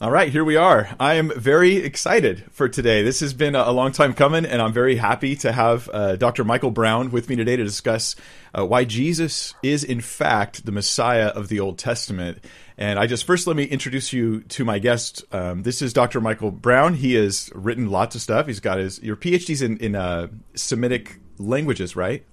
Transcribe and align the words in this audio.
All 0.00 0.12
right, 0.12 0.30
here 0.30 0.44
we 0.44 0.54
are. 0.54 0.90
I 1.00 1.14
am 1.14 1.32
very 1.34 1.78
excited 1.78 2.44
for 2.52 2.68
today. 2.68 3.02
This 3.02 3.18
has 3.18 3.34
been 3.34 3.56
a 3.56 3.72
long 3.72 3.90
time 3.90 4.14
coming, 4.14 4.46
and 4.46 4.62
I'm 4.62 4.72
very 4.72 4.94
happy 4.94 5.34
to 5.34 5.50
have 5.50 5.90
uh, 5.92 6.14
Dr. 6.14 6.44
Michael 6.44 6.70
Brown 6.70 7.10
with 7.10 7.28
me 7.28 7.34
today 7.34 7.56
to 7.56 7.64
discuss 7.64 8.14
uh, 8.56 8.64
why 8.64 8.84
Jesus 8.84 9.54
is, 9.60 9.82
in 9.82 10.00
fact, 10.00 10.64
the 10.64 10.70
Messiah 10.70 11.26
of 11.26 11.48
the 11.48 11.58
Old 11.58 11.78
Testament. 11.78 12.44
And 12.76 12.96
I 12.96 13.08
just 13.08 13.24
first 13.24 13.48
let 13.48 13.56
me 13.56 13.64
introduce 13.64 14.12
you 14.12 14.42
to 14.42 14.64
my 14.64 14.78
guest. 14.78 15.24
Um, 15.32 15.64
this 15.64 15.82
is 15.82 15.92
Dr. 15.92 16.20
Michael 16.20 16.52
Brown. 16.52 16.94
He 16.94 17.14
has 17.14 17.50
written 17.52 17.90
lots 17.90 18.14
of 18.14 18.20
stuff. 18.20 18.46
He's 18.46 18.60
got 18.60 18.78
his 18.78 19.02
your 19.02 19.16
PhDs 19.16 19.62
in 19.62 19.78
in 19.78 19.96
uh, 19.96 20.28
Semitic 20.54 21.18
languages, 21.38 21.96
right? 21.96 22.24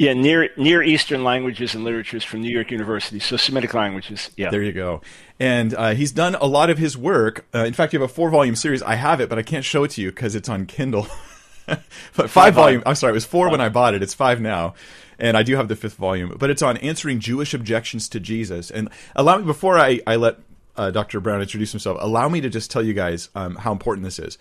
Yeah, 0.00 0.14
near 0.14 0.48
Near 0.56 0.82
Eastern 0.82 1.24
languages 1.24 1.74
and 1.74 1.84
literatures 1.84 2.24
from 2.24 2.40
New 2.40 2.48
York 2.48 2.70
University. 2.70 3.18
So 3.18 3.36
Semitic 3.36 3.74
languages. 3.74 4.30
Yeah. 4.34 4.48
There 4.48 4.62
you 4.62 4.72
go. 4.72 5.02
And 5.38 5.74
uh, 5.74 5.90
he's 5.90 6.10
done 6.10 6.36
a 6.36 6.46
lot 6.46 6.70
of 6.70 6.78
his 6.78 6.96
work. 6.96 7.44
Uh, 7.54 7.64
in 7.66 7.74
fact, 7.74 7.92
you 7.92 8.00
have 8.00 8.10
a 8.10 8.12
four 8.12 8.30
volume 8.30 8.56
series. 8.56 8.82
I 8.82 8.94
have 8.94 9.20
it, 9.20 9.28
but 9.28 9.38
I 9.38 9.42
can't 9.42 9.62
show 9.62 9.84
it 9.84 9.90
to 9.90 10.00
you 10.00 10.08
because 10.08 10.34
it's 10.34 10.48
on 10.48 10.64
Kindle. 10.64 11.06
but 11.66 11.82
five, 12.14 12.30
five 12.30 12.54
volume. 12.54 12.82
I'm 12.86 12.94
sorry, 12.94 13.10
it 13.10 13.12
was 13.12 13.26
four 13.26 13.48
five. 13.48 13.52
when 13.52 13.60
I 13.60 13.68
bought 13.68 13.92
it. 13.92 14.02
It's 14.02 14.14
five 14.14 14.40
now. 14.40 14.72
And 15.18 15.36
I 15.36 15.42
do 15.42 15.56
have 15.56 15.68
the 15.68 15.76
fifth 15.76 15.96
volume, 15.96 16.34
but 16.38 16.48
it's 16.48 16.62
on 16.62 16.78
answering 16.78 17.20
Jewish 17.20 17.52
objections 17.52 18.08
to 18.08 18.20
Jesus. 18.20 18.70
And 18.70 18.88
allow 19.14 19.36
me 19.36 19.44
before 19.44 19.78
I, 19.78 20.00
I 20.06 20.16
let 20.16 20.38
uh, 20.78 20.90
Dr. 20.92 21.20
Brown 21.20 21.42
introduce 21.42 21.72
himself. 21.72 21.98
Allow 22.00 22.30
me 22.30 22.40
to 22.40 22.48
just 22.48 22.70
tell 22.70 22.82
you 22.82 22.94
guys 22.94 23.28
um, 23.34 23.56
how 23.56 23.72
important 23.72 24.06
this 24.06 24.18
is. 24.18 24.38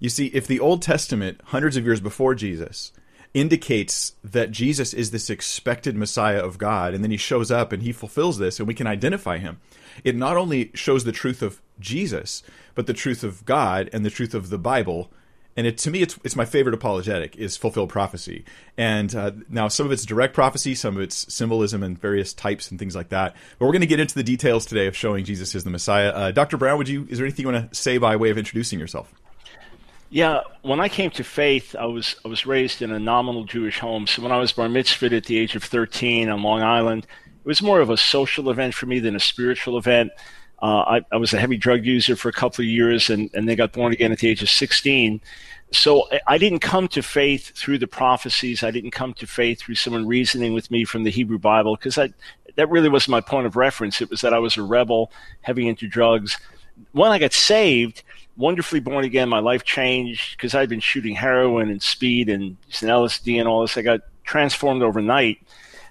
You 0.00 0.08
see, 0.08 0.28
if 0.28 0.46
the 0.46 0.58
Old 0.58 0.80
Testament, 0.80 1.38
hundreds 1.44 1.76
of 1.76 1.84
years 1.84 2.00
before 2.00 2.34
Jesus, 2.34 2.92
indicates 3.34 4.12
that 4.22 4.50
Jesus 4.50 4.92
is 4.92 5.10
this 5.10 5.30
expected 5.30 5.96
Messiah 5.96 6.40
of 6.40 6.58
God, 6.58 6.94
and 6.94 7.02
then 7.02 7.10
he 7.10 7.16
shows 7.16 7.50
up 7.50 7.72
and 7.72 7.82
he 7.82 7.92
fulfills 7.92 8.38
this, 8.38 8.58
and 8.58 8.68
we 8.68 8.74
can 8.74 8.86
identify 8.86 9.38
him. 9.38 9.60
It 10.04 10.16
not 10.16 10.36
only 10.36 10.70
shows 10.74 11.04
the 11.04 11.12
truth 11.12 11.42
of 11.42 11.62
Jesus, 11.80 12.42
but 12.74 12.86
the 12.86 12.92
truth 12.92 13.24
of 13.24 13.44
God 13.44 13.88
and 13.92 14.04
the 14.04 14.10
truth 14.10 14.34
of 14.34 14.50
the 14.50 14.58
Bible. 14.58 15.10
And 15.54 15.66
it, 15.66 15.76
to 15.78 15.90
me, 15.90 16.00
it's, 16.00 16.18
it's 16.24 16.36
my 16.36 16.46
favorite 16.46 16.74
apologetic 16.74 17.36
is 17.36 17.56
fulfilled 17.56 17.90
prophecy. 17.90 18.44
And 18.78 19.14
uh, 19.14 19.32
now 19.48 19.68
some 19.68 19.84
of 19.84 19.92
it's 19.92 20.06
direct 20.06 20.34
prophecy, 20.34 20.74
some 20.74 20.96
of 20.96 21.02
it's 21.02 21.32
symbolism 21.32 21.82
and 21.82 21.98
various 21.98 22.32
types 22.32 22.70
and 22.70 22.78
things 22.78 22.96
like 22.96 23.10
that. 23.10 23.34
But 23.58 23.66
we're 23.66 23.72
going 23.72 23.80
to 23.80 23.86
get 23.86 24.00
into 24.00 24.14
the 24.14 24.22
details 24.22 24.64
today 24.64 24.86
of 24.86 24.96
showing 24.96 25.24
Jesus 25.24 25.54
is 25.54 25.64
the 25.64 25.70
Messiah. 25.70 26.08
Uh, 26.10 26.30
Dr. 26.32 26.56
Brown, 26.56 26.78
would 26.78 26.88
you? 26.88 27.06
Is 27.10 27.18
there 27.18 27.26
anything 27.26 27.46
you 27.46 27.52
want 27.52 27.70
to 27.70 27.78
say 27.78 27.98
by 27.98 28.16
way 28.16 28.30
of 28.30 28.38
introducing 28.38 28.78
yourself? 28.78 29.12
Yeah, 30.12 30.42
when 30.60 30.78
I 30.78 30.90
came 30.90 31.10
to 31.12 31.24
faith, 31.24 31.74
I 31.74 31.86
was 31.86 32.16
I 32.22 32.28
was 32.28 32.44
raised 32.44 32.82
in 32.82 32.92
a 32.92 32.98
nominal 32.98 33.44
Jewish 33.44 33.78
home. 33.78 34.06
So 34.06 34.20
when 34.20 34.30
I 34.30 34.36
was 34.36 34.52
bar 34.52 34.68
mitzvahed 34.68 35.16
at 35.16 35.24
the 35.24 35.38
age 35.38 35.56
of 35.56 35.64
13 35.64 36.28
on 36.28 36.42
Long 36.42 36.60
Island, 36.60 37.04
it 37.04 37.46
was 37.46 37.62
more 37.62 37.80
of 37.80 37.88
a 37.88 37.96
social 37.96 38.50
event 38.50 38.74
for 38.74 38.84
me 38.84 38.98
than 38.98 39.16
a 39.16 39.20
spiritual 39.20 39.78
event. 39.78 40.12
Uh, 40.60 40.82
I, 40.82 41.00
I, 41.12 41.16
was 41.16 41.32
a 41.32 41.40
heavy 41.40 41.56
drug 41.56 41.86
user 41.86 42.14
for 42.14 42.28
a 42.28 42.32
couple 42.32 42.62
of 42.62 42.68
years, 42.68 43.08
and, 43.08 43.30
and 43.32 43.48
then 43.48 43.56
got 43.56 43.72
born 43.72 43.94
again 43.94 44.12
at 44.12 44.18
the 44.18 44.28
age 44.28 44.42
of 44.42 44.50
16. 44.50 45.18
So 45.72 46.06
I, 46.12 46.20
I 46.26 46.38
didn't 46.38 46.60
come 46.60 46.88
to 46.88 47.02
faith 47.02 47.56
through 47.56 47.78
the 47.78 47.86
prophecies. 47.86 48.62
I 48.62 48.70
didn't 48.70 48.90
come 48.90 49.14
to 49.14 49.26
faith 49.26 49.60
through 49.60 49.76
someone 49.76 50.06
reasoning 50.06 50.52
with 50.52 50.70
me 50.70 50.84
from 50.84 51.04
the 51.04 51.10
Hebrew 51.10 51.38
Bible 51.38 51.74
because 51.74 51.94
that 51.94 52.68
really 52.68 52.90
was 52.90 53.08
my 53.08 53.22
point 53.22 53.46
of 53.46 53.56
reference. 53.56 54.02
It 54.02 54.10
was 54.10 54.20
that 54.20 54.34
I 54.34 54.38
was 54.38 54.58
a 54.58 54.62
rebel, 54.62 55.10
heavy 55.40 55.66
into 55.68 55.88
drugs. 55.88 56.36
When 56.92 57.10
I 57.10 57.18
got 57.18 57.32
saved, 57.32 58.02
wonderfully 58.36 58.80
born 58.80 59.04
again. 59.04 59.28
My 59.28 59.40
life 59.40 59.64
changed 59.64 60.36
because 60.36 60.54
I'd 60.54 60.68
been 60.68 60.80
shooting 60.80 61.14
heroin 61.14 61.70
and 61.70 61.82
speed 61.82 62.28
and 62.28 62.56
LSD 62.70 63.38
and 63.38 63.48
all 63.48 63.62
this. 63.62 63.76
I 63.76 63.82
got 63.82 64.00
transformed 64.24 64.82
overnight. 64.82 65.38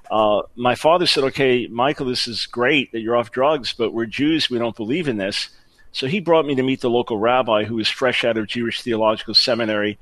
Uh, 0.10 0.42
my 0.56 0.76
father 0.76 1.06
said, 1.06 1.24
"Okay, 1.26 1.68
Michael, 1.68 2.06
this 2.06 2.28
is 2.28 2.46
great 2.46 2.92
that 2.92 3.00
you're 3.00 3.16
off 3.16 3.32
drugs, 3.32 3.74
but 3.74 3.94
we're 3.94 4.06
Jews. 4.06 4.50
We 4.50 4.60
don't 4.60 4.76
believe 4.76 5.08
in 5.08 5.18
this." 5.18 5.50
So 5.94 6.08
he 6.08 6.20
brought 6.20 6.46
me 6.46 6.56
to 6.56 6.64
meet 6.64 6.82
the 6.82 6.90
local 6.90 7.18
rabbi 7.18 7.64
who 7.64 7.76
was 7.76 7.90
fresh 7.90 8.24
out 8.24 8.38
of 8.38 8.48
Jewish 8.48 8.82
theological 8.82 9.34
seminary. 9.34 9.98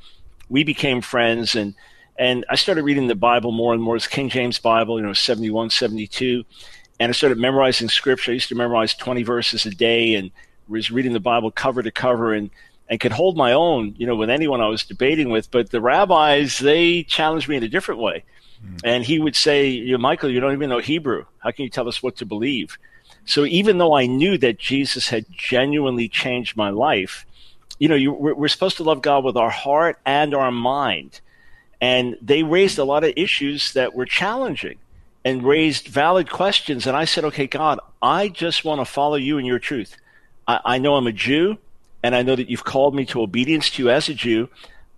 We 0.49 0.63
became 0.63 1.01
friends, 1.01 1.55
and 1.55 1.75
and 2.17 2.45
I 2.49 2.55
started 2.55 2.83
reading 2.83 3.07
the 3.07 3.15
Bible 3.15 3.51
more 3.51 3.73
and 3.73 3.81
more. 3.81 3.95
It's 3.95 4.07
King 4.07 4.29
James 4.29 4.59
Bible, 4.59 4.99
you 4.99 5.05
know, 5.05 5.13
71, 5.13 5.69
72. 5.69 6.43
And 6.99 7.09
I 7.09 7.13
started 7.13 7.37
memorizing 7.37 7.87
scripture. 7.87 8.31
I 8.31 8.33
used 8.33 8.49
to 8.49 8.55
memorize 8.55 8.93
20 8.93 9.23
verses 9.23 9.65
a 9.65 9.69
day 9.69 10.15
and 10.15 10.29
was 10.69 10.91
reading 10.91 11.13
the 11.13 11.19
Bible 11.19 11.51
cover 11.51 11.83
to 11.83 11.91
cover 11.91 12.33
and 12.33 12.49
and 12.89 12.99
could 12.99 13.11
hold 13.11 13.37
my 13.37 13.53
own, 13.53 13.93
you 13.97 14.07
know, 14.07 14.15
with 14.15 14.31
anyone 14.31 14.61
I 14.61 14.67
was 14.67 14.83
debating 14.83 15.29
with. 15.29 15.51
But 15.51 15.69
the 15.69 15.79
rabbis, 15.79 16.57
they 16.57 17.03
challenged 17.03 17.47
me 17.47 17.55
in 17.55 17.63
a 17.63 17.69
different 17.69 18.01
way. 18.01 18.23
Mm. 18.65 18.81
And 18.83 19.05
he 19.05 19.19
would 19.19 19.35
say, 19.35 19.69
you 19.69 19.91
know, 19.91 19.99
Michael, 19.99 20.31
you 20.31 20.39
don't 20.39 20.53
even 20.53 20.69
know 20.69 20.79
Hebrew. 20.79 21.25
How 21.37 21.51
can 21.51 21.63
you 21.63 21.69
tell 21.69 21.87
us 21.87 22.01
what 22.01 22.15
to 22.17 22.25
believe? 22.25 22.79
So 23.25 23.45
even 23.45 23.77
though 23.77 23.93
I 23.93 24.07
knew 24.07 24.39
that 24.39 24.57
Jesus 24.57 25.09
had 25.09 25.25
genuinely 25.29 26.09
changed 26.09 26.57
my 26.57 26.71
life, 26.71 27.27
you 27.77 27.87
know, 27.87 27.95
you, 27.95 28.11
we're, 28.11 28.33
we're 28.33 28.47
supposed 28.47 28.77
to 28.77 28.83
love 28.83 29.03
God 29.03 29.23
with 29.23 29.37
our 29.37 29.51
heart 29.51 29.99
and 30.03 30.33
our 30.33 30.51
mind. 30.51 31.21
And 31.79 32.17
they 32.21 32.41
raised 32.41 32.79
a 32.79 32.83
lot 32.83 33.03
of 33.03 33.13
issues 33.15 33.73
that 33.73 33.93
were 33.93 34.05
challenging 34.05 34.79
and 35.23 35.43
raised 35.43 35.87
valid 35.87 36.29
questions. 36.29 36.87
And 36.87 36.97
I 36.97 37.05
said, 37.05 37.23
okay, 37.25 37.45
God, 37.45 37.79
I 38.01 38.29
just 38.29 38.65
want 38.65 38.81
to 38.81 38.85
follow 38.85 39.15
you 39.15 39.37
in 39.37 39.45
your 39.45 39.59
truth. 39.59 39.95
I, 40.49 40.59
I 40.65 40.77
know 40.79 40.95
I'm 40.95 41.05
a 41.05 41.11
Jew, 41.11 41.59
and 42.01 42.15
I 42.15 42.23
know 42.23 42.35
that 42.35 42.49
you've 42.49 42.63
called 42.63 42.95
me 42.95 43.05
to 43.05 43.21
obedience 43.21 43.69
to 43.71 43.83
you 43.83 43.89
as 43.91 44.09
a 44.09 44.15
Jew. 44.15 44.49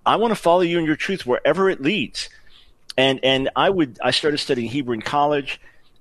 I 0.06 0.16
want 0.16 0.32
to 0.32 0.36
follow 0.36 0.62
you 0.62 0.80
in 0.80 0.86
your 0.86 0.96
truth 0.96 1.26
wherever 1.26 1.70
it 1.70 1.82
leads. 1.82 2.30
And 2.98 3.20
and 3.24 3.50
I 3.56 3.70
would 3.70 4.00
I 4.02 4.12
started 4.12 4.38
studying 4.38 4.70
Hebrew 4.70 4.94
in 4.94 5.02
college, 5.02 5.60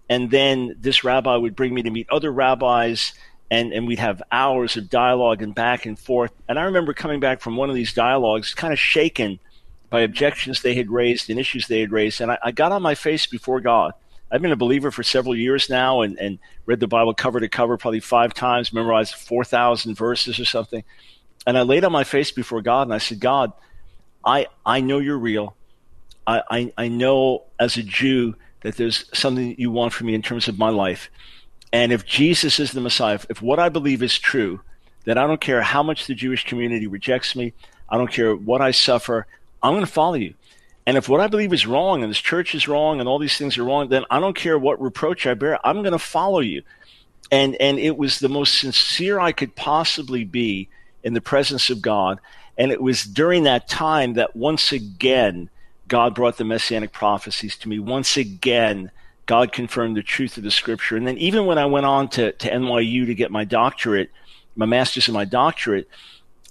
and 0.09 0.31
then 0.31 0.77
this 0.81 1.05
rabbi 1.05 1.37
would 1.37 1.57
bring 1.57 1.75
me 1.75 1.83
to 1.83 1.91
meet 1.91 2.09
other 2.11 2.33
rabbis, 2.33 3.13
and 3.51 3.73
and 3.73 3.87
we'd 3.89 3.99
have 3.99 4.23
hours 4.31 4.77
of 4.77 4.89
dialogue 4.89 5.43
and 5.43 5.55
back 5.55 5.85
and 5.85 5.99
forth. 5.99 6.33
And 6.49 6.59
I 6.59 6.63
remember 6.63 6.93
coming 6.93 7.21
back 7.21 7.41
from 7.41 7.57
one 7.57 7.69
of 7.71 7.75
these 7.75 7.93
dialogues, 7.93 8.55
kind 8.55 8.73
of 8.73 8.79
shaken 8.79 9.41
by 9.89 10.03
objections 10.03 10.63
they 10.63 10.75
had 10.75 10.91
raised 10.91 11.29
and 11.29 11.41
issues 11.41 11.67
they 11.67 11.81
had 11.81 11.91
raised, 11.91 12.21
and 12.21 12.31
I, 12.33 12.39
I 12.45 12.51
got 12.53 12.71
on 12.73 12.83
my 12.83 12.95
face 12.95 13.27
before 13.27 13.61
God 13.61 13.95
I've 14.31 14.43
been 14.43 14.53
a 14.53 14.57
believer 14.57 14.91
for 14.91 15.03
several 15.03 15.37
years 15.37 15.69
now 15.69 16.03
and, 16.03 16.19
and 16.19 16.39
read 16.67 16.81
the 16.81 16.87
Bible 16.87 17.15
cover 17.15 17.41
to 17.41 17.49
cover 17.49 17.77
probably 17.77 18.01
five 18.01 18.33
times, 18.33 18.73
memorized 18.73 19.15
4,000 19.15 19.95
verses 19.95 20.39
or 20.39 20.45
something. 20.45 20.85
And 21.47 21.59
I 21.59 21.63
laid 21.63 21.85
on 21.85 21.93
my 21.93 22.05
face 22.05 22.31
before 22.31 22.63
God 22.63 22.83
and 22.83 22.95
I 22.95 22.99
said, 22.99 23.19
God, 23.19 23.53
I, 24.25 24.47
I 24.65 24.81
know 24.81 24.99
you're 24.99 25.19
real. 25.19 25.57
I, 26.27 26.43
I, 26.51 26.73
I 26.77 26.89
know 26.89 27.45
as 27.59 27.77
a 27.77 27.83
Jew 27.83 28.37
that 28.63 28.77
there's 28.77 29.07
something 29.13 29.49
that 29.51 29.59
you 29.59 29.71
want 29.71 29.93
for 29.93 30.05
me 30.05 30.15
in 30.15 30.23
terms 30.23 30.49
of 30.49 30.59
my 30.59 30.69
life. 30.69 31.11
And 31.73 31.93
if 31.93 32.05
Jesus 32.05 32.61
is 32.61 32.73
the 32.73 32.81
Messiah, 32.81 33.15
if, 33.15 33.27
if 33.31 33.43
what 33.43 33.59
I 33.59 33.69
believe 33.69 34.03
is 34.03 34.19
true, 34.19 34.61
then 35.05 35.19
I 35.19 35.27
don't 35.27 35.41
care 35.41 35.63
how 35.63 35.83
much 35.83 36.07
the 36.07 36.15
Jewish 36.15 36.45
community 36.45 36.87
rejects 36.87 37.35
me. 37.35 37.53
I 37.89 37.97
don't 37.97 38.13
care 38.13 38.35
what 38.35 38.61
I 38.61 38.71
suffer. 38.71 39.27
I'm 39.63 39.73
going 39.73 39.85
to 39.85 39.91
follow 39.91 40.15
you. 40.15 40.35
And 40.91 40.97
if 40.97 41.09
what 41.09 41.21
I 41.21 41.29
believe 41.29 41.53
is 41.53 41.69
wrong 41.69 42.03
and 42.03 42.11
this 42.11 42.19
church 42.19 42.53
is 42.53 42.67
wrong 42.67 42.99
and 42.99 43.09
all 43.09 43.21
these 43.21 43.39
things 43.39 43.57
are 43.57 43.63
wrong, 43.63 43.91
then 43.91 44.05
I 44.11 44.19
don't 44.19 44.35
care 44.35 44.59
what 44.59 44.83
reproach 44.83 45.25
I 45.25 45.35
bear. 45.35 45.65
I'm 45.65 45.83
going 45.83 45.93
to 45.93 46.01
follow 46.01 46.41
you. 46.41 46.63
And 47.31 47.55
and 47.61 47.79
it 47.79 47.97
was 47.97 48.19
the 48.19 48.29
most 48.29 48.59
sincere 48.59 49.21
I 49.21 49.31
could 49.31 49.55
possibly 49.55 50.25
be 50.25 50.69
in 51.05 51.15
the 51.15 51.21
presence 51.21 51.71
of 51.71 51.81
God. 51.81 52.19
And 52.59 52.73
it 52.73 52.83
was 52.83 53.05
during 53.05 53.45
that 53.45 53.69
time 53.69 54.15
that 54.15 54.35
once 54.35 54.73
again 54.73 55.49
God 55.87 56.13
brought 56.13 56.39
the 56.39 56.45
messianic 56.45 56.93
prophecies 56.93 57.57
to 57.59 57.69
me. 57.69 57.79
Once 57.79 58.17
again, 58.17 58.91
God 59.27 59.53
confirmed 59.53 59.97
the 59.97 60.03
truth 60.03 60.39
of 60.39 60.43
the 60.43 60.51
scripture. 60.51 60.97
And 60.97 61.07
then 61.07 61.19
even 61.19 61.47
when 61.47 61.59
I 61.59 61.67
went 61.67 61.87
on 61.87 62.09
to, 62.09 62.33
to 62.33 62.51
NYU 62.51 63.07
to 63.07 63.15
get 63.15 63.31
my 63.31 63.45
doctorate, 63.45 64.11
my 64.57 64.67
master's 64.67 65.07
and 65.07 65.15
my 65.15 65.25
doctorate, 65.25 65.89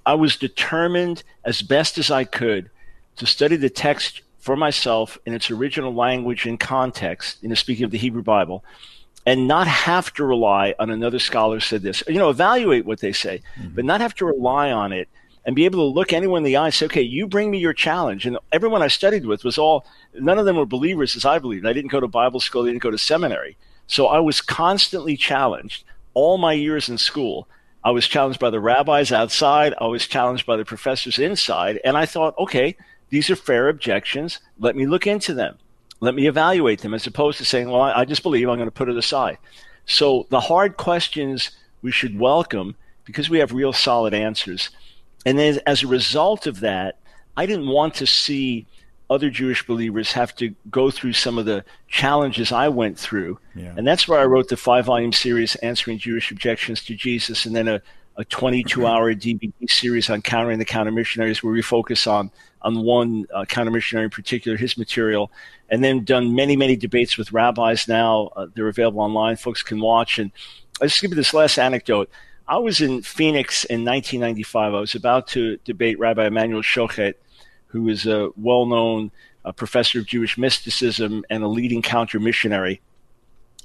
I 0.05 0.13
was 0.13 0.37
determined 0.37 1.23
as 1.43 1.61
best 1.61 1.97
as 1.97 2.09
I 2.09 2.23
could 2.23 2.69
to 3.17 3.25
study 3.25 3.57
the 3.57 3.69
text 3.69 4.21
for 4.39 4.55
myself 4.55 5.17
in 5.25 5.33
its 5.33 5.51
original 5.51 5.93
language 5.93 6.45
and 6.45 6.59
context, 6.59 7.37
you 7.41 7.49
know, 7.49 7.55
speaking 7.55 7.85
of 7.85 7.91
the 7.91 7.97
Hebrew 7.97 8.23
Bible, 8.23 8.63
and 9.25 9.47
not 9.47 9.67
have 9.67 10.13
to 10.13 10.25
rely 10.25 10.73
on 10.79 10.89
another 10.89 11.19
scholar 11.19 11.59
said 11.59 11.81
this. 11.81 12.03
You 12.07 12.15
know, 12.15 12.29
evaluate 12.29 12.85
what 12.85 12.99
they 12.99 13.11
say, 13.11 13.41
mm-hmm. 13.59 13.75
but 13.75 13.85
not 13.85 14.01
have 14.01 14.15
to 14.15 14.25
rely 14.25 14.71
on 14.71 14.91
it 14.93 15.09
and 15.45 15.55
be 15.55 15.65
able 15.65 15.79
to 15.79 15.93
look 15.93 16.13
anyone 16.13 16.39
in 16.39 16.43
the 16.43 16.57
eye 16.57 16.65
and 16.65 16.73
say, 16.73 16.85
okay, 16.85 17.01
you 17.01 17.27
bring 17.27 17.51
me 17.51 17.59
your 17.59 17.73
challenge. 17.73 18.25
And 18.25 18.37
everyone 18.51 18.81
I 18.81 18.87
studied 18.87 19.25
with 19.25 19.43
was 19.43 19.57
all, 19.57 19.85
none 20.13 20.37
of 20.37 20.45
them 20.45 20.55
were 20.55 20.65
believers 20.65 21.15
as 21.15 21.25
I 21.25 21.39
believed. 21.39 21.65
I 21.65 21.73
didn't 21.73 21.91
go 21.91 21.99
to 21.99 22.07
Bible 22.07 22.39
school, 22.39 22.63
I 22.63 22.67
didn't 22.67 22.81
go 22.81 22.91
to 22.91 22.97
seminary. 22.97 23.57
So 23.87 24.07
I 24.07 24.19
was 24.19 24.41
constantly 24.41 25.17
challenged 25.17 25.83
all 26.13 26.37
my 26.37 26.53
years 26.53 26.89
in 26.89 26.97
school. 26.97 27.47
I 27.83 27.91
was 27.91 28.07
challenged 28.07 28.39
by 28.39 28.49
the 28.49 28.59
rabbis 28.59 29.11
outside. 29.11 29.73
I 29.79 29.87
was 29.87 30.05
challenged 30.07 30.45
by 30.45 30.57
the 30.57 30.65
professors 30.65 31.17
inside. 31.17 31.79
And 31.83 31.97
I 31.97 32.05
thought, 32.05 32.37
okay, 32.37 32.75
these 33.09 33.29
are 33.29 33.35
fair 33.35 33.69
objections. 33.69 34.39
Let 34.59 34.75
me 34.75 34.85
look 34.85 35.07
into 35.07 35.33
them. 35.33 35.57
Let 35.99 36.15
me 36.15 36.27
evaluate 36.27 36.81
them 36.81 36.93
as 36.93 37.07
opposed 37.07 37.37
to 37.39 37.45
saying, 37.45 37.69
well, 37.69 37.81
I, 37.81 38.05
just 38.05 38.23
believe 38.23 38.47
I'm 38.47 38.57
going 38.57 38.67
to 38.67 38.71
put 38.71 38.89
it 38.89 38.97
aside. 38.97 39.37
So 39.85 40.27
the 40.29 40.39
hard 40.39 40.77
questions 40.77 41.51
we 41.81 41.91
should 41.91 42.17
welcome 42.17 42.75
because 43.05 43.29
we 43.29 43.39
have 43.39 43.51
real 43.51 43.73
solid 43.73 44.13
answers. 44.13 44.69
And 45.25 45.37
then 45.37 45.59
as 45.65 45.83
a 45.83 45.87
result 45.87 46.47
of 46.47 46.61
that, 46.61 46.97
I 47.35 47.45
didn't 47.45 47.67
want 47.67 47.95
to 47.95 48.05
see 48.05 48.65
other 49.09 49.29
Jewish 49.29 49.65
believers 49.65 50.11
have 50.11 50.35
to 50.35 50.53
go 50.69 50.91
through 50.91 51.13
some 51.13 51.37
of 51.37 51.45
the 51.45 51.65
challenges 51.87 52.51
I 52.51 52.69
went 52.69 52.97
through. 52.97 53.39
Yeah. 53.55 53.73
And 53.75 53.87
that's 53.87 54.07
where 54.07 54.19
I 54.19 54.25
wrote 54.25 54.49
the 54.49 54.57
five 54.57 54.85
volume 54.85 55.11
series, 55.11 55.55
Answering 55.57 55.97
Jewish 55.97 56.31
Objections 56.31 56.83
to 56.85 56.95
Jesus, 56.95 57.45
and 57.45 57.55
then 57.55 57.67
a, 57.67 57.81
a 58.19 58.25
22 58.25 58.85
hour 58.85 59.15
DVD 59.15 59.51
series 59.69 60.09
on 60.09 60.21
countering 60.21 60.59
the 60.59 60.65
counter 60.65 60.91
missionaries 60.91 61.41
where 61.41 61.53
we 61.53 61.61
focus 61.61 62.05
on 62.05 62.29
on 62.61 62.83
one 62.83 63.25
uh, 63.33 63.45
counter 63.45 63.71
missionary 63.71 64.03
in 64.03 64.09
particular, 64.09 64.57
his 64.57 64.77
material, 64.77 65.31
and 65.69 65.81
then 65.81 66.03
done 66.03 66.35
many 66.35 66.57
many 66.57 66.75
debates 66.75 67.17
with 67.17 67.31
rabbis. 67.31 67.87
Now 67.87 68.29
uh, 68.35 68.47
they're 68.53 68.67
available 68.67 68.99
online; 68.99 69.37
folks 69.37 69.63
can 69.63 69.79
watch. 69.79 70.19
And 70.19 70.31
I'll 70.81 70.89
just 70.89 71.01
give 71.01 71.11
you 71.11 71.15
this 71.15 71.33
last 71.33 71.57
anecdote. 71.57 72.09
I 72.45 72.57
was 72.57 72.81
in 72.81 73.03
Phoenix 73.03 73.63
in 73.63 73.85
1995. 73.85 74.73
I 74.73 74.79
was 74.79 74.95
about 74.95 75.27
to 75.29 75.57
debate 75.63 75.97
Rabbi 75.97 76.27
Immanuel 76.27 76.61
Schochet, 76.61 77.13
who 77.67 77.87
is 77.87 78.05
a 78.05 78.31
well 78.35 78.65
known 78.65 79.11
uh, 79.45 79.53
professor 79.53 79.99
of 79.99 80.05
Jewish 80.05 80.37
mysticism 80.37 81.23
and 81.29 81.41
a 81.41 81.47
leading 81.47 81.81
counter 81.81 82.19
missionary. 82.19 82.81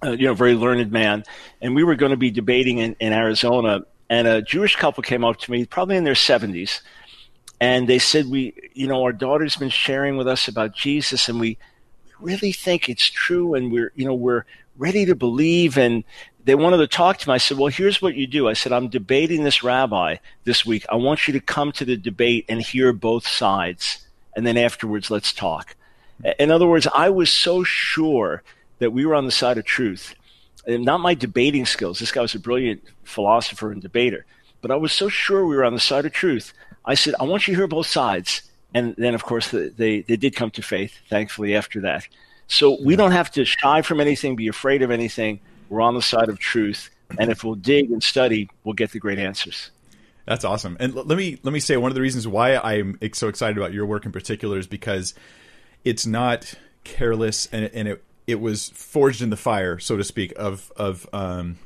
Uh, 0.05 0.11
you 0.11 0.27
know, 0.27 0.35
very 0.35 0.55
learned 0.55 0.93
man. 0.93 1.25
And 1.61 1.75
we 1.75 1.83
were 1.83 1.97
going 1.97 2.11
to 2.11 2.17
be 2.17 2.31
debating 2.31 2.79
in, 2.79 2.95
in 3.01 3.13
Arizona 3.13 3.85
and 4.09 4.29
a 4.29 4.43
Jewish 4.43 4.77
couple 4.77 5.03
came 5.03 5.25
up 5.25 5.39
to 5.39 5.51
me, 5.51 5.65
probably 5.65 5.97
in 5.97 6.05
their 6.05 6.15
70s, 6.15 6.81
and 7.61 7.89
they 7.89 7.99
said, 7.99 8.31
"We, 8.31 8.53
you 8.75 8.87
know, 8.87 9.03
our 9.03 9.13
daughter's 9.13 9.57
been 9.57 9.71
sharing 9.71 10.17
with 10.17 10.29
us 10.29 10.49
about 10.49 10.75
Jesus, 10.75 11.29
and 11.29 11.41
we 11.41 11.57
really 12.21 12.53
think 12.53 12.89
it's 12.89 13.09
true, 13.09 13.55
and 13.55 13.73
we're, 13.73 13.93
you 13.95 14.05
know, 14.05 14.15
we're 14.15 14.45
ready 14.77 15.07
to 15.07 15.15
believe." 15.15 15.79
And 15.79 16.05
they 16.45 16.55
wanted 16.55 16.79
to 16.79 16.87
talk 16.87 17.19
to 17.19 17.29
me. 17.29 17.35
I 17.35 17.39
said, 17.39 17.57
"Well, 17.57 17.69
here's 17.69 18.03
what 18.03 18.17
you 18.17 18.27
do." 18.27 18.49
I 18.49 18.53
said, 18.53 18.73
"I'm 18.73 18.89
debating 18.89 19.45
this 19.45 19.63
rabbi 19.63 20.17
this 20.45 20.67
week. 20.67 20.85
I 20.91 20.97
want 20.97 21.27
you 21.27 21.33
to 21.33 21.41
come 21.41 21.73
to 21.73 21.85
the 21.85 21.97
debate 21.97 22.45
and 22.49 22.61
hear 22.61 22.93
both 22.93 23.27
sides, 23.27 24.07
and 24.37 24.47
then 24.47 24.59
afterwards, 24.59 25.11
let's 25.11 25.33
talk." 25.33 25.75
In 26.39 26.51
other 26.51 26.67
words, 26.67 26.87
I 26.95 27.11
was 27.11 27.31
so 27.31 27.65
sure 27.65 28.43
that 28.79 28.93
we 28.93 29.07
were 29.07 29.15
on 29.15 29.25
the 29.25 29.33
side 29.33 29.59
of 29.59 29.65
truth 29.65 30.15
not 30.67 31.01
my 31.01 31.15
debating 31.15 31.67
skills. 31.67 31.99
This 31.99 32.13
guy 32.13 32.23
was 32.23 32.35
a 32.35 32.39
brilliant 32.39 32.83
philosopher 33.05 33.71
and 33.73 33.83
debater, 33.83 34.25
but 34.61 34.71
I 34.71 34.77
was 34.77 34.93
so 34.93 35.09
sure 35.09 35.47
we 35.47 35.57
were 35.57 35.65
on 35.65 35.75
the 35.75 35.81
side 35.81 36.07
of 36.07 36.13
truth. 36.13 36.53
I 36.85 36.95
said, 36.95 37.15
I 37.19 37.25
want 37.25 37.47
you 37.47 37.55
to 37.55 37.61
hear 37.61 37.67
both 37.67 37.87
sides. 37.87 38.43
And 38.75 38.95
then, 38.99 39.15
of 39.15 39.25
course, 39.25 39.51
they, 39.51 39.69
they 40.01 40.17
did 40.17 40.35
come 40.35 40.51
to 40.53 40.63
faith, 40.63 40.99
thankfully, 41.09 41.55
after 41.55 41.81
that. 41.83 42.07
So 42.49 42.77
we 42.83 42.97
don't 42.97 43.13
have 43.13 43.31
to 43.33 43.45
shy 43.45 43.83
from 43.83 44.01
anything, 44.01 44.37
be 44.37 44.49
afraid 44.49 44.83
of 44.83 44.91
anything. 44.91 45.41
We're 45.69 45.81
on 45.81 45.95
the 45.95 46.03
side 46.03 46.29
of 46.29 46.39
truth. 46.39 46.91
And 47.19 47.31
if 47.31 47.45
we'll 47.45 47.55
dig 47.55 47.91
and 47.91 48.03
study, 48.03 48.51
we'll 48.65 48.75
get 48.75 48.91
the 48.91 48.99
great 48.99 49.19
answers. 49.19 49.71
That's 50.27 50.45
awesome. 50.45 50.77
And 50.81 50.95
let 50.95 51.19
me 51.19 51.39
let 51.43 51.53
me 51.53 51.61
say 51.61 51.77
one 51.77 51.91
of 51.91 51.95
the 51.95 52.01
reasons 52.01 52.27
why 52.27 52.57
I'm 52.57 52.99
so 53.13 53.29
excited 53.29 53.59
about 53.59 53.73
your 53.75 53.85
work 53.87 54.07
in 54.07 54.13
particular 54.13 54.59
is 54.59 54.67
because 54.67 55.15
it's 55.85 56.07
not 56.07 56.55
careless 56.83 57.47
and, 57.53 57.71
and 57.75 57.89
it 57.89 58.05
it 58.27 58.41
was 58.41 58.71
forged 58.71 59.23
in 59.23 59.31
the 59.31 59.37
fire, 59.37 59.79
so 59.79 59.97
to 59.97 60.05
speak, 60.05 60.33
of 60.37 60.73
of 60.77 61.09
um, 61.13 61.59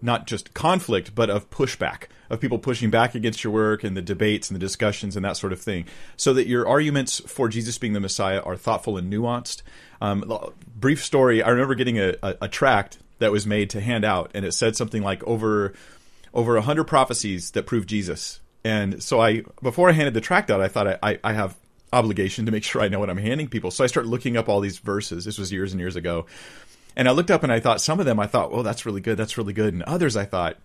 not 0.00 0.26
just 0.26 0.54
conflict, 0.54 1.14
but 1.14 1.30
of 1.30 1.48
pushback, 1.50 2.04
of 2.30 2.40
people 2.40 2.58
pushing 2.58 2.90
back 2.90 3.14
against 3.14 3.44
your 3.44 3.52
work 3.52 3.84
and 3.84 3.96
the 3.96 4.02
debates 4.02 4.50
and 4.50 4.56
the 4.56 4.60
discussions 4.60 5.16
and 5.16 5.24
that 5.24 5.36
sort 5.36 5.52
of 5.52 5.60
thing, 5.60 5.86
so 6.16 6.32
that 6.34 6.46
your 6.46 6.66
arguments 6.66 7.20
for 7.20 7.48
Jesus 7.48 7.78
being 7.78 7.92
the 7.92 8.00
Messiah 8.00 8.40
are 8.40 8.56
thoughtful 8.56 8.96
and 8.96 9.12
nuanced. 9.12 9.62
Um, 10.00 10.52
brief 10.76 11.04
story: 11.04 11.42
I 11.42 11.48
remember 11.48 11.74
getting 11.74 11.98
a, 11.98 12.14
a, 12.22 12.36
a 12.42 12.48
tract 12.48 12.98
that 13.18 13.32
was 13.32 13.46
made 13.46 13.70
to 13.70 13.80
hand 13.80 14.04
out, 14.04 14.30
and 14.34 14.44
it 14.44 14.52
said 14.52 14.76
something 14.76 15.02
like 15.02 15.22
over 15.24 15.72
over 16.34 16.60
hundred 16.60 16.84
prophecies 16.84 17.52
that 17.52 17.66
prove 17.66 17.86
Jesus. 17.86 18.40
And 18.64 19.02
so 19.02 19.20
I, 19.20 19.42
before 19.60 19.88
I 19.88 19.92
handed 19.92 20.14
the 20.14 20.20
tract 20.20 20.50
out, 20.50 20.60
I 20.60 20.68
thought 20.68 20.86
I, 20.86 20.98
I, 21.02 21.18
I 21.24 21.32
have 21.32 21.56
obligation 21.92 22.46
to 22.46 22.52
make 22.52 22.64
sure 22.64 22.82
I 22.82 22.88
know 22.88 23.00
what 23.00 23.10
I'm 23.10 23.18
handing 23.18 23.48
people. 23.48 23.70
So 23.70 23.84
I 23.84 23.86
started 23.86 24.08
looking 24.08 24.36
up 24.36 24.48
all 24.48 24.60
these 24.60 24.78
verses. 24.78 25.24
This 25.24 25.38
was 25.38 25.52
years 25.52 25.72
and 25.72 25.80
years 25.80 25.96
ago. 25.96 26.26
And 26.96 27.08
I 27.08 27.12
looked 27.12 27.30
up 27.30 27.42
and 27.42 27.52
I 27.52 27.60
thought 27.60 27.80
some 27.80 28.00
of 28.00 28.06
them 28.06 28.20
I 28.20 28.26
thought, 28.26 28.52
"Well, 28.52 28.62
that's 28.62 28.84
really 28.84 29.00
good. 29.00 29.16
That's 29.16 29.38
really 29.38 29.52
good." 29.52 29.72
And 29.72 29.82
others 29.84 30.16
I 30.16 30.24
thought, 30.24 30.58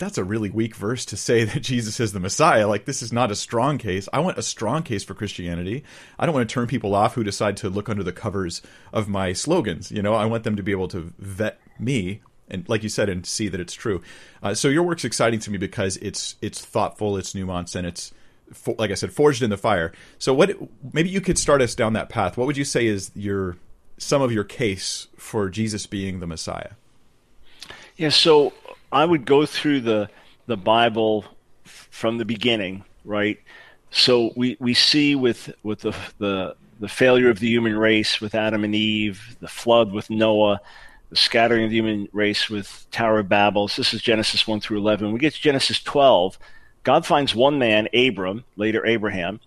that's 0.00 0.18
a 0.18 0.24
really 0.24 0.50
weak 0.50 0.74
verse 0.74 1.04
to 1.04 1.16
say 1.16 1.44
that 1.44 1.60
Jesus 1.62 2.00
is 2.00 2.12
the 2.12 2.18
Messiah. 2.18 2.66
Like 2.66 2.86
this 2.86 3.02
is 3.02 3.12
not 3.12 3.30
a 3.30 3.36
strong 3.36 3.78
case. 3.78 4.08
I 4.12 4.18
want 4.18 4.38
a 4.38 4.42
strong 4.42 4.82
case 4.82 5.04
for 5.04 5.14
Christianity. 5.14 5.84
I 6.18 6.26
don't 6.26 6.34
want 6.34 6.48
to 6.48 6.52
turn 6.52 6.66
people 6.66 6.94
off 6.94 7.14
who 7.14 7.22
decide 7.22 7.56
to 7.58 7.70
look 7.70 7.88
under 7.88 8.02
the 8.02 8.12
covers 8.12 8.62
of 8.92 9.08
my 9.08 9.32
slogans. 9.32 9.92
You 9.92 10.02
know, 10.02 10.14
I 10.14 10.26
want 10.26 10.42
them 10.42 10.56
to 10.56 10.62
be 10.62 10.72
able 10.72 10.88
to 10.88 11.12
vet 11.18 11.60
me 11.78 12.22
and, 12.48 12.68
like 12.68 12.82
you 12.82 12.88
said, 12.88 13.08
and 13.08 13.24
see 13.24 13.48
that 13.48 13.60
it's 13.60 13.74
true. 13.74 14.02
Uh, 14.42 14.54
so 14.54 14.66
your 14.66 14.82
work's 14.82 15.04
exciting 15.04 15.38
to 15.40 15.50
me 15.50 15.58
because 15.58 15.96
it's 15.98 16.34
it's 16.42 16.64
thoughtful, 16.64 17.16
it's 17.16 17.32
nuanced, 17.32 17.76
and 17.76 17.86
it's 17.86 18.12
for, 18.52 18.74
like 18.78 18.90
I 18.90 18.94
said, 18.94 19.12
forged 19.12 19.42
in 19.42 19.50
the 19.50 19.56
fire. 19.56 19.92
So 20.18 20.34
what? 20.34 20.56
Maybe 20.92 21.08
you 21.08 21.20
could 21.20 21.38
start 21.38 21.62
us 21.62 21.74
down 21.74 21.92
that 21.94 22.08
path. 22.08 22.36
What 22.36 22.46
would 22.46 22.56
you 22.56 22.64
say 22.64 22.86
is 22.86 23.10
your 23.14 23.56
some 23.98 24.22
of 24.22 24.32
your 24.32 24.44
case 24.44 25.08
for 25.16 25.48
Jesus 25.48 25.86
being 25.86 26.20
the 26.20 26.26
Messiah? 26.26 26.72
Yeah, 27.96 28.08
so 28.08 28.52
I 28.90 29.04
would 29.04 29.24
go 29.24 29.46
through 29.46 29.80
the 29.80 30.08
the 30.46 30.56
Bible 30.56 31.24
from 31.64 32.18
the 32.18 32.24
beginning, 32.24 32.84
right? 33.04 33.38
So 33.90 34.32
we, 34.36 34.56
we 34.58 34.74
see 34.74 35.14
with 35.14 35.52
with 35.62 35.80
the, 35.80 35.94
the 36.18 36.56
the 36.78 36.88
failure 36.88 37.28
of 37.28 37.40
the 37.40 37.48
human 37.48 37.76
race 37.76 38.20
with 38.20 38.34
Adam 38.34 38.64
and 38.64 38.74
Eve, 38.74 39.36
the 39.40 39.48
flood 39.48 39.92
with 39.92 40.08
Noah, 40.08 40.60
the 41.10 41.16
scattering 41.16 41.64
of 41.64 41.70
the 41.70 41.76
human 41.76 42.08
race 42.12 42.48
with 42.48 42.86
Tower 42.90 43.18
of 43.18 43.28
Babel. 43.28 43.68
This 43.68 43.92
is 43.92 44.00
Genesis 44.00 44.46
one 44.46 44.60
through 44.60 44.78
eleven. 44.78 45.12
We 45.12 45.18
get 45.18 45.34
to 45.34 45.40
Genesis 45.40 45.82
twelve 45.82 46.38
God 46.82 47.04
finds 47.04 47.34
one 47.34 47.58
man, 47.58 47.88
Abram, 47.94 48.44
later 48.56 48.86
Abraham, 48.86 49.40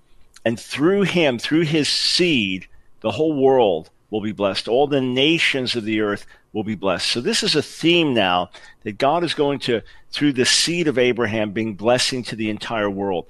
and 0.45 0.59
through 0.59 1.03
him, 1.03 1.39
through 1.39 1.62
his 1.62 1.89
seed, 1.89 2.68
the 3.01 3.12
whole 3.12 3.33
world 3.33 3.89
will 4.12 4.21
be 4.21 4.31
blessed. 4.31 4.68
All 4.68 4.88
the 4.88 5.01
nations 5.01 5.75
of 5.75 5.83
the 5.83 6.01
earth 6.01 6.25
will 6.53 6.63
be 6.63 6.75
blessed. 6.75 7.07
So 7.07 7.21
this 7.21 7.41
is 7.41 7.56
a 7.56 7.62
theme 7.63 8.13
now 8.13 8.51
that 8.83 9.00
God 9.00 9.24
is 9.24 9.33
going 9.33 9.59
to, 9.59 9.81
through 10.12 10.33
the 10.33 10.45
seed 10.45 10.88
of 10.88 11.00
Abraham, 11.00 11.51
bring 11.51 11.74
blessing 11.74 12.24
to 12.25 12.35
the 12.35 12.50
entire 12.50 12.89
world. 12.89 13.25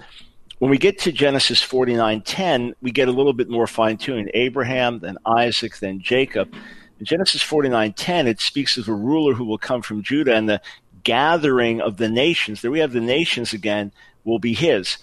When 0.60 0.70
we 0.70 0.78
get 0.78 1.00
to 1.00 1.12
Genesis 1.12 1.62
49:10, 1.62 2.74
we 2.82 2.92
get 2.92 3.08
a 3.08 3.12
little 3.12 3.34
bit 3.34 3.50
more 3.50 3.68
fine-tuned. 3.68 4.32
Abraham, 4.34 5.00
then 5.00 5.18
Isaac, 5.26 5.78
then 5.80 6.00
Jacob. 6.00 6.54
In 7.00 7.06
Genesis 7.06 7.42
49:10, 7.42 8.28
it 8.28 8.40
speaks 8.40 8.78
of 8.78 8.88
a 8.88 8.94
ruler 8.94 9.34
who 9.34 9.46
will 9.46 9.58
come 9.58 9.82
from 9.82 10.04
Judah, 10.04 10.36
and 10.36 10.48
the 10.48 10.62
gathering 11.04 11.82
of 11.82 11.98
the 11.98 12.10
nations, 12.10 12.62
there 12.62 12.72
we 12.72 12.80
have 12.80 12.94
the 12.94 13.02
nations 13.02 13.54
again, 13.54 13.92
will 14.24 14.40
be 14.40 14.54
his. 14.54 14.98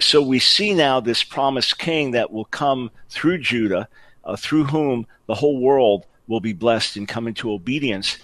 So 0.00 0.22
we 0.22 0.38
see 0.38 0.74
now 0.74 1.00
this 1.00 1.24
promised 1.24 1.78
king 1.78 2.12
that 2.12 2.32
will 2.32 2.44
come 2.44 2.90
through 3.08 3.38
Judah, 3.38 3.88
uh, 4.24 4.36
through 4.36 4.64
whom 4.64 5.06
the 5.26 5.34
whole 5.34 5.60
world 5.60 6.06
will 6.28 6.40
be 6.40 6.52
blessed 6.52 6.96
and 6.96 7.08
come 7.08 7.26
into 7.26 7.50
obedience. 7.50 8.18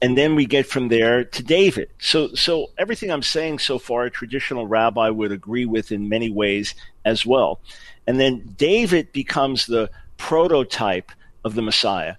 And 0.00 0.16
then 0.16 0.36
we 0.36 0.46
get 0.46 0.66
from 0.66 0.88
there 0.88 1.24
to 1.24 1.42
David. 1.42 1.90
So, 1.98 2.34
so 2.34 2.70
everything 2.78 3.10
I'm 3.10 3.22
saying 3.22 3.58
so 3.58 3.78
far, 3.78 4.04
a 4.04 4.10
traditional 4.10 4.66
rabbi 4.66 5.10
would 5.10 5.32
agree 5.32 5.66
with 5.66 5.90
in 5.90 6.08
many 6.08 6.30
ways 6.30 6.74
as 7.04 7.26
well. 7.26 7.60
And 8.06 8.18
then 8.18 8.54
David 8.56 9.12
becomes 9.12 9.66
the 9.66 9.90
prototype 10.16 11.10
of 11.44 11.54
the 11.54 11.62
Messiah. 11.62 12.14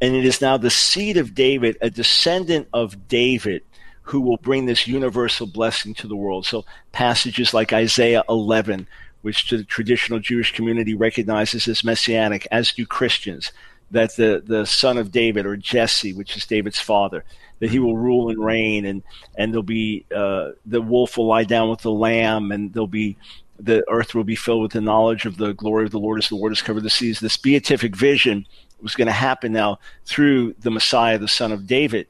And 0.00 0.14
it 0.14 0.24
is 0.24 0.40
now 0.40 0.56
the 0.56 0.70
seed 0.70 1.16
of 1.16 1.34
David, 1.34 1.78
a 1.80 1.88
descendant 1.88 2.68
of 2.72 3.08
David, 3.08 3.62
who 4.02 4.20
will 4.20 4.36
bring 4.38 4.66
this 4.66 4.86
universal 4.86 5.46
blessing 5.46 5.94
to 5.94 6.08
the 6.08 6.16
world. 6.16 6.44
So 6.44 6.64
passages 6.90 7.54
like 7.54 7.72
Isaiah 7.72 8.24
11, 8.28 8.86
which 9.22 9.48
the 9.48 9.64
traditional 9.64 10.18
Jewish 10.18 10.52
community 10.52 10.94
recognizes 10.94 11.68
as 11.68 11.84
messianic, 11.84 12.46
as 12.50 12.72
do 12.72 12.84
Christians, 12.84 13.52
that 13.92 14.16
the, 14.16 14.42
the 14.44 14.66
son 14.66 14.98
of 14.98 15.12
David 15.12 15.46
or 15.46 15.56
Jesse, 15.56 16.12
which 16.12 16.36
is 16.36 16.46
David's 16.46 16.80
father, 16.80 17.24
that 17.60 17.70
he 17.70 17.78
will 17.78 17.96
rule 17.96 18.28
and 18.28 18.44
reign 18.44 18.84
and, 18.86 19.02
and 19.36 19.52
there'll 19.52 19.62
be, 19.62 20.04
uh, 20.14 20.50
the 20.66 20.82
wolf 20.82 21.16
will 21.16 21.26
lie 21.26 21.44
down 21.44 21.70
with 21.70 21.80
the 21.80 21.92
lamb 21.92 22.50
and 22.50 22.72
there'll 22.72 22.88
be, 22.88 23.16
the 23.60 23.84
earth 23.88 24.14
will 24.14 24.24
be 24.24 24.34
filled 24.34 24.62
with 24.62 24.72
the 24.72 24.80
knowledge 24.80 25.26
of 25.26 25.36
the 25.36 25.52
glory 25.52 25.84
of 25.84 25.92
the 25.92 25.98
Lord 26.00 26.18
as 26.18 26.28
the 26.28 26.34
waters 26.34 26.62
cover 26.62 26.80
the 26.80 26.90
seas. 26.90 27.20
This 27.20 27.36
beatific 27.36 27.94
vision 27.94 28.46
was 28.80 28.96
going 28.96 29.06
to 29.06 29.12
happen 29.12 29.52
now 29.52 29.78
through 30.04 30.54
the 30.54 30.72
Messiah, 30.72 31.18
the 31.18 31.28
son 31.28 31.52
of 31.52 31.68
David 31.68 32.08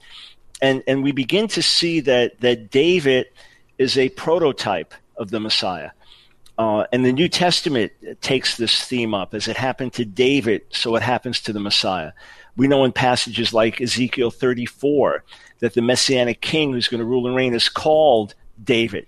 and 0.62 0.82
and 0.86 1.02
we 1.02 1.12
begin 1.12 1.48
to 1.48 1.62
see 1.62 2.00
that 2.00 2.40
that 2.40 2.70
David 2.70 3.26
is 3.76 3.98
a 3.98 4.08
prototype 4.10 4.94
of 5.16 5.30
the 5.30 5.40
Messiah. 5.40 5.90
Uh, 6.56 6.84
and 6.92 7.04
the 7.04 7.12
New 7.12 7.28
Testament 7.28 7.92
takes 8.20 8.56
this 8.56 8.84
theme 8.84 9.14
up. 9.14 9.34
As 9.34 9.48
it 9.48 9.56
happened 9.56 9.94
to 9.94 10.04
David, 10.04 10.62
so 10.70 10.94
it 10.96 11.02
happens 11.02 11.40
to 11.42 11.52
the 11.52 11.60
Messiah. 11.60 12.12
We 12.56 12.68
know 12.68 12.84
in 12.84 12.92
passages 12.92 13.52
like 13.52 13.80
Ezekiel 13.80 14.30
34 14.30 15.24
that 15.60 15.74
the 15.74 15.82
Messianic 15.82 16.40
king 16.40 16.72
who's 16.72 16.88
going 16.88 17.00
to 17.00 17.06
rule 17.06 17.26
and 17.26 17.34
reign 17.34 17.54
is 17.54 17.68
called 17.68 18.34
David. 18.62 19.06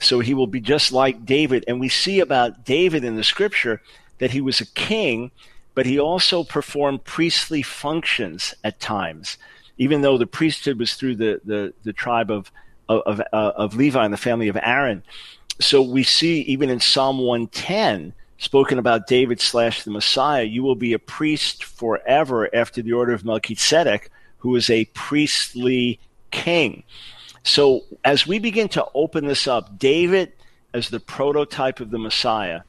So 0.00 0.20
he 0.20 0.34
will 0.34 0.48
be 0.48 0.60
just 0.60 0.92
like 0.92 1.24
David. 1.24 1.64
And 1.68 1.78
we 1.78 1.88
see 1.88 2.20
about 2.20 2.64
David 2.64 3.04
in 3.04 3.16
the 3.16 3.24
scripture 3.24 3.80
that 4.18 4.32
he 4.32 4.40
was 4.40 4.60
a 4.60 4.66
king, 4.66 5.30
but 5.74 5.86
he 5.86 5.98
also 5.98 6.42
performed 6.42 7.04
priestly 7.04 7.62
functions 7.62 8.54
at 8.64 8.80
times 8.80 9.38
even 9.80 10.02
though 10.02 10.18
the 10.18 10.26
priesthood 10.26 10.78
was 10.78 10.92
through 10.92 11.16
the, 11.16 11.40
the, 11.42 11.72
the 11.84 11.92
tribe 11.94 12.30
of, 12.30 12.52
of, 12.86 13.18
uh, 13.32 13.52
of 13.56 13.74
Levi 13.74 14.04
and 14.04 14.12
the 14.12 14.18
family 14.18 14.48
of 14.48 14.58
Aaron. 14.62 15.02
So 15.58 15.80
we 15.80 16.02
see 16.02 16.42
even 16.42 16.68
in 16.68 16.80
Psalm 16.80 17.16
110, 17.18 18.12
spoken 18.36 18.78
about 18.78 19.06
David 19.06 19.40
slash 19.40 19.82
the 19.82 19.90
Messiah, 19.90 20.42
you 20.42 20.62
will 20.62 20.74
be 20.74 20.92
a 20.92 20.98
priest 20.98 21.64
forever 21.64 22.54
after 22.54 22.82
the 22.82 22.92
order 22.92 23.14
of 23.14 23.24
Melchizedek, 23.24 24.10
who 24.38 24.54
is 24.54 24.68
a 24.68 24.84
priestly 24.86 25.98
king. 26.30 26.84
So 27.42 27.84
as 28.04 28.26
we 28.26 28.38
begin 28.38 28.68
to 28.70 28.86
open 28.92 29.26
this 29.26 29.48
up, 29.48 29.78
David, 29.78 30.34
as 30.74 30.90
the 30.90 31.00
prototype 31.00 31.80
of 31.80 31.90
the 31.90 31.98
Messiah, 31.98 32.60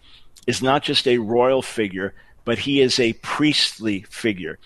is 0.48 0.62
not 0.62 0.82
just 0.82 1.08
a 1.10 1.18
royal 1.18 1.62
figure, 1.62 2.13
but 2.46 2.60
he 2.60 2.80
is 2.80 3.01
a 3.01 3.13
priestly 3.13 4.06
figure. 4.10 4.60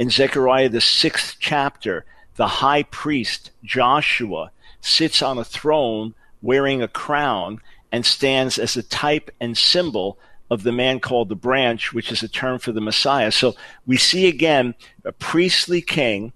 In 0.00 0.08
Zechariah, 0.08 0.70
the 0.70 0.80
sixth 0.80 1.36
chapter, 1.40 2.06
the 2.36 2.46
high 2.46 2.84
priest, 2.84 3.50
Joshua, 3.62 4.50
sits 4.80 5.20
on 5.20 5.36
a 5.36 5.44
throne 5.44 6.14
wearing 6.40 6.80
a 6.80 6.88
crown 6.88 7.60
and 7.92 8.06
stands 8.06 8.58
as 8.58 8.78
a 8.78 8.82
type 8.82 9.30
and 9.42 9.58
symbol 9.58 10.18
of 10.48 10.62
the 10.62 10.72
man 10.72 11.00
called 11.00 11.28
the 11.28 11.36
branch, 11.36 11.92
which 11.92 12.10
is 12.10 12.22
a 12.22 12.28
term 12.28 12.58
for 12.58 12.72
the 12.72 12.80
Messiah. 12.80 13.30
So 13.30 13.54
we 13.86 13.98
see 13.98 14.26
again 14.26 14.74
a 15.04 15.12
priestly 15.12 15.82
king 15.82 16.32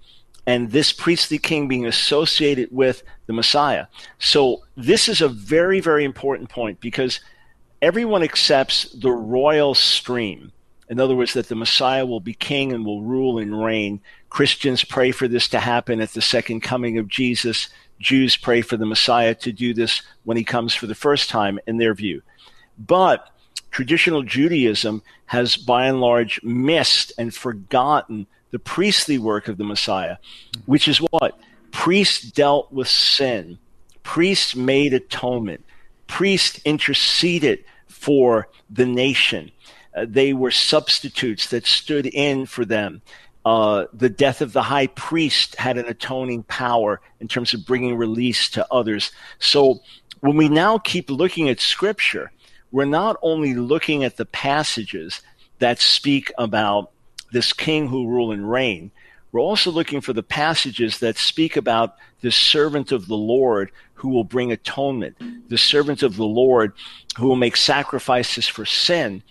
and 0.46 0.70
this 0.70 0.92
priestly 0.92 1.38
king 1.38 1.66
being 1.66 1.86
associated 1.86 2.68
with 2.70 3.02
the 3.24 3.32
Messiah. 3.32 3.86
So 4.18 4.64
this 4.76 5.08
is 5.08 5.22
a 5.22 5.28
very, 5.28 5.80
very 5.80 6.04
important 6.04 6.50
point 6.50 6.80
because 6.80 7.18
everyone 7.80 8.22
accepts 8.22 8.92
the 8.92 9.10
royal 9.10 9.72
stream. 9.72 10.52
In 10.88 11.00
other 11.00 11.16
words, 11.16 11.32
that 11.32 11.48
the 11.48 11.54
Messiah 11.54 12.04
will 12.04 12.20
be 12.20 12.34
king 12.34 12.72
and 12.72 12.84
will 12.84 13.02
rule 13.02 13.38
and 13.38 13.62
reign. 13.64 14.00
Christians 14.28 14.84
pray 14.84 15.12
for 15.12 15.28
this 15.28 15.48
to 15.48 15.60
happen 15.60 16.00
at 16.00 16.12
the 16.12 16.20
second 16.20 16.60
coming 16.60 16.98
of 16.98 17.08
Jesus. 17.08 17.68
Jews 18.00 18.36
pray 18.36 18.60
for 18.60 18.76
the 18.76 18.86
Messiah 18.86 19.34
to 19.36 19.52
do 19.52 19.72
this 19.72 20.02
when 20.24 20.36
he 20.36 20.44
comes 20.44 20.74
for 20.74 20.86
the 20.86 20.94
first 20.94 21.30
time, 21.30 21.58
in 21.66 21.78
their 21.78 21.94
view. 21.94 22.22
But 22.78 23.30
traditional 23.70 24.22
Judaism 24.22 25.02
has 25.26 25.56
by 25.56 25.86
and 25.86 26.00
large 26.00 26.42
missed 26.42 27.12
and 27.18 27.34
forgotten 27.34 28.26
the 28.50 28.58
priestly 28.58 29.18
work 29.18 29.48
of 29.48 29.56
the 29.56 29.64
Messiah, 29.64 30.18
which 30.66 30.86
is 30.86 30.98
what? 30.98 31.38
Priests 31.72 32.30
dealt 32.30 32.72
with 32.72 32.86
sin, 32.86 33.58
priests 34.02 34.54
made 34.54 34.94
atonement, 34.94 35.64
priests 36.06 36.60
interceded 36.64 37.64
for 37.88 38.48
the 38.70 38.86
nation. 38.86 39.50
Uh, 39.94 40.06
they 40.08 40.32
were 40.32 40.50
substitutes 40.50 41.48
that 41.48 41.66
stood 41.66 42.06
in 42.06 42.46
for 42.46 42.64
them. 42.64 43.02
Uh, 43.44 43.84
the 43.92 44.08
death 44.08 44.40
of 44.40 44.52
the 44.52 44.62
high 44.62 44.86
priest 44.86 45.54
had 45.56 45.76
an 45.76 45.86
atoning 45.86 46.42
power 46.44 47.00
in 47.20 47.28
terms 47.28 47.52
of 47.52 47.66
bringing 47.66 47.96
release 47.96 48.48
to 48.48 48.66
others. 48.72 49.12
So 49.38 49.80
when 50.20 50.36
we 50.36 50.48
now 50.48 50.78
keep 50.78 51.10
looking 51.10 51.50
at 51.50 51.60
scripture, 51.60 52.32
we're 52.72 52.86
not 52.86 53.16
only 53.22 53.54
looking 53.54 54.02
at 54.02 54.16
the 54.16 54.24
passages 54.24 55.20
that 55.58 55.78
speak 55.78 56.32
about 56.38 56.90
this 57.32 57.52
king 57.52 57.88
who 57.88 58.08
rule 58.08 58.32
and 58.32 58.50
reign. 58.50 58.90
We're 59.30 59.40
also 59.40 59.70
looking 59.70 60.00
for 60.00 60.12
the 60.12 60.22
passages 60.22 61.00
that 61.00 61.18
speak 61.18 61.56
about 61.56 61.96
the 62.20 62.30
servant 62.30 62.92
of 62.92 63.08
the 63.08 63.16
Lord 63.16 63.70
who 63.94 64.08
will 64.08 64.24
bring 64.24 64.52
atonement, 64.52 65.16
the 65.48 65.58
servant 65.58 66.02
of 66.02 66.16
the 66.16 66.24
Lord 66.24 66.72
who 67.18 67.28
will 67.28 67.36
make 67.36 67.56
sacrifices 67.56 68.48
for 68.48 68.64
sin. 68.64 69.22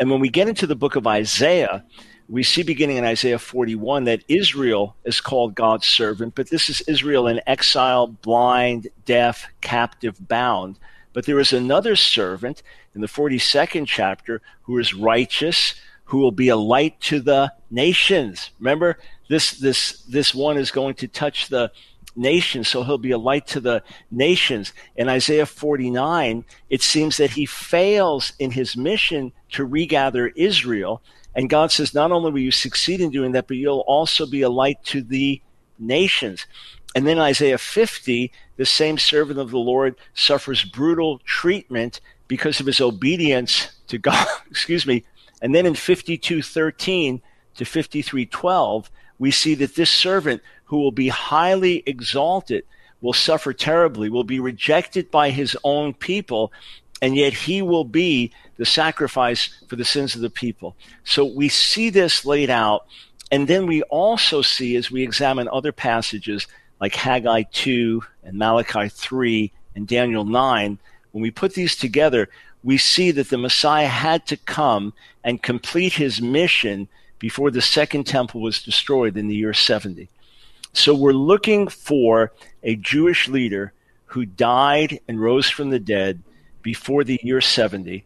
And 0.00 0.10
when 0.10 0.20
we 0.20 0.30
get 0.30 0.48
into 0.48 0.66
the 0.66 0.74
book 0.74 0.96
of 0.96 1.06
Isaiah, 1.06 1.84
we 2.26 2.42
see 2.42 2.62
beginning 2.62 2.96
in 2.96 3.04
Isaiah 3.04 3.38
41 3.38 4.04
that 4.04 4.24
Israel 4.28 4.96
is 5.04 5.20
called 5.20 5.54
God's 5.54 5.86
servant, 5.86 6.34
but 6.34 6.48
this 6.48 6.70
is 6.70 6.80
Israel 6.88 7.26
in 7.26 7.42
exile, 7.46 8.06
blind, 8.06 8.88
deaf, 9.04 9.46
captive, 9.60 10.16
bound. 10.26 10.78
But 11.12 11.26
there 11.26 11.38
is 11.38 11.52
another 11.52 11.96
servant 11.96 12.62
in 12.94 13.02
the 13.02 13.08
42nd 13.08 13.86
chapter 13.86 14.40
who 14.62 14.78
is 14.78 14.94
righteous, 14.94 15.74
who 16.04 16.18
will 16.18 16.32
be 16.32 16.48
a 16.48 16.56
light 16.56 16.98
to 17.02 17.20
the 17.20 17.52
nations. 17.70 18.50
Remember, 18.58 18.96
this 19.28 19.52
this 19.58 20.02
this 20.04 20.34
one 20.34 20.56
is 20.56 20.70
going 20.70 20.94
to 20.94 21.08
touch 21.08 21.48
the 21.48 21.70
nations, 22.20 22.68
so 22.68 22.84
he'll 22.84 22.98
be 22.98 23.10
a 23.10 23.18
light 23.18 23.46
to 23.48 23.60
the 23.60 23.82
nations. 24.10 24.72
In 24.94 25.08
Isaiah 25.08 25.46
49, 25.46 26.44
it 26.68 26.82
seems 26.82 27.16
that 27.16 27.30
he 27.30 27.46
fails 27.46 28.34
in 28.38 28.52
his 28.52 28.76
mission 28.76 29.32
to 29.52 29.64
regather 29.64 30.28
Israel. 30.28 31.02
And 31.34 31.50
God 31.50 31.72
says, 31.72 31.94
not 31.94 32.12
only 32.12 32.30
will 32.30 32.38
you 32.40 32.50
succeed 32.50 33.00
in 33.00 33.10
doing 33.10 33.32
that, 33.32 33.48
but 33.48 33.56
you'll 33.56 33.80
also 33.80 34.26
be 34.26 34.42
a 34.42 34.50
light 34.50 34.84
to 34.84 35.02
the 35.02 35.40
nations. 35.78 36.46
And 36.94 37.06
then 37.06 37.18
Isaiah 37.18 37.58
50, 37.58 38.32
the 38.56 38.66
same 38.66 38.98
servant 38.98 39.38
of 39.38 39.50
the 39.50 39.58
Lord 39.58 39.96
suffers 40.12 40.64
brutal 40.64 41.18
treatment 41.20 42.00
because 42.28 42.60
of 42.60 42.66
his 42.66 42.80
obedience 42.80 43.72
to 43.88 43.98
God, 43.98 44.26
excuse 44.50 44.86
me, 44.86 45.04
and 45.42 45.54
then 45.54 45.66
in 45.66 45.74
52:13 45.74 47.20
to 47.56 47.64
53:12, 47.64 48.90
we 49.20 49.30
see 49.30 49.54
that 49.54 49.76
this 49.76 49.90
servant 49.90 50.42
who 50.64 50.78
will 50.78 50.90
be 50.90 51.08
highly 51.08 51.84
exalted 51.86 52.64
will 53.00 53.12
suffer 53.12 53.52
terribly, 53.52 54.08
will 54.08 54.24
be 54.24 54.40
rejected 54.40 55.10
by 55.10 55.30
his 55.30 55.56
own 55.62 55.94
people, 55.94 56.52
and 57.00 57.14
yet 57.14 57.34
he 57.34 57.62
will 57.62 57.84
be 57.84 58.32
the 58.56 58.64
sacrifice 58.64 59.62
for 59.68 59.76
the 59.76 59.84
sins 59.84 60.14
of 60.14 60.22
the 60.22 60.30
people. 60.30 60.74
So 61.04 61.24
we 61.24 61.48
see 61.48 61.90
this 61.90 62.24
laid 62.24 62.50
out, 62.50 62.86
and 63.30 63.46
then 63.46 63.66
we 63.66 63.82
also 63.82 64.42
see 64.42 64.74
as 64.74 64.90
we 64.90 65.02
examine 65.02 65.48
other 65.48 65.72
passages 65.72 66.46
like 66.80 66.94
Haggai 66.94 67.44
2 67.52 68.02
and 68.24 68.38
Malachi 68.38 68.88
3 68.88 69.52
and 69.74 69.86
Daniel 69.86 70.24
9, 70.24 70.78
when 71.12 71.22
we 71.22 71.30
put 71.30 71.54
these 71.54 71.76
together, 71.76 72.28
we 72.62 72.78
see 72.78 73.10
that 73.10 73.28
the 73.28 73.38
Messiah 73.38 73.86
had 73.86 74.26
to 74.28 74.36
come 74.38 74.94
and 75.22 75.42
complete 75.42 75.92
his 75.92 76.22
mission 76.22 76.88
before 77.20 77.52
the 77.52 77.62
second 77.62 78.04
temple 78.04 78.40
was 78.40 78.62
destroyed 78.62 79.16
in 79.16 79.28
the 79.28 79.36
year 79.36 79.54
70. 79.54 80.08
So 80.72 80.94
we're 80.94 81.12
looking 81.12 81.68
for 81.68 82.32
a 82.64 82.74
Jewish 82.74 83.28
leader 83.28 83.72
who 84.06 84.26
died 84.26 84.98
and 85.06 85.20
rose 85.20 85.48
from 85.48 85.70
the 85.70 85.78
dead 85.78 86.20
before 86.62 87.04
the 87.04 87.20
year 87.22 87.40
70, 87.40 88.04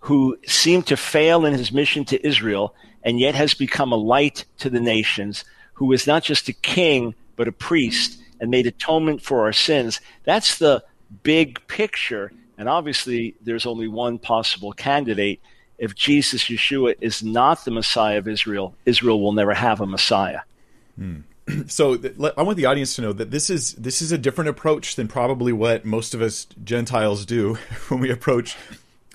who 0.00 0.36
seemed 0.44 0.88
to 0.88 0.96
fail 0.96 1.46
in 1.46 1.52
his 1.52 1.70
mission 1.70 2.04
to 2.06 2.26
Israel 2.26 2.74
and 3.04 3.20
yet 3.20 3.36
has 3.36 3.54
become 3.54 3.92
a 3.92 3.96
light 3.96 4.44
to 4.58 4.68
the 4.68 4.80
nations, 4.80 5.44
who 5.74 5.86
was 5.86 6.06
not 6.06 6.24
just 6.24 6.48
a 6.48 6.52
king, 6.52 7.14
but 7.36 7.46
a 7.46 7.52
priest 7.52 8.18
and 8.40 8.50
made 8.50 8.66
atonement 8.66 9.22
for 9.22 9.42
our 9.42 9.52
sins. 9.52 10.00
That's 10.24 10.58
the 10.58 10.82
big 11.22 11.64
picture 11.68 12.32
and 12.56 12.68
obviously, 12.68 13.34
there's 13.40 13.66
only 13.66 13.88
one 13.88 14.18
possible 14.18 14.72
candidate. 14.72 15.40
If 15.78 15.94
Jesus, 15.94 16.44
Yeshua, 16.44 16.96
is 17.00 17.22
not 17.22 17.64
the 17.64 17.70
Messiah 17.70 18.18
of 18.18 18.28
Israel, 18.28 18.74
Israel 18.86 19.20
will 19.20 19.32
never 19.32 19.54
have 19.54 19.80
a 19.80 19.86
Messiah. 19.86 20.40
Hmm. 20.96 21.20
So 21.66 21.98
I 22.38 22.42
want 22.42 22.56
the 22.56 22.64
audience 22.64 22.96
to 22.96 23.02
know 23.02 23.12
that 23.12 23.30
this 23.30 23.50
is 23.50 23.74
this 23.74 24.00
is 24.00 24.12
a 24.12 24.16
different 24.18 24.48
approach 24.48 24.96
than 24.96 25.08
probably 25.08 25.52
what 25.52 25.84
most 25.84 26.14
of 26.14 26.22
us 26.22 26.46
Gentiles 26.64 27.26
do 27.26 27.54
when 27.88 28.00
we 28.00 28.10
approach 28.10 28.56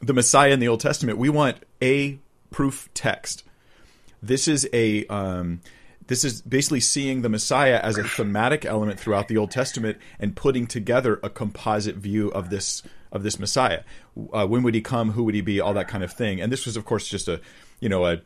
the 0.02 0.14
Messiah 0.14 0.52
in 0.52 0.60
the 0.60 0.68
Old 0.68 0.80
Testament. 0.80 1.18
We 1.18 1.30
want 1.30 1.58
a 1.82 2.20
proof 2.52 2.90
text. 2.94 3.44
This 4.22 4.48
is 4.48 4.70
a 4.74 5.08
um, 5.08 5.62
this 6.08 6.24
is 6.24 6.42
basically 6.42 6.80
seeing 6.80 7.22
the 7.22 7.30
Messiah 7.30 7.80
as 7.82 7.98
a 7.98 8.04
thematic 8.04 8.66
element 8.66 9.00
throughout 9.00 9.28
the 9.28 9.38
Old 9.38 9.52
Testament 9.52 9.98
and 10.20 10.36
putting 10.36 10.66
together 10.66 11.20
a 11.22 11.30
composite 11.30 11.96
view 11.96 12.30
of 12.30 12.50
this 12.50 12.82
of 13.12 13.24
this 13.24 13.40
Messiah. 13.40 13.84
Uh, 14.34 14.46
when 14.46 14.64
would 14.64 14.76
he 14.76 14.82
come? 14.82 15.12
Who 15.12 15.24
would 15.24 15.36
he 15.36 15.42
be? 15.42 15.60
All 15.60 15.74
that 15.74 15.88
kind 15.88 16.04
of 16.04 16.14
thing. 16.14 16.42
And 16.42 16.52
this 16.52 16.66
was, 16.66 16.78
of 16.78 16.86
course, 16.86 17.08
just 17.08 17.28
a 17.28 17.42
you 17.80 17.90
know 17.90 18.06
a 18.06 18.22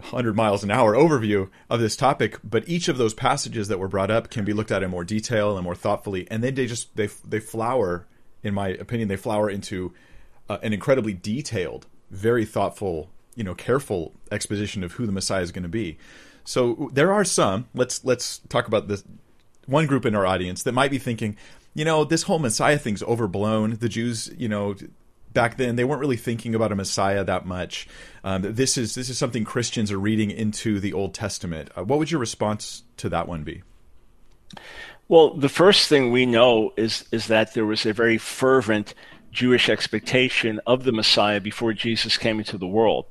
hundred 0.00 0.36
miles 0.36 0.62
an 0.62 0.70
hour 0.70 0.94
overview 0.94 1.48
of 1.68 1.80
this 1.80 1.96
topic. 1.96 2.38
But 2.44 2.68
each 2.68 2.88
of 2.88 2.98
those 2.98 3.14
passages 3.14 3.68
that 3.68 3.78
were 3.78 3.88
brought 3.88 4.10
up 4.10 4.30
can 4.30 4.44
be 4.44 4.52
looked 4.52 4.70
at 4.70 4.82
in 4.82 4.90
more 4.90 5.04
detail 5.04 5.56
and 5.56 5.64
more 5.64 5.74
thoughtfully. 5.74 6.26
And 6.30 6.42
then 6.42 6.54
they 6.54 6.66
just 6.66 6.94
they 6.96 7.06
they 7.26 7.40
flower, 7.40 8.06
in 8.42 8.54
my 8.54 8.68
opinion, 8.68 9.08
they 9.08 9.16
flower 9.16 9.50
into 9.50 9.92
uh, 10.48 10.58
an 10.62 10.72
incredibly 10.72 11.14
detailed, 11.14 11.86
very 12.10 12.44
thoughtful, 12.44 13.10
you 13.34 13.44
know, 13.44 13.54
careful 13.54 14.12
exposition 14.30 14.84
of 14.84 14.92
who 14.92 15.06
the 15.06 15.12
Messiah 15.12 15.42
is 15.42 15.52
going 15.52 15.62
to 15.62 15.68
be. 15.68 15.98
So 16.44 16.90
there 16.92 17.12
are 17.12 17.24
some. 17.24 17.68
Let's 17.74 18.04
let's 18.04 18.38
talk 18.48 18.66
about 18.68 18.88
this 18.88 19.04
one 19.66 19.86
group 19.86 20.06
in 20.06 20.14
our 20.14 20.24
audience 20.24 20.62
that 20.62 20.72
might 20.72 20.90
be 20.90 20.98
thinking, 20.98 21.36
you 21.78 21.84
know, 21.84 22.02
this 22.02 22.24
whole 22.24 22.40
Messiah 22.40 22.76
thing's 22.76 23.04
overblown. 23.04 23.76
The 23.78 23.88
Jews, 23.88 24.28
you 24.36 24.48
know, 24.48 24.74
back 25.32 25.58
then 25.58 25.76
they 25.76 25.84
weren't 25.84 26.00
really 26.00 26.16
thinking 26.16 26.56
about 26.56 26.72
a 26.72 26.74
Messiah 26.74 27.22
that 27.22 27.46
much. 27.46 27.86
Um, 28.24 28.42
this 28.42 28.76
is 28.76 28.96
this 28.96 29.08
is 29.08 29.16
something 29.16 29.44
Christians 29.44 29.92
are 29.92 29.98
reading 30.00 30.32
into 30.32 30.80
the 30.80 30.92
Old 30.92 31.14
Testament. 31.14 31.70
Uh, 31.76 31.84
what 31.84 32.00
would 32.00 32.10
your 32.10 32.18
response 32.18 32.82
to 32.96 33.08
that 33.10 33.28
one 33.28 33.44
be? 33.44 33.62
Well, 35.06 35.34
the 35.34 35.48
first 35.48 35.88
thing 35.88 36.10
we 36.10 36.26
know 36.26 36.72
is 36.76 37.04
is 37.12 37.28
that 37.28 37.54
there 37.54 37.64
was 37.64 37.86
a 37.86 37.92
very 37.92 38.18
fervent 38.18 38.92
Jewish 39.30 39.68
expectation 39.68 40.60
of 40.66 40.82
the 40.82 40.90
Messiah 40.90 41.40
before 41.40 41.74
Jesus 41.74 42.18
came 42.18 42.40
into 42.40 42.58
the 42.58 42.66
world. 42.66 43.06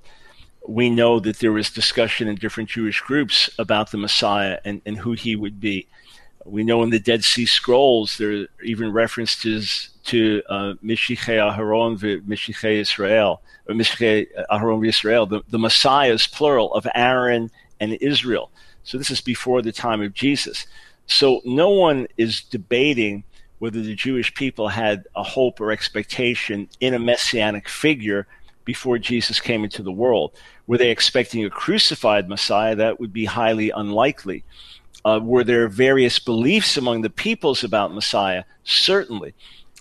We 0.67 0.89
know 0.89 1.21
that 1.21 1.39
there 1.39 1.53
was 1.53 1.69
discussion 1.69 2.27
in 2.27 2.35
different 2.35 2.67
Jewish 2.67 2.99
groups 2.99 3.49
about 3.57 3.91
the 3.91 3.97
Messiah 3.97 4.59
and, 4.65 4.81
and 4.85 4.97
who 4.97 5.13
he 5.13 5.37
would 5.37 5.61
be. 5.61 5.87
We 6.47 6.63
know 6.63 6.81
in 6.83 6.89
the 6.89 6.99
Dead 6.99 7.23
Sea 7.23 7.45
Scrolls 7.45 8.17
there 8.17 8.31
are 8.31 8.47
even 8.63 8.91
references 8.91 9.89
to 10.05 10.41
uh, 10.49 10.73
Mishiche 10.83 11.37
Aharon 11.37 11.97
Mishiche 12.25 12.71
Israel, 12.71 13.41
or 13.67 13.75
Mishiche 13.75 14.27
Aharon 14.49 14.87
Israel, 14.87 15.25
the, 15.25 15.41
the 15.49 15.59
Messiahs, 15.59 16.25
plural, 16.27 16.73
of 16.73 16.87
Aaron 16.95 17.51
and 17.79 17.93
Israel. 17.93 18.49
So 18.83 18.97
this 18.97 19.11
is 19.11 19.19
before 19.19 19.61
the 19.61 19.73
time 19.73 20.01
of 20.01 20.13
Jesus. 20.13 20.65
So 21.07 21.41
no 21.43 21.69
one 21.69 22.07
is 22.17 22.41
debating 22.41 23.23
whether 23.59 23.81
the 23.81 23.95
Jewish 23.95 24.33
people 24.33 24.69
had 24.69 25.05
a 25.15 25.23
hope 25.23 25.59
or 25.59 25.71
expectation 25.71 26.69
in 26.79 26.93
a 26.93 26.99
messianic 26.99 27.67
figure 27.67 28.27
before 28.65 28.97
Jesus 28.97 29.39
came 29.39 29.63
into 29.63 29.81
the 29.81 29.91
world. 29.91 30.31
Were 30.67 30.77
they 30.77 30.91
expecting 30.91 31.43
a 31.45 31.49
crucified 31.49 32.29
Messiah? 32.29 32.75
That 32.75 32.99
would 32.99 33.13
be 33.13 33.25
highly 33.25 33.69
unlikely. 33.71 34.43
Uh, 35.05 35.19
were 35.23 35.43
there 35.43 35.67
various 35.67 36.19
beliefs 36.19 36.77
among 36.77 37.01
the 37.01 37.09
peoples 37.09 37.63
about 37.63 37.93
Messiah? 37.93 38.43
Certainly. 38.63 39.33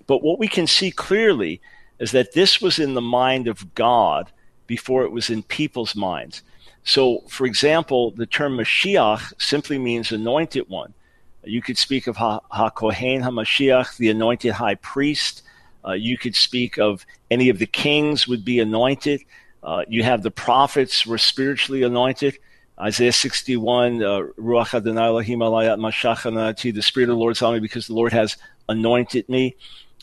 But 0.06 0.22
what 0.22 0.38
we 0.38 0.48
can 0.48 0.66
see 0.66 0.90
clearly 0.90 1.60
is 1.98 2.12
that 2.12 2.32
this 2.32 2.60
was 2.60 2.78
in 2.78 2.94
the 2.94 3.00
mind 3.00 3.48
of 3.48 3.74
God 3.74 4.30
before 4.66 5.04
it 5.04 5.12
was 5.12 5.30
in 5.30 5.42
people's 5.42 5.96
minds. 5.96 6.42
So, 6.84 7.22
for 7.28 7.46
example, 7.46 8.12
the 8.12 8.26
term 8.26 8.56
Mashiach 8.56 9.32
simply 9.40 9.78
means 9.78 10.12
anointed 10.12 10.68
one. 10.68 10.94
You 11.42 11.62
could 11.62 11.78
speak 11.78 12.06
of 12.06 12.16
HaKohen 12.16 13.22
HaMashiach, 13.22 13.96
the 13.96 14.10
anointed 14.10 14.52
high 14.52 14.76
priest. 14.76 15.42
Uh, 15.86 15.92
you 15.92 16.18
could 16.18 16.34
speak 16.34 16.78
of 16.78 17.06
any 17.30 17.48
of 17.48 17.58
the 17.58 17.66
kings 17.66 18.26
would 18.28 18.44
be 18.44 18.60
anointed. 18.60 19.20
Uh, 19.62 19.84
you 19.88 20.02
have 20.02 20.22
the 20.22 20.30
prophets 20.30 21.06
were 21.06 21.18
spiritually 21.18 21.82
anointed. 21.82 22.38
Isaiah 22.78 23.12
61, 23.12 24.02
uh, 24.02 24.20
Ruach 24.38 24.74
Adonai 24.74 25.06
Elohim 25.06 25.38
alayat 25.38 25.78
mashachanati, 25.78 26.74
the 26.74 26.82
Spirit 26.82 27.08
of 27.08 27.14
the 27.14 27.18
Lord 27.18 27.32
is 27.32 27.42
on 27.42 27.54
me 27.54 27.60
because 27.60 27.86
the 27.86 27.94
Lord 27.94 28.12
has 28.12 28.36
anointed 28.68 29.28
me. 29.28 29.56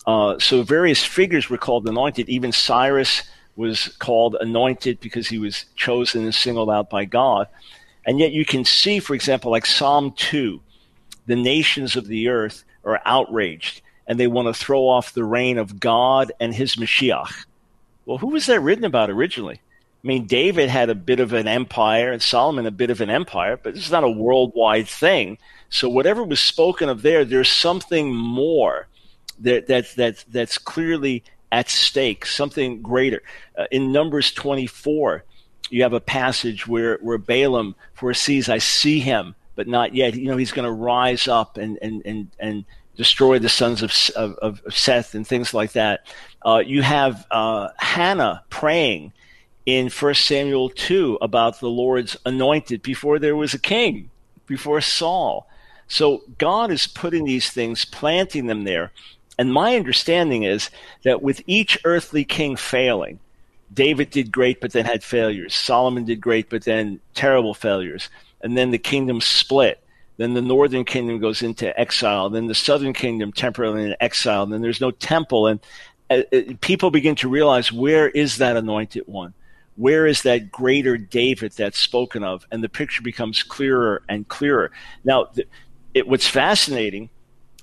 Uh, 0.08 0.39
so 0.39 0.63
various 0.63 1.03
figures 1.03 1.50
were 1.50 1.58
called 1.58 1.88
anointed. 1.88 2.27
Even 2.30 2.51
Cyrus 2.51 3.24
was 3.56 3.89
called 4.00 4.36
anointed 4.42 5.00
because 5.00 5.27
he 5.27 5.38
was 5.38 5.65
chosen 5.75 6.24
and 6.24 6.34
singled 6.34 6.72
out 6.72 6.89
by 6.89 7.06
God. 7.06 7.48
And 8.06 8.20
yet 8.20 8.32
you 8.32 8.44
can 8.44 8.65
see, 8.65 9.00
for 9.00 9.13
example, 9.13 9.51
like 9.51 9.65
Psalm 9.65 10.12
2, 10.13 10.60
the 11.27 11.36
nations 11.36 11.96
of 11.96 12.08
the 12.08 12.30
earth 12.30 12.63
are 12.84 13.01
outraged 13.06 13.82
and 14.08 14.20
they 14.20 14.27
want 14.27 14.48
to 14.48 14.53
throw 14.53 14.88
off 14.88 15.13
the 15.13 15.24
reign 15.24 15.58
of 15.58 15.80
God 15.80 16.32
and 16.39 16.53
his 16.53 16.75
Mashiach. 16.75 17.46
Well, 18.06 18.18
who 18.18 18.27
was 18.27 18.48
that 18.48 18.60
written 18.60 18.84
about 18.84 19.10
originally? 19.10 19.62
I 20.04 20.08
mean, 20.08 20.26
David 20.26 20.70
had 20.70 20.90
a 20.90 20.96
bit 20.96 21.22
of 21.22 21.32
an 21.32 21.48
empire 21.48 22.12
and 22.12 22.22
Solomon 22.22 22.66
a 22.66 22.72
bit 22.72 22.90
of 22.90 23.00
an 23.00 23.10
empire, 23.10 23.58
but 23.62 23.78
is 23.78 23.92
not 23.92 24.04
a 24.04 24.10
worldwide 24.10 24.88
thing. 24.88 25.38
So 25.70 25.88
whatever 25.88 26.24
was 26.24 26.42
spoken 26.42 26.90
of 26.90 27.04
there, 27.04 27.24
there's 27.24 27.50
something 27.50 28.14
more 28.14 28.88
that, 29.40 29.68
that, 29.68 29.96
that 29.96 30.26
that's 30.30 30.58
clearly 30.58 31.24
at 31.54 31.70
stake, 31.70 32.26
something 32.26 32.82
greater. 32.82 33.22
Uh, 33.58 33.66
in 33.72 33.94
Numbers 33.94 34.34
24, 34.34 35.24
you 35.70 35.84
have 35.84 35.94
a 35.94 36.02
passage 36.02 36.68
where, 36.68 36.98
where 36.98 37.18
Balaam 37.18 37.74
foresees, 37.94 38.50
I 38.50 38.58
see 38.58 39.00
him, 39.00 39.36
but 39.56 39.68
not 39.68 39.96
yet. 39.96 40.16
You 40.16 40.28
know, 40.28 40.38
he's 40.38 40.52
going 40.52 40.66
to 40.66 40.72
rise 40.72 41.30
up 41.30 41.58
and, 41.58 41.80
and, 41.82 42.06
and, 42.06 42.30
and 42.40 42.66
destroy 42.98 43.40
the 43.40 43.48
sons 43.48 43.82
of, 43.82 43.94
of, 44.18 44.38
of 44.40 44.74
Seth 44.76 45.16
and 45.16 45.26
things 45.26 45.54
like 45.54 45.72
that. 45.74 46.08
Uh, 46.46 46.62
you 46.66 46.82
have 46.82 47.26
uh, 47.32 47.70
Hannah 47.78 48.44
praying 48.50 49.14
in 49.65 49.89
1 49.89 50.13
Samuel 50.15 50.70
2 50.70 51.20
about 51.22 51.60
the 51.60 51.70
Lord's 51.70 52.17
anointed 52.25 52.82
before 52.82 53.20
there 53.20 53.36
was 53.36 53.53
a 53.53 53.60
king, 53.60 54.10
before 54.46 54.82
Saul. 54.82 55.48
So 55.88 56.24
God 56.38 56.72
is 56.72 56.88
putting 56.88 57.25
these 57.25 57.50
things, 57.50 57.86
planting 57.86 58.48
them 58.48 58.63
there 58.63 58.91
and 59.38 59.51
my 59.51 59.75
understanding 59.75 60.43
is 60.43 60.70
that 61.03 61.22
with 61.22 61.41
each 61.48 61.77
earthly 61.86 62.24
king 62.24 62.55
failing, 62.55 63.20
David 63.74 64.12
did 64.12 64.32
great, 64.32 64.62
but 64.62 64.72
then 64.72 64.86
had 64.86 65.03
failures. 65.03 65.55
Solomon 65.55 66.05
did 66.05 66.22
great, 66.22 66.50
but 66.50 66.63
then 66.63 67.00
terrible 67.15 67.55
failures. 67.55 68.10
And 68.41 68.55
then 68.55 68.72
the 68.72 68.77
kingdom 68.77 69.22
split. 69.22 69.79
Then 70.17 70.36
the 70.36 70.41
northern 70.43 70.86
kingdom 70.86 71.20
goes 71.20 71.41
into 71.41 71.77
exile. 71.79 72.29
Then 72.29 72.46
the 72.46 72.53
southern 72.53 72.93
kingdom 72.93 73.32
temporarily 73.32 73.86
in 73.86 73.96
exile. 74.00 74.46
Then 74.46 74.62
there's 74.62 74.82
no 74.82 74.91
temple. 74.91 75.48
And 75.48 75.60
uh, 76.12 76.22
uh, 76.32 76.41
people 76.62 76.91
begin 76.91 77.15
to 77.15 77.30
realize 77.30 77.71
where 77.71 78.10
is 78.10 78.38
that 78.38 78.56
anointed 78.56 79.08
one? 79.08 79.34
Where 79.76 80.06
is 80.06 80.22
that 80.24 80.52
greater 80.52 80.98
David 80.98 81.54
that's 81.54 81.80
spoken 81.80 82.24
of? 82.24 82.46
And 82.52 82.64
the 82.64 82.70
picture 82.70 83.02
becomes 83.02 83.42
clearer 83.44 84.04
and 84.08 84.28
clearer. 84.28 84.72
Now, 85.04 85.30
it, 85.94 86.08
what's 86.08 86.28
fascinating 86.28 87.10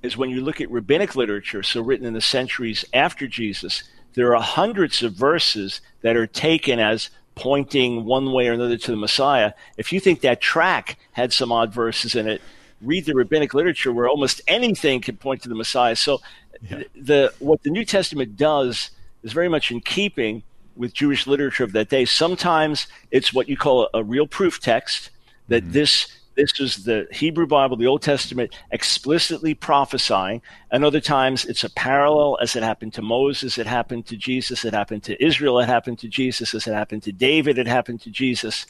is 0.03 0.17
when 0.17 0.31
you 0.31 0.41
look 0.41 0.61
at 0.61 0.71
rabbinic 0.71 1.15
literature, 1.15 1.63
so 1.63 1.83
written 1.83 2.07
in 2.07 2.15
the 2.15 2.21
centuries 2.21 2.85
after 2.93 3.27
Jesus, 3.27 3.85
there 4.15 4.35
are 4.35 4.43
hundreds 4.43 5.03
of 5.03 5.13
verses 5.13 5.81
that 6.03 6.17
are 6.17 6.27
taken 6.27 6.81
as 6.81 7.11
pointing 7.35 8.05
one 8.05 8.33
way 8.33 8.49
or 8.49 8.53
another 8.53 8.77
to 8.77 8.91
the 8.91 8.97
Messiah. 8.97 9.53
If 9.77 9.93
you 9.93 10.01
think 10.01 10.21
that 10.23 10.41
track 10.41 10.99
had 11.13 11.33
some 11.33 11.53
odd 11.53 11.73
verses 11.73 12.15
in 12.15 12.29
it, 12.29 12.43
read 12.81 13.05
the 13.05 13.15
rabbinic 13.15 13.55
literature 13.55 13.93
where 13.93 14.09
almost 14.09 14.41
anything 14.49 15.01
can 15.01 15.17
point 15.17 15.43
to 15.43 15.49
the 15.49 15.55
Messiah. 15.55 15.97
So 15.97 16.21
yeah. 16.69 16.83
the 16.95 17.33
what 17.39 17.63
the 17.63 17.71
New 17.71 17.85
Testament 17.85 18.37
does 18.37 18.91
is 19.23 19.33
very 19.33 19.49
much 19.49 19.71
in 19.71 19.81
keeping 19.81 20.43
with 20.81 20.95
Jewish 20.95 21.27
literature 21.27 21.63
of 21.63 21.73
that 21.73 21.91
day. 21.91 22.07
Sometimes 22.07 22.89
it's 23.11 23.35
what 23.35 23.51
you 23.51 23.57
call 23.57 23.89
a, 23.93 23.99
a 23.99 24.03
real 24.03 24.27
proof 24.27 24.61
text 24.61 25.11
that 25.49 25.63
mm-hmm. 25.63 25.73
this 25.73 26.09
this 26.37 26.59
is 26.59 26.85
the 26.85 27.07
Hebrew 27.11 27.47
Bible, 27.47 27.77
the 27.77 27.89
Old 27.89 28.01
Testament, 28.01 28.55
explicitly 28.71 29.53
prophesying. 29.53 30.41
And 30.71 30.85
other 30.85 31.01
times 31.01 31.45
it's 31.45 31.65
a 31.65 31.71
parallel, 31.71 32.39
as 32.41 32.57
it 32.57 32.63
happened 32.63 32.95
to 32.95 33.03
Moses, 33.03 33.59
it 33.59 33.67
happened 33.67 34.07
to 34.07 34.17
Jesus, 34.17 34.65
it 34.65 34.73
happened 34.73 35.03
to 35.03 35.23
Israel, 35.23 35.59
it 35.59 35.67
happened 35.67 35.99
to 35.99 36.09
Jesus, 36.09 36.55
as 36.55 36.67
it 36.67 36.73
happened 36.73 37.03
to 37.03 37.13
David, 37.13 37.59
it 37.59 37.67
happened 37.67 38.01
to 38.03 38.11
Jesus. 38.11 38.65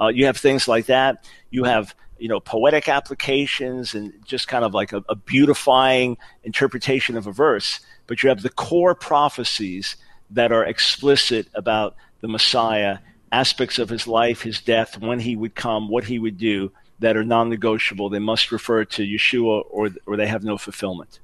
Uh, 0.00 0.08
you 0.08 0.26
have 0.26 0.36
things 0.38 0.66
like 0.66 0.86
that. 0.86 1.28
You 1.50 1.62
have 1.64 1.94
you 2.18 2.28
know 2.28 2.40
poetic 2.40 2.88
applications 2.88 3.94
and 3.94 4.12
just 4.24 4.48
kind 4.48 4.64
of 4.64 4.74
like 4.74 4.92
a, 4.92 5.04
a 5.08 5.14
beautifying 5.14 6.16
interpretation 6.42 7.16
of 7.16 7.28
a 7.28 7.32
verse. 7.32 7.78
But 8.08 8.22
you 8.22 8.30
have 8.30 8.42
the 8.42 8.50
core 8.50 8.96
prophecies 8.96 9.96
that 10.32 10.52
are 10.52 10.64
explicit 10.64 11.48
about 11.54 11.96
the 12.20 12.28
Messiah 12.28 12.98
aspects 13.30 13.78
of 13.78 13.88
his 13.88 14.06
life, 14.06 14.42
his 14.42 14.60
death, 14.60 14.98
when 14.98 15.20
he 15.20 15.36
would 15.36 15.54
come, 15.54 15.88
what 15.88 16.04
he 16.04 16.18
would 16.18 16.38
do, 16.38 16.70
that 16.98 17.16
are 17.16 17.24
non-negotiable. 17.24 18.10
They 18.10 18.18
must 18.18 18.52
refer 18.52 18.84
to 18.84 19.02
Yeshua, 19.02 19.64
or 19.70 19.90
or 20.06 20.16
they 20.16 20.26
have 20.26 20.44
no 20.44 20.58
fulfillment. 20.58 21.18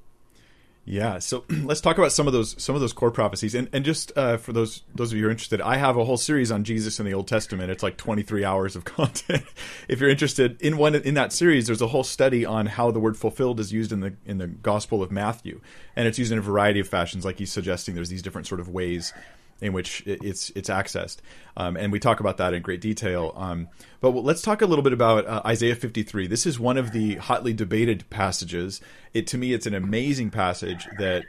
Yeah, 0.90 1.18
so 1.18 1.44
let's 1.64 1.82
talk 1.82 1.98
about 1.98 2.12
some 2.12 2.26
of 2.26 2.32
those 2.32 2.60
some 2.62 2.74
of 2.74 2.80
those 2.80 2.94
core 2.94 3.10
prophecies, 3.10 3.54
and 3.54 3.68
and 3.74 3.84
just 3.84 4.10
uh, 4.16 4.38
for 4.38 4.54
those 4.54 4.82
those 4.94 5.12
of 5.12 5.18
you 5.18 5.24
who 5.24 5.28
are 5.28 5.30
interested, 5.30 5.60
I 5.60 5.76
have 5.76 5.98
a 5.98 6.04
whole 6.04 6.16
series 6.16 6.50
on 6.50 6.64
Jesus 6.64 6.98
in 6.98 7.04
the 7.04 7.12
Old 7.12 7.28
Testament. 7.28 7.70
It's 7.70 7.82
like 7.82 7.98
twenty 7.98 8.22
three 8.22 8.42
hours 8.42 8.74
of 8.74 8.84
content. 8.86 9.44
if 9.86 10.00
you're 10.00 10.08
interested 10.08 10.60
in 10.62 10.78
one 10.78 10.94
in 10.94 11.12
that 11.12 11.34
series, 11.34 11.66
there's 11.66 11.82
a 11.82 11.88
whole 11.88 12.04
study 12.04 12.46
on 12.46 12.64
how 12.64 12.90
the 12.90 13.00
word 13.00 13.18
fulfilled 13.18 13.60
is 13.60 13.70
used 13.70 13.92
in 13.92 14.00
the 14.00 14.14
in 14.24 14.38
the 14.38 14.46
Gospel 14.46 15.02
of 15.02 15.12
Matthew, 15.12 15.60
and 15.94 16.08
it's 16.08 16.18
used 16.18 16.32
in 16.32 16.38
a 16.38 16.42
variety 16.42 16.80
of 16.80 16.88
fashions. 16.88 17.22
Like 17.22 17.38
he's 17.38 17.52
suggesting, 17.52 17.94
there's 17.94 18.08
these 18.08 18.22
different 18.22 18.46
sort 18.46 18.60
of 18.60 18.70
ways 18.70 19.12
in 19.60 19.72
which 19.72 20.02
it's 20.06 20.50
it's 20.50 20.68
accessed, 20.68 21.18
um, 21.56 21.76
and 21.76 21.92
we 21.92 21.98
talk 21.98 22.20
about 22.20 22.36
that 22.36 22.54
in 22.54 22.62
great 22.62 22.80
detail. 22.80 23.32
Um, 23.36 23.68
but 24.00 24.10
let's 24.10 24.42
talk 24.42 24.62
a 24.62 24.66
little 24.66 24.82
bit 24.82 24.92
about 24.92 25.26
uh, 25.26 25.42
Isaiah 25.44 25.74
53. 25.74 26.26
This 26.26 26.46
is 26.46 26.60
one 26.60 26.76
of 26.78 26.92
the 26.92 27.16
hotly 27.16 27.52
debated 27.52 28.08
passages. 28.10 28.80
It 29.14 29.26
to 29.28 29.38
me, 29.38 29.52
it's 29.52 29.66
an 29.66 29.74
amazing 29.74 30.30
passage 30.30 30.86
that 30.98 31.24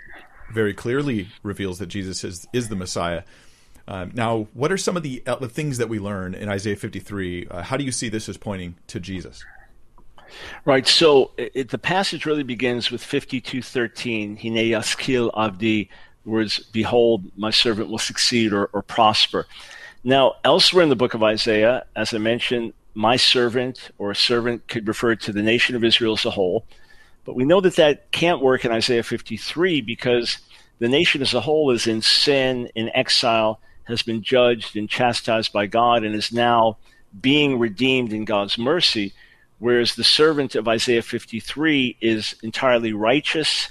very 0.51 0.73
clearly 0.73 1.29
reveals 1.43 1.79
that 1.79 1.87
Jesus 1.87 2.23
is 2.23 2.47
is 2.53 2.69
the 2.69 2.75
Messiah. 2.75 3.23
Um, 3.87 4.11
now, 4.13 4.47
what 4.53 4.71
are 4.71 4.77
some 4.77 4.95
of 4.95 5.01
the, 5.01 5.23
uh, 5.25 5.37
the 5.37 5.49
things 5.49 5.79
that 5.79 5.89
we 5.89 5.97
learn 5.97 6.35
in 6.35 6.47
Isaiah 6.47 6.75
53? 6.75 7.47
Uh, 7.47 7.63
how 7.63 7.75
do 7.75 7.83
you 7.83 7.91
see 7.91 8.07
this 8.07 8.29
as 8.29 8.37
pointing 8.37 8.75
to 8.85 8.99
Jesus? 8.99 9.43
Right. 10.63 10.87
So 10.87 11.31
it, 11.37 11.69
the 11.69 11.79
passage 11.79 12.27
really 12.27 12.43
begins 12.43 12.91
with 12.91 13.01
52:13. 13.01 14.39
Hine 14.39 14.69
yaskil 14.69 15.31
avdi 15.33 15.89
words, 16.25 16.59
Behold, 16.59 17.25
my 17.37 17.49
servant 17.49 17.89
will 17.89 17.97
succeed 17.97 18.53
or, 18.53 18.65
or 18.67 18.81
prosper. 18.81 19.47
Now, 20.03 20.35
elsewhere 20.43 20.83
in 20.83 20.89
the 20.89 20.95
book 20.95 21.13
of 21.13 21.23
Isaiah, 21.23 21.85
as 21.95 22.13
I 22.13 22.17
mentioned, 22.17 22.73
my 22.93 23.15
servant 23.15 23.91
or 23.97 24.13
servant 24.13 24.67
could 24.67 24.87
refer 24.87 25.15
to 25.15 25.33
the 25.33 25.41
nation 25.41 25.75
of 25.75 25.83
Israel 25.83 26.13
as 26.13 26.25
a 26.25 26.31
whole. 26.31 26.65
But 27.25 27.35
we 27.35 27.45
know 27.45 27.61
that 27.61 27.75
that 27.75 28.11
can't 28.11 28.41
work 28.41 28.65
in 28.65 28.71
Isaiah 28.71 29.03
53 29.03 29.81
because 29.81 30.39
the 30.79 30.87
nation 30.87 31.21
as 31.21 31.33
a 31.33 31.41
whole 31.41 31.71
is 31.71 31.85
in 31.87 32.01
sin, 32.01 32.69
in 32.75 32.89
exile, 32.95 33.59
has 33.83 34.01
been 34.01 34.21
judged 34.21 34.75
and 34.75 34.89
chastised 34.89 35.51
by 35.51 35.65
God, 35.65 36.03
and 36.03 36.15
is 36.15 36.31
now 36.31 36.77
being 37.19 37.59
redeemed 37.59 38.13
in 38.13 38.23
God's 38.23 38.57
mercy. 38.57 39.13
Whereas 39.57 39.95
the 39.95 40.03
servant 40.03 40.55
of 40.55 40.67
Isaiah 40.67 41.01
53 41.01 41.97
is 41.99 42.35
entirely 42.43 42.93
righteous 42.93 43.69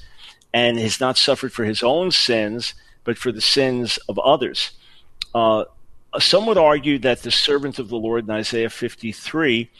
and 0.53 0.79
has 0.79 1.01
not 1.01 1.17
suffered 1.17 1.53
for 1.53 1.65
his 1.65 1.83
own 1.83 2.11
sins, 2.11 2.75
but 3.05 3.19
for 3.19 3.33
the 3.33 3.41
sins 3.41 3.99
of 4.09 4.19
others. 4.19 4.73
Uh, 5.35 5.65
some 6.19 6.47
would 6.47 6.59
argue 6.59 6.99
that 6.99 7.23
the 7.23 7.31
servant 7.31 7.79
of 7.79 7.89
the 7.89 7.97
Lord 7.97 8.25
in 8.25 8.31
Isaiah 8.31 8.71
53 8.71 9.71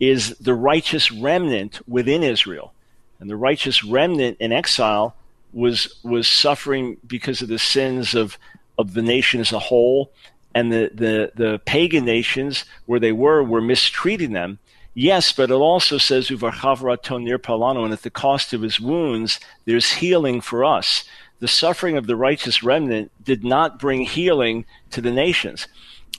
is 0.00 0.36
the 0.38 0.54
righteous 0.54 1.10
remnant 1.10 1.80
within 1.88 2.22
Israel. 2.22 2.72
And 3.20 3.30
the 3.30 3.36
righteous 3.36 3.82
remnant 3.84 4.36
in 4.40 4.52
exile 4.52 5.16
was 5.52 5.98
was 6.02 6.28
suffering 6.28 6.98
because 7.06 7.40
of 7.40 7.48
the 7.48 7.58
sins 7.58 8.14
of, 8.14 8.38
of 8.76 8.92
the 8.92 9.02
nation 9.02 9.40
as 9.40 9.52
a 9.52 9.58
whole, 9.58 10.12
and 10.54 10.70
the, 10.70 10.90
the, 10.92 11.32
the 11.34 11.60
pagan 11.64 12.04
nations 12.04 12.64
where 12.84 13.00
they 13.00 13.12
were 13.12 13.42
were 13.42 13.60
mistreating 13.60 14.32
them. 14.32 14.58
Yes, 14.98 15.30
but 15.30 15.50
it 15.50 15.54
also 15.54 15.98
says 15.98 16.28
Uvarchavra 16.28 16.96
palano, 16.96 17.84
and 17.84 17.92
at 17.92 18.00
the 18.00 18.08
cost 18.08 18.54
of 18.54 18.62
his 18.62 18.80
wounds, 18.80 19.38
there's 19.66 19.92
healing 19.92 20.40
for 20.40 20.64
us. 20.64 21.04
The 21.38 21.48
suffering 21.48 21.98
of 21.98 22.06
the 22.06 22.16
righteous 22.16 22.62
remnant 22.62 23.12
did 23.22 23.44
not 23.44 23.78
bring 23.78 24.06
healing 24.06 24.64
to 24.92 25.02
the 25.02 25.10
nations. 25.12 25.68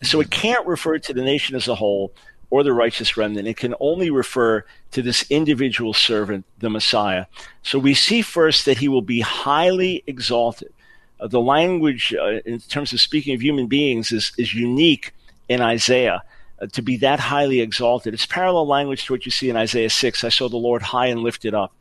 So 0.04 0.22
it 0.22 0.30
can't 0.30 0.68
refer 0.68 1.00
to 1.00 1.12
the 1.12 1.24
nation 1.24 1.56
as 1.56 1.68
a 1.68 1.74
whole 1.74 2.14
or 2.52 2.62
the 2.62 2.72
righteous 2.72 3.18
remnant. 3.18 3.48
It 3.48 3.58
can 3.58 3.74
only 3.80 4.12
refer 4.12 4.64
to 4.92 5.02
this 5.02 5.26
individual 5.32 5.96
servant, 5.96 6.46
the 6.60 6.70
Messiah. 6.70 7.26
So 7.64 7.80
we 7.80 7.96
see 7.96 8.22
first 8.22 8.66
that 8.66 8.78
he 8.78 8.90
will 8.90 9.02
be 9.02 9.22
highly 9.22 10.04
exalted. 10.06 10.72
Uh, 11.20 11.26
the 11.26 11.42
language, 11.42 12.14
uh, 12.14 12.42
in 12.46 12.60
terms 12.60 12.94
of 12.94 13.02
speaking 13.02 13.34
of 13.34 13.42
human 13.42 13.66
beings, 13.66 14.12
is, 14.12 14.34
is 14.38 14.54
unique 14.54 15.16
in 15.50 15.62
Isaiah. 15.62 16.22
Uh, 16.60 16.68
to 16.68 16.82
be 16.82 16.98
that 16.98 17.20
highly 17.20 17.62
exalted. 17.62 18.14
It's 18.14 18.26
parallel 18.26 18.68
language 18.68 19.06
to 19.06 19.14
what 19.14 19.26
you 19.26 19.32
see 19.32 19.50
in 19.50 19.56
Isaiah 19.56 19.90
6. 19.90 20.24
I 20.24 20.30
saw 20.30 20.50
the 20.50 20.58
Lord 20.58 20.82
high 20.82 21.08
and 21.08 21.22
lifted 21.22 21.54
up. 21.54 21.74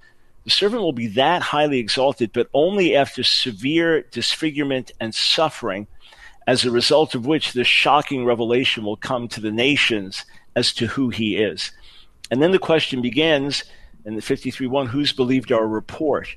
The 0.45 0.51
servant 0.51 0.83
will 0.83 0.93
be 0.93 1.09
that 1.09 1.43
highly 1.43 1.79
exalted, 1.79 2.31
but 2.33 2.49
only 2.53 2.95
after 2.95 3.23
severe 3.23 4.03
disfigurement 4.12 4.93
and 5.01 5.15
suffering, 5.15 5.87
as 6.47 6.65
a 6.65 6.71
result 6.71 7.15
of 7.15 7.27
which 7.27 7.53
this 7.53 7.67
shocking 7.67 8.25
revelation 8.25 8.85
will 8.85 8.97
come 8.97 9.29
to 9.29 9.41
the 9.41 9.51
nations 9.51 10.25
as 10.55 10.73
to 10.75 10.87
who 10.87 11.09
he 11.09 11.37
is. 11.37 11.73
And 12.31 12.43
then 12.43 12.53
the 12.53 12.59
question 12.59 13.03
begins 13.03 13.65
in 14.05 14.15
the 14.15 14.23
53 14.23 14.67
1 14.67 14.87
who's 14.87 15.12
believed 15.12 15.53
our 15.53 15.67
report? 15.67 16.29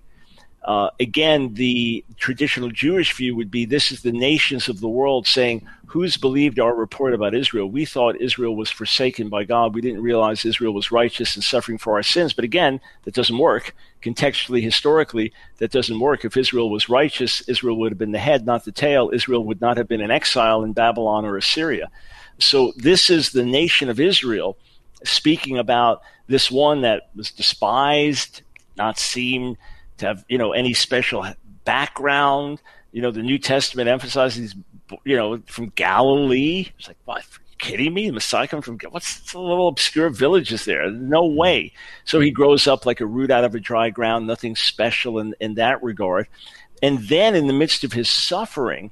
Uh, 0.69 0.91
again, 0.99 1.55
the 1.55 2.05
traditional 2.17 2.69
Jewish 2.69 3.13
view 3.13 3.35
would 3.35 3.49
be 3.49 3.65
this 3.65 3.91
is 3.91 4.03
the 4.03 4.11
nations 4.11 4.69
of 4.69 4.81
the 4.81 4.87
world 4.87 5.25
saying, 5.25 5.67
Who's 5.87 6.15
believed 6.15 6.59
our 6.59 6.75
report 6.75 7.15
about 7.15 7.33
Israel? 7.33 7.67
We 7.67 7.85
thought 7.85 8.21
Israel 8.21 8.55
was 8.55 8.69
forsaken 8.69 9.29
by 9.29 9.45
God. 9.45 9.73
We 9.73 9.81
didn't 9.81 10.03
realize 10.03 10.45
Israel 10.45 10.71
was 10.75 10.91
righteous 10.91 11.33
and 11.33 11.43
suffering 11.43 11.79
for 11.79 11.95
our 11.95 12.03
sins. 12.03 12.33
But 12.33 12.45
again, 12.45 12.79
that 13.05 13.15
doesn't 13.15 13.39
work. 13.39 13.75
Contextually, 14.03 14.61
historically, 14.61 15.33
that 15.57 15.71
doesn't 15.71 15.99
work. 15.99 16.23
If 16.23 16.37
Israel 16.37 16.69
was 16.69 16.87
righteous, 16.87 17.41
Israel 17.49 17.79
would 17.79 17.91
have 17.91 17.97
been 17.97 18.11
the 18.11 18.19
head, 18.19 18.45
not 18.45 18.63
the 18.63 18.71
tail. 18.71 19.09
Israel 19.11 19.43
would 19.45 19.61
not 19.61 19.77
have 19.77 19.87
been 19.87 20.01
in 20.01 20.11
exile 20.11 20.63
in 20.63 20.73
Babylon 20.73 21.25
or 21.25 21.35
Assyria. 21.35 21.89
So 22.37 22.73
this 22.75 23.09
is 23.09 23.31
the 23.31 23.43
nation 23.43 23.89
of 23.89 23.99
Israel 23.99 24.55
speaking 25.03 25.57
about 25.57 26.03
this 26.27 26.51
one 26.51 26.81
that 26.81 27.09
was 27.15 27.31
despised, 27.31 28.43
not 28.77 28.99
seen 28.99 29.57
to 29.99 30.07
have 30.07 30.25
you 30.27 30.37
know 30.37 30.51
any 30.51 30.73
special 30.73 31.25
background. 31.63 32.61
You 32.91 33.01
know, 33.01 33.11
the 33.11 33.21
New 33.21 33.37
Testament 33.37 33.87
emphasizes, 33.87 34.55
you 35.05 35.15
know, 35.15 35.41
from 35.45 35.69
Galilee. 35.69 36.71
It's 36.77 36.87
like, 36.87 36.97
what? 37.05 37.19
Are 37.19 37.41
you 37.51 37.57
kidding 37.59 37.93
me? 37.93 38.07
The 38.07 38.13
Messiah 38.13 38.47
comes 38.47 38.65
from 38.65 38.79
what's 38.89 39.31
the 39.31 39.39
little 39.39 39.67
obscure 39.67 40.09
villages 40.09 40.65
there? 40.65 40.89
No 40.89 41.25
way. 41.25 41.71
So 42.05 42.19
he 42.19 42.31
grows 42.31 42.65
up 42.65 42.85
like 42.85 43.01
a 43.01 43.05
root 43.05 43.29
out 43.29 43.43
of 43.43 43.53
a 43.53 43.59
dry 43.59 43.91
ground, 43.91 44.25
nothing 44.25 44.55
special 44.55 45.19
in, 45.19 45.35
in 45.39 45.55
that 45.55 45.83
regard. 45.83 46.27
And 46.81 47.07
then 47.07 47.35
in 47.35 47.47
the 47.47 47.53
midst 47.53 47.83
of 47.83 47.93
his 47.93 48.09
suffering, 48.09 48.89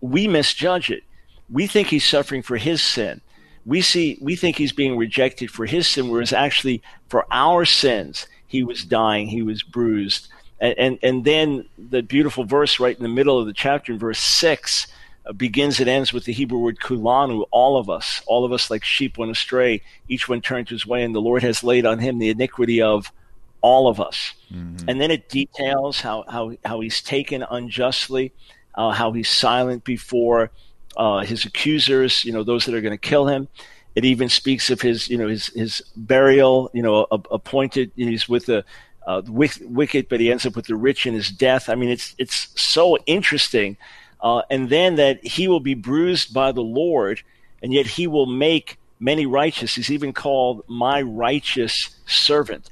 we 0.00 0.28
misjudge 0.28 0.90
it. 0.90 1.04
We 1.50 1.66
think 1.66 1.88
he's 1.88 2.04
suffering 2.04 2.42
for 2.42 2.56
his 2.56 2.82
sin. 2.82 3.20
We 3.64 3.80
see 3.80 4.18
we 4.20 4.36
think 4.36 4.56
he's 4.56 4.72
being 4.72 4.96
rejected 4.96 5.50
for 5.50 5.66
his 5.66 5.86
sin, 5.86 6.10
whereas 6.10 6.32
actually 6.32 6.82
for 7.08 7.26
our 7.30 7.64
sins, 7.64 8.26
he 8.46 8.62
was 8.62 8.84
dying, 8.84 9.28
he 9.28 9.42
was 9.42 9.62
bruised, 9.62 10.28
and, 10.60 10.74
and, 10.78 10.98
and 11.02 11.24
then 11.24 11.66
the 11.78 12.02
beautiful 12.02 12.44
verse 12.44 12.80
right 12.80 12.96
in 12.96 13.02
the 13.02 13.08
middle 13.08 13.38
of 13.38 13.46
the 13.46 13.52
chapter, 13.52 13.92
in 13.92 13.98
verse 13.98 14.18
6, 14.18 14.86
uh, 15.26 15.32
begins 15.32 15.78
and 15.78 15.88
ends 15.88 16.12
with 16.12 16.24
the 16.24 16.32
Hebrew 16.32 16.58
word 16.58 16.78
kulanu, 16.80 17.46
all 17.50 17.76
of 17.76 17.88
us, 17.88 18.22
all 18.26 18.44
of 18.44 18.52
us 18.52 18.70
like 18.70 18.84
sheep 18.84 19.18
went 19.18 19.30
astray, 19.30 19.82
each 20.08 20.28
one 20.28 20.40
turned 20.40 20.68
his 20.68 20.86
way, 20.86 21.02
and 21.02 21.14
the 21.14 21.20
Lord 21.20 21.42
has 21.42 21.62
laid 21.62 21.86
on 21.86 21.98
him 21.98 22.18
the 22.18 22.30
iniquity 22.30 22.82
of 22.82 23.12
all 23.60 23.88
of 23.88 24.00
us. 24.00 24.32
Mm-hmm. 24.52 24.88
And 24.88 25.00
then 25.00 25.10
it 25.10 25.28
details 25.28 26.00
how, 26.00 26.24
how, 26.28 26.52
how 26.64 26.80
he's 26.80 27.02
taken 27.02 27.44
unjustly, 27.48 28.32
uh, 28.74 28.90
how 28.90 29.12
he's 29.12 29.28
silent 29.28 29.84
before 29.84 30.50
uh, 30.96 31.20
his 31.20 31.44
accusers, 31.44 32.24
you 32.24 32.32
know, 32.32 32.42
those 32.42 32.64
that 32.66 32.74
are 32.74 32.80
going 32.80 32.92
to 32.92 32.98
kill 32.98 33.26
him. 33.26 33.48
It 33.94 34.04
even 34.04 34.28
speaks 34.28 34.70
of 34.70 34.80
his, 34.80 35.08
you 35.08 35.18
know, 35.18 35.28
his, 35.28 35.48
his 35.48 35.82
burial, 35.96 36.70
you 36.72 36.82
know, 36.82 37.06
appointed, 37.10 37.90
you 37.96 38.04
know, 38.06 38.10
he's 38.12 38.28
with 38.28 38.46
the, 38.46 38.64
uh, 39.08 39.22
wicked, 39.26 40.06
but 40.10 40.20
he 40.20 40.30
ends 40.30 40.44
up 40.44 40.54
with 40.54 40.66
the 40.66 40.76
rich 40.76 41.06
in 41.06 41.14
his 41.14 41.30
death. 41.30 41.70
I 41.70 41.74
mean, 41.74 41.88
it's 41.88 42.14
it's 42.18 42.48
so 42.60 42.98
interesting. 43.06 43.78
Uh, 44.20 44.42
and 44.50 44.68
then 44.68 44.96
that 44.96 45.24
he 45.24 45.48
will 45.48 45.60
be 45.60 45.74
bruised 45.74 46.34
by 46.34 46.52
the 46.52 46.60
Lord, 46.60 47.22
and 47.62 47.72
yet 47.72 47.86
he 47.86 48.06
will 48.06 48.26
make 48.26 48.78
many 49.00 49.24
righteous. 49.24 49.76
He's 49.76 49.90
even 49.90 50.12
called 50.12 50.62
my 50.68 51.00
righteous 51.00 51.96
servant. 52.06 52.68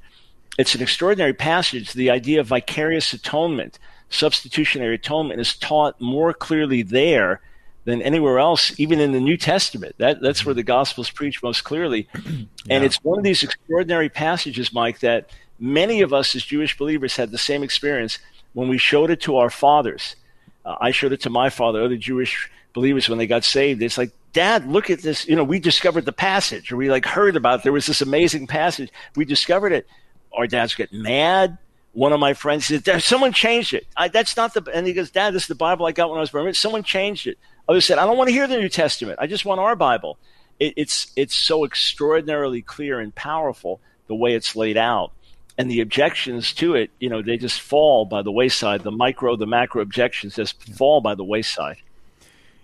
It's 0.58 0.74
an 0.74 0.82
extraordinary 0.82 1.32
passage. 1.32 1.92
The 1.92 2.10
idea 2.10 2.40
of 2.40 2.48
vicarious 2.48 3.12
atonement, 3.14 3.78
substitutionary 4.10 4.96
atonement, 4.96 5.40
is 5.40 5.56
taught 5.56 6.00
more 6.00 6.34
clearly 6.34 6.82
there 6.82 7.40
than 7.84 8.02
anywhere 8.02 8.40
else, 8.40 8.78
even 8.78 9.00
in 9.00 9.12
the 9.12 9.20
New 9.20 9.36
Testament. 9.36 9.94
That, 9.98 10.20
that's 10.20 10.44
where 10.44 10.54
the 10.54 10.64
Gospels 10.64 11.08
preach 11.08 11.42
most 11.42 11.64
clearly. 11.64 12.08
And 12.68 12.82
it's 12.82 12.96
one 13.04 13.16
of 13.16 13.22
these 13.22 13.44
extraordinary 13.44 14.08
passages, 14.08 14.72
Mike, 14.72 14.98
that 14.98 15.30
many 15.58 16.02
of 16.02 16.12
us 16.12 16.34
as 16.34 16.44
Jewish 16.44 16.76
believers 16.76 17.16
had 17.16 17.30
the 17.30 17.38
same 17.38 17.62
experience 17.62 18.18
when 18.52 18.68
we 18.68 18.78
showed 18.78 19.10
it 19.10 19.20
to 19.22 19.36
our 19.36 19.50
fathers. 19.50 20.16
Uh, 20.64 20.76
I 20.80 20.90
showed 20.90 21.12
it 21.12 21.20
to 21.22 21.30
my 21.30 21.50
father, 21.50 21.82
other 21.82 21.96
Jewish 21.96 22.50
believers 22.72 23.08
when 23.08 23.18
they 23.18 23.26
got 23.26 23.44
saved. 23.44 23.82
It's 23.82 23.98
like, 23.98 24.12
Dad, 24.32 24.66
look 24.66 24.90
at 24.90 25.00
this. 25.00 25.26
You 25.26 25.36
know, 25.36 25.44
we 25.44 25.58
discovered 25.58 26.04
the 26.04 26.12
passage, 26.12 26.70
or 26.70 26.76
we 26.76 26.90
like 26.90 27.06
heard 27.06 27.36
about 27.36 27.60
it. 27.60 27.62
there 27.62 27.72
was 27.72 27.86
this 27.86 28.02
amazing 28.02 28.46
passage. 28.46 28.90
We 29.14 29.24
discovered 29.24 29.72
it. 29.72 29.86
Our 30.32 30.46
dads 30.46 30.74
get 30.74 30.92
mad. 30.92 31.56
One 31.92 32.12
of 32.12 32.20
my 32.20 32.34
friends 32.34 32.66
said, 32.66 33.02
"Someone 33.02 33.32
changed 33.32 33.72
it. 33.72 33.86
I, 33.96 34.08
that's 34.08 34.36
not 34.36 34.52
the." 34.52 34.62
And 34.74 34.86
he 34.86 34.92
goes, 34.92 35.10
"Dad, 35.10 35.32
this 35.32 35.44
is 35.44 35.48
the 35.48 35.54
Bible 35.54 35.86
I 35.86 35.92
got 35.92 36.10
when 36.10 36.18
I 36.18 36.20
was 36.20 36.28
born. 36.28 36.52
Someone 36.52 36.82
changed 36.82 37.26
it." 37.26 37.38
Others 37.66 37.86
said, 37.86 37.96
"I 37.96 38.04
don't 38.04 38.18
want 38.18 38.28
to 38.28 38.34
hear 38.34 38.46
the 38.46 38.58
New 38.58 38.68
Testament. 38.68 39.18
I 39.22 39.26
just 39.26 39.46
want 39.46 39.60
our 39.60 39.74
Bible." 39.74 40.18
It, 40.60 40.74
it's 40.76 41.10
it's 41.16 41.34
so 41.34 41.64
extraordinarily 41.64 42.60
clear 42.60 43.00
and 43.00 43.14
powerful 43.14 43.80
the 44.06 44.14
way 44.14 44.34
it's 44.34 44.54
laid 44.54 44.76
out 44.76 45.12
and 45.58 45.70
the 45.70 45.80
objections 45.80 46.52
to 46.54 46.74
it, 46.74 46.90
you 47.00 47.08
know, 47.08 47.22
they 47.22 47.36
just 47.36 47.60
fall 47.60 48.04
by 48.04 48.22
the 48.22 48.32
wayside. 48.32 48.82
The 48.82 48.90
micro, 48.90 49.36
the 49.36 49.46
macro 49.46 49.82
objections 49.82 50.36
just 50.36 50.62
fall 50.74 51.00
by 51.00 51.14
the 51.14 51.24
wayside. 51.24 51.78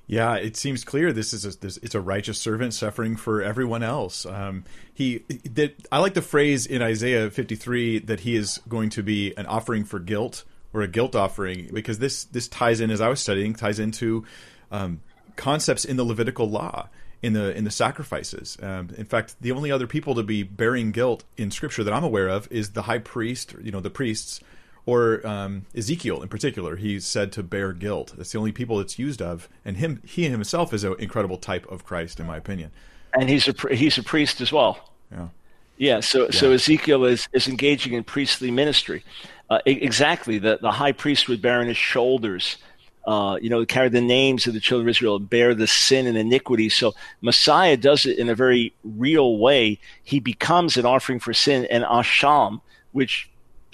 Yeah, 0.06 0.34
it 0.34 0.56
seems 0.56 0.84
clear 0.84 1.12
this 1.12 1.32
is 1.32 1.46
a, 1.46 1.58
this, 1.58 1.78
it's 1.78 1.94
a 1.94 2.00
righteous 2.00 2.38
servant 2.38 2.74
suffering 2.74 3.16
for 3.16 3.40
everyone 3.40 3.82
else. 3.82 4.26
Um, 4.26 4.64
he 4.92 5.22
that 5.44 5.74
I 5.90 5.98
like 6.00 6.14
the 6.14 6.22
phrase 6.22 6.66
in 6.66 6.82
Isaiah 6.82 7.30
53 7.30 8.00
that 8.00 8.20
he 8.20 8.36
is 8.36 8.60
going 8.68 8.90
to 8.90 9.02
be 9.02 9.34
an 9.38 9.46
offering 9.46 9.84
for 9.84 9.98
guilt 9.98 10.44
or 10.74 10.82
a 10.82 10.88
guilt 10.88 11.16
offering 11.16 11.70
because 11.72 11.98
this 11.98 12.24
this 12.24 12.48
ties 12.48 12.80
in 12.80 12.90
as 12.90 13.00
I 13.00 13.08
was 13.08 13.20
studying 13.20 13.54
ties 13.54 13.78
into 13.78 14.26
um, 14.70 15.00
concepts 15.36 15.84
in 15.84 15.96
the 15.96 16.04
Levitical 16.04 16.48
law 16.48 16.88
in 17.22 17.32
the 17.32 17.56
in 17.56 17.64
the 17.64 17.70
sacrifices. 17.70 18.58
Um, 18.60 18.90
in 18.96 19.04
fact, 19.04 19.36
the 19.40 19.52
only 19.52 19.70
other 19.70 19.86
people 19.86 20.14
to 20.16 20.22
be 20.22 20.42
bearing 20.42 20.90
guilt 20.90 21.24
in 21.36 21.50
Scripture 21.50 21.84
that 21.84 21.94
I'm 21.94 22.04
aware 22.04 22.28
of 22.28 22.50
is 22.50 22.70
the 22.70 22.82
high 22.82 22.98
priest, 22.98 23.54
you 23.62 23.70
know, 23.70 23.80
the 23.80 23.90
priests, 23.90 24.40
or 24.84 25.24
um, 25.26 25.66
Ezekiel 25.74 26.22
in 26.22 26.28
particular. 26.28 26.76
He's 26.76 27.06
said 27.06 27.32
to 27.32 27.42
bear 27.42 27.72
guilt. 27.72 28.14
That's 28.16 28.32
the 28.32 28.38
only 28.38 28.52
people 28.52 28.80
it's 28.80 28.98
used 28.98 29.22
of, 29.22 29.48
and 29.64 29.76
him 29.76 30.02
he 30.04 30.28
himself 30.28 30.74
is 30.74 30.84
an 30.84 30.96
incredible 30.98 31.38
type 31.38 31.70
of 31.70 31.84
Christ, 31.84 32.18
in 32.18 32.26
my 32.26 32.36
opinion. 32.36 32.72
And 33.14 33.28
he's 33.28 33.46
a 33.46 33.54
he's 33.74 33.98
a 33.98 34.02
priest 34.02 34.40
as 34.40 34.52
well. 34.52 34.90
Yeah. 35.10 35.28
Yeah, 35.78 36.00
so 36.00 36.24
yeah. 36.24 36.30
so 36.32 36.52
Ezekiel 36.52 37.04
is, 37.04 37.28
is 37.32 37.48
engaging 37.48 37.94
in 37.94 38.04
priestly 38.04 38.50
ministry. 38.50 39.04
Uh, 39.50 39.58
exactly, 39.66 40.38
the, 40.38 40.58
the 40.60 40.70
high 40.70 40.92
priest 40.92 41.28
would 41.28 41.42
bear 41.42 41.60
on 41.60 41.66
his 41.66 41.76
shoulders 41.76 42.56
uh, 43.04 43.36
you 43.40 43.50
know, 43.50 43.64
carry 43.66 43.88
the 43.88 44.00
names 44.00 44.46
of 44.46 44.54
the 44.54 44.60
children 44.60 44.86
of 44.86 44.90
Israel, 44.90 45.18
bear 45.18 45.54
the 45.54 45.66
sin 45.66 46.06
and 46.06 46.16
iniquity. 46.16 46.68
So 46.68 46.94
Messiah 47.20 47.76
does 47.76 48.06
it 48.06 48.18
in 48.18 48.28
a 48.28 48.34
very 48.34 48.74
real 48.84 49.38
way. 49.38 49.80
He 50.04 50.20
becomes 50.20 50.76
an 50.76 50.86
offering 50.86 51.18
for 51.18 51.34
sin 51.34 51.66
and 51.70 51.84
asham, 51.84 52.60
which 52.92 53.28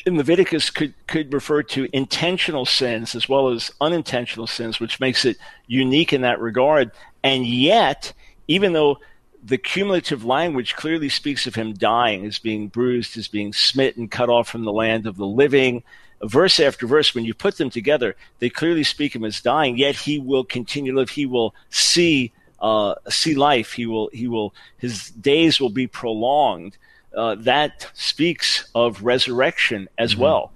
in 0.06 0.16
Leviticus 0.16 0.70
could, 0.70 0.94
could 1.06 1.32
refer 1.32 1.62
to 1.62 1.88
intentional 1.92 2.64
sins 2.64 3.14
as 3.14 3.28
well 3.28 3.48
as 3.48 3.70
unintentional 3.80 4.46
sins, 4.46 4.80
which 4.80 5.00
makes 5.00 5.24
it 5.24 5.36
unique 5.66 6.12
in 6.12 6.22
that 6.22 6.40
regard. 6.40 6.90
And 7.22 7.46
yet, 7.46 8.14
even 8.46 8.72
though 8.72 8.98
the 9.44 9.58
cumulative 9.58 10.24
language 10.24 10.74
clearly 10.74 11.08
speaks 11.10 11.46
of 11.46 11.54
him 11.54 11.74
dying, 11.74 12.24
as 12.24 12.38
being 12.38 12.68
bruised, 12.68 13.18
as 13.18 13.28
being 13.28 13.52
smitten, 13.52 14.08
cut 14.08 14.30
off 14.30 14.48
from 14.48 14.64
the 14.64 14.72
land 14.72 15.06
of 15.06 15.16
the 15.16 15.26
living, 15.26 15.82
verse 16.22 16.61
after 16.61 16.87
verse, 16.87 17.14
when 17.14 17.24
you 17.24 17.35
put 17.35 17.59
them 17.59 17.70
together, 17.70 18.16
they 18.38 18.50
clearly 18.50 18.85
speak 18.85 19.14
him 19.14 19.24
as 19.24 19.40
dying. 19.40 19.76
Yet 19.76 19.96
he 19.96 20.18
will 20.18 20.44
continue 20.44 20.92
to 20.92 20.98
live. 20.98 21.11
He 21.11 21.26
will 21.26 21.54
see 21.70 22.33
uh, 22.61 22.94
see 23.09 23.35
life. 23.35 23.72
He 23.72 23.87
will 23.87 24.11
he 24.12 24.28
will 24.28 24.54
his 24.78 25.11
days 25.11 25.61
will 25.61 25.70
be 25.70 25.87
prolonged. 25.87 26.76
Uh, 27.16 27.37
that 27.37 27.88
speaks 27.94 28.68
of 28.74 29.02
resurrection 29.02 29.88
as 29.98 30.12
mm-hmm. 30.12 30.22
well. 30.22 30.52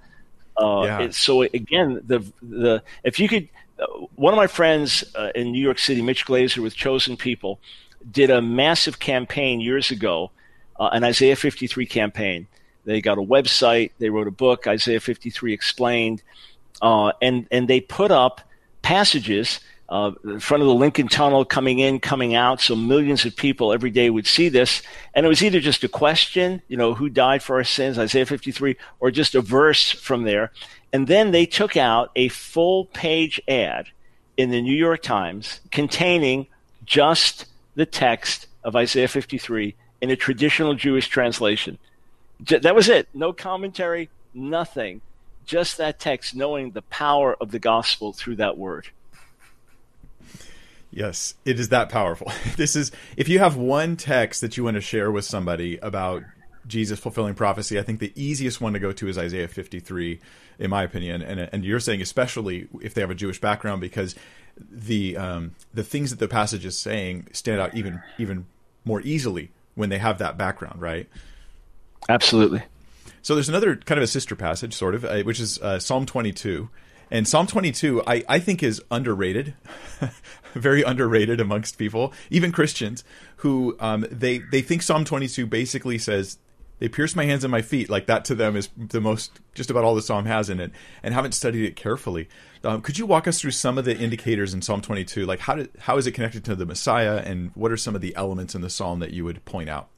Uh, 0.55 0.83
yeah. 0.85 1.09
so 1.09 1.41
again, 1.41 2.01
the 2.05 2.19
the 2.41 2.83
if 3.03 3.19
you 3.19 3.27
could, 3.27 3.49
uh, 3.79 3.85
one 4.15 4.33
of 4.33 4.37
my 4.37 4.47
friends 4.47 5.03
uh, 5.15 5.31
in 5.33 5.51
New 5.51 5.61
York 5.61 5.79
City, 5.79 6.01
Mitch 6.01 6.25
Glaser 6.25 6.61
with 6.61 6.75
Chosen 6.75 7.17
People, 7.17 7.59
did 8.11 8.29
a 8.29 8.41
massive 8.41 8.99
campaign 8.99 9.59
years 9.59 9.89
ago 9.89 10.31
uh, 10.79 10.89
an 10.91 11.03
Isaiah 11.03 11.35
53 11.35 11.85
campaign. 11.85 12.47
They 12.85 13.01
got 13.01 13.17
a 13.17 13.21
website. 13.21 13.91
They 13.99 14.09
wrote 14.09 14.27
a 14.27 14.31
book, 14.31 14.67
Isaiah 14.67 14.99
53 14.99 15.53
Explained, 15.53 16.21
uh, 16.81 17.13
and 17.21 17.47
and 17.51 17.67
they 17.67 17.79
put 17.79 18.11
up 18.11 18.41
passages 18.81 19.59
uh, 19.89 20.11
in 20.23 20.39
front 20.39 20.63
of 20.63 20.67
the 20.67 20.73
Lincoln 20.73 21.07
Tunnel, 21.07 21.45
coming 21.45 21.79
in, 21.79 21.99
coming 21.99 22.33
out, 22.33 22.59
so 22.61 22.75
millions 22.75 23.25
of 23.25 23.35
people 23.35 23.73
every 23.73 23.91
day 23.91 24.09
would 24.09 24.25
see 24.25 24.49
this. 24.49 24.81
And 25.13 25.25
it 25.25 25.29
was 25.29 25.43
either 25.43 25.59
just 25.59 25.83
a 25.83 25.87
question, 25.87 26.61
you 26.67 26.77
know, 26.77 26.93
who 26.93 27.09
died 27.09 27.43
for 27.43 27.57
our 27.57 27.63
sins, 27.63 27.99
Isaiah 27.99 28.25
53, 28.25 28.75
or 28.99 29.11
just 29.11 29.35
a 29.35 29.41
verse 29.41 29.91
from 29.91 30.23
there. 30.23 30.51
And 30.91 31.07
then 31.07 31.31
they 31.31 31.45
took 31.45 31.77
out 31.77 32.11
a 32.15 32.29
full 32.29 32.85
page 32.85 33.41
ad 33.47 33.87
in 34.37 34.49
the 34.49 34.61
New 34.61 34.75
York 34.75 35.03
Times 35.03 35.59
containing 35.71 36.47
just 36.85 37.45
the 37.75 37.85
text 37.85 38.47
of 38.63 38.75
Isaiah 38.75 39.07
53 39.07 39.75
in 40.01 40.09
a 40.09 40.15
traditional 40.15 40.73
Jewish 40.73 41.07
translation. 41.07 41.77
That 42.49 42.75
was 42.75 42.89
it. 42.89 43.07
No 43.13 43.33
commentary, 43.33 44.09
nothing. 44.33 45.01
Just 45.45 45.77
that 45.77 45.99
text, 45.99 46.35
knowing 46.35 46.71
the 46.71 46.81
power 46.83 47.35
of 47.39 47.51
the 47.51 47.59
gospel 47.59 48.13
through 48.13 48.37
that 48.37 48.57
word. 48.57 48.87
Yes, 50.89 51.33
it 51.43 51.59
is 51.59 51.69
that 51.69 51.89
powerful. 51.89 52.31
This 52.55 52.75
is 52.75 52.91
if 53.17 53.27
you 53.27 53.39
have 53.39 53.57
one 53.57 53.97
text 53.97 54.41
that 54.41 54.57
you 54.57 54.63
want 54.63 54.75
to 54.75 54.81
share 54.81 55.11
with 55.11 55.25
somebody 55.25 55.77
about 55.77 56.23
Jesus 56.67 56.99
fulfilling 56.99 57.33
prophecy, 57.33 57.79
I 57.79 57.83
think 57.83 57.99
the 57.99 58.13
easiest 58.15 58.61
one 58.61 58.73
to 58.73 58.79
go 58.79 58.91
to 58.91 59.07
is 59.07 59.17
Isaiah 59.17 59.47
53 59.47 60.19
in 60.59 60.69
my 60.69 60.83
opinion 60.83 61.23
and 61.23 61.39
and 61.39 61.65
you're 61.65 61.79
saying 61.79 61.99
especially 61.99 62.67
if 62.79 62.93
they 62.93 63.01
have 63.01 63.09
a 63.09 63.15
Jewish 63.15 63.41
background 63.41 63.81
because 63.81 64.13
the 64.57 65.17
um, 65.17 65.55
the 65.73 65.83
things 65.83 66.11
that 66.11 66.19
the 66.19 66.27
passage 66.27 66.63
is 66.63 66.77
saying 66.77 67.27
stand 67.31 67.59
out 67.59 67.73
even 67.73 68.01
even 68.17 68.45
more 68.85 69.01
easily 69.01 69.49
when 69.75 69.89
they 69.89 69.97
have 69.97 70.19
that 70.19 70.37
background, 70.37 70.79
right? 70.79 71.09
Absolutely. 72.09 72.63
So 73.21 73.35
there's 73.35 73.49
another 73.49 73.77
kind 73.77 73.97
of 73.97 74.03
a 74.03 74.07
sister 74.07 74.35
passage, 74.35 74.73
sort 74.73 74.95
of, 74.95 75.05
uh, 75.05 75.21
which 75.23 75.39
is 75.39 75.57
uh, 75.59 75.79
Psalm 75.79 76.05
22. 76.05 76.69
And 77.09 77.27
Psalm 77.27 77.47
22, 77.47 78.03
I, 78.07 78.23
I 78.27 78.39
think, 78.39 78.63
is 78.63 78.81
underrated, 78.89 79.53
very 80.53 80.81
underrated 80.81 81.39
amongst 81.39 81.77
people, 81.77 82.11
even 82.29 82.51
Christians, 82.51 83.03
who 83.37 83.77
um, 83.79 84.05
they 84.09 84.39
they 84.39 84.61
think 84.61 84.81
Psalm 84.81 85.05
22 85.05 85.45
basically 85.45 85.97
says 85.99 86.39
they 86.79 86.89
pierce 86.89 87.15
my 87.15 87.25
hands 87.25 87.43
and 87.43 87.51
my 87.51 87.61
feet. 87.61 87.89
Like 87.89 88.07
that 88.07 88.25
to 88.25 88.35
them 88.35 88.55
is 88.55 88.69
the 88.75 88.99
most, 88.99 89.39
just 89.53 89.69
about 89.69 89.83
all 89.83 89.95
the 89.95 90.01
psalm 90.01 90.25
has 90.25 90.49
in 90.49 90.59
it, 90.59 90.71
and 91.03 91.13
haven't 91.13 91.33
studied 91.33 91.65
it 91.65 91.75
carefully. 91.75 92.27
Um, 92.63 92.81
could 92.81 92.97
you 92.97 93.05
walk 93.05 93.27
us 93.27 93.39
through 93.39 93.51
some 93.51 93.77
of 93.77 93.85
the 93.85 93.95
indicators 93.95 94.53
in 94.53 94.61
Psalm 94.61 94.81
22? 94.81 95.25
Like 95.25 95.39
how 95.39 95.55
did, 95.55 95.69
how 95.79 95.97
is 95.97 96.07
it 96.07 96.13
connected 96.13 96.43
to 96.45 96.55
the 96.55 96.65
Messiah, 96.65 97.21
and 97.23 97.51
what 97.53 97.71
are 97.71 97.77
some 97.77 97.95
of 97.95 98.01
the 98.01 98.15
elements 98.15 98.55
in 98.55 98.61
the 98.61 98.69
psalm 98.69 98.99
that 98.99 99.11
you 99.11 99.23
would 99.23 99.45
point 99.45 99.69
out? 99.69 99.89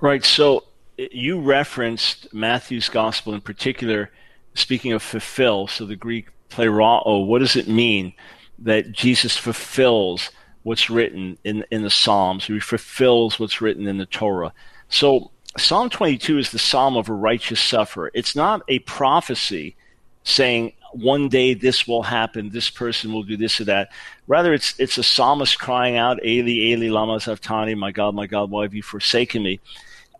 Right. 0.00 0.24
So 0.24 0.64
uh, 0.98 1.04
you 1.10 1.40
referenced 1.40 2.32
Matthew's 2.32 2.88
gospel 2.88 3.34
in 3.34 3.40
particular, 3.40 4.10
speaking 4.54 4.92
of 4.92 5.02
fulfill. 5.02 5.66
So 5.66 5.86
the 5.86 5.96
Greek 5.96 6.28
plerao, 6.50 7.26
what 7.26 7.40
does 7.40 7.56
it 7.56 7.68
mean 7.68 8.12
that 8.58 8.92
Jesus 8.92 9.36
fulfills 9.36 10.30
what's 10.62 10.90
written 10.90 11.38
in 11.44 11.64
in 11.70 11.82
the 11.82 11.90
Psalms? 11.90 12.46
He 12.46 12.60
fulfills 12.60 13.40
what's 13.40 13.60
written 13.60 13.86
in 13.86 13.98
the 13.98 14.06
Torah. 14.06 14.52
So 14.88 15.30
Psalm 15.58 15.88
22 15.88 16.38
is 16.38 16.50
the 16.50 16.58
psalm 16.58 16.96
of 16.96 17.08
a 17.08 17.14
righteous 17.14 17.60
sufferer. 17.60 18.10
It's 18.12 18.36
not 18.36 18.62
a 18.68 18.80
prophecy 18.80 19.76
saying 20.22 20.72
one 20.92 21.28
day 21.28 21.54
this 21.54 21.86
will 21.86 22.02
happen, 22.02 22.50
this 22.50 22.70
person 22.70 23.12
will 23.12 23.22
do 23.22 23.36
this 23.36 23.60
or 23.60 23.64
that. 23.64 23.90
Rather, 24.26 24.54
it's 24.54 24.78
it's 24.78 24.98
a 24.98 25.02
psalmist 25.02 25.58
crying 25.58 25.96
out, 25.96 26.24
"Eli, 26.24 26.72
Eli, 26.72 26.88
lama 26.88 27.20
sabachthani, 27.20 27.74
my 27.74 27.92
God, 27.92 28.14
my 28.14 28.26
God, 28.26 28.50
why 28.50 28.62
have 28.62 28.74
you 28.74 28.82
forsaken 28.82 29.42
me?" 29.42 29.60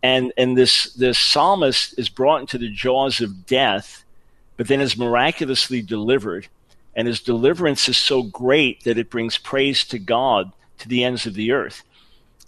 And 0.03 0.31
and 0.37 0.57
this 0.57 0.93
this 0.93 1.17
psalmist 1.17 1.97
is 1.97 2.09
brought 2.09 2.41
into 2.41 2.57
the 2.57 2.69
jaws 2.69 3.21
of 3.21 3.45
death, 3.45 4.03
but 4.55 4.67
then 4.67 4.81
is 4.81 4.97
miraculously 4.97 5.81
delivered, 5.81 6.47
and 6.95 7.07
his 7.07 7.21
deliverance 7.21 7.89
is 7.89 7.97
so 7.97 8.23
great 8.23 8.83
that 8.83 8.97
it 8.97 9.09
brings 9.09 9.37
praise 9.37 9.83
to 9.85 9.99
God 9.99 10.51
to 10.79 10.87
the 10.87 11.03
ends 11.03 11.25
of 11.25 11.33
the 11.33 11.51
earth. 11.51 11.83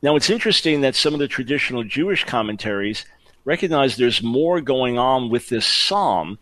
Now, 0.01 0.15
it's 0.15 0.29
interesting 0.29 0.81
that 0.81 0.95
some 0.95 1.13
of 1.13 1.19
the 1.19 1.27
traditional 1.27 1.83
Jewish 1.83 2.23
commentaries 2.23 3.05
recognize 3.43 3.95
there's 3.95 4.23
more 4.23 4.61
going 4.61 4.97
on 4.97 5.29
with 5.29 5.49
this 5.49 5.65
psalm 5.65 6.37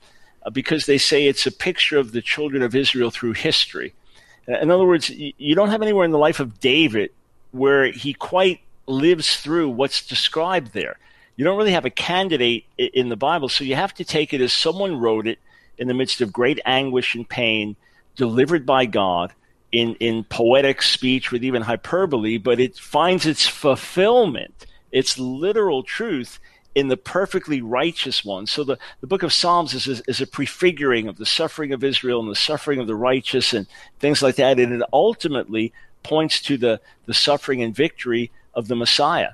because 0.49 0.85
they 0.85 0.97
say 0.97 1.27
it's 1.27 1.45
a 1.45 1.51
picture 1.51 1.97
of 1.97 2.11
the 2.11 2.21
children 2.21 2.61
of 2.63 2.75
Israel 2.75 3.11
through 3.11 3.33
history. 3.33 3.93
Uh, 4.47 4.59
in 4.59 4.71
other 4.71 4.85
words, 4.85 5.09
you 5.09 5.55
don't 5.55 5.69
have 5.69 5.81
anywhere 5.81 6.05
in 6.05 6.11
the 6.11 6.17
life 6.17 6.39
of 6.39 6.59
David 6.59 7.11
where 7.51 7.91
he 7.91 8.13
quite 8.13 8.61
lives 8.87 9.37
through 9.37 9.69
what's 9.69 10.05
described 10.05 10.73
there. 10.73 10.97
You 11.35 11.45
don't 11.45 11.57
really 11.57 11.71
have 11.71 11.85
a 11.85 11.91
candidate 11.91 12.65
in 12.77 13.09
the 13.09 13.15
Bible, 13.15 13.49
so 13.49 13.63
you 13.63 13.75
have 13.75 13.93
to 13.95 14.05
take 14.05 14.33
it 14.33 14.41
as 14.41 14.53
someone 14.53 14.99
wrote 14.99 15.27
it 15.27 15.39
in 15.77 15.87
the 15.87 15.93
midst 15.93 16.21
of 16.21 16.33
great 16.33 16.59
anguish 16.65 17.13
and 17.13 17.27
pain, 17.27 17.75
delivered 18.15 18.65
by 18.65 18.85
God 18.85 19.33
in, 19.71 19.95
in 19.95 20.23
poetic 20.23 20.81
speech 20.81 21.31
with 21.31 21.43
even 21.43 21.61
hyperbole, 21.61 22.37
but 22.37 22.59
it 22.59 22.77
finds 22.77 23.25
its 23.25 23.45
fulfillment, 23.45 24.65
its 24.91 25.19
literal 25.19 25.83
truth 25.83 26.39
in 26.77 26.89
the 26.89 26.97
perfectly 27.17 27.59
righteous 27.59 28.23
one. 28.23 28.45
So 28.45 28.63
the, 28.63 28.77
the 29.01 29.07
book 29.07 29.23
of 29.23 29.33
Psalms 29.33 29.73
is 29.73 29.87
a, 29.87 30.03
is 30.07 30.21
a 30.21 30.27
prefiguring 30.27 31.07
of 31.07 31.17
the 31.17 31.25
suffering 31.25 31.73
of 31.73 31.83
Israel 31.83 32.19
and 32.21 32.29
the 32.29 32.35
suffering 32.49 32.79
of 32.79 32.85
the 32.85 32.95
righteous 33.11 33.51
and 33.55 33.65
things 33.99 34.21
like 34.21 34.35
that. 34.35 34.59
And 34.59 34.71
it 34.71 34.89
ultimately 34.93 35.73
points 36.03 36.39
to 36.43 36.55
the, 36.55 36.79
the 37.07 37.15
suffering 37.15 37.63
and 37.63 37.75
victory 37.75 38.29
of 38.53 38.67
the 38.67 38.75
Messiah. 38.75 39.31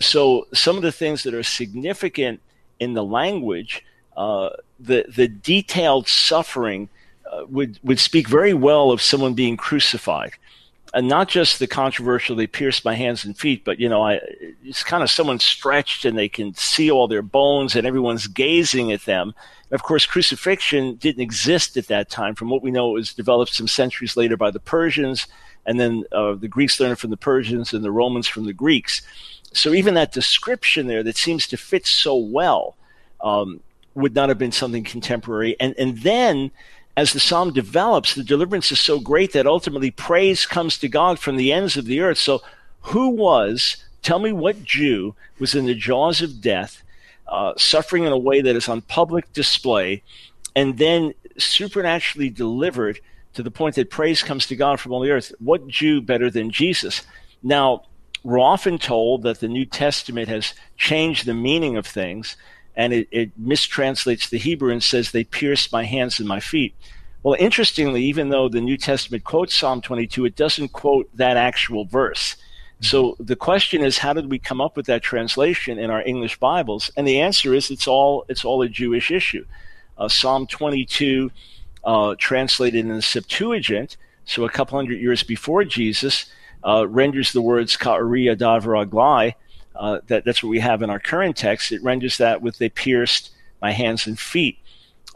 So 0.00 0.46
some 0.54 0.76
of 0.76 0.82
the 0.82 0.92
things 1.02 1.24
that 1.24 1.34
are 1.34 1.42
significant 1.42 2.40
in 2.78 2.94
the 2.94 3.04
language, 3.20 3.84
uh, 4.16 4.50
the, 4.78 5.06
the 5.08 5.26
detailed 5.26 6.06
suffering 6.06 6.88
uh, 7.32 7.44
would 7.48 7.80
would 7.82 7.98
speak 7.98 8.28
very 8.28 8.54
well 8.54 8.92
of 8.92 9.02
someone 9.02 9.34
being 9.34 9.56
crucified, 9.56 10.32
and 10.96 11.08
not 11.08 11.28
just 11.28 11.58
the 11.58 11.66
controversial 11.66 12.34
"they 12.34 12.46
pierce 12.46 12.82
my 12.82 12.94
hands 12.94 13.26
and 13.26 13.36
feet," 13.36 13.66
but 13.66 13.78
you 13.78 13.86
know, 13.86 14.02
I, 14.02 14.18
it's 14.64 14.82
kind 14.82 15.02
of 15.02 15.10
someone 15.10 15.38
stretched 15.38 16.06
and 16.06 16.16
they 16.16 16.30
can 16.30 16.54
see 16.54 16.90
all 16.90 17.06
their 17.06 17.20
bones, 17.20 17.76
and 17.76 17.86
everyone's 17.86 18.26
gazing 18.26 18.90
at 18.90 19.02
them. 19.02 19.34
And 19.70 19.74
of 19.74 19.82
course, 19.82 20.06
crucifixion 20.06 20.94
didn't 20.94 21.20
exist 21.20 21.76
at 21.76 21.88
that 21.88 22.08
time. 22.08 22.34
From 22.34 22.48
what 22.48 22.62
we 22.62 22.70
know, 22.70 22.88
it 22.90 22.94
was 22.94 23.12
developed 23.12 23.52
some 23.52 23.68
centuries 23.68 24.16
later 24.16 24.38
by 24.38 24.50
the 24.50 24.58
Persians, 24.58 25.26
and 25.66 25.78
then 25.78 26.04
uh, 26.12 26.32
the 26.32 26.48
Greeks 26.48 26.80
learned 26.80 26.98
from 26.98 27.10
the 27.10 27.18
Persians, 27.18 27.74
and 27.74 27.84
the 27.84 27.92
Romans 27.92 28.26
from 28.26 28.46
the 28.46 28.54
Greeks. 28.54 29.02
So 29.52 29.74
even 29.74 29.94
that 29.94 30.12
description 30.12 30.86
there 30.86 31.02
that 31.02 31.18
seems 31.18 31.46
to 31.48 31.58
fit 31.58 31.86
so 31.86 32.16
well 32.16 32.74
um, 33.20 33.60
would 33.94 34.14
not 34.14 34.30
have 34.30 34.38
been 34.38 34.52
something 34.52 34.82
contemporary. 34.82 35.56
And 35.60 35.74
and 35.76 35.98
then 35.98 36.52
as 36.96 37.12
the 37.12 37.20
psalm 37.20 37.52
develops, 37.52 38.14
the 38.14 38.24
deliverance 38.24 38.72
is 38.72 38.80
so 38.80 38.98
great 38.98 39.32
that 39.32 39.46
ultimately 39.46 39.90
praise 39.90 40.46
comes 40.46 40.78
to 40.78 40.88
God 40.88 41.18
from 41.18 41.36
the 41.36 41.52
ends 41.52 41.76
of 41.76 41.84
the 41.84 42.00
earth. 42.00 42.18
So, 42.18 42.42
who 42.80 43.10
was, 43.10 43.76
tell 44.02 44.18
me 44.18 44.32
what 44.32 44.64
Jew 44.64 45.14
was 45.38 45.54
in 45.54 45.66
the 45.66 45.74
jaws 45.74 46.22
of 46.22 46.40
death, 46.40 46.82
uh, 47.28 47.52
suffering 47.56 48.04
in 48.04 48.12
a 48.12 48.18
way 48.18 48.40
that 48.40 48.56
is 48.56 48.68
on 48.68 48.80
public 48.80 49.32
display, 49.32 50.02
and 50.54 50.78
then 50.78 51.12
supernaturally 51.36 52.30
delivered 52.30 53.00
to 53.34 53.42
the 53.42 53.50
point 53.50 53.74
that 53.74 53.90
praise 53.90 54.22
comes 54.22 54.46
to 54.46 54.56
God 54.56 54.80
from 54.80 54.92
all 54.92 55.00
the 55.00 55.10
earth? 55.10 55.32
What 55.38 55.68
Jew 55.68 56.00
better 56.00 56.30
than 56.30 56.50
Jesus? 56.50 57.02
Now, 57.42 57.82
we're 58.22 58.40
often 58.40 58.78
told 58.78 59.22
that 59.22 59.40
the 59.40 59.48
New 59.48 59.66
Testament 59.66 60.28
has 60.28 60.54
changed 60.76 61.26
the 61.26 61.34
meaning 61.34 61.76
of 61.76 61.86
things 61.86 62.36
and 62.76 62.92
it, 62.92 63.08
it 63.10 63.42
mistranslates 63.42 64.28
the 64.28 64.38
Hebrew 64.38 64.70
and 64.70 64.82
says, 64.82 65.10
They 65.10 65.24
pierced 65.24 65.72
my 65.72 65.84
hands 65.84 66.18
and 66.18 66.28
my 66.28 66.40
feet. 66.40 66.74
Well, 67.22 67.36
interestingly, 67.38 68.04
even 68.04 68.28
though 68.28 68.48
the 68.48 68.60
New 68.60 68.76
Testament 68.76 69.24
quotes 69.24 69.54
Psalm 69.54 69.80
22, 69.80 70.26
it 70.26 70.36
doesn't 70.36 70.68
quote 70.68 71.08
that 71.16 71.36
actual 71.36 71.84
verse. 71.84 72.34
Mm-hmm. 72.34 72.84
So 72.84 73.16
the 73.18 73.34
question 73.34 73.82
is, 73.82 73.98
how 73.98 74.12
did 74.12 74.30
we 74.30 74.38
come 74.38 74.60
up 74.60 74.76
with 74.76 74.86
that 74.86 75.02
translation 75.02 75.78
in 75.78 75.90
our 75.90 76.02
English 76.02 76.38
Bibles? 76.38 76.90
And 76.96 77.08
the 77.08 77.20
answer 77.20 77.54
is, 77.54 77.70
it's 77.70 77.88
all 77.88 78.24
it's 78.28 78.44
all 78.44 78.62
a 78.62 78.68
Jewish 78.68 79.10
issue. 79.10 79.46
Uh, 79.98 80.08
Psalm 80.08 80.46
22, 80.46 81.30
uh, 81.84 82.14
translated 82.18 82.84
in 82.84 82.94
the 82.94 83.02
Septuagint, 83.02 83.96
so 84.26 84.44
a 84.44 84.50
couple 84.50 84.78
hundred 84.78 85.00
years 85.00 85.22
before 85.22 85.64
Jesus, 85.64 86.26
uh, 86.64 86.86
renders 86.86 87.32
the 87.32 87.40
words 87.40 87.76
"Ka'ari 87.76 88.24
adav 88.26 88.64
glai," 88.90 89.34
Uh, 89.78 90.00
that, 90.06 90.24
that's 90.24 90.42
what 90.42 90.50
we 90.50 90.60
have 90.60 90.82
in 90.82 90.90
our 90.90 91.00
current 91.00 91.36
text. 91.36 91.72
It 91.72 91.82
renders 91.82 92.18
that 92.18 92.42
with 92.42 92.58
they 92.58 92.68
pierced 92.68 93.30
my 93.60 93.72
hands 93.72 94.06
and 94.06 94.18
feet. 94.18 94.58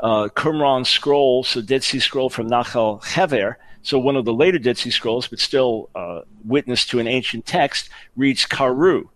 Uh, 0.01 0.29
Qumran 0.29 0.87
scroll, 0.87 1.44
so 1.44 1.61
Dead 1.61 1.83
Sea 1.83 1.99
Scroll 2.01 2.31
from 2.31 2.49
Nachal 2.49 3.05
Hever, 3.05 3.59
so 3.83 3.99
one 3.99 4.16
of 4.16 4.25
the 4.25 4.33
later 4.33 4.59
Dead 4.59 4.79
Sea 4.79 4.90
Scrolls, 4.90 5.29
but 5.29 5.38
still 5.38 5.90
uh, 5.94 6.20
witness 6.44 6.87
to 6.87 6.99
an 6.99 7.07
ancient 7.07 7.46
text, 7.46 7.90
reads 8.16 8.46
Karu, 8.46 9.09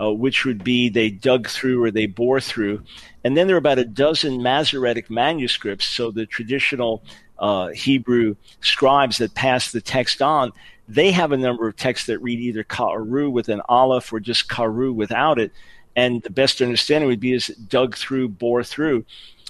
uh, 0.00 0.12
which 0.12 0.44
would 0.44 0.62
be 0.62 0.88
they 0.88 1.10
dug 1.10 1.48
through 1.48 1.82
or 1.82 1.90
they 1.90 2.06
bore 2.06 2.40
through. 2.40 2.82
And 3.24 3.36
then 3.36 3.46
there 3.46 3.56
are 3.56 3.58
about 3.58 3.78
a 3.78 3.84
dozen 3.84 4.42
Masoretic 4.42 5.10
manuscripts, 5.10 5.86
so 5.86 6.10
the 6.10 6.26
traditional 6.26 7.02
uh, 7.38 7.68
Hebrew 7.68 8.36
scribes 8.60 9.18
that 9.18 9.34
passed 9.34 9.72
the 9.72 9.80
text 9.80 10.22
on, 10.22 10.52
they 10.88 11.10
have 11.10 11.32
a 11.32 11.36
number 11.36 11.66
of 11.66 11.76
texts 11.76 12.06
that 12.06 12.18
read 12.20 12.38
either 12.38 12.62
Ka'aru 12.64 13.30
with 13.30 13.48
an 13.48 13.60
aleph 13.68 14.12
or 14.12 14.20
just 14.20 14.48
Karu 14.48 14.94
without 14.94 15.38
it. 15.38 15.52
And 15.96 16.22
the 16.22 16.30
best 16.30 16.60
understanding 16.60 17.08
would 17.08 17.20
be 17.20 17.32
is 17.32 17.48
dug 17.48 17.96
through, 17.96 18.28
bore 18.28 18.62
through. 18.62 19.04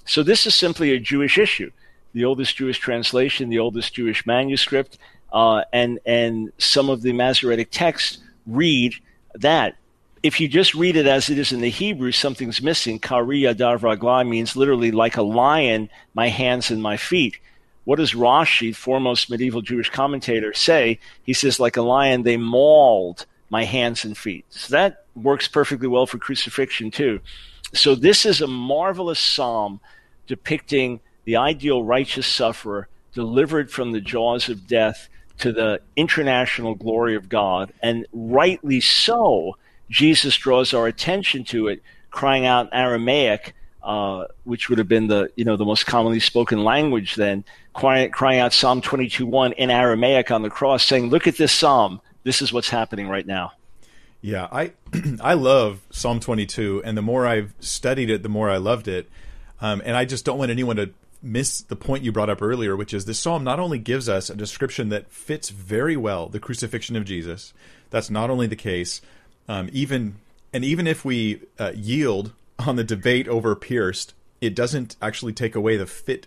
So 0.04 0.22
this 0.22 0.46
is 0.46 0.54
simply 0.54 0.92
a 0.92 1.00
Jewish 1.00 1.36
issue. 1.36 1.70
The 2.12 2.24
oldest 2.24 2.56
Jewish 2.56 2.78
translation, 2.78 3.50
the 3.50 3.58
oldest 3.58 3.92
Jewish 3.92 4.24
manuscript, 4.24 4.98
uh, 5.32 5.64
and 5.72 5.98
and 6.06 6.52
some 6.56 6.88
of 6.88 7.02
the 7.02 7.12
Masoretic 7.12 7.70
texts 7.70 8.18
read 8.46 8.94
that. 9.34 9.76
If 10.22 10.40
you 10.40 10.48
just 10.48 10.74
read 10.74 10.96
it 10.96 11.06
as 11.06 11.28
it 11.28 11.38
is 11.38 11.52
in 11.52 11.60
the 11.60 11.68
Hebrew, 11.68 12.10
something's 12.10 12.62
missing. 12.62 12.98
Kari 12.98 13.44
Adar 13.44 13.78
Vragla 13.78 14.26
means 14.26 14.56
literally 14.56 14.90
like 14.90 15.16
a 15.16 15.22
lion, 15.22 15.90
my 16.14 16.28
hands 16.28 16.70
and 16.70 16.82
my 16.82 16.96
feet. 16.96 17.38
What 17.86 17.96
does 17.96 18.14
Rashi, 18.14 18.74
foremost 18.74 19.30
medieval 19.30 19.62
Jewish 19.62 19.90
commentator, 19.90 20.52
say? 20.52 20.98
He 21.22 21.32
says, 21.32 21.60
like 21.60 21.76
a 21.76 21.82
lion, 21.82 22.24
they 22.24 22.36
mauled 22.36 23.26
my 23.48 23.64
hands 23.64 24.04
and 24.04 24.18
feet. 24.18 24.44
So 24.50 24.72
that 24.72 25.04
works 25.14 25.46
perfectly 25.46 25.86
well 25.86 26.04
for 26.04 26.18
crucifixion, 26.18 26.90
too. 26.90 27.20
So 27.72 27.94
this 27.94 28.26
is 28.26 28.40
a 28.40 28.48
marvelous 28.48 29.20
psalm 29.20 29.80
depicting 30.26 30.98
the 31.26 31.36
ideal 31.36 31.84
righteous 31.84 32.26
sufferer 32.26 32.88
delivered 33.14 33.70
from 33.70 33.92
the 33.92 34.00
jaws 34.00 34.48
of 34.48 34.66
death 34.66 35.08
to 35.38 35.52
the 35.52 35.80
international 35.94 36.74
glory 36.74 37.14
of 37.14 37.28
God. 37.28 37.72
And 37.82 38.04
rightly 38.12 38.80
so, 38.80 39.56
Jesus 39.88 40.36
draws 40.36 40.74
our 40.74 40.88
attention 40.88 41.44
to 41.44 41.68
it, 41.68 41.82
crying 42.10 42.46
out 42.46 42.68
Aramaic, 42.72 43.54
uh, 43.86 44.26
which 44.42 44.68
would 44.68 44.78
have 44.78 44.88
been 44.88 45.06
the 45.06 45.30
you 45.36 45.44
know 45.44 45.56
the 45.56 45.64
most 45.64 45.86
commonly 45.86 46.18
spoken 46.18 46.64
language 46.64 47.14
then, 47.14 47.44
crying, 47.72 48.10
crying 48.10 48.40
out 48.40 48.52
Psalm 48.52 48.82
22:1 48.82 49.52
in 49.52 49.70
Aramaic 49.70 50.32
on 50.32 50.42
the 50.42 50.50
cross, 50.50 50.84
saying, 50.84 51.08
"Look 51.08 51.28
at 51.28 51.36
this 51.36 51.52
psalm. 51.52 52.00
This 52.24 52.42
is 52.42 52.52
what's 52.52 52.68
happening 52.68 53.08
right 53.08 53.26
now." 53.26 53.52
Yeah, 54.20 54.48
I 54.50 54.72
I 55.20 55.34
love 55.34 55.82
Psalm 55.90 56.18
22, 56.18 56.82
and 56.84 56.98
the 56.98 57.02
more 57.02 57.28
I've 57.28 57.54
studied 57.60 58.10
it, 58.10 58.24
the 58.24 58.28
more 58.28 58.50
I 58.50 58.56
loved 58.56 58.88
it. 58.88 59.08
Um, 59.60 59.80
and 59.84 59.96
I 59.96 60.04
just 60.04 60.24
don't 60.24 60.36
want 60.36 60.50
anyone 60.50 60.76
to 60.76 60.90
miss 61.22 61.60
the 61.60 61.76
point 61.76 62.02
you 62.02 62.10
brought 62.10 62.28
up 62.28 62.42
earlier, 62.42 62.76
which 62.76 62.92
is 62.92 63.04
this 63.04 63.20
psalm 63.20 63.44
not 63.44 63.60
only 63.60 63.78
gives 63.78 64.08
us 64.08 64.28
a 64.28 64.34
description 64.34 64.88
that 64.88 65.10
fits 65.10 65.50
very 65.50 65.96
well 65.96 66.28
the 66.28 66.40
crucifixion 66.40 66.96
of 66.96 67.04
Jesus. 67.04 67.54
That's 67.90 68.10
not 68.10 68.30
only 68.30 68.48
the 68.48 68.56
case, 68.56 69.00
um, 69.48 69.70
even 69.72 70.16
and 70.52 70.64
even 70.64 70.88
if 70.88 71.04
we 71.04 71.42
uh, 71.56 71.70
yield 71.74 72.32
on 72.58 72.76
the 72.76 72.84
debate 72.84 73.28
over 73.28 73.54
pierced, 73.54 74.14
it 74.40 74.54
doesn't 74.54 74.96
actually 75.00 75.32
take 75.32 75.54
away 75.54 75.76
the 75.76 75.86
fit 75.86 76.26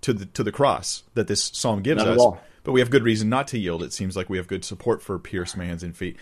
to 0.00 0.12
the 0.12 0.26
to 0.26 0.42
the 0.42 0.52
cross 0.52 1.02
that 1.14 1.26
this 1.26 1.44
psalm 1.44 1.82
gives 1.82 2.02
us. 2.02 2.20
But 2.64 2.72
we 2.72 2.80
have 2.80 2.90
good 2.90 3.04
reason 3.04 3.28
not 3.28 3.48
to 3.48 3.58
yield. 3.58 3.82
It 3.82 3.92
seems 3.92 4.16
like 4.16 4.28
we 4.28 4.36
have 4.36 4.46
good 4.46 4.64
support 4.64 5.02
for 5.02 5.18
pierced 5.18 5.56
my 5.56 5.64
hands 5.64 5.82
and 5.82 5.96
feet. 5.96 6.16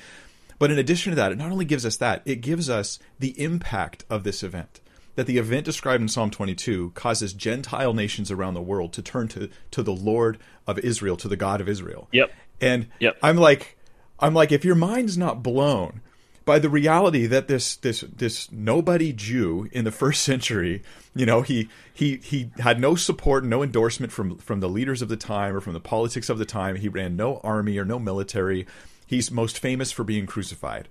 But 0.59 0.71
in 0.71 0.79
addition 0.79 1.11
to 1.11 1.17
that, 1.17 1.33
it 1.33 1.39
not 1.39 1.51
only 1.51 1.65
gives 1.65 1.85
us 1.85 1.97
that, 1.97 2.23
it 2.25 2.37
gives 2.37 2.71
us 2.71 2.99
the 3.19 3.39
impact 3.43 4.05
of 4.09 4.25
this 4.25 4.43
event. 4.43 4.81
That 5.17 5.27
the 5.27 5.39
event 5.39 5.65
described 5.65 6.03
in 6.03 6.09
Psalm 6.09 6.31
22 6.31 6.91
causes 6.95 7.33
Gentile 7.33 7.95
nations 7.95 8.31
around 8.31 8.55
the 8.55 8.63
world 8.63 8.93
to 8.95 9.03
turn 9.03 9.29
to, 9.29 9.49
to 9.71 9.83
the 9.83 9.95
Lord 9.95 10.39
of 10.67 10.79
Israel, 10.79 11.17
to 11.17 11.29
the 11.29 11.37
God 11.37 11.61
of 11.61 11.69
Israel. 11.69 12.09
Yep. 12.13 12.33
And 12.61 12.89
yep. 13.01 13.17
I'm 13.23 13.37
like, 13.37 13.79
I'm 14.21 14.35
like, 14.35 14.53
if 14.53 14.65
your 14.65 14.75
mind's 14.75 15.17
not 15.17 15.43
blown 15.43 16.01
by 16.47 16.61
the 16.61 16.71
reality 16.71 17.27
that 17.27 17.49
this 17.49 17.77
this 17.77 18.01
this 18.03 18.51
nobody 18.51 19.13
Jew 19.13 19.69
in 19.73 19.85
the 19.85 19.91
first 20.03 20.23
century, 20.23 20.83
you 21.15 21.27
know, 21.27 21.43
he 21.43 21.69
he 21.93 22.17
he 22.17 22.51
had 22.59 22.81
no 22.81 22.95
support, 22.95 23.45
no 23.45 23.63
endorsement 23.63 24.13
from 24.13 24.39
from 24.39 24.61
the 24.61 24.69
leaders 24.69 25.03
of 25.03 25.11
the 25.11 25.17
time 25.19 25.55
or 25.55 25.61
from 25.61 25.75
the 25.75 25.81
politics 25.81 26.31
of 26.31 26.39
the 26.39 26.47
time. 26.47 26.77
He 26.77 26.89
ran 26.89 27.17
no 27.17 27.41
army 27.45 27.77
or 27.77 27.85
no 27.85 27.99
military. 27.99 28.67
He's 29.07 29.31
most 29.31 29.59
famous 29.59 29.93
for 29.93 30.05
being 30.05 30.27
crucified, 30.27 30.89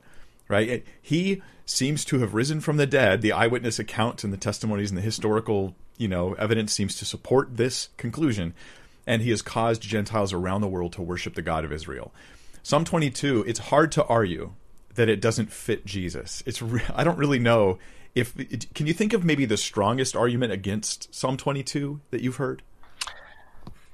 right? 0.48 0.86
He 1.02 1.42
seems 1.66 2.06
to 2.06 2.20
have 2.20 2.34
risen 2.34 2.62
from 2.62 2.78
the 2.78 2.86
dead. 2.86 3.22
The 3.22 3.32
eyewitness 3.32 3.80
accounts 3.80 4.24
and 4.24 4.32
the 4.32 4.38
testimonies 4.38 4.92
and 4.92 4.98
the 4.98 5.02
historical, 5.02 5.76
you 5.98 6.08
know, 6.08 6.34
evidence 6.34 6.72
seems 6.72 6.96
to 6.98 7.06
support 7.06 7.58
this 7.58 7.90
conclusion. 7.98 8.54
And 9.08 9.22
he 9.22 9.32
has 9.32 9.42
caused 9.42 9.82
Gentiles 9.82 10.34
around 10.34 10.62
the 10.62 10.68
world 10.68 10.94
to 10.94 11.02
worship 11.02 11.36
the 11.36 11.42
God 11.42 11.64
of 11.64 11.72
Israel. 11.72 12.14
Psalm 12.64 12.86
22, 12.86 13.44
it's 13.48 13.60
hard 13.60 13.92
to 13.92 14.06
argue 14.06 14.54
that 14.96 15.10
it 15.10 15.22
doesn't 15.22 15.52
fit 15.52 15.86
Jesus. 15.86 16.44
It's 16.46 16.62
re- 16.62 16.82
I 16.94 17.04
don't 17.04 17.18
really 17.18 17.40
know 17.40 17.78
if 18.16 18.34
can 18.74 18.88
you 18.88 18.94
think 18.94 19.14
of 19.14 19.24
maybe 19.24 19.46
the 19.46 19.58
strongest 19.58 20.16
argument 20.16 20.54
against 20.54 21.14
Psalm 21.14 21.38
22 21.38 22.02
that 22.12 22.22
you've 22.22 22.38
heard? 22.38 22.62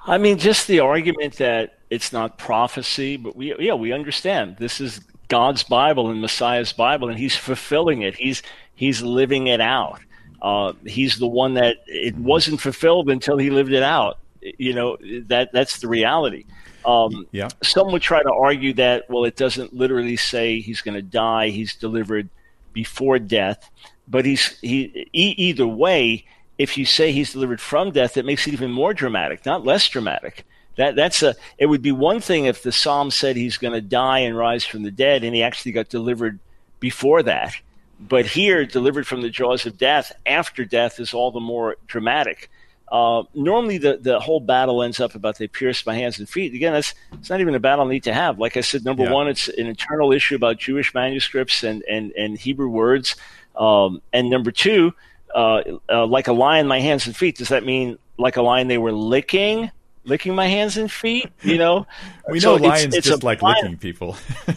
I 0.06 0.18
mean, 0.18 0.38
just 0.38 0.68
the 0.68 0.80
argument 0.80 1.38
that 1.38 1.78
it's 1.90 2.14
not 2.14 2.38
prophecy, 2.38 3.18
but 3.18 3.36
we 3.36 3.56
yeah 3.60 3.74
we 3.74 3.92
understand 3.92 4.58
this 4.58 4.80
is 4.80 5.02
God's 5.28 5.64
Bible 5.64 6.10
and 6.10 6.22
Messiah's 6.22 6.74
Bible, 6.74 7.10
and 7.10 7.18
He's 7.18 7.36
fulfilling 7.36 8.02
it. 8.02 8.16
He's 8.16 8.44
He's 8.76 9.02
living 9.02 9.48
it 9.48 9.62
out. 9.62 10.00
Uh, 10.42 10.74
he's 10.86 11.20
the 11.20 11.28
one 11.28 11.54
that 11.54 11.78
it 11.86 12.16
wasn't 12.18 12.60
fulfilled 12.60 13.10
until 13.10 13.38
He 13.38 13.50
lived 13.52 13.74
it 13.74 13.84
out. 13.84 14.18
You 14.42 14.74
know 14.74 14.98
that 15.28 15.52
that's 15.52 15.80
the 15.80 15.88
reality. 15.88 16.46
Um, 16.86 17.28
yeah. 17.32 17.50
Some 17.64 17.92
would 17.92 18.02
try 18.02 18.22
to 18.22 18.32
argue 18.32 18.74
that, 18.74 19.10
well, 19.10 19.26
it 19.26 19.36
doesn't 19.36 19.74
literally 19.74 20.18
say 20.18 20.60
he's 20.60 20.82
going 20.82 20.96
to 20.96 21.02
die. 21.02 21.50
He's 21.50 21.76
delivered 21.76 22.30
before 22.74 23.20
death. 23.20 23.70
But 24.08 24.26
he's 24.26 24.60
he 24.60 25.08
e- 25.14 25.36
either 25.38 25.68
way. 25.68 26.26
If 26.58 26.78
you 26.78 26.86
say 26.86 27.12
he's 27.12 27.34
delivered 27.34 27.62
from 27.62 27.92
death, 27.92 28.18
it 28.18 28.26
makes 28.26 28.46
it 28.46 28.54
even 28.54 28.72
more 28.72 28.94
dramatic, 28.94 29.46
not 29.46 29.66
less 29.66 29.88
dramatic. 29.88 30.46
That 30.76 30.96
that's 30.96 31.24
a. 31.24 31.36
It 31.58 31.68
would 31.68 31.82
be 31.82 31.92
one 31.92 32.20
thing 32.20 32.46
if 32.46 32.64
the 32.64 32.72
psalm 32.72 33.12
said 33.12 33.36
he's 33.36 33.58
going 33.58 33.74
to 33.74 33.82
die 33.82 34.20
and 34.20 34.38
rise 34.38 34.66
from 34.66 34.84
the 34.84 34.92
dead, 34.92 35.24
and 35.24 35.34
he 35.34 35.44
actually 35.44 35.72
got 35.72 35.90
delivered 35.90 36.40
before 36.80 37.24
that. 37.24 37.54
But 38.00 38.26
here, 38.26 38.66
delivered 38.66 39.06
from 39.06 39.22
the 39.22 39.30
jaws 39.30 39.66
of 39.66 39.78
death 39.78 40.12
after 40.26 40.66
death 40.66 41.00
is 41.00 41.14
all 41.14 41.32
the 41.32 41.40
more 41.40 41.78
dramatic. 41.88 42.50
Uh, 42.92 43.24
normally, 43.34 43.78
the, 43.78 43.98
the 43.98 44.20
whole 44.20 44.42
battle 44.42 44.84
ends 44.84 45.00
up 45.00 45.16
about 45.16 45.38
they 45.38 45.48
pierced 45.48 45.88
my 45.88 45.96
hands 45.96 46.20
and 46.20 46.28
feet. 46.28 46.54
Again, 46.54 46.74
that's 46.74 46.94
it's 47.14 47.30
not 47.30 47.40
even 47.40 47.56
a 47.56 47.60
battle 47.60 47.86
I 47.86 47.90
need 47.90 48.04
to 48.04 48.14
have. 48.14 48.38
Like 48.38 48.58
I 48.58 48.62
said, 48.62 48.84
number 48.84 49.04
yeah. 49.04 49.14
one, 49.14 49.30
it's 49.30 49.48
an 49.48 49.68
internal 49.68 50.12
issue 50.12 50.36
about 50.36 50.58
Jewish 50.58 50.94
manuscripts 50.94 51.64
and 51.64 51.84
and, 51.90 52.12
and 52.12 52.38
Hebrew 52.38 52.68
words. 52.68 53.16
Um, 53.56 54.02
and 54.12 54.30
number 54.30 54.52
two, 54.52 54.94
uh, 55.34 55.62
uh, 55.90 56.06
like 56.06 56.28
a 56.28 56.34
lion, 56.34 56.68
my 56.68 56.82
hands 56.82 57.06
and 57.06 57.16
feet. 57.16 57.38
Does 57.38 57.50
that 57.50 57.64
mean 57.64 57.98
like 58.18 58.36
a 58.36 58.42
lion 58.42 58.68
they 58.68 58.78
were 58.78 58.92
licking? 58.92 59.72
Licking 60.04 60.36
my 60.36 60.48
hands 60.48 60.78
and 60.78 60.92
feet. 60.92 61.30
You 61.42 61.58
know, 61.58 61.88
we 62.30 62.40
know 62.40 62.58
so 62.58 62.64
lions 62.64 62.86
it's, 62.86 62.98
it's 62.98 63.08
just 63.08 63.24
like 63.24 63.40
violent, 63.40 63.64
licking 63.64 63.78
people. 63.78 64.18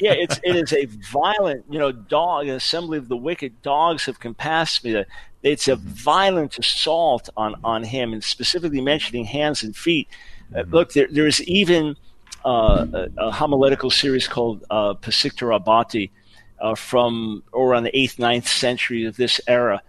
yeah, 0.00 0.12
it's 0.12 0.40
it 0.42 0.56
is 0.56 0.72
a 0.72 0.84
violent, 1.12 1.64
you 1.68 1.78
know, 1.78 1.92
dog. 1.92 2.46
An 2.46 2.54
assembly 2.54 2.98
of 2.98 3.08
the 3.08 3.16
wicked 3.16 3.62
dogs 3.62 4.04
have 4.06 4.20
compassed 4.20 4.84
me. 4.84 5.04
It's 5.42 5.68
a 5.68 5.76
violent 5.76 6.58
assault 6.58 7.28
on, 7.36 7.54
on 7.62 7.84
him, 7.84 8.14
and 8.14 8.24
specifically 8.24 8.80
mentioning 8.80 9.26
hands 9.26 9.62
and 9.62 9.76
feet. 9.76 10.08
Uh, 10.54 10.60
mm-hmm. 10.60 10.74
look, 10.74 10.92
there, 10.94 11.06
there 11.10 11.26
is 11.26 11.42
even 11.42 11.96
uh, 12.46 12.86
a, 12.92 13.08
a, 13.18 13.30
homiletical 13.30 13.90
series 13.90 14.26
called 14.26 14.64
uh, 14.70 14.94
Pesikta 14.94 15.46
Rabbati 15.46 16.10
uh, 16.60 16.74
from 16.74 17.42
around 17.54 17.84
the 17.84 17.90
8th, 17.92 18.16
9th 18.16 18.46
century 18.46 19.04
of 19.04 19.16
this 19.16 19.40
era. 19.46 19.82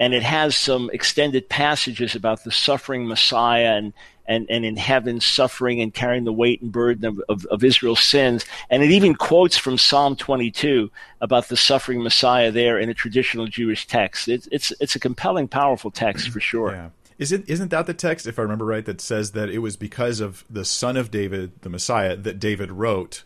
And 0.00 0.14
it 0.14 0.22
has 0.22 0.56
some 0.56 0.90
extended 0.92 1.48
passages 1.48 2.14
about 2.14 2.44
the 2.44 2.50
suffering 2.50 3.06
Messiah 3.06 3.76
and, 3.76 3.92
and, 4.26 4.46
and 4.48 4.64
in 4.64 4.76
heaven 4.76 5.20
suffering 5.20 5.80
and 5.80 5.92
carrying 5.92 6.24
the 6.24 6.32
weight 6.32 6.62
and 6.62 6.72
burden 6.72 7.04
of, 7.04 7.22
of, 7.28 7.44
of, 7.46 7.64
Israel's 7.64 8.02
sins. 8.02 8.44
And 8.70 8.82
it 8.82 8.90
even 8.90 9.14
quotes 9.14 9.56
from 9.56 9.78
Psalm 9.78 10.16
22 10.16 10.90
about 11.20 11.48
the 11.48 11.56
suffering 11.56 12.02
Messiah 12.02 12.50
there 12.50 12.78
in 12.78 12.88
a 12.88 12.94
traditional 12.94 13.46
Jewish 13.46 13.86
text. 13.86 14.28
It, 14.28 14.46
it's, 14.52 14.72
it's 14.80 14.94
a 14.94 15.00
compelling, 15.00 15.48
powerful 15.48 15.90
text 15.90 16.28
for 16.30 16.40
sure. 16.40 16.72
Yeah. 16.72 16.88
Isn't, 17.18 17.48
isn't 17.48 17.70
that 17.70 17.86
the 17.86 17.94
text, 17.94 18.26
if 18.26 18.38
I 18.38 18.42
remember 18.42 18.64
right, 18.64 18.84
that 18.84 19.00
says 19.00 19.32
that 19.32 19.48
it 19.48 19.58
was 19.58 19.76
because 19.76 20.20
of 20.20 20.44
the 20.48 20.64
son 20.64 20.96
of 20.96 21.10
David, 21.10 21.60
the 21.62 21.68
Messiah, 21.68 22.16
that 22.16 22.38
David 22.38 22.72
wrote? 22.72 23.22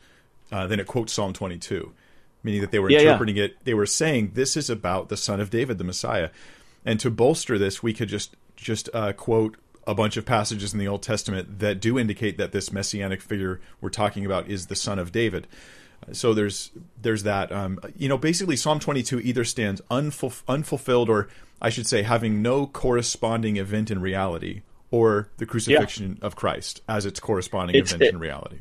Uh, 0.53 0.67
then 0.67 0.81
it 0.81 0.87
quotes 0.87 1.13
Psalm 1.13 1.33
22, 1.33 1.93
meaning 2.43 2.61
that 2.61 2.71
they 2.71 2.79
were 2.79 2.91
yeah, 2.91 3.01
interpreting 3.01 3.37
yeah. 3.37 3.45
it. 3.45 3.65
They 3.65 3.75
were 3.75 3.87
saying 3.87 4.33
this 4.35 4.57
is 4.57 4.71
about 4.71 5.09
the 5.09 5.17
son 5.17 5.41
of 5.41 5.51
David, 5.51 5.79
the 5.79 5.85
Messiah. 5.85 6.31
And 6.85 7.01
to 7.01 7.11
bolster 7.11 7.59
this, 7.59 7.83
we 7.83 7.93
could 7.93 8.09
just 8.09 8.37
just 8.57 8.89
uh, 8.95 9.13
quote 9.13 9.57
a 9.87 9.95
bunch 9.95 10.17
of 10.17 10.25
passages 10.25 10.73
in 10.73 10.79
the 10.79 10.89
Old 10.89 11.03
Testament 11.03 11.61
that 11.61 11.81
do 11.81 11.99
indicate 11.99 12.39
that 12.39 12.53
this 12.53 12.73
messianic 12.73 13.23
figure 13.23 13.61
we're 13.81 13.89
talking 13.89 14.27
about 14.27 14.49
is 14.49 14.67
the 14.67 14.77
son 14.77 14.99
of 14.99 15.13
David. 15.13 15.47
So 16.13 16.35
there's 16.35 16.71
there's 17.01 17.23
that. 17.23 17.51
Um, 17.51 17.81
you 17.97 18.09
know, 18.09 18.19
basically, 18.19 18.57
Psalm 18.57 18.79
22 18.79 19.21
either 19.21 19.45
stands 19.45 19.81
unful, 19.91 20.33
unfulfilled, 20.47 21.09
or 21.09 21.29
I 21.61 21.71
should 21.71 21.87
say, 21.87 22.03
having 22.03 22.43
no 22.43 22.67
corresponding 22.67 23.57
event 23.57 23.91
in 23.91 24.01
reality, 24.01 24.63
or 24.91 25.29
the 25.39 25.47
crucifixion 25.47 26.19
yeah. 26.21 26.27
of 26.27 26.37
Christ 26.37 26.83
as 26.89 27.07
its 27.07 27.19
corresponding 27.19 27.77
it's, 27.77 27.93
event 27.93 28.03
it, 28.03 28.15
in 28.15 28.21
reality. 28.21 28.59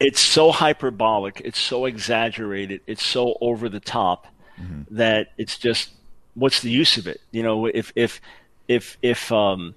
It's 0.00 0.20
so 0.20 0.50
hyperbolic. 0.50 1.40
It's 1.44 1.60
so 1.60 1.84
exaggerated. 1.84 2.80
It's 2.86 3.04
so 3.04 3.36
over 3.40 3.68
the 3.68 3.80
top 3.80 4.26
mm-hmm. 4.60 4.94
that 4.94 5.32
it's 5.38 5.58
just 5.58 5.90
what's 6.34 6.60
the 6.60 6.70
use 6.70 6.96
of 6.96 7.06
it? 7.06 7.20
You 7.32 7.42
know, 7.42 7.66
if 7.66 7.92
if 7.96 8.20
if 8.68 8.96
if 9.02 9.30
um, 9.32 9.74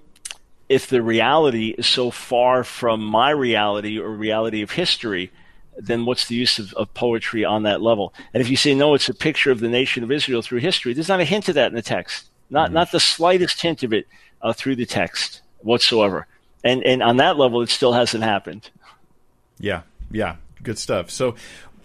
if 0.70 0.86
the 0.86 1.02
reality 1.02 1.74
is 1.76 1.84
so 1.84 2.12
far 2.12 2.62
from 2.62 3.04
my 3.04 3.30
reality 3.30 3.98
or 3.98 4.08
reality 4.08 4.62
of 4.62 4.70
history, 4.70 5.32
then 5.76 6.04
what's 6.04 6.28
the 6.28 6.36
use 6.36 6.60
of, 6.60 6.72
of 6.74 6.94
poetry 6.94 7.44
on 7.44 7.64
that 7.64 7.82
level? 7.82 8.14
And 8.32 8.40
if 8.40 8.48
you 8.48 8.56
say 8.56 8.72
no, 8.72 8.94
it's 8.94 9.08
a 9.08 9.14
picture 9.14 9.50
of 9.50 9.58
the 9.58 9.68
nation 9.68 10.04
of 10.04 10.12
Israel 10.12 10.42
through 10.42 10.60
history. 10.60 10.92
There's 10.94 11.08
not 11.08 11.18
a 11.18 11.24
hint 11.24 11.48
of 11.48 11.56
that 11.56 11.72
in 11.72 11.74
the 11.74 11.82
text, 11.82 12.28
not 12.50 12.66
mm-hmm. 12.66 12.74
not 12.74 12.92
the 12.92 13.00
slightest 13.00 13.60
hint 13.60 13.82
of 13.82 13.92
it 13.92 14.06
uh, 14.40 14.52
through 14.52 14.76
the 14.76 14.86
text 14.86 15.42
whatsoever. 15.58 16.28
And 16.62 16.84
and 16.84 17.02
on 17.02 17.16
that 17.16 17.36
level, 17.36 17.62
it 17.62 17.68
still 17.68 17.92
hasn't 17.92 18.22
happened. 18.22 18.70
Yeah, 19.58 19.82
yeah, 20.12 20.36
good 20.62 20.78
stuff. 20.78 21.10
So 21.10 21.34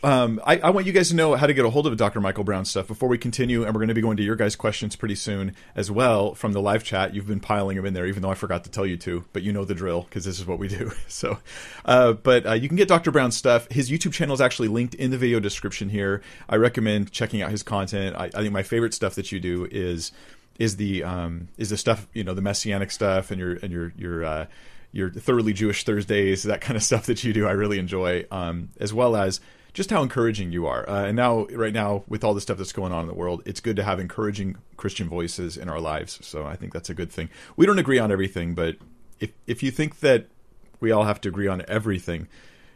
um, 0.06 0.40
I, 0.46 0.60
I, 0.60 0.70
want 0.70 0.86
you 0.86 0.94
guys 0.94 1.10
to 1.10 1.16
know 1.16 1.34
how 1.34 1.48
to 1.48 1.54
get 1.56 1.66
a 1.66 1.70
hold 1.72 1.88
of 1.88 1.98
Dr. 1.98 2.22
Michael 2.22 2.44
Brown 2.44 2.64
stuff 2.64 2.88
before 2.88 3.10
we 3.10 3.18
continue, 3.18 3.64
and 3.64 3.74
we're 3.74 3.80
going 3.80 3.88
to 3.88 3.96
be 3.96 4.02
going 4.02 4.18
to 4.18 4.24
your 4.24 4.36
guys' 4.36 4.56
questions 4.56 4.96
pretty 4.96 5.16
soon 5.16 5.56
as 5.76 5.90
well 5.90 6.36
from 6.36 6.54
the 6.54 6.62
live 6.62 6.84
chat. 6.84 7.16
You've 7.16 7.26
been 7.26 7.40
piling 7.40 7.76
them 7.76 7.88
in 7.88 7.96
there, 7.96 8.06
even 8.06 8.22
though 8.22 8.30
I 8.30 8.36
forgot 8.36 8.64
to 8.66 8.70
tell 8.70 8.86
you 8.86 8.98
to, 8.98 9.26
but 9.34 9.42
you 9.42 9.52
know 9.52 9.66
the 9.66 9.74
drill 9.74 10.04
because 10.04 10.24
this 10.24 10.40
is 10.40 10.46
what 10.46 10.60
we 10.60 10.68
do. 10.68 10.92
So, 11.08 11.38
uh, 11.86 12.14
but 12.14 12.46
uh, 12.46 12.54
you 12.54 12.68
can 12.68 12.76
get 12.76 12.88
Dr. 12.88 13.10
Brown 13.10 13.32
stuff. 13.32 13.72
His 13.72 13.90
YouTube 13.90 14.12
channel 14.12 14.34
is 14.34 14.42
actually 14.42 14.68
linked 14.68 14.96
in 14.96 15.12
the 15.12 15.18
video 15.18 15.40
description 15.40 15.88
here. 15.88 16.22
I 16.50 16.58
recommend 16.58 17.12
checking 17.12 17.42
out 17.42 17.52
his 17.52 17.64
content. 17.64 18.16
I, 18.18 18.26
I 18.26 18.42
think 18.42 18.52
my 18.52 18.64
favorite 18.64 18.94
stuff 18.94 19.16
that 19.16 19.32
you 19.32 19.40
do 19.40 19.68
is 19.72 20.12
is 20.60 20.76
the 20.76 21.04
um, 21.04 21.48
is 21.58 21.70
the 21.70 21.78
stuff 21.78 22.08
you 22.14 22.24
know 22.24 22.34
the 22.34 22.42
messianic 22.42 22.92
stuff 22.92 23.32
and 23.32 23.40
your 23.40 23.54
and 23.54 23.72
your 23.72 23.94
your 23.98 24.26
uh, 24.26 24.46
your 24.92 25.10
thoroughly 25.10 25.54
Jewish 25.54 25.84
Thursdays 25.84 26.44
that 26.44 26.62
kind 26.62 26.76
of 26.76 26.84
stuff 26.90 27.06
that 27.06 27.24
you 27.24 27.34
do. 27.34 27.48
I 27.48 27.52
really 27.52 27.80
enjoy, 27.80 28.26
um, 28.30 28.70
as 28.80 28.94
well 28.94 29.16
as 29.16 29.40
just 29.76 29.90
how 29.90 30.02
encouraging 30.02 30.54
you 30.54 30.66
are. 30.66 30.90
Uh, 30.90 31.06
and 31.06 31.18
now, 31.18 31.46
right 31.52 31.74
now, 31.74 32.06
with 32.08 32.24
all 32.24 32.34
the 32.34 32.40
stuff 32.40 32.58
that's 32.58 32.72
going 32.72 32.94
on 32.94 33.02
in 33.02 33.08
the 33.08 33.14
world, 33.14 33.44
it's 33.46 33.60
good 33.60 33.76
to 33.76 33.84
have 33.84 34.00
encouraging 34.00 34.56
Christian 34.78 35.10
voices 35.10 35.58
in 35.58 35.68
our 35.68 35.82
lives. 35.82 36.18
So 36.26 36.46
I 36.46 36.56
think 36.56 36.72
that's 36.72 36.90
a 36.90 36.94
good 36.94 37.12
thing. 37.12 37.30
We 37.58 37.66
don't 37.66 37.78
agree 37.78 38.00
on 38.00 38.10
everything, 38.12 38.56
but 38.56 38.78
if 39.20 39.32
if 39.46 39.62
you 39.62 39.72
think 39.72 40.00
that 40.00 40.28
we 40.80 40.92
all 40.92 41.04
have 41.04 41.20
to 41.22 41.30
agree 41.30 41.48
on 41.48 41.62
everything, 41.68 42.30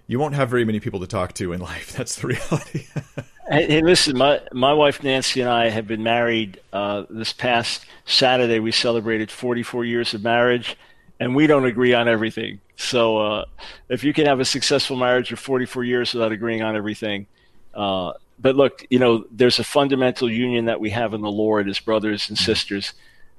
you 0.07 0.19
won't 0.19 0.35
have 0.35 0.49
very 0.49 0.65
many 0.65 0.81
people 0.81 0.99
to 0.99 1.07
talk 1.07 1.33
to 1.35 1.53
in 1.53 1.61
life. 1.71 1.93
That's 1.93 2.17
the 2.17 2.27
reality. 2.27 2.87
hey, 3.49 3.81
listen, 3.81 4.17
my 4.17 4.41
my 4.51 4.73
wife 4.73 5.01
Nancy 5.01 5.39
and 5.39 5.49
I 5.49 5.69
have 5.69 5.87
been 5.87 6.03
married. 6.03 6.59
Uh, 6.73 7.05
this 7.09 7.31
past 7.31 7.85
Saturday, 8.05 8.59
we 8.59 8.73
celebrated 8.73 9.31
44 9.31 9.85
years 9.85 10.13
of 10.13 10.21
marriage 10.21 10.75
and 11.19 11.35
we 11.35 11.47
don't 11.47 11.65
agree 11.65 11.93
on 11.93 12.07
everything. 12.07 12.61
So 12.75 13.17
uh, 13.17 13.45
if 13.89 14.03
you 14.03 14.13
can 14.13 14.25
have 14.25 14.39
a 14.39 14.45
successful 14.45 14.95
marriage 14.95 15.29
for 15.29 15.35
44 15.35 15.83
years 15.83 16.13
without 16.13 16.31
agreeing 16.31 16.61
on 16.61 16.75
everything, 16.75 17.27
uh, 17.73 18.13
but 18.39 18.55
look, 18.55 18.85
you 18.89 18.99
know, 18.99 19.25
there's 19.31 19.59
a 19.59 19.63
fundamental 19.63 20.31
union 20.31 20.65
that 20.65 20.79
we 20.79 20.89
have 20.91 21.13
in 21.13 21.21
the 21.21 21.31
Lord 21.31 21.67
as 21.67 21.79
brothers 21.79 22.29
and 22.29 22.37
mm-hmm. 22.37 22.45
sisters. 22.45 22.93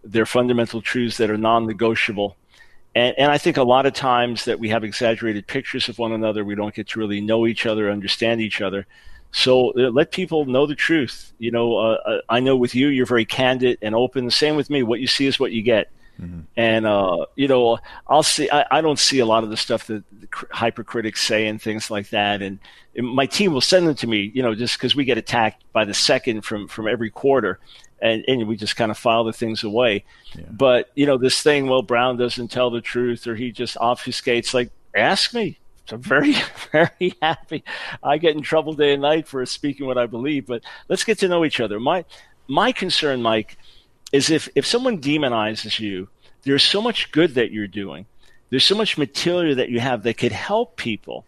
There 0.05 0.23
are 0.23 0.27
fundamental 0.27 0.83
truths 0.83 1.17
that 1.17 1.31
are 1.31 1.39
non-negotiable. 1.39 2.37
And, 2.95 3.15
and 3.19 3.31
I 3.31 3.39
think 3.39 3.57
a 3.57 3.63
lot 3.63 3.87
of 3.87 3.95
times 3.95 4.45
that 4.45 4.59
we 4.59 4.69
have 4.69 4.85
exaggerated 4.85 5.47
pictures 5.47 5.89
of 5.89 5.99
one 5.99 6.13
another, 6.13 6.45
we 6.45 6.55
don't 6.55 6.75
get 6.75 6.89
to 6.89 6.99
really 6.99 7.21
know 7.21 7.47
each 7.47 7.65
other, 7.65 7.91
understand 7.91 8.41
each 8.41 8.61
other. 8.61 8.87
So 9.33 9.71
uh, 9.71 9.91
let 9.91 10.11
people 10.11 10.45
know 10.45 10.67
the 10.67 10.75
truth. 10.75 11.33
You 11.39 11.51
know, 11.51 11.77
uh, 11.77 11.99
uh, 12.05 12.21
I 12.29 12.41
know 12.41 12.57
with 12.57 12.75
you, 12.75 12.89
you're 12.89 13.07
very 13.07 13.25
candid 13.25 13.79
and 13.81 13.95
open. 13.95 14.25
The 14.25 14.31
same 14.31 14.57
with 14.57 14.69
me. 14.69 14.83
What 14.83 15.01
you 15.01 15.07
see 15.07 15.27
is 15.27 15.39
what 15.39 15.53
you 15.53 15.63
get. 15.63 15.91
Mm-hmm. 16.21 16.41
And 16.57 16.87
uh, 16.87 17.27
you 17.37 17.49
know, 17.49 17.79
I'll 18.07 18.23
see. 18.23 18.49
I, 18.51 18.67
I, 18.71 18.81
don't 18.81 18.99
see 18.99 19.21
a 19.21 19.27
lot 19.27 19.43
of 19.43 19.51
the 19.51 19.57
stuff 19.57 19.87
that 19.87 20.05
the 20.21 20.29
hypercritics 20.51 21.23
say 21.23 21.47
and 21.47 21.61
things 21.61 21.91
like 21.91 22.11
that. 22.11 22.43
And, 22.43 22.59
my 22.97 23.25
team 23.25 23.53
will 23.53 23.61
send 23.61 23.87
them 23.87 23.95
to 23.95 24.07
me. 24.07 24.33
You 24.35 24.43
know, 24.43 24.55
just 24.55 24.77
because 24.77 24.97
we 24.97 25.05
get 25.05 25.17
attacked 25.17 25.65
by 25.73 25.85
the 25.85 25.95
second 25.95 26.43
from 26.43 26.69
from 26.69 26.89
every 26.89 27.09
quarter, 27.09 27.61
and, 28.03 28.25
and 28.27 28.49
we 28.49 28.57
just 28.57 28.77
kind 28.77 28.91
of 28.91 28.99
file 28.99 29.25
the 29.25 29.33
things 29.33 29.63
away. 29.63 30.05
Yeah. 30.35 30.45
But 30.51 30.91
you 30.95 31.07
know, 31.07 31.17
this 31.17 31.41
thing, 31.41 31.69
well, 31.69 31.83
Brown 31.83 32.17
doesn't 32.17 32.49
tell 32.49 32.71
the 32.71 32.81
truth, 32.81 33.27
or 33.27 33.37
he 33.37 33.53
just 33.53 33.77
obfuscates. 33.77 34.53
Like, 34.53 34.71
ask 34.95 35.33
me. 35.33 35.59
I'm 35.93 36.03
very, 36.03 36.35
very 36.73 37.15
happy. 37.21 37.65
I 38.03 38.19
get 38.19 38.37
in 38.37 38.43
trouble 38.43 38.75
day 38.75 38.93
and 38.93 39.03
night 39.03 39.27
for 39.27 39.45
speaking 39.47 39.87
what 39.87 39.99
I 39.99 40.07
believe, 40.07 40.47
but 40.47 40.63
let's 40.89 41.05
get 41.05 41.19
to 41.21 41.29
know 41.29 41.45
each 41.45 41.61
other. 41.61 41.81
My 41.81 42.05
my 42.49 42.73
concern, 42.73 43.23
Mike, 43.23 43.57
is 44.13 44.31
if 44.31 44.49
if 44.55 44.67
someone 44.67 45.01
demonizes 45.01 45.79
you, 45.79 46.09
there's 46.43 46.63
so 46.63 46.81
much 46.81 47.13
good 47.13 47.35
that 47.35 47.53
you're 47.53 47.67
doing. 47.67 48.07
There's 48.51 48.65
so 48.65 48.77
much 48.77 48.99
material 48.99 49.55
that 49.57 49.69
you 49.69 49.81
have 49.81 50.03
that 50.03 50.19
could 50.19 50.33
help 50.33 50.77
people. 50.77 51.25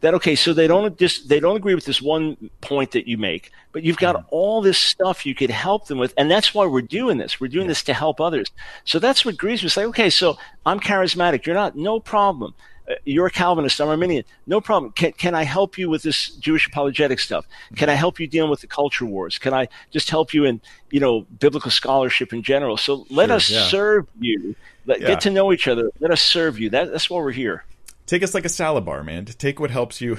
That 0.00 0.12
okay, 0.14 0.34
so 0.34 0.52
they 0.52 0.66
don't 0.66 0.98
just 0.98 1.28
they 1.28 1.40
don't 1.40 1.56
agree 1.56 1.74
with 1.74 1.86
this 1.86 2.02
one 2.02 2.50
point 2.60 2.90
that 2.90 3.08
you 3.08 3.16
make, 3.16 3.50
but 3.72 3.82
you've 3.82 3.96
got 3.96 4.14
mm-hmm. 4.14 4.26
all 4.30 4.60
this 4.60 4.76
stuff 4.78 5.24
you 5.24 5.34
could 5.34 5.50
help 5.50 5.86
them 5.86 5.98
with, 5.98 6.12
and 6.18 6.30
that's 6.30 6.52
why 6.52 6.66
we're 6.66 6.82
doing 6.82 7.16
this. 7.16 7.40
We're 7.40 7.48
doing 7.48 7.64
yeah. 7.64 7.70
this 7.70 7.82
to 7.84 7.94
help 7.94 8.20
others. 8.20 8.50
So 8.84 8.98
that's 8.98 9.24
what 9.24 9.34
agrees 9.34 9.62
with. 9.62 9.74
Like, 9.74 9.86
okay, 9.86 10.10
so 10.10 10.36
I'm 10.66 10.80
charismatic. 10.80 11.46
You're 11.46 11.54
not. 11.54 11.76
No 11.76 11.98
problem. 11.98 12.54
Uh, 12.88 12.94
you're 13.04 13.26
a 13.26 13.30
Calvinist, 13.30 13.80
I'm 13.80 13.88
Arminian. 13.88 14.24
No 14.46 14.60
problem. 14.60 14.92
Can, 14.92 15.12
can 15.12 15.34
I 15.34 15.42
help 15.42 15.76
you 15.78 15.90
with 15.90 16.02
this 16.02 16.30
Jewish 16.30 16.66
apologetic 16.66 17.18
stuff? 17.20 17.46
Can 17.74 17.88
I 17.88 17.94
help 17.94 18.20
you 18.20 18.26
deal 18.26 18.48
with 18.48 18.60
the 18.60 18.66
culture 18.66 19.04
wars? 19.04 19.38
Can 19.38 19.52
I 19.52 19.68
just 19.90 20.10
help 20.10 20.32
you 20.32 20.44
in, 20.44 20.60
you 20.90 21.00
know, 21.00 21.22
biblical 21.38 21.70
scholarship 21.70 22.32
in 22.32 22.42
general? 22.42 22.76
So 22.76 23.06
let 23.10 23.28
sure, 23.28 23.36
us 23.36 23.50
yeah. 23.50 23.64
serve 23.64 24.06
you. 24.20 24.54
Let, 24.86 25.00
yeah. 25.00 25.08
Get 25.08 25.20
to 25.22 25.30
know 25.30 25.52
each 25.52 25.66
other. 25.66 25.90
Let 25.98 26.10
us 26.10 26.22
serve 26.22 26.58
you. 26.58 26.70
That, 26.70 26.92
that's 26.92 27.10
why 27.10 27.18
we're 27.18 27.32
here. 27.32 27.64
Take 28.06 28.22
us 28.22 28.34
like 28.34 28.44
a 28.44 28.48
salad 28.48 28.84
bar, 28.84 29.02
man. 29.02 29.24
To 29.24 29.36
Take 29.36 29.58
what 29.58 29.72
helps 29.72 30.00
you. 30.00 30.16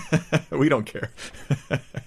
we 0.50 0.68
don't 0.68 0.84
care. 0.84 1.10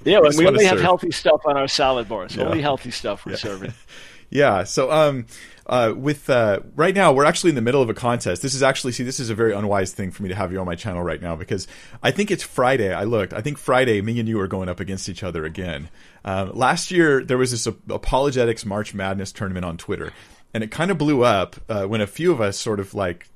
yeah, 0.04 0.20
we, 0.22 0.30
we 0.38 0.48
only 0.48 0.66
have 0.66 0.80
healthy 0.80 1.12
stuff 1.12 1.42
on 1.46 1.58
our 1.58 1.68
salad 1.68 2.08
bars. 2.08 2.36
Yeah. 2.36 2.44
Only 2.44 2.62
healthy 2.62 2.92
stuff 2.92 3.26
we're 3.26 3.38
serving. 3.38 3.74
Yeah. 4.32 4.64
So, 4.64 4.92
um, 4.92 5.28
uh, 5.68 5.94
with 5.96 6.30
uh, 6.30 6.60
right 6.76 6.94
now 6.94 7.12
we're 7.12 7.26
actually 7.26 7.50
in 7.50 7.56
the 7.56 7.62
middle 7.62 7.82
of 7.82 7.90
a 7.90 7.94
contest. 7.94 8.42
This 8.42 8.54
is 8.54 8.62
actually 8.62 8.92
see 8.94 9.04
this 9.04 9.20
is 9.20 9.30
a 9.30 9.36
very 9.36 9.54
unwise 9.54 9.94
thing 9.94 10.12
for 10.12 10.24
me 10.24 10.30
to 10.30 10.36
have 10.36 10.52
you 10.52 10.60
on 10.60 10.66
my 10.66 10.76
channel 10.76 11.02
right 11.02 11.22
now 11.22 11.36
because 11.36 11.68
I 12.04 12.12
think 12.12 12.32
it's 12.32 12.44
Friday. 12.44 12.94
I 12.94 13.04
looked. 13.04 13.34
I 13.34 13.42
think 13.42 13.58
Friday 13.58 14.02
me 14.02 14.20
and 14.20 14.30
you 14.30 14.40
are 14.40 14.48
going 14.48 14.70
up 14.70 14.80
against 14.80 15.10
each 15.10 15.24
other 15.24 15.46
again. 15.46 15.90
Um, 16.24 16.56
last 16.56 16.92
year 16.92 17.24
there 17.24 17.38
was 17.38 17.52
this 17.52 17.66
apologetics 17.66 18.66
March 18.66 18.94
Madness 18.94 19.32
tournament 19.32 19.66
on 19.66 19.78
Twitter, 19.78 20.14
and 20.54 20.64
it 20.64 20.72
kind 20.72 20.92
of 20.92 20.98
blew 20.98 21.24
up 21.24 21.56
uh, 21.68 21.86
when 21.86 22.02
a 22.02 22.08
few 22.08 22.32
of 22.32 22.42
us 22.42 22.58
sort 22.58 22.80
of 22.80 22.94
like 22.94 23.28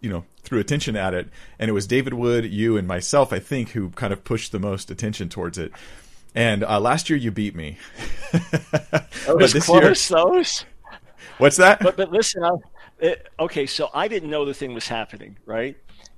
you 0.00 0.08
know 0.08 0.24
threw 0.42 0.60
attention 0.60 0.96
at 0.96 1.12
it, 1.12 1.28
and 1.58 1.68
it 1.68 1.72
was 1.72 1.86
David 1.86 2.14
Wood, 2.14 2.44
you, 2.44 2.76
and 2.76 2.88
myself, 2.88 3.32
I 3.32 3.38
think, 3.38 3.70
who 3.70 3.90
kind 3.90 4.12
of 4.12 4.24
pushed 4.24 4.52
the 4.52 4.58
most 4.58 4.90
attention 4.90 5.28
towards 5.28 5.58
it. 5.58 5.72
And 6.34 6.64
uh, 6.64 6.80
last 6.80 7.08
year 7.08 7.18
you 7.18 7.30
beat 7.30 7.54
me. 7.54 7.78
that 8.32 9.36
was 9.36 9.52
this 9.52 9.66
close, 9.66 10.10
year, 10.10 10.18
those. 10.18 10.64
What's 11.38 11.56
that? 11.56 11.80
But 11.80 11.96
but 11.96 12.10
listen, 12.10 12.44
I, 12.44 12.50
it, 12.98 13.28
okay, 13.38 13.66
so 13.66 13.90
I 13.92 14.08
didn't 14.08 14.30
know 14.30 14.44
the 14.44 14.54
thing 14.54 14.74
was 14.74 14.88
happening, 14.88 15.38
right? 15.46 15.76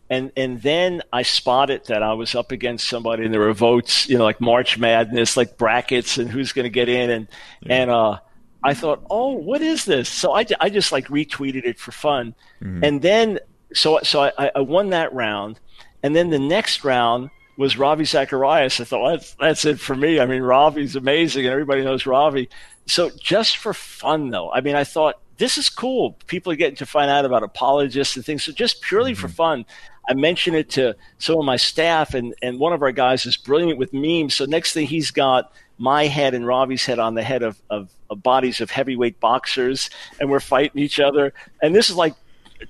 And 0.08 0.30
and 0.36 0.62
then 0.62 1.02
I 1.12 1.22
spotted 1.22 1.86
that 1.86 2.02
I 2.02 2.12
was 2.12 2.34
up 2.34 2.52
against 2.52 2.88
somebody, 2.88 3.24
and 3.24 3.34
there 3.34 3.40
were 3.40 3.52
votes, 3.52 4.08
you 4.08 4.18
know, 4.18 4.24
like 4.24 4.40
March 4.40 4.78
Madness, 4.78 5.36
like 5.36 5.56
brackets, 5.58 6.18
and 6.18 6.30
who's 6.30 6.52
going 6.52 6.64
to 6.64 6.70
get 6.70 6.88
in, 6.88 7.10
and 7.10 7.28
yeah. 7.60 7.74
and 7.74 7.90
uh, 7.90 8.18
I 8.62 8.74
thought, 8.74 9.04
oh, 9.10 9.32
what 9.32 9.62
is 9.62 9.84
this? 9.84 10.08
So 10.08 10.32
I, 10.32 10.44
I 10.60 10.70
just 10.70 10.92
like 10.92 11.08
retweeted 11.08 11.64
it 11.64 11.78
for 11.78 11.92
fun, 11.92 12.34
mm-hmm. 12.62 12.84
and 12.84 13.02
then 13.02 13.40
so 13.72 13.98
so 14.02 14.30
I, 14.38 14.50
I 14.54 14.60
won 14.60 14.90
that 14.90 15.12
round, 15.12 15.58
and 16.02 16.14
then 16.14 16.30
the 16.30 16.38
next 16.38 16.84
round 16.84 17.30
was 17.56 17.76
Ravi 17.76 18.04
Zacharias. 18.04 18.80
I 18.80 18.84
thought 18.84 19.10
that's, 19.10 19.34
that's 19.34 19.64
it 19.64 19.80
for 19.80 19.96
me. 19.96 20.20
I 20.20 20.26
mean, 20.26 20.42
Ravi's 20.42 20.94
amazing, 20.94 21.46
and 21.46 21.52
everybody 21.52 21.82
knows 21.82 22.06
Ravi. 22.06 22.48
So 22.86 23.10
just 23.20 23.56
for 23.56 23.74
fun, 23.74 24.30
though, 24.30 24.50
I 24.52 24.60
mean, 24.60 24.76
I 24.76 24.84
thought 24.84 25.20
this 25.38 25.58
is 25.58 25.68
cool. 25.68 26.16
People 26.26 26.52
are 26.52 26.56
getting 26.56 26.76
to 26.76 26.86
find 26.86 27.10
out 27.10 27.24
about 27.24 27.42
apologists 27.42 28.16
and 28.16 28.24
things. 28.24 28.44
So 28.44 28.52
just 28.52 28.80
purely 28.80 29.12
mm-hmm. 29.12 29.20
for 29.20 29.28
fun, 29.28 29.66
I 30.08 30.14
mentioned 30.14 30.56
it 30.56 30.70
to 30.70 30.94
some 31.18 31.38
of 31.38 31.44
my 31.44 31.56
staff, 31.56 32.14
and, 32.14 32.34
and 32.40 32.60
one 32.60 32.72
of 32.72 32.82
our 32.82 32.92
guys 32.92 33.26
is 33.26 33.36
brilliant 33.36 33.78
with 33.78 33.92
memes. 33.92 34.34
So 34.34 34.44
next 34.44 34.72
thing 34.72 34.86
he's 34.86 35.10
got 35.10 35.52
my 35.78 36.06
head 36.06 36.32
and 36.32 36.46
Ravi's 36.46 36.86
head 36.86 36.98
on 36.98 37.14
the 37.14 37.22
head 37.22 37.42
of, 37.42 37.60
of, 37.68 37.90
of 38.08 38.22
bodies 38.22 38.60
of 38.60 38.70
heavyweight 38.70 39.20
boxers, 39.20 39.90
and 40.20 40.30
we're 40.30 40.40
fighting 40.40 40.80
each 40.80 41.00
other. 41.00 41.34
And 41.60 41.74
this 41.74 41.90
is 41.90 41.96
like 41.96 42.14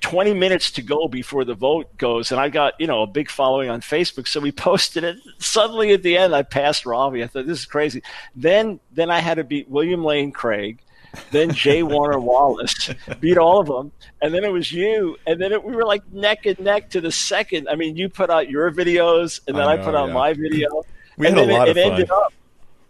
20 0.01 0.35
minutes 0.35 0.71
to 0.73 0.83
go 0.83 1.09
before 1.09 1.45
the 1.45 1.55
vote 1.55 1.97
goes 1.97 2.33
and 2.33 2.41
i 2.41 2.49
got 2.49 2.75
you 2.81 2.87
know 2.87 3.03
a 3.03 3.07
big 3.07 3.31
following 3.31 3.71
on 3.71 3.81
facebook 3.81 4.27
so 4.27 4.41
we 4.41 4.53
posted 4.67 5.05
it. 5.05 5.17
Suddenly 5.39 5.93
at 5.93 6.03
the 6.03 6.17
end 6.17 6.35
i 6.35 6.43
passed 6.43 6.87
ravi. 6.87 7.23
I 7.23 7.27
thought 7.27 7.47
this 7.47 7.61
is 7.61 7.67
crazy. 7.67 8.03
Then 8.35 8.81
then 8.93 9.11
i 9.11 9.21
had 9.21 9.35
to 9.35 9.45
beat 9.45 9.69
william 9.69 10.05
lane 10.05 10.33
craig 10.33 10.81
then 11.31 11.51
jay 11.53 11.83
warner 11.95 12.19
wallace 12.19 12.91
beat 13.21 13.39
all 13.39 13.61
of 13.61 13.67
them 13.67 13.93
and 14.23 14.35
then 14.35 14.45
it 14.45 14.53
was 14.53 14.73
you 14.73 15.17
and 15.27 15.41
then 15.41 15.53
it, 15.53 15.63
we 15.63 15.75
were 15.75 15.85
like 15.85 16.03
neck 16.13 16.47
and 16.47 16.59
neck 16.61 16.91
to 16.91 17.01
the 17.01 17.13
second. 17.13 17.69
I 17.69 17.77
mean 17.77 17.97
you 17.97 18.09
put 18.09 18.31
out 18.31 18.51
your 18.51 18.71
videos 18.71 19.41
and 19.47 19.57
then 19.57 19.67
i, 19.67 19.77
know, 19.77 19.83
I 19.83 19.85
put 19.85 19.95
out 19.95 20.09
yeah. 20.09 20.15
my 20.15 20.33
video 20.33 20.83
we 21.17 21.27
had 21.27 21.39
a 21.39 21.45
lot 21.45 21.69
it, 21.69 21.77
of 21.77 21.83
fun. 21.83 21.93
ended 21.93 22.11
up 22.11 22.33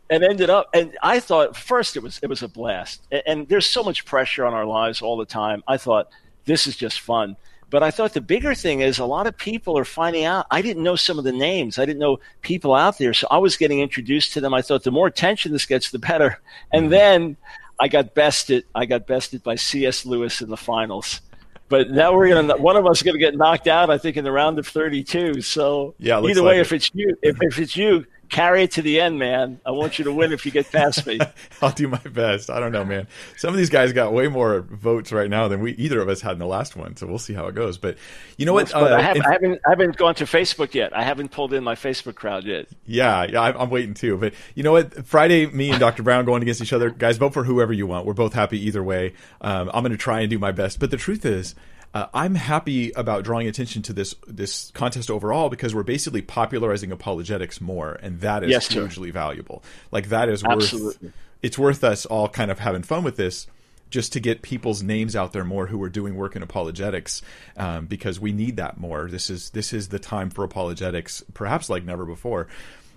and 0.09 0.23
ended 0.23 0.51
up 0.51 0.69
and 0.73 0.97
i 1.03 1.19
thought 1.19 1.57
first 1.57 1.97
it 1.97 2.03
was 2.03 2.19
it 2.23 2.29
was 2.29 2.43
a 2.43 2.49
blast. 2.49 3.03
And, 3.13 3.23
and 3.27 3.49
there's 3.49 3.67
so 3.67 3.83
much 3.83 4.05
pressure 4.05 4.45
on 4.45 4.55
our 4.55 4.67
lives 4.67 5.03
all 5.03 5.17
the 5.17 5.27
time. 5.27 5.63
I 5.69 5.77
thought 5.77 6.09
this 6.47 6.67
is 6.67 6.77
just 6.77 7.01
fun. 7.01 7.37
But 7.69 7.83
I 7.83 7.91
thought 7.91 8.15
the 8.15 8.21
bigger 8.21 8.55
thing 8.55 8.81
is 8.81 8.99
a 8.99 9.05
lot 9.05 9.27
of 9.27 9.37
people 9.37 9.77
are 9.77 9.85
finding 9.85 10.25
out. 10.25 10.47
I 10.51 10.63
didn't 10.63 10.85
know 10.85 10.95
some 10.95 11.19
of 11.19 11.25
the 11.25 11.33
names. 11.33 11.79
I 11.79 11.85
didn't 11.85 11.99
know 11.99 12.21
people 12.43 12.75
out 12.75 12.99
there. 12.99 13.13
So 13.13 13.27
I 13.31 13.39
was 13.39 13.57
getting 13.57 13.81
introduced 13.81 14.33
to 14.35 14.41
them. 14.41 14.55
I 14.55 14.63
thought 14.63 14.85
the 14.85 14.93
more 14.93 15.09
attention 15.09 15.53
this 15.53 15.67
gets, 15.67 15.91
the 15.91 15.99
better. 15.99 16.41
And 16.73 16.85
mm-hmm. 16.85 16.91
then 16.91 17.37
I 17.81 17.89
got 17.89 18.15
bested. 18.15 18.65
I 18.75 18.87
got 18.87 19.07
bested 19.07 19.43
by 19.43 19.57
C.S. 19.57 20.07
Lewis 20.07 20.41
in 20.41 20.49
the 20.49 20.57
finals. 20.57 21.21
but 21.69 21.91
now 21.91 22.15
we're 22.15 22.29
gonna 22.29 22.57
one 22.57 22.77
of 22.77 22.87
us 22.87 22.99
is 22.99 23.03
gonna 23.03 23.19
get 23.19 23.37
knocked 23.37 23.67
out. 23.67 23.91
I 23.91 23.99
think 23.99 24.17
in 24.17 24.25
the 24.25 24.33
round 24.33 24.59
of 24.59 24.67
thirty-two. 24.67 25.41
So 25.43 25.95
yeah, 25.99 26.21
either 26.23 26.43
way, 26.43 26.59
like 26.59 26.61
if 26.61 26.73
it's 26.73 26.91
you, 26.95 27.17
if, 27.23 27.37
if 27.41 27.59
it's 27.59 27.77
you, 27.77 28.07
carry 28.29 28.62
it 28.62 28.72
to 28.72 28.83
the 28.83 29.01
end, 29.01 29.18
man. 29.18 29.61
I 29.64 29.70
want 29.70 29.99
you 29.99 30.05
to 30.07 30.12
win 30.12 30.33
if 30.33 30.45
you 30.45 30.53
get 30.53 30.70
past 30.70 31.07
me. 31.07 31.18
I'll 31.62 31.72
do 31.72 31.89
my 31.89 31.99
best. 31.99 32.51
I 32.51 32.61
don't 32.61 32.72
know, 32.72 32.85
man. 32.85 33.07
Some 33.37 33.51
of 33.51 33.57
these 33.57 33.70
guys 33.70 33.93
got 33.93 34.12
way 34.12 34.29
more 34.29 34.61
votes 34.61 35.12
right 35.12 35.31
now 35.31 35.49
than 35.49 35.61
we 35.61 35.72
either 35.72 36.01
of 36.01 36.09
us 36.09 36.20
had 36.20 36.33
in 36.33 36.39
the 36.39 36.47
last 36.47 36.77
one, 36.77 36.97
so 36.97 37.07
we'll 37.07 37.18
see 37.18 37.35
how 37.35 37.47
it 37.47 37.55
goes. 37.55 37.79
But 37.79 37.97
you 38.37 38.47
know 38.47 38.53
what? 38.53 38.74
Uh, 38.74 38.85
I, 38.85 39.01
have, 39.01 39.16
I, 39.18 39.33
haven't 39.33 39.61
I 39.66 39.70
haven't 39.70 39.97
gone 39.97 40.14
to 40.16 40.24
Facebook 40.24 40.74
yet. 40.74 40.97
I 40.97 41.03
haven't 41.03 41.31
pulled 41.31 41.53
in 41.53 41.64
my 41.64 41.74
Facebook 41.74 42.14
crowd 42.14 42.45
yet. 42.45 42.66
Yeah, 42.87 43.24
yeah, 43.24 43.41
I'm, 43.41 43.57
I'm 43.57 43.70
waiting 43.70 43.95
too. 43.95 44.16
But 44.16 44.35
you 44.55 44.62
know 44.62 44.72
what? 44.72 45.07
Friday, 45.07 45.47
me 45.47 45.70
and 45.70 45.81
Dr. 45.81 46.03
Brown 46.03 46.24
going 46.24 46.43
against 46.43 46.61
each 46.61 46.72
other. 46.72 46.91
Guys, 46.91 47.16
vote 47.18 47.33
for 47.33 47.45
whoever 47.45 47.72
you 47.72 47.87
want. 47.87 48.07
We're 48.07 48.14
both 48.14 48.33
happy 48.33 48.64
either 48.66 48.83
way. 48.83 49.14
Um, 49.41 49.70
I'm 49.72 49.83
going 49.83 49.93
to 49.93 49.99
try 49.99 50.20
and 50.20 50.31
do 50.31 50.39
my 50.39 50.53
best. 50.53 50.81
But 50.81 50.91
the 50.91 50.97
truth 50.97 51.24
is 51.24 51.55
uh, 51.97 52.09
I'm 52.13 52.35
happy 52.35 52.91
about 52.93 53.25
drawing 53.25 53.49
attention 53.49 53.81
to 53.83 53.95
this 53.95 54.15
this 54.27 54.71
contest 54.73 55.11
overall 55.11 55.49
because 55.49 55.75
we're 55.75 55.83
basically 55.83 56.21
popularizing 56.21 56.93
apologetics 56.93 57.59
more, 57.59 57.99
and 58.03 58.21
that 58.21 58.45
is 58.45 58.51
yes, 58.51 58.69
hugely 58.69 59.11
valuable. 59.11 59.63
Like 59.91 60.11
that 60.11 60.29
is 60.29 60.45
Absolutely. 60.45 61.09
worth 61.09 61.15
it's 61.43 61.59
worth 61.59 61.83
us 61.85 62.05
all 62.05 62.29
kind 62.29 62.51
of 62.51 62.59
having 62.59 62.83
fun 62.83 63.03
with 63.03 63.17
this 63.17 63.47
just 63.89 64.13
to 64.13 64.21
get 64.21 64.43
people's 64.43 64.83
names 64.83 65.17
out 65.17 65.33
there 65.33 65.45
more 65.45 65.69
who 65.69 65.83
are 65.83 65.89
doing 65.89 66.17
work 66.17 66.37
in 66.37 66.43
apologetics 66.43 67.23
um, 67.57 67.87
because 67.87 68.21
we 68.21 68.31
need 68.31 68.57
that 68.57 68.79
more. 68.79 69.09
This 69.09 69.31
is 69.31 69.49
this 69.51 69.73
is 69.73 69.89
the 69.89 69.99
time 69.99 70.29
for 70.29 70.45
apologetics, 70.45 71.25
perhaps 71.33 71.71
like 71.71 71.83
never 71.83 72.05
before, 72.05 72.49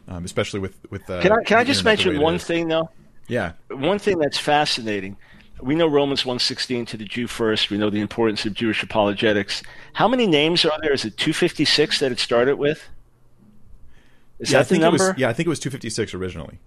um, 0.09 0.25
especially 0.25 0.59
with 0.59 0.77
with. 0.89 1.09
Uh, 1.09 1.21
can 1.21 1.31
I 1.31 1.43
can 1.45 1.57
I 1.57 1.63
just 1.63 1.85
mention 1.85 2.19
one 2.19 2.37
thing 2.37 2.67
though? 2.67 2.89
Yeah, 3.29 3.53
one 3.69 3.99
thing 3.99 4.17
that's 4.17 4.39
fascinating 4.39 5.15
we 5.61 5.75
know 5.75 5.87
Romans 5.87 6.25
116 6.25 6.85
to 6.87 6.97
the 6.97 7.05
Jew 7.05 7.27
first. 7.27 7.69
We 7.69 7.77
know 7.77 7.89
the 7.89 8.01
importance 8.01 8.45
of 8.45 8.53
Jewish 8.53 8.83
apologetics. 8.83 9.63
How 9.93 10.07
many 10.07 10.27
names 10.27 10.65
are 10.65 10.77
there? 10.81 10.93
Is 10.93 11.05
it 11.05 11.17
256 11.17 11.99
that 11.99 12.11
it 12.11 12.19
started 12.19 12.57
with? 12.57 12.87
Is 14.39 14.51
yeah, 14.51 14.59
that 14.59 14.69
the 14.69 14.79
number? 14.79 15.09
Was, 15.09 15.17
yeah, 15.17 15.29
I 15.29 15.33
think 15.33 15.47
it 15.47 15.49
was 15.49 15.59
256 15.59 16.13
originally. 16.13 16.59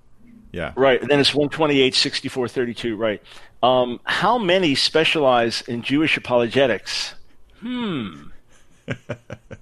Yeah. 0.53 0.73
Right. 0.77 1.01
And 1.01 1.11
then 1.11 1.19
it's 1.19 1.35
128, 1.35 1.95
64, 1.95 2.49
32. 2.49 2.97
Right. 2.97 3.23
Um, 3.63 4.01
how 4.05 4.37
many 4.37 4.75
specialize 4.75 5.63
in 5.63 5.83
Jewish 5.83 6.17
apologetics? 6.17 7.15
Hmm. 7.61 8.25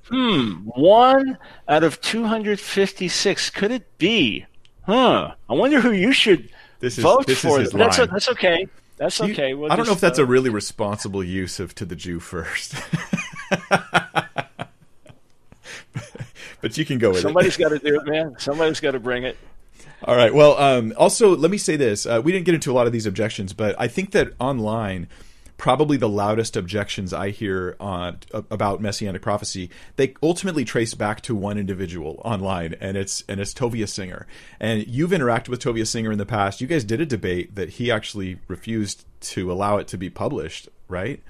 hmm. 0.04 0.50
One 0.74 1.38
out 1.68 1.84
of 1.84 2.00
256. 2.00 3.50
Could 3.50 3.70
it 3.70 3.98
be? 3.98 4.46
Huh. 4.82 5.34
I 5.48 5.52
wonder 5.52 5.80
who 5.80 5.92
you 5.92 6.12
should 6.12 6.50
this 6.80 6.98
is, 6.98 7.04
vote 7.04 7.26
this 7.26 7.40
for. 7.40 7.60
Is 7.60 7.70
that's, 7.70 7.98
line. 7.98 8.08
that's 8.10 8.28
okay. 8.30 8.66
That's 9.00 9.18
okay. 9.18 9.54
We'll 9.54 9.72
I 9.72 9.76
don't 9.76 9.86
know 9.86 9.92
if 9.92 10.00
that's 10.00 10.18
uh, 10.18 10.24
a 10.24 10.26
really 10.26 10.50
responsible 10.50 11.24
use 11.24 11.58
of 11.58 11.74
to 11.76 11.86
the 11.86 11.96
Jew 11.96 12.20
first. 12.20 12.74
but 16.60 16.76
you 16.76 16.84
can 16.84 16.98
go 16.98 17.08
with 17.08 17.20
Somebody's 17.20 17.54
it. 17.54 17.56
Somebody's 17.56 17.56
got 17.56 17.68
to 17.70 17.78
do 17.78 17.98
it, 17.98 18.06
man. 18.06 18.34
Somebody's 18.38 18.78
got 18.78 18.90
to 18.90 19.00
bring 19.00 19.24
it. 19.24 19.38
All 20.04 20.14
right. 20.14 20.34
Well, 20.34 20.58
um, 20.58 20.92
also, 20.98 21.34
let 21.34 21.50
me 21.50 21.56
say 21.56 21.76
this. 21.76 22.04
Uh, 22.04 22.20
we 22.22 22.30
didn't 22.30 22.44
get 22.44 22.54
into 22.54 22.70
a 22.70 22.74
lot 22.74 22.86
of 22.86 22.92
these 22.92 23.06
objections, 23.06 23.54
but 23.54 23.74
I 23.78 23.88
think 23.88 24.10
that 24.10 24.34
online– 24.38 25.08
probably 25.60 25.98
the 25.98 26.08
loudest 26.08 26.56
objections 26.56 27.12
I 27.12 27.28
hear 27.28 27.76
on 27.78 28.20
about 28.32 28.80
messianic 28.80 29.20
prophecy, 29.20 29.68
they 29.96 30.14
ultimately 30.22 30.64
trace 30.64 30.94
back 30.94 31.20
to 31.24 31.34
one 31.34 31.58
individual 31.58 32.18
online, 32.24 32.74
and 32.80 32.96
it's 32.96 33.22
and 33.28 33.38
it's 33.38 33.52
Tovia 33.52 33.86
Singer. 33.86 34.26
And 34.58 34.86
you've 34.86 35.10
interacted 35.10 35.50
with 35.50 35.62
Tovia 35.62 35.86
Singer 35.86 36.10
in 36.10 36.16
the 36.16 36.24
past. 36.24 36.62
You 36.62 36.66
guys 36.66 36.82
did 36.82 37.02
a 37.02 37.04
debate 37.04 37.56
that 37.56 37.68
he 37.68 37.90
actually 37.90 38.38
refused 38.48 39.04
to 39.20 39.52
allow 39.52 39.76
it 39.76 39.86
to 39.88 39.98
be 39.98 40.08
published, 40.08 40.70
right? 40.88 41.22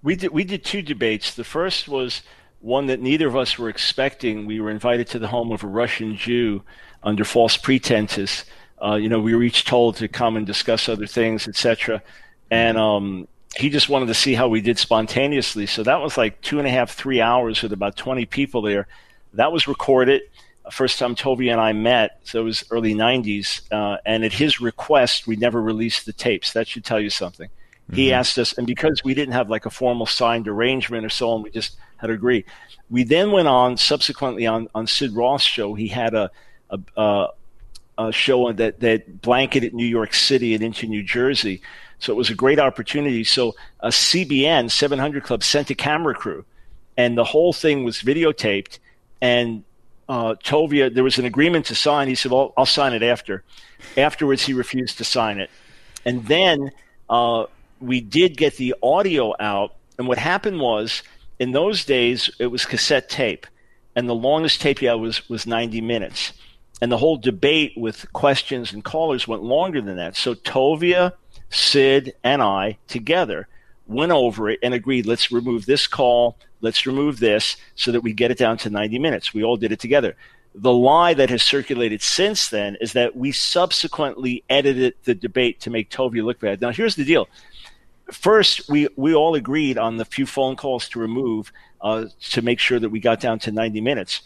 We 0.00 0.14
did 0.14 0.30
we 0.30 0.44
did 0.44 0.64
two 0.64 0.80
debates. 0.80 1.34
The 1.34 1.42
first 1.42 1.88
was 1.88 2.22
one 2.60 2.86
that 2.86 3.00
neither 3.00 3.26
of 3.26 3.34
us 3.34 3.58
were 3.58 3.68
expecting. 3.68 4.46
We 4.46 4.60
were 4.60 4.70
invited 4.70 5.08
to 5.08 5.18
the 5.18 5.26
home 5.26 5.50
of 5.50 5.64
a 5.64 5.66
Russian 5.66 6.16
Jew 6.16 6.62
under 7.02 7.24
false 7.24 7.56
pretenses. 7.56 8.44
Uh, 8.80 8.94
you 8.94 9.08
know, 9.08 9.18
we 9.18 9.34
were 9.34 9.42
each 9.42 9.64
told 9.64 9.96
to 9.96 10.06
come 10.06 10.36
and 10.36 10.46
discuss 10.46 10.88
other 10.88 11.08
things, 11.08 11.48
etc 11.48 12.00
and 12.50 12.78
um, 12.78 13.28
he 13.56 13.70
just 13.70 13.88
wanted 13.88 14.06
to 14.06 14.14
see 14.14 14.34
how 14.34 14.48
we 14.48 14.60
did 14.60 14.78
spontaneously. 14.78 15.66
So 15.66 15.82
that 15.82 16.00
was 16.00 16.16
like 16.16 16.40
two 16.42 16.58
and 16.58 16.66
a 16.66 16.70
half, 16.70 16.92
three 16.92 17.20
hours 17.20 17.62
with 17.62 17.72
about 17.72 17.96
20 17.96 18.26
people 18.26 18.62
there. 18.62 18.86
That 19.34 19.52
was 19.52 19.66
recorded. 19.66 20.22
First 20.70 20.98
time 20.98 21.14
Toby 21.14 21.48
and 21.48 21.60
I 21.60 21.72
met, 21.72 22.20
so 22.24 22.40
it 22.40 22.44
was 22.44 22.64
early 22.70 22.94
90s. 22.94 23.62
Uh, 23.70 23.98
and 24.04 24.24
at 24.24 24.32
his 24.32 24.60
request, 24.60 25.26
we 25.26 25.36
never 25.36 25.62
released 25.62 26.06
the 26.06 26.12
tapes. 26.12 26.52
That 26.52 26.66
should 26.66 26.84
tell 26.84 27.00
you 27.00 27.08
something. 27.08 27.48
Mm-hmm. 27.48 27.96
He 27.96 28.12
asked 28.12 28.36
us, 28.38 28.52
and 28.58 28.66
because 28.66 29.02
we 29.04 29.14
didn't 29.14 29.34
have 29.34 29.48
like 29.48 29.64
a 29.64 29.70
formal 29.70 30.06
signed 30.06 30.48
arrangement 30.48 31.06
or 31.06 31.08
so 31.08 31.30
on, 31.30 31.42
we 31.42 31.50
just 31.50 31.76
had 31.98 32.08
to 32.08 32.12
agree. 32.12 32.44
We 32.90 33.04
then 33.04 33.30
went 33.30 33.48
on 33.48 33.76
subsequently 33.76 34.46
on, 34.46 34.68
on 34.74 34.86
Sid 34.86 35.12
Roth's 35.12 35.44
show. 35.44 35.74
He 35.74 35.88
had 35.88 36.14
a, 36.14 36.30
a, 36.68 36.80
a, 36.96 37.28
a 37.96 38.12
show 38.12 38.52
that, 38.52 38.80
that 38.80 39.22
blanketed 39.22 39.72
New 39.72 39.86
York 39.86 40.14
City 40.14 40.54
and 40.54 40.64
into 40.64 40.86
New 40.86 41.04
Jersey 41.04 41.62
so 41.98 42.12
it 42.12 42.16
was 42.16 42.30
a 42.30 42.34
great 42.34 42.58
opportunity. 42.58 43.24
So 43.24 43.54
a 43.80 43.88
CBN 43.88 44.70
700 44.70 45.22
Club 45.22 45.42
sent 45.42 45.70
a 45.70 45.74
camera 45.74 46.14
crew, 46.14 46.44
and 46.96 47.16
the 47.16 47.24
whole 47.24 47.52
thing 47.52 47.84
was 47.84 47.98
videotaped. 47.98 48.78
And 49.20 49.64
uh, 50.08 50.34
Tovia, 50.34 50.92
there 50.92 51.04
was 51.04 51.18
an 51.18 51.24
agreement 51.24 51.66
to 51.66 51.74
sign. 51.74 52.08
He 52.08 52.14
said, 52.14 52.32
"Well, 52.32 52.52
I'll 52.56 52.66
sign 52.66 52.92
it 52.92 53.02
after." 53.02 53.42
Afterwards, 53.96 54.42
he 54.42 54.52
refused 54.52 54.98
to 54.98 55.04
sign 55.04 55.38
it, 55.38 55.50
and 56.04 56.24
then 56.26 56.70
uh, 57.08 57.46
we 57.80 58.00
did 58.00 58.36
get 58.36 58.56
the 58.56 58.74
audio 58.82 59.34
out. 59.40 59.74
And 59.98 60.06
what 60.06 60.18
happened 60.18 60.60
was, 60.60 61.02
in 61.38 61.52
those 61.52 61.84
days, 61.84 62.30
it 62.38 62.48
was 62.48 62.66
cassette 62.66 63.08
tape, 63.08 63.46
and 63.94 64.08
the 64.08 64.14
longest 64.14 64.60
tape 64.60 64.82
you 64.82 64.88
had 64.88 64.94
was 64.94 65.28
was 65.28 65.46
90 65.46 65.80
minutes. 65.80 66.32
And 66.82 66.92
the 66.92 66.98
whole 66.98 67.16
debate 67.16 67.72
with 67.74 68.12
questions 68.12 68.74
and 68.74 68.84
callers 68.84 69.26
went 69.26 69.42
longer 69.42 69.80
than 69.80 69.96
that. 69.96 70.14
So 70.14 70.34
Tovia 70.34 71.14
Sid 71.50 72.14
and 72.24 72.42
I 72.42 72.78
together 72.88 73.48
went 73.86 74.12
over 74.12 74.50
it 74.50 74.58
and 74.62 74.74
agreed 74.74 75.06
let's 75.06 75.30
remove 75.30 75.66
this 75.66 75.86
call, 75.86 76.36
let's 76.60 76.86
remove 76.86 77.20
this 77.20 77.56
so 77.74 77.92
that 77.92 78.00
we 78.00 78.12
get 78.12 78.30
it 78.30 78.38
down 78.38 78.56
to 78.58 78.70
90 78.70 78.98
minutes. 78.98 79.32
We 79.32 79.44
all 79.44 79.56
did 79.56 79.72
it 79.72 79.80
together. 79.80 80.16
The 80.54 80.72
lie 80.72 81.14
that 81.14 81.30
has 81.30 81.42
circulated 81.42 82.02
since 82.02 82.48
then 82.48 82.76
is 82.80 82.94
that 82.94 83.14
we 83.14 83.30
subsequently 83.30 84.42
edited 84.48 84.94
the 85.04 85.14
debate 85.14 85.60
to 85.60 85.70
make 85.70 85.90
Tovia 85.90 86.24
look 86.24 86.40
bad. 86.40 86.60
Now, 86.60 86.70
here's 86.70 86.96
the 86.96 87.04
deal. 87.04 87.28
First, 88.10 88.68
we, 88.68 88.88
we 88.96 89.14
all 89.14 89.34
agreed 89.34 89.76
on 89.76 89.98
the 89.98 90.04
few 90.04 90.26
phone 90.26 90.56
calls 90.56 90.88
to 90.90 90.98
remove 90.98 91.52
uh, 91.80 92.06
to 92.30 92.42
make 92.42 92.58
sure 92.58 92.78
that 92.78 92.88
we 92.88 93.00
got 93.00 93.20
down 93.20 93.38
to 93.40 93.52
90 93.52 93.80
minutes. 93.82 94.22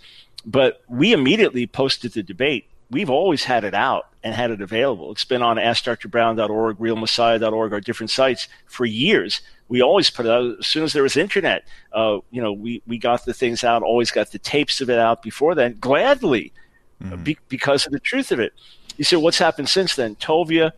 But 0.47 0.83
we 0.89 1.13
immediately 1.13 1.67
posted 1.67 2.13
the 2.13 2.23
debate 2.23 2.70
we've 2.91 3.11
always 3.11 3.45
had 3.45 3.65
it 3.65 3.75
out 3.75 4.09
and 4.23 4.35
had 4.35 4.51
it 4.51 4.61
available. 4.61 5.13
It's 5.13 5.25
been 5.25 5.43
on 5.43 5.57
AskDrBrown.org, 5.57 6.79
RealMessiah.org, 6.79 7.73
our 7.73 7.81
different 7.81 8.11
sites 8.11 8.49
for 8.67 8.85
years. 8.85 9.41
We 9.69 9.81
always 9.83 10.11
put 10.11 10.27
it 10.27 10.33
out 10.33 10.59
as 10.59 10.67
soon 10.67 10.83
as 10.83 10.93
there 10.93 11.05
was 11.05 11.17
internet. 11.17 11.65
Uh, 11.93 12.19
you 12.31 12.43
know, 12.43 12.53
we, 12.53 12.83
we 12.87 12.99
got 12.99 13.25
the 13.25 13.33
things 13.33 13.65
out, 13.65 13.83
always 13.83 14.11
got 14.11 14.33
the 14.33 14.39
tapes 14.39 14.81
of 14.81 14.91
it 14.91 14.99
out 14.99 15.23
before 15.23 15.55
then, 15.55 15.77
gladly, 15.81 16.53
mm-hmm. 17.03 17.23
be, 17.23 17.39
because 17.49 17.87
of 17.87 17.93
the 17.93 18.01
truth 18.01 18.33
of 18.33 18.41
it. 18.41 18.53
You 18.97 19.05
say, 19.05 19.17
what's 19.17 19.39
happened 19.39 19.69
since 19.69 19.95
then? 19.95 20.17
Tovia 20.17 20.73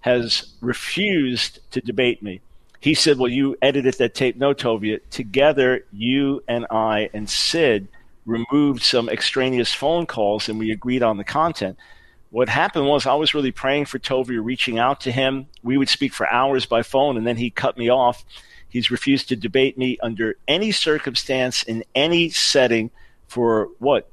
has 0.00 0.54
refused 0.60 1.60
to 1.70 1.80
debate 1.80 2.22
me. 2.22 2.40
He 2.80 2.94
said, 2.94 3.16
well, 3.16 3.28
you 3.28 3.56
edited 3.62 3.94
that 3.98 4.14
tape. 4.14 4.36
No, 4.36 4.52
Tovia. 4.52 5.00
Together, 5.10 5.86
you 5.92 6.42
and 6.48 6.66
I 6.70 7.08
and 7.14 7.30
Sid– 7.30 7.88
removed 8.24 8.82
some 8.82 9.08
extraneous 9.08 9.72
phone 9.72 10.06
calls 10.06 10.48
and 10.48 10.58
we 10.58 10.70
agreed 10.70 11.02
on 11.02 11.16
the 11.16 11.24
content. 11.24 11.76
What 12.30 12.48
happened 12.48 12.86
was 12.86 13.06
I 13.06 13.14
was 13.14 13.34
really 13.34 13.50
praying 13.52 13.86
for 13.86 13.98
Tovia, 13.98 14.40
reaching 14.42 14.78
out 14.78 15.00
to 15.02 15.12
him. 15.12 15.46
We 15.62 15.76
would 15.76 15.88
speak 15.88 16.14
for 16.14 16.30
hours 16.30 16.64
by 16.64 16.82
phone 16.82 17.16
and 17.16 17.26
then 17.26 17.36
he 17.36 17.50
cut 17.50 17.76
me 17.76 17.90
off. 17.90 18.24
He's 18.68 18.90
refused 18.90 19.28
to 19.28 19.36
debate 19.36 19.76
me 19.76 19.98
under 20.02 20.36
any 20.48 20.72
circumstance 20.72 21.62
in 21.62 21.84
any 21.94 22.30
setting 22.30 22.90
for 23.28 23.68
what? 23.78 24.08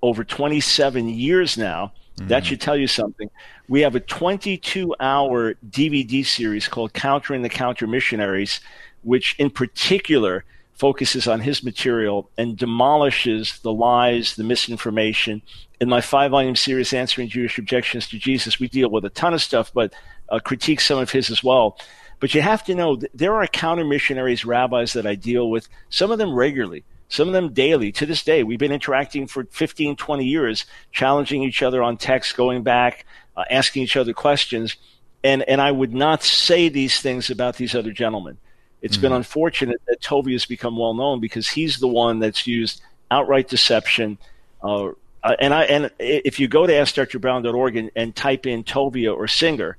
Over 0.00 0.24
27 0.24 1.08
years 1.08 1.58
now. 1.58 1.92
Mm-hmm. 2.16 2.28
That 2.28 2.46
should 2.46 2.60
tell 2.60 2.76
you 2.76 2.86
something. 2.86 3.28
We 3.68 3.82
have 3.82 3.94
a 3.94 4.00
22 4.00 4.94
hour 4.98 5.54
DVD 5.68 6.24
series 6.24 6.68
called 6.68 6.94
Countering 6.94 7.42
the 7.42 7.48
Counter 7.48 7.86
Missionaries, 7.86 8.60
which 9.02 9.34
in 9.38 9.50
particular 9.50 10.44
focuses 10.78 11.26
on 11.26 11.40
his 11.40 11.64
material 11.64 12.30
and 12.38 12.56
demolishes 12.56 13.58
the 13.60 13.72
lies, 13.72 14.36
the 14.36 14.44
misinformation. 14.44 15.42
In 15.80 15.88
my 15.88 16.00
five 16.00 16.30
volume 16.30 16.56
series, 16.56 16.92
Answering 16.92 17.28
Jewish 17.28 17.58
Objections 17.58 18.08
to 18.08 18.18
Jesus, 18.18 18.60
we 18.60 18.68
deal 18.68 18.88
with 18.88 19.04
a 19.04 19.10
ton 19.10 19.34
of 19.34 19.42
stuff, 19.42 19.72
but 19.74 19.92
uh, 20.28 20.38
critique 20.38 20.80
some 20.80 20.98
of 20.98 21.10
his 21.10 21.30
as 21.30 21.42
well. 21.42 21.78
But 22.20 22.34
you 22.34 22.42
have 22.42 22.64
to 22.64 22.74
know 22.74 22.96
there 23.12 23.34
are 23.34 23.46
counter 23.46 23.84
missionaries, 23.84 24.44
rabbis 24.44 24.92
that 24.92 25.06
I 25.06 25.16
deal 25.16 25.50
with, 25.50 25.68
some 25.90 26.12
of 26.12 26.18
them 26.18 26.34
regularly, 26.34 26.84
some 27.08 27.26
of 27.26 27.34
them 27.34 27.52
daily. 27.52 27.90
To 27.92 28.06
this 28.06 28.22
day, 28.22 28.44
we've 28.44 28.58
been 28.58 28.72
interacting 28.72 29.26
for 29.26 29.44
15, 29.50 29.96
20 29.96 30.24
years, 30.24 30.64
challenging 30.92 31.42
each 31.42 31.62
other 31.62 31.82
on 31.82 31.96
text, 31.96 32.36
going 32.36 32.62
back, 32.62 33.04
uh, 33.36 33.44
asking 33.50 33.82
each 33.82 33.96
other 33.96 34.12
questions. 34.12 34.76
And, 35.24 35.42
and 35.42 35.60
I 35.60 35.72
would 35.72 35.92
not 35.92 36.22
say 36.22 36.68
these 36.68 37.00
things 37.00 37.30
about 37.30 37.56
these 37.56 37.74
other 37.74 37.90
gentlemen 37.90 38.38
It's 38.80 38.96
mm-hmm. 38.96 39.02
been 39.02 39.12
unfortunate 39.12 39.80
that 39.86 40.00
Tovia 40.00 40.32
has 40.32 40.46
become 40.46 40.76
well 40.76 40.94
known 40.94 41.20
because 41.20 41.48
he's 41.48 41.78
the 41.78 41.88
one 41.88 42.18
that's 42.18 42.46
used 42.46 42.82
outright 43.10 43.48
deception. 43.48 44.18
Uh, 44.62 44.90
uh, 45.22 45.36
and 45.40 45.52
I 45.52 45.64
and 45.64 45.90
if 45.98 46.38
you 46.38 46.48
go 46.48 46.66
to 46.66 46.72
AskDrBrown.org 46.72 47.76
and, 47.76 47.90
and 47.96 48.14
type 48.14 48.46
in 48.46 48.64
Tovia 48.64 49.14
or 49.14 49.26
Singer, 49.26 49.76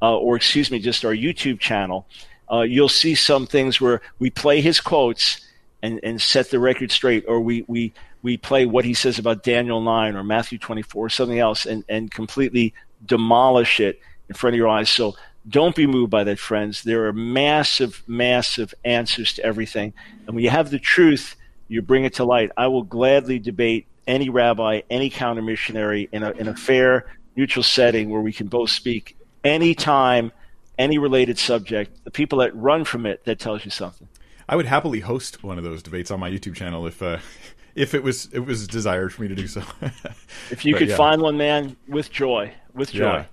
uh, 0.00 0.16
or 0.16 0.36
excuse 0.36 0.70
me, 0.70 0.78
just 0.78 1.04
our 1.04 1.14
YouTube 1.14 1.58
channel, 1.58 2.06
uh, 2.50 2.60
you'll 2.60 2.88
see 2.88 3.14
some 3.14 3.46
things 3.46 3.80
where 3.80 4.00
we 4.18 4.30
play 4.30 4.60
his 4.60 4.80
quotes 4.80 5.40
and, 5.82 6.00
and 6.02 6.20
set 6.20 6.50
the 6.50 6.58
record 6.58 6.90
straight, 6.92 7.24
or 7.26 7.40
we, 7.40 7.64
we 7.66 7.92
we 8.22 8.36
play 8.36 8.66
what 8.66 8.84
he 8.84 8.94
says 8.94 9.18
about 9.18 9.44
Daniel 9.44 9.80
9 9.80 10.16
or 10.16 10.24
Matthew 10.24 10.58
24 10.58 11.06
or 11.06 11.08
something 11.08 11.38
else 11.38 11.64
and, 11.64 11.84
and 11.88 12.10
completely 12.10 12.74
demolish 13.04 13.78
it 13.78 14.00
in 14.28 14.34
front 14.34 14.54
of 14.54 14.58
your 14.58 14.66
eyes. 14.66 14.90
So 14.90 15.14
don't 15.48 15.76
be 15.76 15.86
moved 15.86 16.10
by 16.10 16.24
that, 16.24 16.38
friends. 16.38 16.82
There 16.82 17.06
are 17.06 17.12
massive, 17.12 18.02
massive 18.06 18.74
answers 18.84 19.34
to 19.34 19.44
everything. 19.44 19.92
And 20.26 20.34
when 20.34 20.44
you 20.44 20.50
have 20.50 20.70
the 20.70 20.78
truth, 20.78 21.36
you 21.68 21.82
bring 21.82 22.04
it 22.04 22.14
to 22.14 22.24
light. 22.24 22.50
I 22.56 22.66
will 22.68 22.82
gladly 22.82 23.38
debate 23.38 23.86
any 24.06 24.28
rabbi, 24.28 24.82
any 24.90 25.10
counter 25.10 25.42
missionary 25.42 26.08
in 26.12 26.22
a, 26.22 26.30
in 26.32 26.48
a 26.48 26.56
fair, 26.56 27.06
neutral 27.36 27.62
setting 27.62 28.10
where 28.10 28.20
we 28.20 28.32
can 28.32 28.48
both 28.48 28.70
speak 28.70 29.16
anytime, 29.44 30.32
any 30.78 30.98
related 30.98 31.38
subject. 31.38 32.04
The 32.04 32.10
people 32.10 32.38
that 32.40 32.54
run 32.56 32.84
from 32.84 33.06
it, 33.06 33.24
that 33.24 33.38
tells 33.38 33.64
you 33.64 33.70
something. 33.70 34.08
I 34.48 34.56
would 34.56 34.66
happily 34.66 35.00
host 35.00 35.42
one 35.42 35.58
of 35.58 35.64
those 35.64 35.82
debates 35.82 36.10
on 36.10 36.20
my 36.20 36.30
YouTube 36.30 36.54
channel 36.54 36.86
if 36.86 37.02
uh, 37.02 37.18
if 37.74 37.94
it 37.94 38.02
was 38.02 38.26
it 38.32 38.40
was 38.40 38.66
desired 38.66 39.12
for 39.12 39.22
me 39.22 39.28
to 39.28 39.34
do 39.34 39.46
so. 39.46 39.62
if 40.50 40.64
you 40.64 40.74
but, 40.74 40.78
could 40.78 40.88
yeah. 40.88 40.96
find 40.96 41.20
one, 41.20 41.36
man, 41.36 41.76
with 41.88 42.10
joy, 42.12 42.52
with 42.74 42.92
joy. 42.92 43.04
Yeah. 43.04 43.24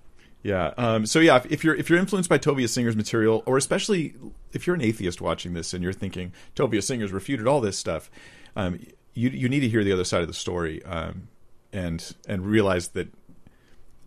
Yeah. 0.44 0.74
Um, 0.78 1.06
so 1.06 1.20
yeah, 1.20 1.38
if, 1.38 1.52
if, 1.52 1.64
you're 1.64 1.76
if 1.76 1.90
you're 1.90 2.00
influenced 2.00 2.30
by 2.30 2.38
Tovia 2.38 2.70
Singer's 2.70 2.98
material, 2.98 3.44
or 3.46 3.58
especially 3.58 4.14
if 4.52 4.68
you're 4.68 4.76
an 4.76 4.82
atheist 4.82 5.22
watching 5.22 5.54
this 5.54 5.74
and 5.74 5.82
you're 5.82 5.94
thinking 5.94 6.34
Tovia 6.56 6.84
Singer's 6.84 7.12
refuted 7.14 7.48
all 7.48 7.62
this 7.62 7.78
stuff, 7.78 8.12
um, 8.56 8.80
you 9.14 9.30
you 9.30 9.48
need 9.48 9.62
to 9.62 9.70
hear 9.70 9.84
the 9.84 9.94
other 9.94 10.04
side 10.04 10.22
of 10.22 10.28
the 10.28 10.34
story, 10.34 10.84
um, 10.84 11.30
and 11.72 12.14
and 12.28 12.46
realize 12.46 12.90
that 12.90 13.08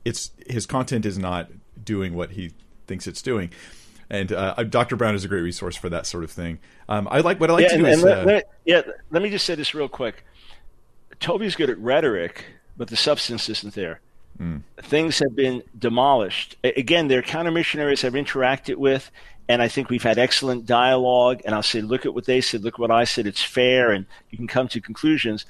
it's 0.04 0.30
his 0.46 0.66
content 0.66 1.06
is 1.06 1.18
not 1.18 1.50
doing 1.82 2.14
what 2.14 2.32
he 2.32 2.52
thinks 2.86 3.06
it's 3.06 3.22
doing. 3.22 3.50
And 4.08 4.32
uh, 4.32 4.62
Dr. 4.62 4.94
Brown 4.94 5.16
is 5.16 5.24
a 5.24 5.28
great 5.28 5.40
resource 5.40 5.74
for 5.74 5.88
that 5.88 6.06
sort 6.06 6.22
of 6.22 6.30
thing. 6.30 6.60
Um, 6.88 7.08
I 7.10 7.20
like 7.20 7.40
what 7.40 7.50
I 7.50 7.54
like 7.54 7.62
yeah, 7.62 7.68
to 7.70 7.78
do 7.78 7.84
and, 7.86 7.94
is, 7.94 8.02
let, 8.04 8.18
uh, 8.18 8.22
let, 8.22 8.50
yeah. 8.64 8.82
Let 9.10 9.22
me 9.22 9.30
just 9.30 9.44
say 9.44 9.56
this 9.56 9.74
real 9.74 9.88
quick. 9.88 10.24
Toby's 11.18 11.56
good 11.56 11.70
at 11.70 11.78
rhetoric, 11.78 12.44
but 12.76 12.88
the 12.88 12.96
substance 12.96 13.48
isn't 13.48 13.74
there. 13.74 14.00
Mm. 14.38 14.62
Things 14.82 15.18
have 15.18 15.34
been 15.34 15.62
demolished. 15.78 16.56
Again, 16.62 17.08
their 17.08 17.22
counter 17.22 17.50
missionaries 17.50 18.02
have 18.02 18.14
interacted 18.14 18.76
with, 18.76 19.10
and 19.48 19.62
I 19.62 19.68
think 19.68 19.88
we've 19.88 20.02
had 20.02 20.18
excellent 20.18 20.66
dialogue. 20.66 21.40
And 21.44 21.54
I'll 21.54 21.62
say, 21.62 21.80
look 21.80 22.06
at 22.06 22.14
what 22.14 22.26
they 22.26 22.40
said, 22.40 22.62
look 22.62 22.78
what 22.78 22.90
I 22.90 23.04
said. 23.04 23.26
It's 23.26 23.42
fair, 23.42 23.92
and 23.92 24.06
you 24.30 24.38
can 24.38 24.46
come 24.46 24.68
to 24.68 24.80
conclusions. 24.80 25.46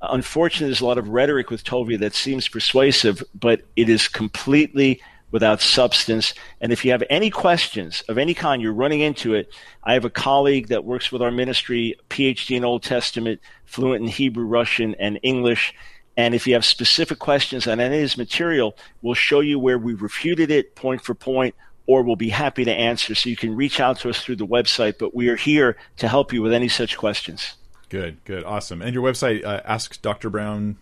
Unfortunately, 0.00 0.68
there's 0.68 0.80
a 0.80 0.86
lot 0.86 0.98
of 0.98 1.08
rhetoric 1.08 1.50
with 1.50 1.64
Tovia 1.64 1.98
that 2.00 2.14
seems 2.14 2.48
persuasive, 2.48 3.22
but 3.34 3.62
it 3.74 3.88
is 3.88 4.06
completely 4.08 5.00
without 5.30 5.60
substance. 5.60 6.34
And 6.60 6.72
if 6.72 6.84
you 6.84 6.90
have 6.92 7.02
any 7.10 7.30
questions 7.30 8.02
of 8.08 8.16
any 8.16 8.32
kind, 8.34 8.62
you're 8.62 8.72
running 8.72 9.00
into 9.00 9.34
it. 9.34 9.52
I 9.84 9.94
have 9.94 10.04
a 10.04 10.10
colleague 10.10 10.68
that 10.68 10.84
works 10.84 11.12
with 11.12 11.20
our 11.20 11.30
ministry, 11.30 11.96
PhD 12.08 12.56
in 12.56 12.64
Old 12.64 12.82
Testament, 12.82 13.40
fluent 13.64 14.02
in 14.02 14.08
Hebrew, 14.08 14.46
Russian, 14.46 14.94
and 14.94 15.18
English. 15.22 15.74
And 16.18 16.34
if 16.34 16.48
you 16.48 16.54
have 16.54 16.64
specific 16.64 17.20
questions 17.20 17.68
on 17.68 17.78
any 17.78 17.94
of 17.94 18.00
his 18.02 18.18
material, 18.18 18.76
we'll 19.02 19.14
show 19.14 19.38
you 19.38 19.60
where 19.60 19.78
we 19.78 19.94
refuted 19.94 20.50
it 20.50 20.74
point 20.74 21.00
for 21.00 21.14
point, 21.14 21.54
or 21.86 22.02
we'll 22.02 22.16
be 22.16 22.28
happy 22.28 22.64
to 22.64 22.72
answer. 22.72 23.14
So 23.14 23.30
you 23.30 23.36
can 23.36 23.54
reach 23.54 23.78
out 23.78 24.00
to 24.00 24.10
us 24.10 24.20
through 24.20 24.34
the 24.36 24.46
website, 24.46 24.98
but 24.98 25.14
we 25.14 25.28
are 25.28 25.36
here 25.36 25.76
to 25.98 26.08
help 26.08 26.32
you 26.32 26.42
with 26.42 26.52
any 26.52 26.66
such 26.66 26.96
questions. 26.96 27.54
Good, 27.88 28.22
good, 28.24 28.42
awesome. 28.42 28.82
And 28.82 28.92
your 28.92 29.04
website, 29.04 29.44
uh, 29.44 29.62
askdrbrown.org. 29.62 30.76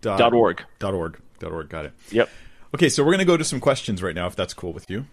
Dot 0.00 0.32
org. 0.32 0.64
Dot 1.38 1.52
org. 1.52 1.68
Got 1.68 1.84
it. 1.84 1.92
Yep. 2.10 2.30
Okay, 2.74 2.88
so 2.88 3.04
we're 3.04 3.12
going 3.12 3.18
to 3.18 3.26
go 3.26 3.36
to 3.36 3.44
some 3.44 3.60
questions 3.60 4.02
right 4.02 4.14
now, 4.14 4.26
if 4.26 4.36
that's 4.36 4.54
cool 4.54 4.72
with 4.72 4.88
you. 4.88 5.04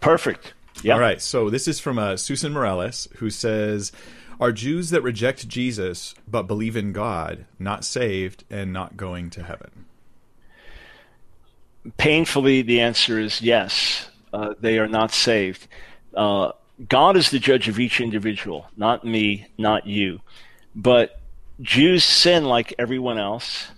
Perfect. 0.00 0.54
Yeah. 0.82 0.94
All 0.94 1.00
right. 1.00 1.20
So 1.20 1.50
this 1.50 1.66
is 1.66 1.80
from 1.80 1.98
uh, 1.98 2.16
Susan 2.16 2.52
Morales, 2.52 3.08
who 3.16 3.30
says, 3.30 3.90
"Are 4.40 4.52
Jews 4.52 4.90
that 4.90 5.02
reject 5.02 5.48
Jesus 5.48 6.14
but 6.26 6.42
believe 6.42 6.76
in 6.76 6.92
God 6.92 7.46
not 7.58 7.84
saved 7.84 8.44
and 8.50 8.72
not 8.72 8.96
going 8.96 9.30
to 9.30 9.42
heaven?" 9.42 9.86
Painfully, 11.96 12.62
the 12.62 12.80
answer 12.80 13.18
is 13.18 13.42
yes. 13.42 14.08
Uh, 14.32 14.54
they 14.58 14.78
are 14.78 14.88
not 14.88 15.12
saved. 15.12 15.68
Uh, 16.14 16.52
God 16.88 17.16
is 17.16 17.30
the 17.30 17.38
judge 17.38 17.68
of 17.68 17.78
each 17.78 18.00
individual, 18.00 18.66
not 18.76 19.04
me, 19.04 19.46
not 19.58 19.86
you. 19.86 20.20
But 20.74 21.20
Jews 21.60 22.02
sin 22.02 22.44
like 22.44 22.74
everyone 22.78 23.18
else. 23.18 23.68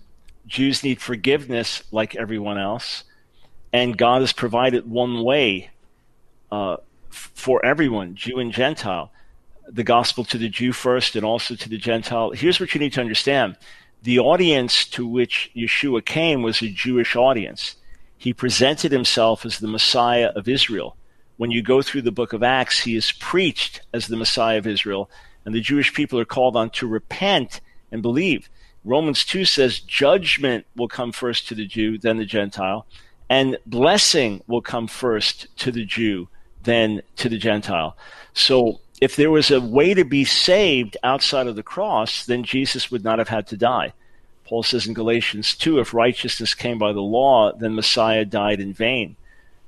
Jews 0.46 0.82
need 0.82 1.00
forgiveness 1.00 1.82
like 1.90 2.16
everyone 2.16 2.56
else, 2.56 3.04
and 3.72 3.98
God 3.98 4.22
has 4.22 4.32
provided 4.32 4.88
one 4.88 5.22
way 5.22 5.70
uh, 6.50 6.76
for 7.10 7.64
everyone, 7.64 8.14
Jew 8.14 8.38
and 8.38 8.52
Gentile, 8.52 9.10
the 9.68 9.84
gospel 9.84 10.24
to 10.24 10.38
the 10.38 10.48
Jew 10.48 10.72
first 10.72 11.16
and 11.16 11.24
also 11.24 11.54
to 11.54 11.68
the 11.68 11.78
Gentile. 11.78 12.30
Here's 12.30 12.60
what 12.60 12.74
you 12.74 12.80
need 12.80 12.92
to 12.94 13.00
understand 13.00 13.56
the 14.02 14.18
audience 14.20 14.84
to 14.84 15.06
which 15.06 15.50
Yeshua 15.56 16.04
came 16.04 16.42
was 16.42 16.62
a 16.62 16.68
Jewish 16.68 17.16
audience. 17.16 17.76
He 18.16 18.32
presented 18.32 18.92
himself 18.92 19.44
as 19.44 19.58
the 19.58 19.66
Messiah 19.66 20.30
of 20.36 20.48
Israel. 20.48 20.96
When 21.38 21.50
you 21.50 21.62
go 21.62 21.82
through 21.82 22.02
the 22.02 22.12
book 22.12 22.32
of 22.32 22.42
Acts, 22.42 22.80
he 22.80 22.94
is 22.94 23.12
preached 23.12 23.80
as 23.92 24.06
the 24.06 24.16
Messiah 24.16 24.58
of 24.58 24.66
Israel, 24.66 25.10
and 25.44 25.54
the 25.54 25.60
Jewish 25.60 25.92
people 25.92 26.18
are 26.20 26.24
called 26.24 26.56
on 26.56 26.70
to 26.70 26.86
repent 26.86 27.60
and 27.90 28.00
believe. 28.00 28.48
Romans 28.84 29.24
2 29.24 29.44
says 29.44 29.80
judgment 29.80 30.66
will 30.76 30.88
come 30.88 31.10
first 31.10 31.48
to 31.48 31.54
the 31.54 31.66
Jew, 31.66 31.98
then 31.98 32.18
the 32.18 32.24
Gentile, 32.24 32.86
and 33.28 33.58
blessing 33.66 34.42
will 34.46 34.62
come 34.62 34.86
first 34.86 35.48
to 35.58 35.72
the 35.72 35.84
Jew, 35.84 36.28
then 36.62 37.02
to 37.16 37.28
the 37.28 37.38
Gentile. 37.38 37.96
So 38.32 38.80
if 39.00 39.16
there 39.16 39.30
was 39.30 39.50
a 39.50 39.60
way 39.60 39.94
to 39.94 40.04
be 40.04 40.24
saved 40.24 40.96
outside 41.02 41.46
of 41.46 41.56
the 41.56 41.62
cross, 41.62 42.26
then 42.26 42.44
Jesus 42.44 42.90
would 42.90 43.04
not 43.04 43.18
have 43.18 43.28
had 43.28 43.46
to 43.48 43.56
die. 43.56 43.92
Paul 44.44 44.62
says 44.62 44.86
in 44.86 44.94
Galatians 44.94 45.54
2 45.56 45.80
if 45.80 45.92
righteousness 45.92 46.54
came 46.54 46.78
by 46.78 46.92
the 46.92 47.00
law, 47.00 47.52
then 47.52 47.74
Messiah 47.74 48.24
died 48.24 48.60
in 48.60 48.72
vain. 48.72 49.16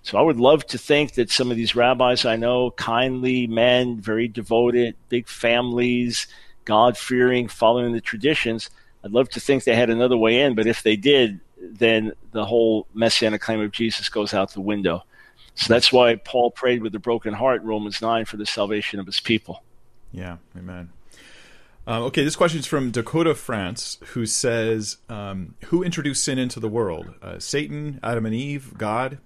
So 0.03 0.17
I 0.17 0.23
would 0.23 0.39
love 0.39 0.65
to 0.69 0.79
think 0.79 1.15
that 1.15 1.31
some 1.31 1.51
of 1.51 1.57
these 1.57 1.77
rabbis 1.77 2.25
I 2.25 2.37
know, 2.37 2.71
kindly 2.71 3.47
men, 3.47 4.01
very 4.01 4.29
devoted, 4.29 4.95
big 5.09 5.29
families, 5.29 6.27
God 6.65 6.97
fearing, 6.97 7.49
following 7.49 7.93
the 7.93 8.01
traditions, 8.01 8.71
I'd 9.05 9.13
love 9.13 9.29
to 9.31 9.41
think 9.41 9.65
they 9.65 9.77
had 9.77 9.91
another 9.91 10.17
way 10.17 10.41
in, 10.41 10.55
but 10.55 10.67
if 10.67 10.83
they 10.83 10.97
did, 10.97 11.41
then 11.61 12.13
the 12.33 12.45
whole 12.45 12.87
messianic 12.95 13.41
claim 13.41 13.61
of 13.61 13.73
Jesus 13.73 14.09
goes 14.09 14.33
out 14.33 14.53
the 14.53 14.61
window. 14.61 15.05
So 15.59 15.73
that's 15.73 15.93
why 15.93 16.15
Paul 16.15 16.53
prayed 16.53 16.83
with 16.83 16.95
a 16.95 17.01
broken 17.01 17.35
heart 17.35 17.63
in 17.63 17.67
Romans 17.67 18.01
9 18.01 18.25
for 18.27 18.37
the 18.37 18.47
salvation 18.47 19.01
of 19.01 19.07
his 19.07 19.19
people. 19.19 19.65
Yeah, 20.13 20.37
amen. 20.57 20.91
Uh, 21.87 22.05
okay, 22.05 22.23
this 22.23 22.37
question 22.37 22.61
is 22.61 22.67
from 22.67 22.93
Dakota 22.93 23.35
France, 23.35 23.99
who 24.13 24.25
says, 24.25 24.99
um, 25.09 25.57
Who 25.67 25.83
introduced 25.83 26.23
sin 26.23 26.39
into 26.39 26.61
the 26.61 26.69
world? 26.69 27.13
Uh, 27.21 27.41
Satan, 27.41 27.99
Adam 28.05 28.25
and 28.25 28.35
Eve, 28.35 28.79
God? 28.79 29.19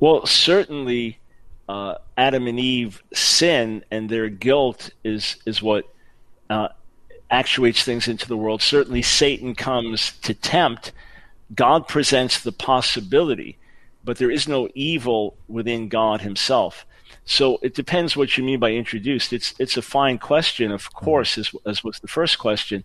Well, 0.00 0.26
certainly 0.26 1.20
uh, 1.68 1.94
Adam 2.16 2.48
and 2.48 2.58
Eve 2.58 3.00
sin 3.12 3.84
and 3.92 4.10
their 4.10 4.28
guilt 4.28 4.90
is, 5.04 5.36
is 5.46 5.62
what 5.62 5.84
uh, 6.50 6.68
actuates 7.30 7.84
things 7.84 8.08
into 8.08 8.26
the 8.26 8.36
world. 8.36 8.60
Certainly, 8.60 9.02
Satan 9.02 9.54
comes 9.54 10.18
to 10.22 10.34
tempt. 10.34 10.90
God 11.54 11.86
presents 11.86 12.42
the 12.42 12.50
possibility, 12.52 13.56
but 14.04 14.18
there 14.18 14.30
is 14.30 14.46
no 14.46 14.68
evil 14.74 15.36
within 15.48 15.88
God 15.88 16.20
Himself. 16.20 16.86
So 17.26 17.58
it 17.62 17.74
depends 17.74 18.16
what 18.16 18.36
you 18.36 18.44
mean 18.44 18.60
by 18.60 18.72
introduced. 18.72 19.32
It's 19.32 19.54
it's 19.58 19.76
a 19.76 19.82
fine 19.82 20.18
question, 20.18 20.70
of 20.70 20.92
course, 20.92 21.38
as, 21.38 21.50
as 21.64 21.82
was 21.82 21.98
the 22.00 22.08
first 22.08 22.38
question. 22.38 22.84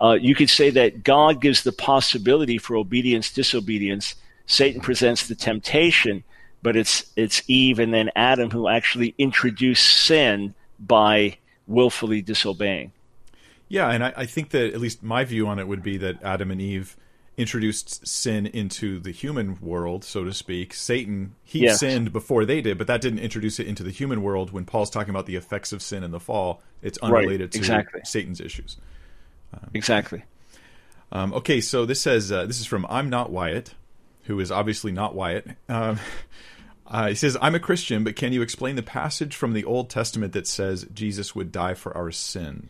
Uh, 0.00 0.16
you 0.20 0.34
could 0.34 0.50
say 0.50 0.70
that 0.70 1.04
God 1.04 1.40
gives 1.40 1.62
the 1.62 1.72
possibility 1.72 2.56
for 2.58 2.76
obedience, 2.76 3.30
disobedience. 3.30 4.14
Satan 4.46 4.80
presents 4.80 5.26
the 5.26 5.34
temptation, 5.34 6.24
but 6.62 6.76
it's 6.76 7.12
it's 7.16 7.42
Eve 7.46 7.78
and 7.78 7.92
then 7.92 8.10
Adam 8.16 8.50
who 8.50 8.68
actually 8.68 9.14
introduce 9.18 9.80
sin 9.80 10.54
by 10.78 11.36
willfully 11.66 12.22
disobeying. 12.22 12.92
Yeah, 13.68 13.90
and 13.90 14.04
I, 14.04 14.12
I, 14.16 14.26
think 14.26 14.50
that 14.50 14.74
at 14.74 14.80
least 14.80 15.02
my 15.02 15.24
view 15.24 15.48
on 15.48 15.58
it 15.58 15.66
would 15.66 15.82
be 15.82 15.96
that 15.96 16.22
Adam 16.22 16.50
and 16.50 16.60
Eve 16.60 16.96
introduced 17.36 18.06
sin 18.06 18.46
into 18.46 18.98
the 18.98 19.10
human 19.10 19.58
world, 19.60 20.04
so 20.04 20.24
to 20.24 20.32
speak. 20.32 20.72
Satan 20.74 21.34
he 21.42 21.60
yes. 21.60 21.80
sinned 21.80 22.12
before 22.12 22.44
they 22.44 22.60
did, 22.60 22.78
but 22.78 22.86
that 22.86 23.00
didn't 23.00 23.18
introduce 23.18 23.58
it 23.58 23.66
into 23.66 23.82
the 23.82 23.90
human 23.90 24.22
world. 24.22 24.52
When 24.52 24.64
Paul's 24.64 24.90
talking 24.90 25.10
about 25.10 25.26
the 25.26 25.36
effects 25.36 25.72
of 25.72 25.82
sin 25.82 26.04
in 26.04 26.10
the 26.10 26.20
fall, 26.20 26.62
it's 26.82 26.98
unrelated 26.98 27.54
right. 27.54 27.56
exactly. 27.56 28.00
to 28.00 28.06
Satan's 28.06 28.40
issues. 28.40 28.76
Um, 29.52 29.70
exactly. 29.74 30.24
Um, 31.12 31.32
okay, 31.34 31.60
so 31.60 31.86
this 31.86 32.00
says 32.00 32.30
uh, 32.30 32.46
this 32.46 32.60
is 32.60 32.66
from 32.66 32.86
I'm 32.88 33.10
not 33.10 33.30
Wyatt, 33.30 33.74
who 34.24 34.40
is 34.40 34.50
obviously 34.50 34.92
not 34.92 35.14
Wyatt. 35.14 35.48
Um, 35.68 35.98
Uh, 36.86 37.08
he 37.08 37.14
says, 37.14 37.36
I'm 37.40 37.54
a 37.54 37.60
Christian, 37.60 38.04
but 38.04 38.16
can 38.16 38.32
you 38.32 38.42
explain 38.42 38.76
the 38.76 38.82
passage 38.82 39.34
from 39.34 39.54
the 39.54 39.64
Old 39.64 39.88
Testament 39.88 40.32
that 40.34 40.46
says 40.46 40.86
Jesus 40.92 41.34
would 41.34 41.50
die 41.50 41.74
for 41.74 41.96
our 41.96 42.10
sin? 42.10 42.68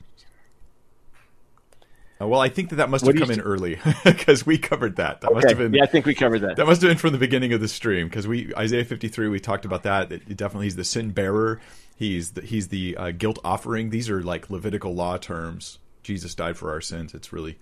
Uh, 2.20 2.28
well, 2.28 2.40
I 2.40 2.48
think 2.48 2.70
that 2.70 2.76
that 2.76 2.90
must 2.90 3.04
have 3.04 3.16
come 3.16 3.30
in 3.30 3.40
early 3.40 3.78
because 4.04 4.46
we 4.46 4.56
covered 4.56 4.96
that. 4.96 5.20
That 5.20 5.28
okay. 5.28 5.34
must 5.34 5.48
have 5.48 5.58
been. 5.58 5.74
Yeah, 5.74 5.82
I 5.82 5.86
think 5.86 6.06
we 6.06 6.14
covered 6.14 6.40
that. 6.40 6.56
That 6.56 6.66
must 6.66 6.80
have 6.82 6.90
been 6.90 6.98
from 6.98 7.12
the 7.12 7.18
beginning 7.18 7.52
of 7.52 7.60
the 7.60 7.68
stream 7.68 8.08
because 8.08 8.28
we 8.28 8.54
Isaiah 8.56 8.84
53. 8.84 9.28
We 9.28 9.40
talked 9.40 9.64
about 9.64 9.82
that. 9.82 10.12
It 10.12 10.36
definitely, 10.36 10.66
he's 10.66 10.76
the 10.76 10.84
sin 10.84 11.10
bearer. 11.10 11.60
He's 11.96 12.32
the, 12.32 12.42
he's 12.42 12.68
the 12.68 12.96
uh, 12.96 13.10
guilt 13.10 13.38
offering. 13.44 13.90
These 13.90 14.10
are 14.10 14.22
like 14.22 14.50
Levitical 14.50 14.94
law 14.94 15.16
terms. 15.16 15.78
Jesus 16.02 16.34
died 16.34 16.56
for 16.56 16.70
our 16.70 16.80
sins. 16.80 17.14
It's 17.14 17.32
really 17.32 17.58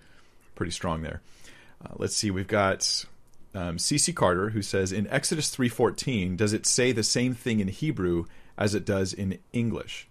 pretty 0.54 0.72
strong 0.72 1.02
there. 1.02 1.22
Uh, 1.84 1.94
let's 1.96 2.16
see. 2.16 2.30
We've 2.30 2.46
got 2.46 3.04
um, 3.54 3.78
C.C. 3.78 4.12
Carter 4.12 4.50
who 4.50 4.62
says 4.62 4.92
in 4.92 5.06
Exodus 5.08 5.54
3:14, 5.54 6.36
does 6.36 6.52
it 6.52 6.66
say 6.66 6.92
the 6.92 7.02
same 7.02 7.34
thing 7.34 7.60
in 7.60 7.68
Hebrew 7.68 8.26
as 8.58 8.74
it 8.74 8.84
does 8.84 9.12
in 9.12 9.38
English? 9.52 10.08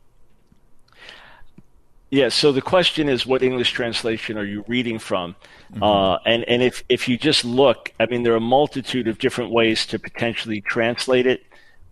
Yeah. 2.11 2.29
So 2.29 2.51
the 2.51 2.61
question 2.61 3.09
is, 3.09 3.25
what 3.25 3.41
English 3.41 3.71
translation 3.71 4.37
are 4.37 4.43
you 4.43 4.63
reading 4.67 4.99
from? 4.99 5.35
Mm-hmm. 5.73 5.81
Uh, 5.81 6.17
and 6.25 6.43
and 6.43 6.61
if 6.61 6.83
if 6.89 7.07
you 7.07 7.17
just 7.17 7.43
look, 7.43 7.91
I 7.99 8.05
mean, 8.05 8.23
there 8.23 8.33
are 8.33 8.37
a 8.37 8.39
multitude 8.39 9.07
of 9.07 9.17
different 9.17 9.51
ways 9.51 9.85
to 9.87 9.97
potentially 9.97 10.61
translate 10.61 11.25
it. 11.25 11.41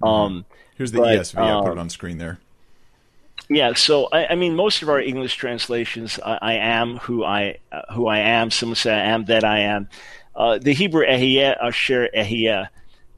Mm-hmm. 0.01 0.07
Um, 0.07 0.45
Here's 0.75 0.91
the 0.91 0.99
but, 0.99 1.19
ESV. 1.19 1.37
I 1.37 1.61
put 1.61 1.71
it 1.71 1.73
um, 1.73 1.79
on 1.79 1.89
screen 1.89 2.19
there. 2.19 2.39
Yeah, 3.51 3.73
so 3.73 4.07
I, 4.11 4.27
I, 4.27 4.35
mean, 4.35 4.55
most 4.55 4.83
of 4.83 4.89
our 4.89 4.99
English 5.01 5.35
translations, 5.35 6.19
I, 6.23 6.37
I 6.39 6.53
am 6.53 6.97
who 6.97 7.23
I 7.23 7.57
uh, 7.71 7.81
who 7.93 8.07
I 8.07 8.19
am. 8.19 8.51
Some 8.51 8.75
say 8.75 8.93
I 8.93 9.05
am 9.05 9.25
that 9.25 9.43
I 9.43 9.59
am. 9.59 9.89
Uh, 10.35 10.59
the 10.59 10.73
Hebrew 10.73 11.05
ehiyeh 11.05 11.57
asher 11.59 12.09
ehiyeh, 12.15 12.67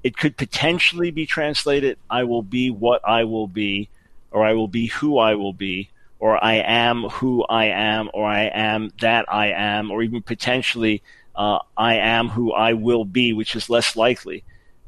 it 0.03 0.17
could 0.17 0.37
potentially 0.37 1.11
be 1.11 1.25
translated, 1.25 1.97
"I 2.09 2.23
will 2.23 2.43
be 2.43 2.69
what 2.69 3.01
I 3.07 3.25
will 3.25 3.47
be," 3.47 3.89
or 4.31 4.45
"I 4.45 4.53
will 4.53 4.69
be 4.69 4.87
who 4.87 5.17
I 5.17 5.35
will 5.35 5.53
be," 5.53 5.89
or 6.21 6.41
"I 6.41 6.57
am 6.57 7.03
who 7.17 7.43
I 7.43 7.65
am," 7.65 8.09
or 8.13 8.25
"I 8.25 8.43
am 8.43 8.91
that 9.01 9.25
I 9.27 9.47
am," 9.47 9.89
or 9.91 10.03
even 10.03 10.21
potentially, 10.21 11.01
uh, 11.35 11.59
"I 11.75 11.95
am 11.95 12.29
who 12.29 12.53
I 12.53 12.73
will 12.73 13.03
be," 13.03 13.33
which 13.33 13.55
is 13.55 13.69
less 13.69 13.95
likely. 13.95 14.43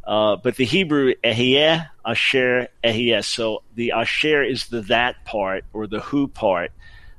Uh, 0.06 0.36
but 0.36 0.56
the 0.58 0.66
Hebrew 0.66 1.16
ehiyeh, 1.24 1.90
asher, 2.06 2.68
ehiyeh. 2.84 3.24
So 3.24 3.64
the 3.74 3.94
asher 3.94 4.44
is 4.44 4.68
the 4.68 4.82
that 4.84 5.26
part 5.26 5.66
or 5.74 5.88
the 5.88 6.02
who 6.02 6.28
part, 6.28 6.72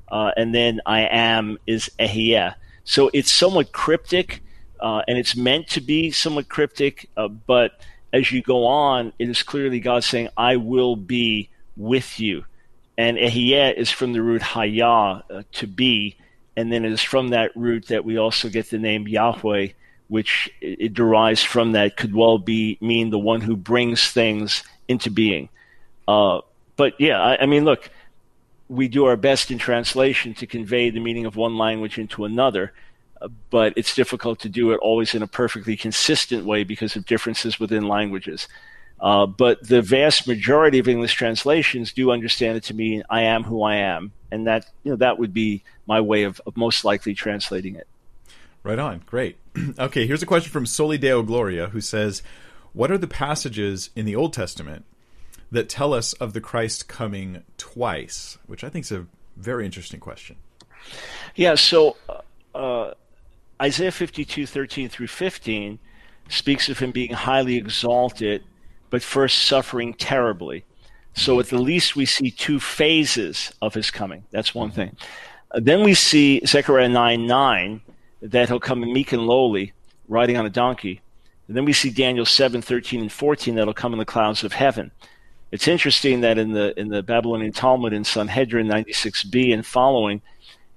uh, 0.09 0.31
and 0.37 0.55
then 0.55 0.79
I 0.85 1.01
am 1.01 1.57
is 1.67 1.91
ehiyeh. 1.99 2.55
So 2.85 3.09
it's 3.13 3.31
somewhat 3.31 3.73
cryptic, 3.73 4.41
uh, 4.79 5.01
and 5.07 5.17
it's 5.17 5.35
meant 5.35 5.67
to 5.69 5.81
be 5.81 6.11
somewhat 6.11 6.47
cryptic. 6.47 7.09
Uh, 7.17 7.27
but 7.27 7.81
as 8.13 8.31
you 8.31 8.41
go 8.41 8.65
on, 8.65 9.11
it 9.19 9.27
is 9.27 9.43
clearly 9.43 9.81
God 9.81 10.05
saying, 10.05 10.29
"I 10.37 10.55
will 10.55 10.95
be 10.95 11.49
with 11.75 12.17
you." 12.19 12.45
And 12.97 13.17
ehiyeh 13.17 13.75
is 13.75 13.91
from 13.91 14.13
the 14.13 14.21
root 14.21 14.41
hayah, 14.41 15.23
uh, 15.29 15.43
to 15.53 15.67
be, 15.67 16.17
and 16.55 16.71
then 16.71 16.85
it 16.85 16.91
is 16.91 17.01
from 17.01 17.29
that 17.29 17.51
root 17.55 17.87
that 17.87 18.05
we 18.05 18.17
also 18.17 18.49
get 18.49 18.69
the 18.69 18.77
name 18.77 19.07
Yahweh 19.07 19.69
which 20.07 20.49
it 20.61 20.93
derives 20.93 21.43
from 21.43 21.71
that 21.71 21.97
could 21.97 22.13
well 22.13 22.37
be 22.37 22.77
mean 22.81 23.09
the 23.09 23.19
one 23.19 23.41
who 23.41 23.55
brings 23.55 24.11
things 24.11 24.63
into 24.87 25.09
being. 25.09 25.49
Uh, 26.07 26.41
but 26.75 26.93
yeah, 26.99 27.19
I, 27.19 27.43
I, 27.43 27.45
mean, 27.45 27.65
look, 27.65 27.89
we 28.69 28.87
do 28.87 29.05
our 29.05 29.17
best 29.17 29.49
in 29.49 29.57
translation 29.57 30.33
to 30.35 30.47
convey 30.47 30.89
the 30.89 30.99
meaning 30.99 31.25
of 31.25 31.35
one 31.35 31.57
language 31.57 31.97
into 31.97 32.25
another, 32.25 32.73
uh, 33.21 33.29
but 33.49 33.73
it's 33.75 33.95
difficult 33.95 34.39
to 34.41 34.49
do 34.49 34.71
it 34.71 34.77
always 34.77 35.15
in 35.15 35.23
a 35.23 35.27
perfectly 35.27 35.75
consistent 35.75 36.45
way 36.45 36.63
because 36.63 36.95
of 36.95 37.05
differences 37.05 37.59
within 37.59 37.87
languages. 37.87 38.47
Uh, 39.05 39.27
but 39.27 39.65
the 39.67 39.83
vast 39.83 40.27
majority 40.27 40.79
of 40.79 40.87
English 40.87 41.13
translations 41.13 41.93
do 41.93 42.09
understand 42.09 42.57
it 42.57 42.63
to 42.63 42.73
mean 42.73 43.03
"I 43.07 43.21
am 43.21 43.43
who 43.43 43.61
I 43.61 43.75
am," 43.75 44.11
and 44.31 44.47
that 44.47 44.65
you 44.83 44.89
know 44.89 44.97
that 44.97 45.19
would 45.19 45.31
be 45.31 45.63
my 45.85 46.01
way 46.01 46.23
of, 46.23 46.41
of 46.47 46.57
most 46.57 46.83
likely 46.83 47.13
translating 47.13 47.75
it. 47.75 47.87
Right 48.63 48.79
on. 48.79 49.03
Great. 49.05 49.37
okay, 49.79 50.07
here's 50.07 50.23
a 50.23 50.25
question 50.25 50.51
from 50.51 50.65
Soli 50.65 50.97
Deo 50.97 51.21
Gloria 51.21 51.67
who 51.67 51.81
says, 51.81 52.23
What 52.73 52.89
are 52.89 52.97
the 52.97 53.07
passages 53.07 53.91
in 53.95 54.05
the 54.05 54.15
Old 54.15 54.33
Testament 54.33 54.85
that 55.51 55.69
tell 55.69 55.93
us 55.93 56.13
of 56.13 56.33
the 56.33 56.41
Christ 56.41 56.87
coming 56.87 57.43
twice? 57.57 58.39
Which 58.47 58.63
I 58.63 58.69
think 58.69 58.85
is 58.85 58.91
a 58.91 59.05
very 59.37 59.67
interesting 59.67 59.99
question. 59.99 60.37
Yeah, 61.35 61.53
so 61.53 61.95
uh, 62.09 62.57
uh 62.57 62.93
Isaiah 63.61 63.91
52, 63.91 64.47
13 64.47 64.89
through 64.89 65.07
15 65.07 65.77
speaks 66.29 66.67
of 66.67 66.79
him 66.79 66.89
being 66.89 67.13
highly 67.13 67.57
exalted, 67.57 68.43
but 68.89 69.01
first 69.01 69.43
suffering 69.43 69.93
terribly. 69.93 70.63
So 71.13 71.39
at 71.39 71.47
the 71.47 71.57
least, 71.57 71.95
we 71.95 72.05
see 72.05 72.29
two 72.29 72.59
phases 72.59 73.51
of 73.61 73.73
his 73.73 73.89
coming. 73.89 74.25
That's 74.31 74.53
one 74.53 74.71
thing. 74.71 74.95
Uh, 75.51 75.61
then 75.61 75.83
we 75.83 75.93
see 75.93 76.41
Zechariah 76.45 76.89
9 76.89 77.25
9 77.25 77.81
that 78.21 78.49
he'll 78.49 78.59
come 78.59 78.81
meek 78.81 79.13
and 79.13 79.25
lowly, 79.25 79.73
riding 80.07 80.37
on 80.37 80.45
a 80.45 80.49
donkey. 80.49 81.01
And 81.47 81.55
then 81.55 81.65
we 81.65 81.73
see 81.73 81.89
Daniel 81.89 82.25
7, 82.25 82.61
13, 82.61 83.01
and 83.01 83.11
14 83.11 83.55
that'll 83.55 83.73
come 83.73 83.93
in 83.93 83.99
the 83.99 84.05
clouds 84.05 84.43
of 84.43 84.53
heaven. 84.53 84.91
It's 85.51 85.67
interesting 85.67 86.21
that 86.21 86.37
in 86.37 86.51
the 86.51 86.77
in 86.77 86.89
the 86.89 87.03
Babylonian 87.03 87.53
Talmud 87.53 87.93
in 87.93 88.03
Sanhedrin 88.03 88.67
96b 88.67 89.53
and 89.53 89.65
following, 89.65 90.21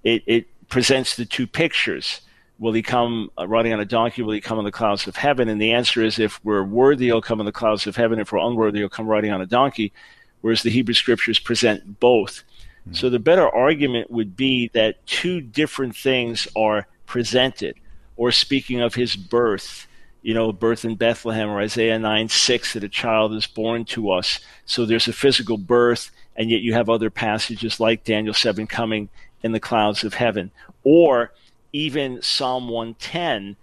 it, 0.04 0.22
it 0.26 0.68
presents 0.68 1.16
the 1.16 1.24
two 1.24 1.46
pictures. 1.46 2.20
Will 2.58 2.72
he 2.72 2.82
come 2.82 3.30
uh, 3.38 3.46
riding 3.46 3.72
on 3.72 3.80
a 3.80 3.84
donkey? 3.84 4.22
Will 4.22 4.32
he 4.32 4.40
come 4.40 4.58
in 4.58 4.64
the 4.64 4.72
clouds 4.72 5.06
of 5.06 5.16
heaven? 5.16 5.48
And 5.48 5.60
the 5.60 5.72
answer 5.72 6.02
is 6.02 6.18
if 6.18 6.44
we're 6.44 6.64
worthy, 6.64 7.06
he'll 7.06 7.22
come 7.22 7.40
in 7.40 7.46
the 7.46 7.52
clouds 7.52 7.86
of 7.86 7.94
heaven. 7.94 8.18
If 8.18 8.32
we're 8.32 8.46
unworthy, 8.46 8.80
he'll 8.80 8.88
come 8.88 9.06
riding 9.06 9.30
on 9.30 9.40
a 9.40 9.46
donkey. 9.46 9.92
Whereas 10.40 10.62
the 10.62 10.70
Hebrew 10.70 10.94
scriptures 10.94 11.38
present 11.38 12.00
both. 12.00 12.42
Mm-hmm. 12.82 12.94
So 12.94 13.10
the 13.10 13.20
better 13.20 13.48
argument 13.48 14.10
would 14.10 14.36
be 14.36 14.70
that 14.74 15.06
two 15.06 15.40
different 15.40 15.94
things 15.96 16.48
are 16.56 16.88
presented. 17.06 17.76
Or 18.16 18.32
speaking 18.32 18.80
of 18.80 18.94
his 18.94 19.14
birth, 19.14 19.86
you 20.22 20.34
know, 20.34 20.52
birth 20.52 20.84
in 20.84 20.96
Bethlehem 20.96 21.48
or 21.48 21.60
Isaiah 21.60 21.98
9 21.98 22.28
6, 22.28 22.72
that 22.72 22.82
a 22.82 22.88
child 22.88 23.34
is 23.34 23.46
born 23.46 23.84
to 23.86 24.10
us. 24.10 24.40
So 24.66 24.84
there's 24.84 25.06
a 25.06 25.12
physical 25.12 25.56
birth, 25.56 26.10
and 26.34 26.50
yet 26.50 26.60
you 26.60 26.74
have 26.74 26.90
other 26.90 27.10
passages 27.10 27.78
like 27.78 28.02
Daniel 28.02 28.34
7 28.34 28.66
coming 28.66 29.08
in 29.44 29.52
the 29.52 29.60
clouds 29.60 30.02
of 30.02 30.14
heaven. 30.14 30.50
Or 30.82 31.32
even 31.72 32.22
Psalm 32.22 32.68
110, 32.68 33.56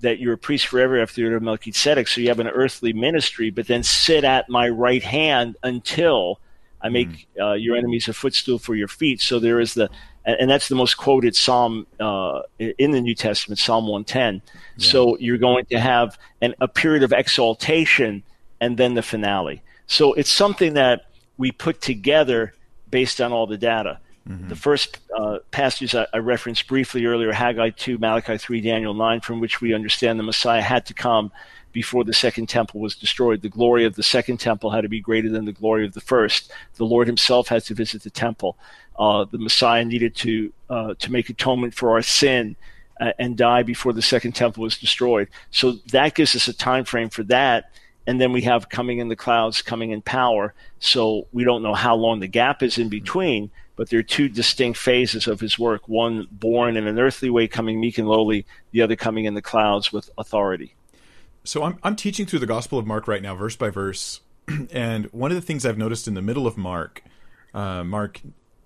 that 0.00 0.18
you're 0.18 0.34
a 0.34 0.38
priest 0.38 0.66
forever 0.66 1.00
after 1.00 1.16
the 1.16 1.24
order 1.24 1.36
of 1.36 1.42
Melchizedek. 1.42 2.08
So 2.08 2.20
you 2.20 2.28
have 2.28 2.40
an 2.40 2.48
earthly 2.48 2.92
ministry, 2.92 3.50
but 3.50 3.66
then 3.66 3.82
sit 3.82 4.24
at 4.24 4.48
my 4.48 4.68
right 4.68 5.02
hand 5.02 5.56
until 5.62 6.40
I 6.80 6.88
make 6.88 7.08
mm. 7.08 7.26
uh, 7.40 7.52
your 7.54 7.76
enemies 7.76 8.08
a 8.08 8.12
footstool 8.12 8.58
for 8.58 8.74
your 8.74 8.88
feet. 8.88 9.20
So 9.20 9.38
there 9.38 9.60
is 9.60 9.74
the 9.74 9.88
and, 10.24 10.36
and 10.40 10.50
that's 10.50 10.68
the 10.68 10.74
most 10.74 10.96
quoted 10.96 11.34
psalm 11.36 11.86
uh, 11.98 12.42
in 12.58 12.92
the 12.92 13.00
New 13.00 13.14
Testament, 13.14 13.58
Psalm 13.58 13.86
110. 13.86 14.42
Yeah. 14.76 14.90
So 14.90 15.16
you're 15.18 15.38
going 15.38 15.64
to 15.66 15.80
have 15.80 16.18
an, 16.40 16.54
a 16.60 16.68
period 16.68 17.02
of 17.02 17.12
exaltation 17.12 18.22
and 18.60 18.76
then 18.76 18.94
the 18.94 19.02
finale. 19.02 19.62
So 19.86 20.12
it's 20.14 20.30
something 20.30 20.74
that 20.74 21.06
we 21.36 21.50
put 21.52 21.80
together 21.80 22.54
based 22.90 23.20
on 23.20 23.32
all 23.32 23.46
the 23.46 23.58
data. 23.58 23.98
Mm-hmm. 24.28 24.48
The 24.48 24.56
first 24.56 24.98
uh, 25.16 25.38
passages 25.50 25.94
I, 25.94 26.06
I, 26.12 26.18
referenced 26.18 26.68
briefly 26.68 27.06
earlier, 27.06 27.32
Haggai 27.32 27.70
2, 27.70 27.98
Malachi 27.98 28.38
3, 28.38 28.60
Daniel 28.60 28.94
9, 28.94 29.20
from 29.20 29.40
which 29.40 29.60
we 29.60 29.74
understand 29.74 30.18
the 30.18 30.24
Messiah 30.24 30.62
had 30.62 30.86
to 30.86 30.94
come 30.94 31.32
before 31.72 32.04
the 32.04 32.12
second 32.12 32.48
temple 32.48 32.80
was 32.80 32.94
destroyed. 32.94 33.42
The 33.42 33.48
glory 33.48 33.84
of 33.84 33.96
the 33.96 34.02
second 34.02 34.38
temple 34.38 34.70
had 34.70 34.82
to 34.82 34.88
be 34.88 35.00
greater 35.00 35.28
than 35.28 35.44
the 35.44 35.52
glory 35.52 35.84
of 35.84 35.94
the 35.94 36.00
first. 36.00 36.52
The 36.76 36.84
Lord 36.84 37.08
himself 37.08 37.48
had 37.48 37.64
to 37.64 37.74
visit 37.74 38.02
the 38.02 38.10
temple 38.10 38.56
uh, 38.98 39.24
the 39.24 39.38
Messiah 39.38 39.84
needed 39.84 40.14
to 40.16 40.52
uh, 40.70 40.94
to 40.98 41.12
make 41.12 41.28
atonement 41.28 41.74
for 41.74 41.90
our 41.90 42.02
sin 42.02 42.56
uh, 43.00 43.12
and 43.18 43.36
die 43.36 43.62
before 43.62 43.92
the 43.92 44.02
second 44.02 44.32
temple 44.32 44.62
was 44.62 44.78
destroyed. 44.78 45.28
So 45.50 45.72
that 45.92 46.14
gives 46.14 46.36
us 46.36 46.48
a 46.48 46.52
time 46.52 46.84
frame 46.84 47.08
for 47.08 47.22
that. 47.24 47.70
And 48.06 48.20
then 48.20 48.32
we 48.32 48.42
have 48.42 48.68
coming 48.68 48.98
in 48.98 49.08
the 49.08 49.16
clouds, 49.16 49.62
coming 49.62 49.90
in 49.90 50.02
power. 50.02 50.54
So 50.80 51.26
we 51.32 51.44
don't 51.44 51.62
know 51.62 51.74
how 51.74 51.94
long 51.94 52.20
the 52.20 52.26
gap 52.26 52.62
is 52.62 52.78
in 52.78 52.88
between, 52.88 53.50
but 53.76 53.90
there 53.90 53.98
are 53.98 54.04
two 54.04 54.28
distinct 54.28 54.78
phases 54.78 55.26
of 55.26 55.40
his 55.40 55.58
work: 55.58 55.88
one 55.88 56.26
born 56.30 56.76
in 56.76 56.86
an 56.86 56.98
earthly 56.98 57.30
way, 57.30 57.48
coming 57.48 57.80
meek 57.80 57.98
and 57.98 58.08
lowly; 58.08 58.46
the 58.70 58.82
other 58.82 58.96
coming 58.96 59.24
in 59.24 59.34
the 59.34 59.42
clouds 59.42 59.92
with 59.92 60.10
authority. 60.18 60.74
So 61.44 61.62
I'm 61.64 61.78
I'm 61.82 61.96
teaching 61.96 62.26
through 62.26 62.40
the 62.40 62.46
Gospel 62.46 62.78
of 62.78 62.86
Mark 62.86 63.08
right 63.08 63.22
now, 63.22 63.34
verse 63.34 63.56
by 63.56 63.70
verse, 63.70 64.20
and 64.72 65.06
one 65.06 65.30
of 65.30 65.34
the 65.34 65.42
things 65.42 65.66
I've 65.66 65.78
noticed 65.78 66.06
in 66.06 66.14
the 66.14 66.22
middle 66.22 66.46
of 66.46 66.56
Mark, 66.56 67.02
uh, 67.54 67.84
Mark 67.84 68.20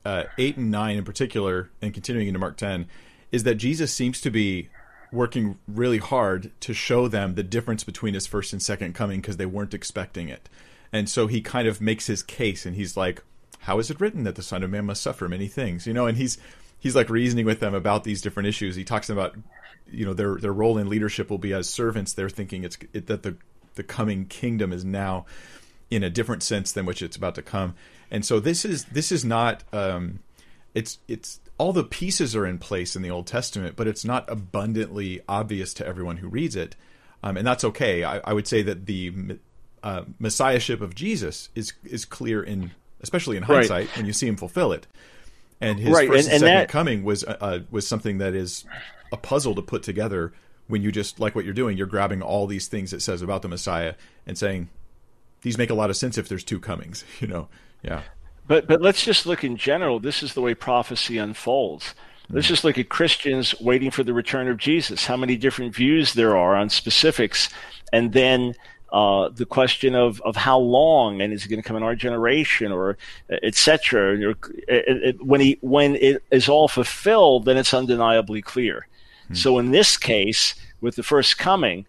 uh, 0.05 0.25
8 0.39 0.57
and 0.59 0.71
9 0.71 0.97
in 0.97 1.05
particular, 1.05 1.71
and 1.83 1.93
continuing 1.93 2.29
into 2.29 2.39
Mark 2.39 2.57
10, 2.57 2.87
is 3.33 3.43
that 3.43 3.57
Jesus 3.57 3.93
seems 3.93 4.21
to 4.21 4.31
be 4.31 4.69
working 5.13 5.59
really 5.67 5.99
hard 5.99 6.53
to 6.61 6.73
show 6.73 7.09
them 7.09 7.35
the 7.35 7.43
difference 7.43 7.83
between 7.83 8.15
his 8.15 8.27
first 8.27 8.53
and 8.53 8.63
second 8.63 8.95
coming 8.95 9.21
because 9.21 9.37
they 9.37 9.47
weren't 9.47 9.75
expecting 9.75 10.29
it. 10.29 10.49
And 10.93 11.09
so 11.09 11.27
he 11.27 11.41
kind 11.41 11.67
of 11.67 11.81
makes 11.81 12.07
his 12.07 12.23
case 12.23 12.65
and 12.67 12.77
he's 12.77 12.97
like, 12.97 13.23
How 13.61 13.79
is 13.79 13.91
it 13.91 14.01
written 14.01 14.25
that 14.25 14.35
the 14.35 14.43
Son 14.43 14.63
of 14.63 14.71
Man 14.71 14.87
must 14.87 15.03
suffer 15.03 15.29
many 15.29 15.49
things? 15.49 15.87
You 15.87 15.93
know, 15.95 16.07
and 16.07 16.17
he's 16.17 16.39
he's 16.79 16.97
like 16.97 17.11
reasoning 17.11 17.47
with 17.47 17.61
them 17.61 17.75
about 17.75 18.05
these 18.05 18.23
different 18.23 18.49
issues. 18.49 18.77
He 18.77 18.85
talks 18.85 19.11
about 19.11 19.35
you 19.91 20.05
know 20.05 20.15
their 20.15 20.37
their 20.37 20.53
role 20.53 20.79
in 20.79 20.89
leadership 20.89 21.31
will 21.31 21.39
be 21.39 21.53
as 21.53 21.69
servants. 21.69 22.13
They're 22.13 22.29
thinking 22.29 22.65
it's 22.65 22.79
it, 22.93 23.07
that 23.07 23.23
the 23.23 23.37
the 23.75 23.83
coming 23.83 24.27
kingdom 24.27 24.73
is 24.73 24.85
now. 24.85 25.27
in 25.89 26.03
a 26.03 26.11
different 26.11 26.43
sense 26.43 26.73
than 26.73 26.85
which 26.85 27.01
it's 27.01 27.17
about 27.17 27.37
to 27.37 27.43
come. 27.43 27.75
And 28.11 28.25
so 28.25 28.41
this 28.41 28.65
is 28.65 28.87
this 28.87 29.13
is 29.13 29.25
not 29.25 29.63
um, 29.73 30.21
it's 30.75 30.99
it's 31.09 31.41
all 31.59 31.73
the 31.73 31.85
pieces 31.85 32.37
are 32.37 32.47
in 32.47 32.59
place 32.59 32.97
in 32.97 33.03
the 33.03 33.11
Old 33.11 33.27
Testament, 33.27 33.77
but 33.77 33.87
it's 33.87 34.05
not 34.05 34.29
abundantly 34.31 35.21
obvious 35.29 35.73
to 35.75 35.87
everyone 35.87 36.19
who 36.19 36.29
reads 36.29 36.55
it, 36.57 36.77
um, 37.23 37.37
and 37.37 37.47
that's 37.47 37.65
okay. 37.65 38.05
I, 38.05 38.19
I, 38.19 38.33
would 38.33 38.47
say 38.47 38.63
that 38.63 38.87
the 38.87 39.39
uh, 39.83 40.03
messiahship 40.19 40.81
of 40.81 40.95
Jesus 40.95 41.49
is 41.55 41.73
is 41.85 42.05
clear 42.05 42.43
in 42.43 42.73
especially 43.07 43.37
in 43.37 43.45
hindsight 43.45 43.87
right. 43.87 43.97
when 43.97 44.05
you 44.05 44.13
see 44.13 44.27
him 44.27 44.37
fulfill 44.37 44.73
it. 44.73 44.89
And 45.61 45.79
his 45.79 45.95
right. 45.95 46.09
first 46.09 46.27
and, 46.27 46.35
and, 46.35 46.41
second 46.41 46.55
that... 46.57 46.69
coming 46.69 47.05
was 47.05 47.23
uh, 47.23 47.37
uh, 47.41 47.59
was 47.71 47.87
something 47.87 48.19
that 48.19 48.35
is 48.35 48.65
a 49.13 49.17
puzzle 49.17 49.55
to 49.55 49.63
put 49.63 49.85
together 49.85 50.33
when 50.67 50.83
you 50.83 50.91
just 50.91 51.21
like 51.21 51.37
what 51.37 51.45
you're 51.45 51.55
doing. 51.55 51.79
You're 51.79 51.87
grabbing 51.87 52.21
all 52.21 52.49
these 52.49 52.67
things 52.67 52.93
it 52.93 53.01
says 53.01 53.23
about 53.23 53.43
the 53.43 53.49
Messiah 53.49 53.95
and 54.27 54.37
saying 54.37 54.69
these 55.43 55.57
make 55.57 55.71
a 55.71 55.75
lot 55.75 55.89
of 55.89 55.97
sense 55.97 56.19
if 56.19 56.29
there's 56.29 56.45
two 56.45 56.59
comings. 56.59 57.05
You 57.21 57.29
know, 57.29 57.49
yeah. 57.83 58.03
But 58.49 58.67
but 58.67 58.83
let's 58.83 59.05
just 59.05 59.25
look 59.25 59.45
in 59.45 59.57
general. 59.57 60.01
This 60.01 60.23
is 60.23 60.35
the 60.35 60.41
way 60.41 60.55
prophecy 60.55 61.17
unfolds. 61.17 61.95
Let's 62.29 62.47
mm. 62.47 62.51
just 62.51 62.65
look 62.65 62.77
at 62.77 62.89
Christians 62.89 63.55
waiting 63.61 63.93
for 63.93 64.03
the 64.03 64.13
return 64.13 64.49
of 64.49 64.59
Jesus. 64.59 65.07
How 65.07 65.17
many 65.17 65.37
different 65.37 65.75
views 65.75 66.15
there 66.15 66.37
are 66.37 66.57
on 66.57 66.69
specifics, 66.69 67.49
and 67.93 68.13
then 68.13 68.55
uh, 68.93 69.29
the 69.31 69.47
question 69.47 69.95
of, 69.95 70.21
of 70.23 70.37
how 70.37 70.59
long 70.59 71.21
and 71.21 71.33
is 71.33 71.45
it 71.45 71.49
going 71.49 71.63
to 71.63 71.67
come 71.67 71.77
in 71.77 71.83
our 71.83 71.97
generation 71.97 72.73
or 72.73 72.97
etc. 73.31 74.35
When 75.21 75.41
he 75.41 75.59
when 75.61 75.97
it 75.97 76.23
is 76.31 76.49
all 76.49 76.69
fulfilled, 76.69 77.45
then 77.45 77.57
it's 77.57 77.75
undeniably 77.75 78.43
clear. 78.43 78.87
Hmm. 79.29 79.35
So 79.35 79.59
in 79.59 79.71
this 79.73 79.97
case, 79.97 80.55
with 80.81 80.97
the 80.97 81.03
first 81.03 81.37
coming, 81.37 81.87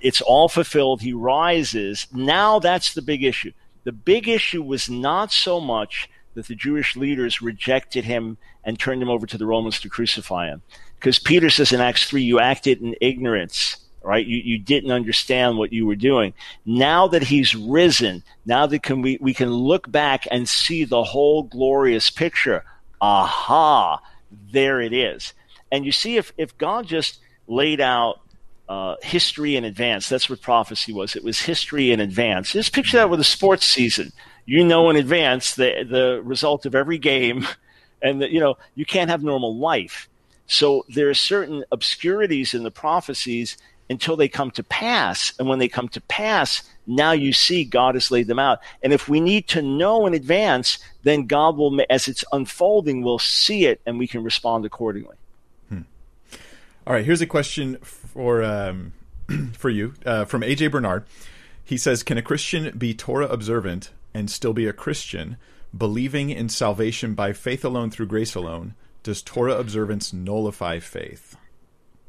it's 0.00 0.20
all 0.20 0.48
fulfilled. 0.48 1.02
He 1.02 1.12
rises. 1.12 2.06
Now 2.12 2.58
that's 2.58 2.94
the 2.94 3.02
big 3.02 3.24
issue. 3.24 3.52
The 3.84 3.92
big 3.92 4.28
issue 4.28 4.62
was 4.62 4.88
not 4.88 5.32
so 5.32 5.60
much 5.60 6.08
that 6.34 6.46
the 6.46 6.54
Jewish 6.54 6.96
leaders 6.96 7.42
rejected 7.42 8.04
him 8.04 8.38
and 8.64 8.78
turned 8.78 9.02
him 9.02 9.08
over 9.08 9.26
to 9.26 9.38
the 9.38 9.46
Romans 9.46 9.80
to 9.80 9.88
crucify 9.88 10.46
him. 10.46 10.62
Because 10.98 11.18
Peter 11.18 11.50
says 11.50 11.72
in 11.72 11.80
Acts 11.80 12.08
3, 12.08 12.22
you 12.22 12.40
acted 12.40 12.80
in 12.80 12.94
ignorance 13.00 13.76
right? 14.08 14.26
You, 14.26 14.38
you 14.38 14.58
didn't 14.58 14.90
understand 14.90 15.58
what 15.58 15.70
you 15.70 15.86
were 15.86 15.94
doing. 15.94 16.32
Now 16.64 17.08
that 17.08 17.24
he's 17.24 17.54
risen, 17.54 18.22
now 18.46 18.64
that 18.64 18.82
can 18.82 19.02
we, 19.02 19.18
we 19.20 19.34
can 19.34 19.50
look 19.50 19.92
back 19.92 20.26
and 20.30 20.48
see 20.48 20.84
the 20.84 21.04
whole 21.04 21.42
glorious 21.42 22.08
picture. 22.08 22.64
Aha, 23.02 24.00
there 24.50 24.80
it 24.80 24.94
is. 24.94 25.34
And 25.70 25.84
you 25.84 25.92
see, 25.92 26.16
if, 26.16 26.32
if 26.38 26.56
God 26.56 26.86
just 26.86 27.18
laid 27.46 27.82
out 27.82 28.20
uh, 28.66 28.96
history 29.02 29.56
in 29.56 29.64
advance, 29.64 30.08
that's 30.08 30.30
what 30.30 30.40
prophecy 30.40 30.90
was. 30.90 31.14
It 31.14 31.22
was 31.22 31.42
history 31.42 31.92
in 31.92 32.00
advance. 32.00 32.52
Just 32.52 32.72
picture 32.72 32.96
that 32.96 33.10
with 33.10 33.20
a 33.20 33.24
sports 33.24 33.66
season. 33.66 34.12
You 34.46 34.64
know 34.64 34.88
in 34.88 34.96
advance 34.96 35.54
the, 35.54 35.86
the 35.86 36.22
result 36.24 36.64
of 36.64 36.74
every 36.74 36.96
game, 36.96 37.46
and 38.02 38.22
you 38.22 38.40
know 38.40 38.56
you 38.74 38.86
can't 38.86 39.10
have 39.10 39.22
normal 39.22 39.54
life. 39.54 40.08
So 40.46 40.86
there 40.88 41.10
are 41.10 41.14
certain 41.14 41.62
obscurities 41.70 42.54
in 42.54 42.62
the 42.62 42.70
prophecies, 42.70 43.58
until 43.90 44.16
they 44.16 44.28
come 44.28 44.50
to 44.52 44.62
pass. 44.62 45.32
And 45.38 45.48
when 45.48 45.58
they 45.58 45.68
come 45.68 45.88
to 45.88 46.00
pass, 46.02 46.62
now 46.86 47.12
you 47.12 47.32
see 47.32 47.64
God 47.64 47.94
has 47.94 48.10
laid 48.10 48.26
them 48.26 48.38
out. 48.38 48.60
And 48.82 48.92
if 48.92 49.08
we 49.08 49.20
need 49.20 49.48
to 49.48 49.62
know 49.62 50.06
in 50.06 50.14
advance, 50.14 50.78
then 51.02 51.26
God 51.26 51.56
will, 51.56 51.78
as 51.90 52.08
it's 52.08 52.24
unfolding, 52.32 53.02
we'll 53.02 53.18
see 53.18 53.66
it 53.66 53.80
and 53.86 53.98
we 53.98 54.06
can 54.06 54.22
respond 54.22 54.64
accordingly. 54.64 55.16
Hmm. 55.68 55.82
All 56.86 56.94
right, 56.94 57.04
here's 57.04 57.20
a 57.20 57.26
question 57.26 57.76
for 57.76 58.42
um, 58.42 58.92
for 59.52 59.70
you 59.70 59.94
uh, 60.04 60.24
from 60.24 60.42
AJ 60.42 60.70
Bernard. 60.70 61.04
He 61.64 61.76
says, 61.76 62.02
"Can 62.02 62.16
a 62.16 62.22
Christian 62.22 62.76
be 62.76 62.94
Torah 62.94 63.28
observant 63.28 63.90
and 64.14 64.30
still 64.30 64.54
be 64.54 64.66
a 64.66 64.72
Christian, 64.72 65.36
believing 65.76 66.30
in 66.30 66.48
salvation 66.48 67.14
by 67.14 67.34
faith 67.34 67.64
alone 67.64 67.90
through 67.90 68.06
grace 68.06 68.34
alone? 68.34 68.74
Does 69.02 69.22
Torah 69.22 69.58
observance 69.58 70.12
nullify 70.12 70.78
faith?" 70.78 71.36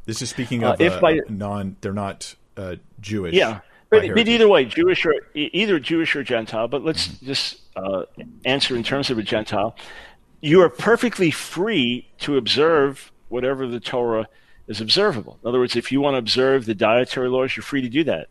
This 0.10 0.24
is 0.24 0.30
speaking 0.32 0.64
uh, 0.64 0.74
of 0.74 0.82
uh, 0.82 0.84
if 0.86 1.00
by, 1.00 1.20
non, 1.30 1.78
they're 1.82 1.94
not 1.94 2.34
uh, 2.58 2.78
Jewish. 3.00 3.36
Yeah, 3.36 3.60
but, 3.92 4.08
but, 4.16 4.28
either 4.28 4.48
way, 4.48 4.66
Jewish 4.66 5.06
or 5.06 5.14
either 5.36 5.80
Jewish 5.80 6.16
or 6.16 6.24
Gentile. 6.24 6.68
But 6.68 6.84
let's 6.84 7.10
mm-hmm. 7.10 7.28
just 7.28 7.62
uh, 7.76 8.06
answer 8.44 8.76
in 8.76 8.82
terms 8.82 9.12
of 9.12 9.20
a 9.20 9.22
Gentile. 9.22 9.76
You 10.42 10.64
are 10.64 10.70
perfectly 10.70 11.30
free 11.30 12.10
to 12.22 12.38
observe 12.38 13.12
whatever 13.28 13.68
the 13.68 13.80
Torah 13.80 14.28
is 14.68 14.82
observable. 14.82 15.38
In 15.44 15.50
other 15.50 15.60
words, 15.60 15.76
if 15.76 15.92
you 15.92 16.02
want 16.02 16.16
to 16.16 16.18
observe 16.18 16.66
the 16.66 16.74
dietary 16.74 17.30
laws, 17.30 17.56
you're 17.56 17.64
free 17.64 17.82
to 17.82 17.90
do 17.90 18.04
that. 18.06 18.30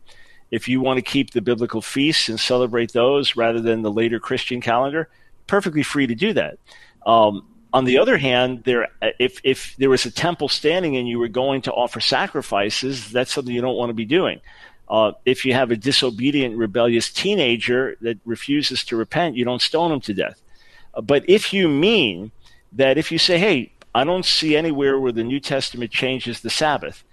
If 0.51 0.67
you 0.67 0.81
want 0.81 0.97
to 0.97 1.01
keep 1.01 1.31
the 1.31 1.41
biblical 1.41 1.81
feasts 1.81 2.27
and 2.27 2.37
celebrate 2.37 2.91
those 2.91 3.37
rather 3.37 3.61
than 3.61 3.83
the 3.83 3.91
later 3.91 4.19
Christian 4.19 4.59
calendar, 4.59 5.07
perfectly 5.47 5.83
free 5.83 6.07
to 6.07 6.15
do 6.15 6.33
that. 6.33 6.57
Um, 7.05 7.47
on 7.73 7.85
the 7.85 7.97
other 7.97 8.17
hand, 8.17 8.63
there 8.63 8.87
if 9.19 9.39
if 9.43 9.75
there 9.77 9.89
was 9.89 10.05
a 10.05 10.11
temple 10.11 10.49
standing 10.49 10.97
and 10.97 11.07
you 11.07 11.19
were 11.19 11.27
going 11.27 11.61
to 11.63 11.73
offer 11.73 11.99
sacrifices, 11.99 13.11
that's 13.11 13.31
something 13.31 13.53
you 13.53 13.61
don't 13.61 13.77
want 13.77 13.89
to 13.89 13.93
be 13.95 14.05
doing. 14.05 14.41
Uh, 14.89 15.11
if 15.25 15.45
you 15.45 15.53
have 15.53 15.69
a 15.69 15.77
disobedient, 15.77 16.57
rebellious 16.57 17.11
teenager 17.11 17.95
that 18.01 18.17
refuses 18.25 18.83
to 18.85 18.95
repent, 18.95 19.35
you 19.35 19.45
don't 19.45 19.61
stone 19.61 19.91
him 19.91 20.01
to 20.01 20.13
death. 20.15 20.41
Uh, 20.95 21.01
but 21.01 21.23
if 21.29 21.53
you 21.53 21.69
mean 21.69 22.31
that 22.71 22.97
if 22.97 23.11
you 23.11 23.19
say, 23.19 23.37
"Hey, 23.37 23.71
I 23.93 24.03
don't 24.03 24.25
see 24.25 24.55
anywhere 24.55 24.99
where 24.99 25.11
the 25.11 25.23
New 25.23 25.39
Testament 25.39 25.91
changes 25.91 26.41
the 26.41 26.49
Sabbath, 26.49 27.03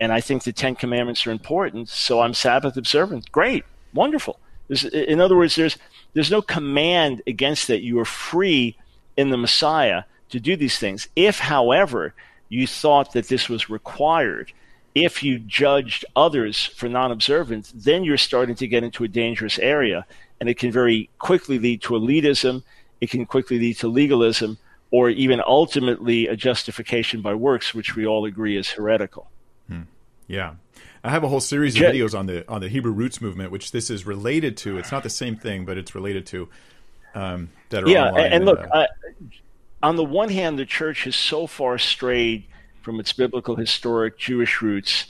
and 0.00 0.12
I 0.12 0.20
think 0.20 0.42
the 0.42 0.52
Ten 0.52 0.74
Commandments 0.74 1.24
are 1.26 1.30
important, 1.30 1.88
so 1.88 2.20
I'm 2.20 2.34
Sabbath 2.34 2.76
observant," 2.76 3.30
great, 3.30 3.64
wonderful. 3.94 4.40
There's, 4.66 4.84
in 4.84 5.20
other 5.20 5.36
words, 5.36 5.54
there's 5.54 5.78
there's 6.14 6.30
no 6.30 6.42
command 6.42 7.22
against 7.28 7.68
that. 7.68 7.82
You 7.82 8.00
are 8.00 8.04
free 8.04 8.76
in 9.16 9.30
the 9.30 9.36
Messiah 9.36 10.04
to 10.30 10.40
do 10.40 10.56
these 10.56 10.78
things. 10.78 11.08
If, 11.14 11.38
however, 11.38 12.14
you 12.48 12.66
thought 12.66 13.12
that 13.12 13.28
this 13.28 13.48
was 13.48 13.70
required, 13.70 14.52
if 14.94 15.22
you 15.22 15.38
judged 15.38 16.04
others 16.14 16.66
for 16.66 16.88
non 16.88 17.12
observance, 17.12 17.72
then 17.74 18.04
you're 18.04 18.18
starting 18.18 18.54
to 18.56 18.66
get 18.66 18.84
into 18.84 19.04
a 19.04 19.08
dangerous 19.08 19.58
area. 19.58 20.06
And 20.40 20.48
it 20.48 20.58
can 20.58 20.72
very 20.72 21.08
quickly 21.18 21.58
lead 21.58 21.82
to 21.82 21.94
elitism, 21.94 22.62
it 23.00 23.10
can 23.10 23.24
quickly 23.26 23.58
lead 23.58 23.78
to 23.78 23.88
legalism, 23.88 24.58
or 24.90 25.08
even 25.08 25.40
ultimately 25.46 26.26
a 26.26 26.36
justification 26.36 27.22
by 27.22 27.34
works, 27.34 27.74
which 27.74 27.96
we 27.96 28.06
all 28.06 28.24
agree 28.24 28.56
is 28.56 28.70
heretical. 28.70 29.30
Hmm. 29.68 29.82
Yeah. 30.26 30.54
I 31.04 31.10
have 31.10 31.24
a 31.24 31.28
whole 31.28 31.40
series 31.40 31.74
of 31.74 31.82
videos 31.82 32.16
on 32.16 32.26
the 32.26 32.48
on 32.48 32.60
the 32.60 32.68
Hebrew 32.68 32.92
roots 32.92 33.20
movement, 33.20 33.50
which 33.50 33.72
this 33.72 33.90
is 33.90 34.06
related 34.06 34.56
to. 34.58 34.78
It's 34.78 34.92
not 34.92 35.02
the 35.02 35.10
same 35.10 35.36
thing, 35.36 35.64
but 35.64 35.76
it's 35.76 35.94
related 35.94 36.26
to 36.26 36.48
um, 37.14 37.50
that 37.70 37.84
are 37.84 37.88
yeah, 37.88 38.08
and, 38.08 38.34
and 38.34 38.44
look, 38.44 38.60
uh, 38.70 38.86
on 39.82 39.96
the 39.96 40.04
one 40.04 40.28
hand, 40.28 40.58
the 40.58 40.66
church 40.66 41.04
has 41.04 41.16
so 41.16 41.46
far 41.46 41.78
strayed 41.78 42.44
from 42.82 43.00
its 43.00 43.12
biblical, 43.12 43.56
historic 43.56 44.18
Jewish 44.18 44.62
roots 44.62 45.06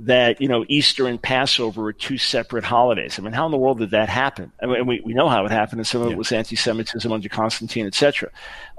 that 0.00 0.40
you 0.40 0.48
know 0.48 0.64
Easter 0.68 1.06
and 1.06 1.20
Passover 1.20 1.88
are 1.88 1.92
two 1.92 2.16
separate 2.18 2.64
holidays. 2.64 3.18
I 3.18 3.22
mean, 3.22 3.32
how 3.32 3.46
in 3.46 3.52
the 3.52 3.58
world 3.58 3.78
did 3.78 3.90
that 3.90 4.08
happen? 4.08 4.50
I 4.62 4.66
mean, 4.66 4.86
we, 4.86 5.00
we 5.00 5.12
know 5.12 5.28
how 5.28 5.44
it 5.44 5.50
happened, 5.50 5.80
and 5.80 5.86
some 5.86 6.00
of 6.00 6.08
yeah. 6.08 6.14
it 6.14 6.18
was 6.18 6.32
anti-Semitism 6.32 7.10
under 7.10 7.28
Constantine, 7.28 7.86
etc. 7.86 8.30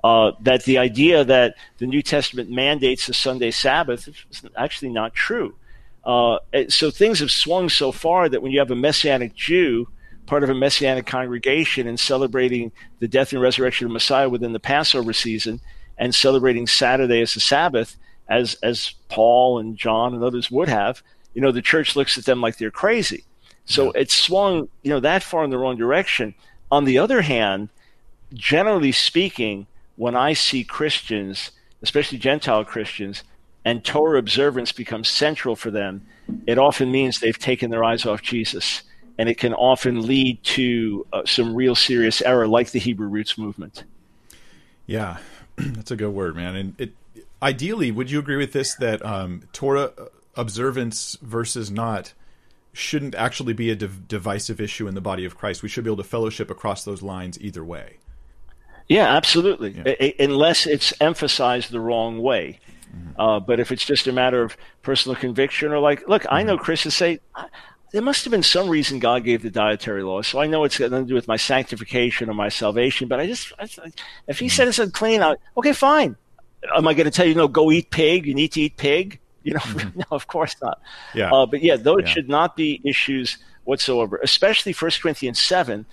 Uh, 0.04 0.32
that 0.42 0.64
the 0.64 0.80
idea 0.80 1.24
that 1.24 1.56
the 1.78 1.86
New 1.86 2.02
Testament 2.02 2.50
mandates 2.50 3.08
a 3.08 3.14
Sunday 3.14 3.52
Sabbath 3.52 4.08
is 4.08 4.42
actually 4.58 4.90
not 4.90 5.14
true. 5.14 5.56
Uh, 6.04 6.40
so 6.70 6.90
things 6.90 7.20
have 7.20 7.30
swung 7.30 7.70
so 7.70 7.92
far 7.92 8.28
that 8.28 8.42
when 8.42 8.52
you 8.52 8.58
have 8.58 8.72
a 8.72 8.76
Messianic 8.76 9.36
Jew 9.36 9.88
part 10.32 10.46
of 10.46 10.50
a 10.50 10.56
messianic 10.56 11.06
congregation 11.06 11.90
and 11.90 12.00
celebrating 12.00 12.72
the 13.00 13.08
death 13.10 13.34
and 13.34 13.42
resurrection 13.42 13.86
of 13.86 13.92
Messiah 13.92 14.30
within 14.30 14.54
the 14.54 14.62
Passover 14.62 15.12
season 15.12 15.60
and 15.98 16.16
celebrating 16.16 16.66
Saturday 16.68 17.20
as 17.20 17.36
a 17.36 17.42
Sabbath, 17.42 17.98
as 18.30 18.54
as 18.64 18.96
Paul 19.10 19.60
and 19.60 19.76
John 19.76 20.14
and 20.14 20.24
others 20.24 20.50
would 20.50 20.70
have, 20.70 21.04
you 21.34 21.42
know, 21.42 21.52
the 21.52 21.62
church 21.62 21.98
looks 21.98 22.18
at 22.18 22.24
them 22.24 22.40
like 22.40 22.56
they're 22.56 22.72
crazy. 22.72 23.26
So 23.66 23.88
yeah. 23.88 24.04
it's 24.04 24.16
swung, 24.16 24.70
you 24.84 24.92
know, 24.92 25.02
that 25.02 25.22
far 25.22 25.44
in 25.44 25.50
the 25.50 25.58
wrong 25.58 25.76
direction. 25.76 26.34
On 26.72 26.86
the 26.86 26.98
other 26.98 27.24
hand, 27.24 27.68
generally 28.34 28.94
speaking, 28.94 29.68
when 29.98 30.16
I 30.16 30.32
see 30.32 30.64
Christians, 30.64 31.52
especially 31.82 32.20
Gentile 32.20 32.64
Christians, 32.64 33.26
and 33.66 33.84
Torah 33.84 34.20
observance 34.20 34.72
becomes 34.72 35.10
central 35.10 35.58
for 35.58 35.72
them, 35.72 36.08
it 36.48 36.58
often 36.58 36.90
means 36.90 37.20
they've 37.20 37.38
taken 37.38 37.70
their 37.70 37.84
eyes 37.84 38.06
off 38.06 38.22
Jesus 38.22 38.84
and 39.22 39.30
it 39.30 39.38
can 39.38 39.54
often 39.54 40.02
lead 40.02 40.44
to 40.44 41.06
uh, 41.14 41.22
some 41.28 41.54
real 41.54 41.76
serious 41.76 42.24
error, 42.24 42.48
like 42.48 42.72
the 42.72 42.80
Hebrew 42.80 43.08
roots 43.08 43.38
movement. 43.38 43.84
Yeah, 44.88 45.18
that's 45.58 45.92
a 45.92 45.96
good 45.96 46.10
word, 46.10 46.36
man. 46.36 46.56
And 46.56 46.82
it, 46.82 46.94
ideally, 47.40 47.92
would 47.92 48.10
you 48.10 48.18
agree 48.18 48.38
with 48.38 48.52
this 48.52 48.74
that 48.74 49.06
um, 49.06 49.44
Torah 49.54 49.92
observance 50.36 51.20
versus 51.22 51.70
not 51.70 52.14
shouldn't 52.74 53.14
actually 53.14 53.54
be 53.54 53.70
a 53.70 53.76
div- 53.76 54.08
divisive 54.08 54.60
issue 54.60 54.88
in 54.88 54.96
the 54.96 55.02
body 55.02 55.24
of 55.24 55.38
Christ? 55.38 55.62
We 55.62 55.70
should 55.70 55.84
be 55.84 55.92
able 55.92 56.02
to 56.02 56.10
fellowship 56.10 56.50
across 56.50 56.84
those 56.84 57.04
lines 57.04 57.40
either 57.40 57.64
way. 57.64 57.98
Yeah, 58.88 59.16
absolutely. 59.16 59.84
Yeah. 59.86 60.12
Unless 60.18 60.66
it's 60.66 60.96
emphasized 61.00 61.70
the 61.70 61.80
wrong 61.80 62.24
way. 62.24 62.60
Mm-hmm. 62.92 63.22
Uh, 63.22 63.40
but 63.40 63.60
if 63.60 63.72
it's 63.72 63.86
just 63.86 64.08
a 64.08 64.12
matter 64.12 64.42
of 64.42 64.58
personal 64.82 65.16
conviction 65.16 65.72
or 65.72 65.78
like, 65.78 66.08
look, 66.08 66.24
mm-hmm. 66.24 66.34
I 66.34 66.42
know 66.42 66.58
Christians 66.58 66.96
say, 66.96 67.20
there 67.92 68.02
must 68.02 68.24
have 68.24 68.32
been 68.32 68.44
some 68.44 68.70
reason 68.70 69.00
God 69.00 69.24
gave 69.24 69.42
the 69.42 69.50
dietary 69.50 70.04
law. 70.04 70.22
So 70.22 70.40
I 70.40 70.48
know 70.48 70.64
it's 70.64 70.78
got 70.78 70.92
nothing 70.92 71.06
to 71.06 71.10
do 71.10 71.16
with 71.16 71.28
my 71.28 71.36
sanctification 71.36 72.30
or 72.30 72.34
my 72.34 72.50
salvation. 72.50 73.08
But 73.08 73.20
I 73.20 73.28
just, 73.28 73.52
I, 73.60 73.68
if 74.28 74.40
He 74.40 74.48
said 74.50 74.68
it's 74.68 74.80
unclean, 74.80 75.22
I, 75.22 75.36
okay, 75.58 75.74
fine. 75.74 76.16
Am 76.76 76.88
I 76.88 76.94
going 76.94 77.06
to 77.06 77.12
tell 77.12 77.26
you, 77.26 77.36
no, 77.36 77.48
go 77.48 77.72
eat 77.72 77.90
pig? 77.90 78.26
You 78.26 78.34
need 78.34 78.54
to 78.54 78.62
eat 78.62 78.78
pig? 78.78 79.20
You 79.44 79.56
know, 79.56 79.60
mm-hmm. 79.60 80.00
no, 80.00 80.06
of 80.12 80.28
course 80.28 80.56
not. 80.62 80.82
Yeah. 81.14 81.32
Uh, 81.32 81.46
but 81.46 81.62
yeah, 81.62 81.76
those 81.76 82.04
yeah. 82.04 82.10
should 82.10 82.30
not 82.30 82.56
be 82.56 82.82
issues 82.86 83.38
whatsoever, 83.66 84.20
especially 84.24 84.74
1 84.74 84.92
Corinthians 85.02 85.40
7. 85.42 85.86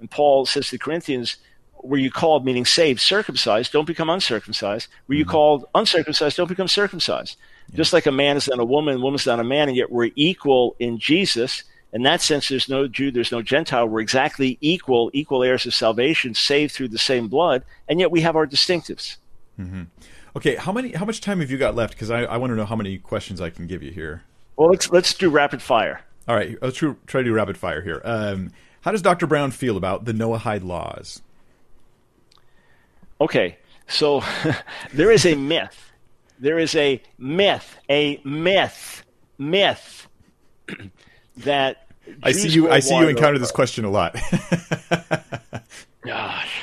And 0.00 0.10
Paul 0.10 0.46
says 0.46 0.66
to 0.66 0.72
the 0.72 0.78
Corinthians, 0.78 1.36
were 1.82 1.98
you 1.98 2.10
called, 2.10 2.44
meaning 2.44 2.64
saved, 2.64 3.00
circumcised, 3.00 3.70
don't 3.70 3.86
become 3.86 4.10
uncircumcised. 4.10 4.88
Were 5.06 5.14
you 5.14 5.24
mm-hmm. 5.24 5.30
called 5.30 5.66
uncircumcised, 5.74 6.36
don't 6.36 6.48
become 6.48 6.68
circumcised. 6.68 7.36
Yeah. 7.70 7.76
Just 7.76 7.92
like 7.92 8.06
a 8.06 8.12
man 8.12 8.36
is 8.36 8.48
not 8.48 8.58
a 8.58 8.64
woman, 8.64 9.00
woman's 9.02 9.26
not 9.26 9.40
a 9.40 9.44
man, 9.44 9.68
and 9.68 9.76
yet 9.76 9.90
we're 9.90 10.10
equal 10.16 10.76
in 10.78 10.98
Jesus. 10.98 11.64
In 11.92 12.02
that 12.02 12.20
sense, 12.20 12.48
there's 12.48 12.68
no 12.68 12.88
Jew, 12.88 13.10
there's 13.10 13.32
no 13.32 13.42
Gentile. 13.42 13.86
We're 13.86 14.00
exactly 14.00 14.58
equal, 14.60 15.10
equal 15.12 15.42
heirs 15.42 15.64
of 15.64 15.74
salvation, 15.74 16.34
saved 16.34 16.72
through 16.72 16.88
the 16.88 16.98
same 16.98 17.28
blood, 17.28 17.64
and 17.88 18.00
yet 18.00 18.10
we 18.10 18.20
have 18.22 18.36
our 18.36 18.46
distinctives. 18.46 19.16
Mm-hmm. 19.58 19.84
Okay, 20.36 20.56
how 20.56 20.72
many? 20.72 20.92
How 20.92 21.04
much 21.04 21.20
time 21.20 21.40
have 21.40 21.50
you 21.50 21.58
got 21.58 21.76
left? 21.76 21.94
Because 21.94 22.10
I, 22.10 22.22
I 22.24 22.36
want 22.38 22.50
to 22.50 22.56
know 22.56 22.64
how 22.64 22.74
many 22.74 22.98
questions 22.98 23.40
I 23.40 23.50
can 23.50 23.68
give 23.68 23.82
you 23.82 23.92
here. 23.92 24.24
Well, 24.56 24.68
let's 24.70 24.90
let's 24.90 25.14
do 25.14 25.30
rapid 25.30 25.62
fire. 25.62 26.00
All 26.26 26.34
right, 26.34 26.56
let's 26.60 26.76
try, 26.76 26.94
try 27.06 27.20
to 27.20 27.24
do 27.24 27.34
rapid 27.34 27.56
fire 27.56 27.82
here. 27.82 28.00
Um, 28.04 28.50
how 28.80 28.90
does 28.90 29.02
Dr. 29.02 29.26
Brown 29.26 29.50
feel 29.50 29.76
about 29.76 30.04
the 30.04 30.12
Noahide 30.12 30.64
laws? 30.64 31.22
Okay, 33.20 33.56
so 33.86 34.22
there 34.92 35.10
is 35.10 35.24
a 35.24 35.34
myth. 35.34 35.92
There 36.38 36.58
is 36.58 36.74
a 36.74 37.00
myth, 37.18 37.76
a 37.88 38.20
myth, 38.24 39.04
myth 39.38 40.08
that 41.38 41.88
I 42.22 42.32
see 42.32 42.48
you. 42.48 42.70
I 42.70 42.80
see 42.80 42.96
you 42.96 43.08
encounter 43.08 43.38
this 43.38 43.52
question 43.52 43.84
a 43.84 43.90
lot. 43.90 44.16
Gosh, 46.02 46.60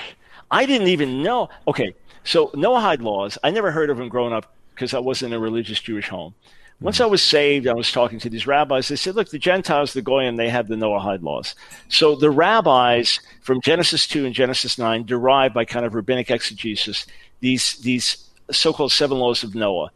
I 0.50 0.66
didn't 0.66 0.88
even 0.88 1.24
know. 1.24 1.50
Okay, 1.68 1.96
so 2.24 2.48
Noahide 2.50 3.02
laws. 3.02 3.38
I 3.44 3.52
never 3.52 3.72
heard 3.72 3.90
of 3.90 3.98
them 3.98 4.10
growing 4.10 4.34
up 4.34 4.54
because 4.76 4.94
I 4.94 5.00
wasn't 5.00 5.34
in 5.34 5.38
a 5.38 5.42
religious 5.42 5.80
Jewish 5.80 6.10
home. 6.10 6.36
Once 6.80 6.98
hmm. 6.98 7.04
I 7.04 7.06
was 7.06 7.22
saved, 7.22 7.68
I 7.68 7.74
was 7.74 7.92
talking 7.92 8.20
to 8.20 8.30
these 8.30 8.48
rabbis. 8.48 8.88
They 8.88 8.96
said, 8.96 9.16
look, 9.16 9.30
the 9.30 9.40
Gentiles, 9.40 9.94
the 9.94 10.02
Goyim, 10.02 10.36
they 10.36 10.50
have 10.50 10.68
the 10.68 10.76
Noahide 10.76 11.22
laws. 11.22 11.56
So 11.90 12.16
the 12.16 12.32
rabbis 12.32 13.20
from 13.42 13.62
Genesis 13.62 14.08
2 14.08 14.26
and 14.26 14.34
Genesis 14.34 14.78
9 14.78 15.06
derive 15.06 15.54
by 15.54 15.66
kind 15.66 15.86
of 15.86 15.94
rabbinic 15.94 16.32
exegesis 16.32 17.06
these, 17.40 17.78
these 17.78 18.30
so-called 18.50 18.92
seven 18.92 19.18
laws 19.18 19.44
of 19.44 19.56
Noah, 19.56 19.92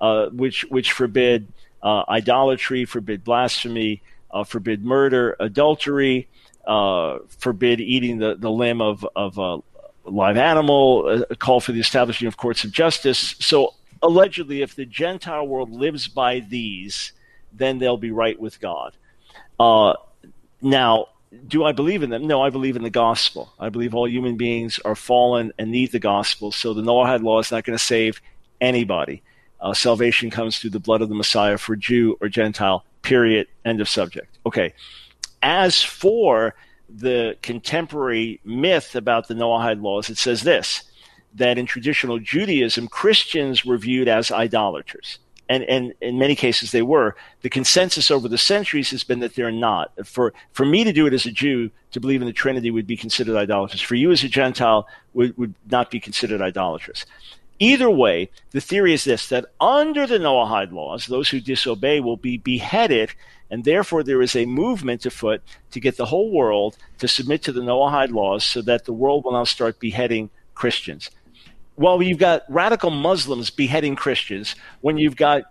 uh, 0.00 0.26
which, 0.30 0.64
which 0.70 0.92
forbid 0.92 1.48
uh, 1.82 2.04
idolatry, 2.08 2.84
forbid 2.84 3.24
blasphemy, 3.24 4.02
uh, 4.30 4.44
forbid 4.44 4.84
murder, 4.84 5.36
adultery, 5.40 6.28
uh, 6.66 7.18
forbid 7.38 7.80
eating 7.80 8.18
the, 8.18 8.36
the 8.36 8.50
limb 8.50 8.80
of, 8.80 9.06
of 9.16 9.38
a 9.38 9.58
live 10.04 10.36
animal, 10.36 11.24
a 11.30 11.36
call 11.36 11.60
for 11.60 11.72
the 11.72 11.80
establishing 11.80 12.28
of 12.28 12.36
courts 12.36 12.64
of 12.64 12.72
justice. 12.72 13.36
So 13.38 13.74
allegedly, 14.02 14.62
if 14.62 14.74
the 14.74 14.86
Gentile 14.86 15.46
world 15.46 15.70
lives 15.70 16.08
by 16.08 16.40
these, 16.40 17.12
then 17.52 17.78
they'll 17.78 17.96
be 17.96 18.10
right 18.10 18.38
with 18.38 18.60
God. 18.60 18.96
Uh, 19.58 19.94
now, 20.62 21.08
do 21.46 21.64
I 21.64 21.72
believe 21.72 22.02
in 22.02 22.10
them? 22.10 22.26
No, 22.26 22.42
I 22.42 22.50
believe 22.50 22.76
in 22.76 22.82
the 22.82 22.90
gospel. 22.90 23.52
I 23.58 23.68
believe 23.68 23.94
all 23.94 24.08
human 24.08 24.36
beings 24.36 24.80
are 24.84 24.96
fallen 24.96 25.52
and 25.58 25.70
need 25.70 25.92
the 25.92 26.00
gospel. 26.00 26.50
So 26.50 26.74
the 26.74 26.82
Noahide 26.82 27.22
law 27.22 27.38
is 27.38 27.52
not 27.52 27.64
going 27.64 27.78
to 27.78 27.84
save 27.84 28.20
anybody. 28.60 29.22
Uh, 29.60 29.74
salvation 29.74 30.30
comes 30.30 30.58
through 30.58 30.70
the 30.70 30.80
blood 30.80 31.02
of 31.02 31.08
the 31.08 31.14
Messiah 31.14 31.58
for 31.58 31.76
Jew 31.76 32.16
or 32.20 32.28
Gentile, 32.28 32.84
period. 33.02 33.46
End 33.64 33.80
of 33.80 33.88
subject. 33.88 34.38
Okay. 34.44 34.74
As 35.42 35.82
for 35.82 36.54
the 36.88 37.36
contemporary 37.42 38.40
myth 38.44 38.96
about 38.96 39.28
the 39.28 39.34
Noahide 39.34 39.82
laws, 39.82 40.10
it 40.10 40.18
says 40.18 40.42
this 40.42 40.84
that 41.32 41.58
in 41.58 41.64
traditional 41.64 42.18
Judaism, 42.18 42.88
Christians 42.88 43.64
were 43.64 43.78
viewed 43.78 44.08
as 44.08 44.32
idolaters. 44.32 45.20
And, 45.50 45.64
and 45.64 45.94
in 46.00 46.16
many 46.16 46.36
cases 46.36 46.70
they 46.70 46.80
were. 46.80 47.16
The 47.42 47.50
consensus 47.50 48.08
over 48.08 48.28
the 48.28 48.38
centuries 48.38 48.90
has 48.92 49.02
been 49.02 49.18
that 49.18 49.34
they're 49.34 49.50
not. 49.50 49.90
For, 50.06 50.32
for 50.52 50.64
me 50.64 50.84
to 50.84 50.92
do 50.92 51.08
it 51.08 51.12
as 51.12 51.26
a 51.26 51.32
Jew, 51.32 51.72
to 51.90 51.98
believe 51.98 52.22
in 52.22 52.28
the 52.28 52.32
Trinity 52.32 52.70
would 52.70 52.86
be 52.86 52.96
considered 52.96 53.36
idolatrous. 53.36 53.80
For 53.80 53.96
you 53.96 54.12
as 54.12 54.22
a 54.22 54.28
Gentile, 54.28 54.86
would, 55.12 55.36
would 55.36 55.54
not 55.68 55.90
be 55.90 55.98
considered 55.98 56.40
idolatrous. 56.40 57.04
Either 57.58 57.90
way, 57.90 58.30
the 58.52 58.60
theory 58.60 58.94
is 58.94 59.02
this 59.02 59.28
that 59.28 59.46
under 59.60 60.06
the 60.06 60.18
Noahide 60.18 60.72
laws, 60.72 61.06
those 61.06 61.28
who 61.30 61.40
disobey 61.40 61.98
will 61.98 62.16
be 62.16 62.38
beheaded, 62.38 63.10
and 63.50 63.64
therefore 63.64 64.04
there 64.04 64.22
is 64.22 64.36
a 64.36 64.46
movement 64.46 65.04
afoot 65.04 65.42
to 65.72 65.80
get 65.80 65.96
the 65.96 66.06
whole 66.06 66.30
world 66.30 66.78
to 66.98 67.08
submit 67.08 67.42
to 67.42 67.52
the 67.52 67.60
Noahide 67.60 68.12
laws 68.12 68.44
so 68.44 68.62
that 68.62 68.84
the 68.84 68.92
world 68.92 69.24
will 69.24 69.32
now 69.32 69.44
start 69.44 69.80
beheading 69.80 70.30
Christians 70.54 71.10
well, 71.76 72.02
you've 72.02 72.18
got 72.18 72.42
radical 72.48 72.90
Muslims 72.90 73.50
beheading 73.50 73.96
Christians, 73.96 74.54
when 74.80 74.98
you've 74.98 75.16
got 75.16 75.44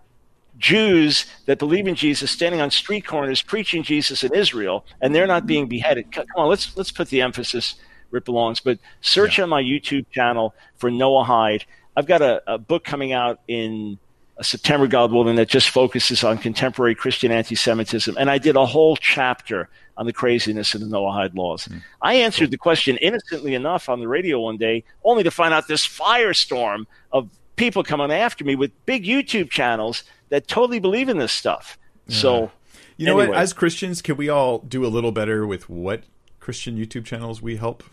Jews 0.58 1.26
that 1.46 1.58
believe 1.58 1.86
in 1.86 1.94
Jesus 1.94 2.30
standing 2.30 2.60
on 2.60 2.70
street 2.70 3.06
corners 3.06 3.42
preaching 3.42 3.82
Jesus 3.82 4.22
in 4.22 4.34
Israel, 4.34 4.84
and 5.00 5.14
they're 5.14 5.26
not 5.26 5.46
being 5.46 5.66
beheaded. 5.66 6.12
Come 6.12 6.26
on, 6.36 6.48
let's 6.48 6.76
let's 6.76 6.90
put 6.90 7.08
the 7.08 7.22
emphasis 7.22 7.76
where 8.10 8.18
it 8.18 8.24
belongs. 8.24 8.60
But 8.60 8.78
search 9.00 9.38
yeah. 9.38 9.44
on 9.44 9.50
my 9.50 9.62
YouTube 9.62 10.06
channel 10.10 10.54
for 10.76 10.90
Noahide. 10.90 11.64
I've 11.96 12.06
got 12.06 12.22
a, 12.22 12.42
a 12.46 12.58
book 12.58 12.84
coming 12.84 13.12
out 13.12 13.40
in 13.48 13.98
September, 14.42 14.86
God 14.86 15.12
willing, 15.12 15.36
that 15.36 15.48
just 15.48 15.70
focuses 15.70 16.24
on 16.24 16.38
contemporary 16.38 16.94
Christian 16.94 17.30
anti-Semitism, 17.32 18.16
and 18.18 18.30
I 18.30 18.38
did 18.38 18.56
a 18.56 18.64
whole 18.64 18.96
chapter 18.96 19.68
on 20.00 20.06
the 20.06 20.12
craziness 20.14 20.74
of 20.74 20.80
the 20.80 20.86
Noahide 20.86 21.36
laws. 21.36 21.68
Mm. 21.68 21.82
I 22.00 22.14
answered 22.14 22.50
the 22.50 22.56
question 22.56 22.96
innocently 22.96 23.54
enough 23.54 23.90
on 23.90 24.00
the 24.00 24.08
radio 24.08 24.40
one 24.40 24.56
day, 24.56 24.82
only 25.04 25.22
to 25.24 25.30
find 25.30 25.52
out 25.52 25.68
this 25.68 25.86
firestorm 25.86 26.86
of 27.12 27.28
people 27.56 27.82
coming 27.82 28.10
after 28.10 28.42
me 28.42 28.56
with 28.56 28.72
big 28.86 29.04
YouTube 29.04 29.50
channels 29.50 30.02
that 30.30 30.48
totally 30.48 30.80
believe 30.80 31.10
in 31.10 31.18
this 31.18 31.32
stuff. 31.32 31.78
Yeah. 32.06 32.16
So, 32.16 32.50
you 32.96 33.04
know 33.04 33.18
anyway. 33.18 33.34
what? 33.34 33.42
As 33.42 33.52
Christians, 33.52 34.00
can 34.00 34.16
we 34.16 34.30
all 34.30 34.60
do 34.60 34.86
a 34.86 34.88
little 34.88 35.12
better 35.12 35.46
with 35.46 35.68
what 35.68 36.04
Christian 36.40 36.78
YouTube 36.78 37.04
channels 37.04 37.42
we 37.42 37.56
help? 37.56 37.84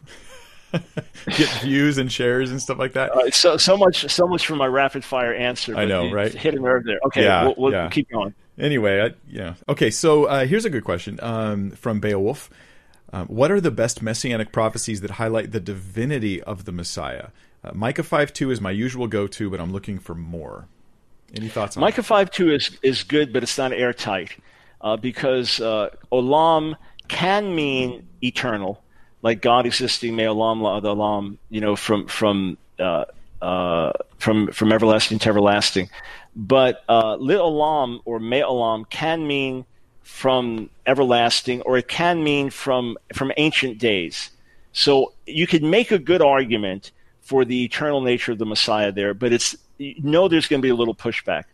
get 0.71 1.49
views 1.61 1.97
and 1.97 2.09
shares 2.09 2.51
and 2.51 2.61
stuff 2.61 2.77
like 2.77 2.93
that. 2.93 3.11
Uh, 3.11 3.29
so 3.31 3.57
so 3.57 3.75
much 3.75 4.09
so 4.09 4.27
much 4.27 4.45
for 4.45 4.55
my 4.55 4.65
rapid 4.65 5.03
fire 5.03 5.33
answer. 5.33 5.75
I 5.75 5.85
know, 5.85 6.09
right? 6.11 6.33
Hit 6.33 6.55
a 6.55 6.59
nerve 6.59 6.83
there. 6.85 6.99
Okay, 7.05 7.23
yeah, 7.23 7.43
we'll, 7.43 7.55
we'll 7.57 7.71
yeah. 7.71 7.89
keep 7.89 8.09
going. 8.09 8.33
Anyway, 8.57 9.01
I, 9.01 9.13
yeah. 9.27 9.53
Okay, 9.69 9.91
so 9.91 10.25
uh, 10.25 10.45
here's 10.45 10.65
a 10.65 10.69
good 10.69 10.83
question 10.83 11.19
um, 11.21 11.71
from 11.71 11.99
Beowulf. 11.99 12.49
Um, 13.13 13.27
what 13.27 13.51
are 13.51 13.61
the 13.61 13.71
best 13.71 14.01
messianic 14.01 14.51
prophecies 14.51 15.01
that 15.01 15.11
highlight 15.11 15.51
the 15.51 15.59
divinity 15.59 16.41
of 16.41 16.65
the 16.65 16.71
Messiah? 16.71 17.27
Uh, 17.63 17.71
Micah 17.73 18.03
5 18.03 18.33
2 18.33 18.51
is 18.51 18.59
my 18.59 18.71
usual 18.71 19.07
go 19.07 19.27
to, 19.27 19.49
but 19.49 19.59
I'm 19.59 19.71
looking 19.71 19.99
for 19.99 20.15
more. 20.15 20.67
Any 21.35 21.49
thoughts 21.49 21.77
on 21.77 21.81
Micah 21.81 22.03
5 22.03 22.31
2 22.31 22.51
is, 22.51 22.77
is 22.81 23.03
good, 23.03 23.31
but 23.31 23.43
it's 23.43 23.57
not 23.57 23.71
airtight 23.71 24.37
uh, 24.81 24.97
because 24.97 25.59
uh, 25.59 25.89
olam 26.11 26.75
can 27.07 27.55
mean 27.55 28.07
eternal, 28.21 28.83
like 29.21 29.41
God 29.41 29.65
existing, 29.65 30.15
may 30.15 30.25
olam 30.25 30.61
la 30.61 30.81
olam, 30.81 31.37
you 31.49 31.61
know, 31.61 31.75
from, 31.75 32.07
from, 32.07 32.57
uh, 32.79 33.05
from, 34.17 34.51
from 34.51 34.71
everlasting 34.71 35.19
to 35.19 35.29
everlasting. 35.29 35.89
But 36.37 36.83
uh, 36.87 37.17
olam 37.17 37.99
or 38.05 38.19
me 38.19 38.41
olam 38.41 38.87
can 38.91 39.25
mean 39.25 39.65
from 40.03 40.69
everlasting, 40.85 41.61
or 41.63 41.79
it 41.79 41.87
can 41.87 42.23
mean 42.23 42.51
from 42.51 42.95
from 43.13 43.31
ancient 43.37 43.79
days. 43.79 44.29
So 44.71 45.13
you 45.25 45.47
could 45.47 45.63
make 45.63 45.91
a 45.91 45.97
good 45.97 46.21
argument 46.21 46.91
for 47.21 47.43
the 47.43 47.63
eternal 47.63 48.01
nature 48.01 48.33
of 48.33 48.37
the 48.37 48.45
Messiah 48.45 48.91
there, 48.91 49.15
but 49.15 49.33
it's 49.33 49.57
you 49.79 49.95
know 50.03 50.27
there's 50.27 50.47
going 50.47 50.61
to 50.61 50.65
be 50.65 50.69
a 50.69 50.75
little 50.75 50.93
pushback. 50.93 51.45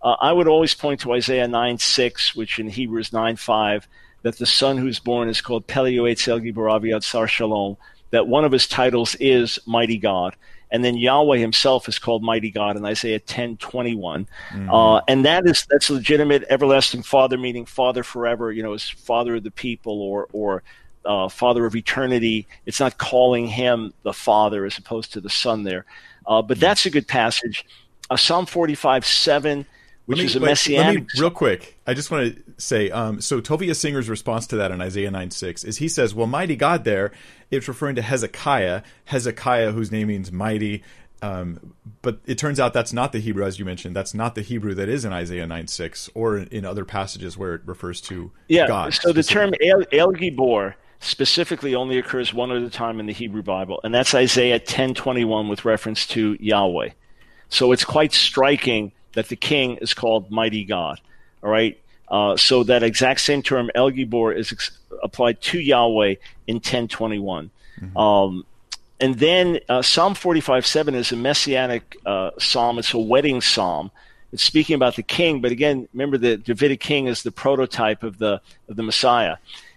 Uh, 0.00 0.16
I 0.18 0.32
would 0.32 0.48
always 0.48 0.74
point 0.74 1.00
to 1.00 1.12
Isaiah 1.12 1.46
9 1.46 1.78
6, 1.78 2.34
which 2.34 2.58
in 2.58 2.70
Hebrews 2.70 3.12
9 3.12 3.36
5, 3.36 3.86
that 4.22 4.38
the 4.38 4.46
son 4.46 4.78
who's 4.78 4.98
born 4.98 5.28
is 5.28 5.42
called 5.42 5.66
Pelio 5.66 6.10
Etzel 6.10 6.40
Giboraviad 6.40 7.04
Sar 7.04 7.28
Shalom, 7.28 7.76
that 8.10 8.26
one 8.26 8.46
of 8.46 8.52
his 8.52 8.66
titles 8.66 9.14
is 9.16 9.58
Mighty 9.66 9.98
God 9.98 10.34
and 10.72 10.82
then 10.82 10.96
Yahweh 10.96 11.36
Himself 11.36 11.86
is 11.88 11.98
called 11.98 12.22
Mighty 12.22 12.50
God 12.50 12.76
in 12.76 12.84
Isaiah 12.84 13.20
ten 13.20 13.58
twenty 13.58 13.94
one, 13.94 14.26
mm-hmm. 14.48 14.70
uh, 14.70 15.00
and 15.06 15.24
that 15.26 15.46
is 15.46 15.66
that's 15.70 15.90
legitimate 15.90 16.44
everlasting 16.48 17.02
Father, 17.02 17.36
meaning 17.36 17.66
Father 17.66 18.02
forever. 18.02 18.50
You 18.50 18.62
know, 18.62 18.72
as 18.72 18.88
Father 18.88 19.36
of 19.36 19.44
the 19.44 19.50
people 19.50 20.00
or 20.00 20.28
or 20.32 20.62
uh, 21.04 21.28
Father 21.28 21.66
of 21.66 21.76
eternity. 21.76 22.48
It's 22.64 22.80
not 22.80 22.96
calling 22.96 23.46
Him 23.46 23.92
the 24.02 24.14
Father 24.14 24.64
as 24.64 24.78
opposed 24.78 25.12
to 25.12 25.20
the 25.20 25.30
Son 25.30 25.62
there, 25.62 25.84
uh, 26.26 26.40
but 26.40 26.56
mm-hmm. 26.56 26.62
that's 26.62 26.86
a 26.86 26.90
good 26.90 27.06
passage. 27.06 27.66
Uh, 28.08 28.16
Psalm 28.16 28.46
forty 28.46 28.74
five 28.74 29.04
seven 29.04 29.66
which 30.06 30.18
me, 30.18 30.24
is 30.24 30.36
a 30.36 30.40
wait, 30.40 30.48
messianic. 30.48 31.00
Me, 31.00 31.20
real 31.20 31.30
quick, 31.30 31.78
I 31.86 31.94
just 31.94 32.10
want 32.10 32.34
to 32.34 32.42
say, 32.58 32.90
um, 32.90 33.20
so 33.20 33.40
Tovia 33.40 33.74
Singer's 33.74 34.08
response 34.08 34.48
to 34.48 34.56
that 34.56 34.72
in 34.72 34.80
Isaiah 34.80 35.10
9 35.10 35.30
6 35.30 35.62
is 35.62 35.76
he 35.78 35.88
says, 35.88 36.14
Well, 36.14 36.26
mighty 36.26 36.56
God 36.56 36.84
there, 36.84 37.12
it's 37.52 37.68
referring 37.68 37.94
to 37.96 38.02
Hezekiah, 38.02 38.82
Hezekiah, 39.04 39.72
whose 39.72 39.92
name 39.92 40.08
means 40.08 40.32
mighty. 40.32 40.82
Um, 41.20 41.74
but 42.00 42.18
it 42.26 42.36
turns 42.36 42.58
out 42.58 42.72
that's 42.72 42.92
not 42.92 43.12
the 43.12 43.20
Hebrew, 43.20 43.44
as 43.44 43.58
you 43.60 43.64
mentioned. 43.64 43.94
That's 43.94 44.14
not 44.14 44.34
the 44.34 44.42
Hebrew 44.42 44.74
that 44.74 44.88
is 44.88 45.04
in 45.04 45.12
Isaiah 45.12 45.46
9 45.46 45.68
6 45.68 46.10
or 46.14 46.38
in 46.38 46.64
other 46.64 46.84
passages 46.84 47.38
where 47.38 47.54
it 47.54 47.62
refers 47.64 48.00
to 48.02 48.32
yeah, 48.48 48.66
God. 48.66 48.92
So 48.94 49.12
the 49.12 49.22
term 49.22 49.52
El, 49.62 49.84
El 49.92 50.12
Gibor 50.14 50.74
specifically 50.98 51.74
only 51.74 51.98
occurs 51.98 52.34
one 52.34 52.50
other 52.50 52.70
time 52.70 52.98
in 52.98 53.06
the 53.06 53.12
Hebrew 53.12 53.42
Bible, 53.42 53.80
and 53.84 53.94
that's 53.94 54.14
Isaiah 54.14 54.58
10:21 54.58 55.48
with 55.48 55.64
reference 55.64 56.06
to 56.08 56.36
Yahweh. 56.40 56.90
So 57.50 57.70
it's 57.70 57.84
quite 57.84 58.12
striking 58.12 58.92
that 59.12 59.28
the 59.28 59.36
king 59.36 59.76
is 59.76 59.94
called 59.94 60.30
mighty 60.30 60.64
God. 60.64 61.00
All 61.42 61.50
right. 61.50 61.78
Uh, 62.12 62.36
so 62.36 62.62
that 62.62 62.82
exact 62.82 63.20
same 63.20 63.42
term 63.42 63.70
El 63.74 63.90
Gibor 63.90 64.36
is 64.36 64.52
ex- 64.52 64.78
applied 65.02 65.40
to 65.40 65.58
Yahweh 65.58 66.16
in 66.46 66.56
1021. 66.56 67.50
Mm-hmm. 67.80 67.96
Um, 67.96 68.44
and 69.00 69.18
then 69.18 69.60
uh, 69.68 69.80
Psalm 69.80 70.14
45 70.14 70.66
7 70.66 70.94
is 70.94 71.10
a 71.10 71.16
messianic 71.16 71.96
uh, 72.04 72.30
psalm. 72.38 72.78
It's 72.78 72.92
a 72.92 72.98
wedding 72.98 73.40
psalm. 73.40 73.90
It's 74.30 74.44
speaking 74.44 74.74
about 74.74 74.96
the 74.96 75.02
king, 75.02 75.40
but 75.40 75.52
again, 75.52 75.88
remember 75.92 76.18
the 76.18 76.36
Davidic 76.36 76.80
king 76.80 77.06
is 77.06 77.22
the 77.22 77.32
prototype 77.32 78.02
of 78.02 78.18
the 78.18 78.40
of 78.68 78.76
the 78.76 78.82
Messiah. 78.82 79.36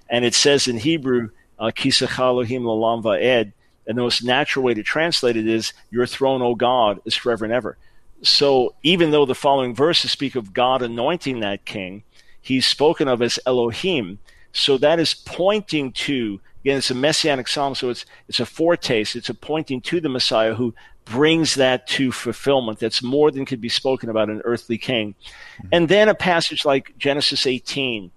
And 0.10 0.24
it 0.24 0.36
says 0.36 0.68
in 0.68 0.78
Hebrew, 0.78 1.30
uh, 1.58 1.72
Kisach 1.76 2.20
Elohim 2.20 2.64
Lalam 2.64 3.02
Va'ed, 3.02 3.54
and 3.88 3.98
the 3.98 4.02
most 4.02 4.24
natural 4.24 4.64
way 4.64 4.74
to 4.74 4.84
translate 4.84 5.38
it 5.38 5.48
is, 5.48 5.74
Your 5.90 6.06
throne, 6.06 6.42
O 6.42 6.54
God, 6.54 7.00
is 7.06 7.16
forever 7.16 7.46
and 7.46 7.54
ever. 7.54 7.78
So 8.22 8.76
even 8.84 9.12
though 9.12 9.26
the 9.26 9.36
following 9.36 9.76
verses 9.76 10.12
speak 10.12 10.36
of 10.36 10.54
God 10.54 10.82
anointing 10.82 11.40
that 11.42 11.66
king, 11.66 12.04
he's 12.46 12.68
spoken 12.68 13.08
of 13.08 13.22
as 13.22 13.40
Elohim. 13.46 14.20
So 14.54 14.78
that 14.78 15.00
is 15.00 15.14
pointing 15.14 15.92
to, 15.94 16.40
again, 16.62 16.78
it's 16.78 16.92
a 16.92 16.96
messianic 16.96 17.48
psalm, 17.48 17.76
so 17.76 17.90
it's, 17.90 18.06
it's 18.30 18.40
a 18.40 18.46
foretaste, 18.46 19.16
it's 19.16 19.30
a 19.30 19.34
pointing 19.34 19.82
to 19.82 20.00
the 20.00 20.10
Messiah 20.10 20.54
who 20.54 20.74
brings 21.06 21.56
that 21.56 21.88
to 21.88 22.12
fulfillment. 22.12 22.80
That's 22.80 23.02
more 23.02 23.32
than 23.32 23.46
could 23.46 23.62
be 23.62 23.70
spoken 23.70 24.10
about 24.10 24.30
an 24.30 24.42
earthly 24.46 24.78
king. 24.78 25.16
Mm-hmm. 25.58 25.68
And 25.72 25.90
then 25.90 26.08
a 26.08 26.16
passage 26.16 26.66
like 26.66 26.96
Genesis 26.98 27.48
18, 27.48 28.12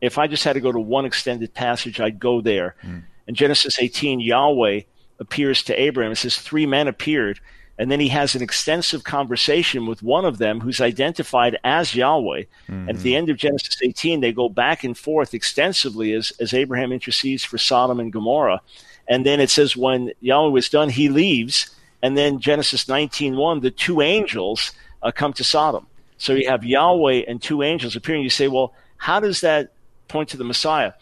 if 0.00 0.18
I 0.18 0.26
just 0.26 0.44
had 0.44 0.54
to 0.54 0.60
go 0.60 0.72
to 0.72 0.80
one 0.80 1.04
extended 1.04 1.52
passage, 1.52 2.00
I'd 2.00 2.18
go 2.18 2.40
there. 2.40 2.76
Mm. 2.82 3.02
In 3.26 3.34
Genesis 3.34 3.78
18, 3.78 4.20
Yahweh 4.20 4.82
appears 5.18 5.62
to 5.64 5.80
Abraham. 5.80 6.12
It 6.12 6.16
says, 6.16 6.38
Three 6.38 6.66
men 6.66 6.88
appeared. 6.88 7.40
And 7.78 7.90
then 7.90 8.00
he 8.00 8.08
has 8.08 8.34
an 8.34 8.42
extensive 8.42 9.04
conversation 9.04 9.86
with 9.86 10.02
one 10.02 10.24
of 10.24 10.38
them 10.38 10.60
who's 10.60 10.80
identified 10.80 11.58
as 11.62 11.94
Yahweh. 11.94 12.44
Mm-hmm. 12.68 12.88
And 12.88 12.90
at 12.90 13.02
the 13.02 13.14
end 13.14 13.28
of 13.28 13.36
Genesis 13.36 13.78
18, 13.82 14.20
they 14.20 14.32
go 14.32 14.48
back 14.48 14.82
and 14.82 14.96
forth 14.96 15.34
extensively 15.34 16.12
as, 16.12 16.32
as 16.40 16.54
Abraham 16.54 16.90
intercedes 16.90 17.44
for 17.44 17.58
Sodom 17.58 18.00
and 18.00 18.12
Gomorrah. 18.12 18.62
And 19.08 19.26
then 19.26 19.40
it 19.40 19.50
says, 19.50 19.76
when 19.76 20.12
Yahweh 20.20 20.50
was 20.50 20.68
done, 20.68 20.88
he 20.88 21.08
leaves. 21.08 21.70
And 22.02 22.16
then 22.16 22.40
Genesis 22.40 22.86
19.1, 22.86 23.60
the 23.60 23.70
two 23.70 24.00
angels 24.00 24.72
uh, 25.02 25.12
come 25.12 25.32
to 25.34 25.44
Sodom. 25.44 25.86
So 26.18 26.32
you 26.32 26.48
have 26.48 26.64
Yahweh 26.64 27.24
and 27.28 27.42
two 27.42 27.62
angels 27.62 27.94
appearing. 27.94 28.22
You 28.22 28.30
say, 28.30 28.48
well, 28.48 28.72
how 28.96 29.20
does 29.20 29.42
that 29.42 29.72
point 30.08 30.28
to 30.30 30.36
the 30.36 30.44
Messiah. 30.44 30.92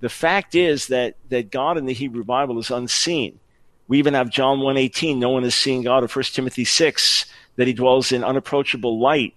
The 0.00 0.08
fact 0.08 0.54
is 0.54 0.88
that, 0.88 1.14
that 1.28 1.50
God 1.50 1.76
in 1.76 1.86
the 1.86 1.92
Hebrew 1.92 2.24
Bible 2.24 2.58
is 2.58 2.70
unseen. 2.70 3.40
We 3.88 3.98
even 3.98 4.14
have 4.14 4.30
John 4.30 4.58
1.18, 4.58 5.16
no 5.16 5.30
one 5.30 5.42
has 5.42 5.54
seen 5.54 5.82
God, 5.82 6.04
or 6.04 6.08
1 6.08 6.24
Timothy 6.24 6.64
6, 6.64 7.26
that 7.56 7.66
he 7.66 7.72
dwells 7.72 8.12
in 8.12 8.22
unapproachable 8.22 9.00
light. 9.00 9.34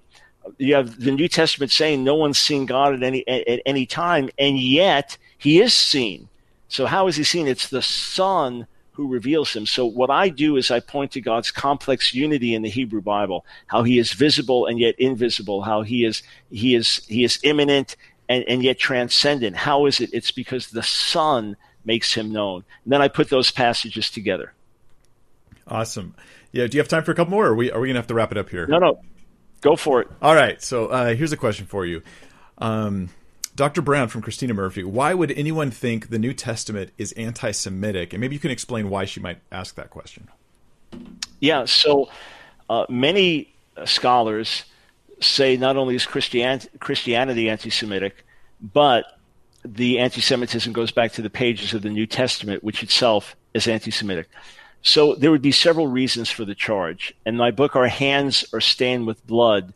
You 0.57 0.75
have 0.75 0.99
the 0.99 1.11
New 1.11 1.27
Testament 1.27 1.71
saying 1.71 2.03
no 2.03 2.15
one's 2.15 2.37
seen 2.37 2.65
God 2.65 2.93
at 2.93 3.03
any, 3.03 3.27
at 3.27 3.61
any 3.65 3.85
time, 3.85 4.29
and 4.37 4.59
yet 4.59 5.17
he 5.37 5.61
is 5.61 5.73
seen. 5.73 6.27
So 6.67 6.85
how 6.85 7.07
is 7.07 7.15
he 7.15 7.23
seen? 7.23 7.47
It's 7.47 7.69
the 7.69 7.81
Son 7.81 8.67
who 8.93 9.07
reveals 9.07 9.53
him. 9.53 9.65
So 9.65 9.85
what 9.85 10.09
I 10.09 10.29
do 10.29 10.57
is 10.57 10.69
I 10.69 10.79
point 10.79 11.11
to 11.13 11.21
God's 11.21 11.49
complex 11.49 12.13
unity 12.13 12.53
in 12.53 12.61
the 12.61 12.69
Hebrew 12.69 13.01
Bible, 13.01 13.45
how 13.67 13.83
he 13.83 13.97
is 13.97 14.13
visible 14.13 14.65
and 14.65 14.79
yet 14.79 14.95
invisible, 14.99 15.61
how 15.61 15.81
he 15.81 16.05
is 16.05 16.23
he 16.51 16.75
is 16.75 17.05
he 17.07 17.23
is 17.23 17.39
immanent 17.43 17.95
and, 18.29 18.43
and 18.47 18.63
yet 18.63 18.79
transcendent. 18.79 19.55
How 19.55 19.85
is 19.85 19.99
it? 20.01 20.09
It's 20.13 20.31
because 20.31 20.67
the 20.67 20.83
Son 20.83 21.55
makes 21.85 22.13
him 22.13 22.31
known. 22.31 22.63
And 22.83 22.93
then 22.93 23.01
I 23.01 23.07
put 23.07 23.29
those 23.29 23.51
passages 23.51 24.09
together. 24.09 24.53
Awesome. 25.67 26.15
Yeah. 26.51 26.67
Do 26.67 26.77
you 26.77 26.81
have 26.81 26.87
time 26.87 27.03
for 27.03 27.11
a 27.11 27.15
couple 27.15 27.31
more? 27.31 27.47
Or 27.47 27.51
are 27.51 27.55
we 27.55 27.71
are 27.71 27.79
we 27.79 27.87
gonna 27.87 27.99
have 27.99 28.07
to 28.07 28.13
wrap 28.13 28.31
it 28.31 28.37
up 28.37 28.49
here? 28.49 28.67
No, 28.67 28.79
no. 28.79 28.99
Go 29.61 29.75
for 29.75 30.01
it. 30.01 30.07
All 30.21 30.35
right. 30.35 30.61
So 30.61 30.87
uh, 30.87 31.13
here's 31.13 31.31
a 31.31 31.37
question 31.37 31.65
for 31.65 31.85
you. 31.85 32.01
Um, 32.57 33.09
Dr. 33.55 33.81
Brown 33.81 34.07
from 34.07 34.21
Christina 34.21 34.53
Murphy, 34.53 34.83
why 34.83 35.13
would 35.13 35.31
anyone 35.31 35.71
think 35.71 36.09
the 36.09 36.19
New 36.19 36.33
Testament 36.33 36.91
is 36.97 37.11
anti 37.13 37.51
Semitic? 37.51 38.13
And 38.13 38.21
maybe 38.21 38.35
you 38.35 38.39
can 38.39 38.51
explain 38.51 38.89
why 38.89 39.05
she 39.05 39.19
might 39.19 39.39
ask 39.51 39.75
that 39.75 39.89
question. 39.89 40.29
Yeah, 41.39 41.65
so 41.65 42.09
uh, 42.69 42.85
many 42.89 43.53
scholars 43.85 44.63
say 45.19 45.57
not 45.57 45.77
only 45.77 45.95
is 45.95 46.05
Christian- 46.05 46.61
Christianity 46.79 47.49
anti 47.49 47.69
Semitic, 47.69 48.25
but 48.61 49.05
the 49.63 49.99
anti 49.99 50.21
Semitism 50.21 50.73
goes 50.73 50.91
back 50.91 51.13
to 51.13 51.21
the 51.21 51.29
pages 51.29 51.73
of 51.73 51.81
the 51.81 51.89
New 51.89 52.05
Testament, 52.05 52.63
which 52.63 52.83
itself 52.83 53.35
is 53.53 53.67
anti 53.67 53.91
Semitic. 53.91 54.29
So 54.81 55.15
there 55.15 55.31
would 55.31 55.41
be 55.41 55.51
several 55.51 55.87
reasons 55.87 56.29
for 56.31 56.45
the 56.45 56.55
charge. 56.55 57.13
And 57.25 57.37
my 57.37 57.51
book, 57.51 57.75
Our 57.75 57.87
Hands 57.87 58.45
Are 58.53 58.61
Stained 58.61 59.05
with 59.05 59.25
Blood, 59.27 59.73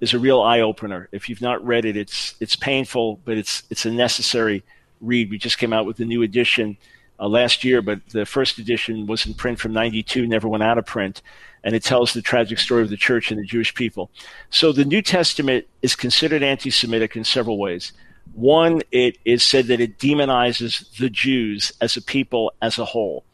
is 0.00 0.14
a 0.14 0.18
real 0.18 0.40
eye 0.40 0.60
opener. 0.60 1.08
If 1.12 1.28
you've 1.28 1.42
not 1.42 1.64
read 1.64 1.84
it, 1.84 1.96
it's 1.96 2.34
it's 2.40 2.56
painful, 2.56 3.20
but 3.24 3.38
it's 3.38 3.62
it's 3.70 3.86
a 3.86 3.90
necessary 3.90 4.64
read. 5.00 5.30
We 5.30 5.38
just 5.38 5.58
came 5.58 5.72
out 5.72 5.86
with 5.86 6.00
a 6.00 6.04
new 6.04 6.22
edition 6.22 6.76
uh, 7.20 7.28
last 7.28 7.64
year, 7.64 7.82
but 7.82 8.00
the 8.10 8.26
first 8.26 8.58
edition 8.58 9.06
was 9.06 9.26
in 9.26 9.34
print 9.34 9.60
from 9.60 9.72
'92, 9.72 10.26
never 10.26 10.48
went 10.48 10.62
out 10.62 10.78
of 10.78 10.86
print 10.86 11.22
and 11.64 11.74
it 11.74 11.82
tells 11.82 12.12
the 12.12 12.22
tragic 12.22 12.58
story 12.58 12.82
of 12.82 12.90
the 12.90 12.96
church 12.96 13.30
and 13.30 13.40
the 13.40 13.44
Jewish 13.44 13.74
people. 13.74 14.10
So 14.50 14.72
the 14.72 14.84
New 14.84 15.02
Testament 15.02 15.66
is 15.82 15.96
considered 15.96 16.42
anti 16.42 16.70
Semitic 16.70 17.16
in 17.16 17.24
several 17.24 17.58
ways. 17.58 17.92
One, 18.34 18.82
it 18.92 19.18
is 19.24 19.42
said 19.42 19.66
that 19.66 19.80
it 19.80 19.98
demonizes 19.98 20.96
the 20.96 21.10
Jews 21.10 21.72
as 21.80 21.96
a 21.96 22.02
people 22.02 22.52
as 22.62 22.78
a 22.78 22.84
whole, 22.84 23.24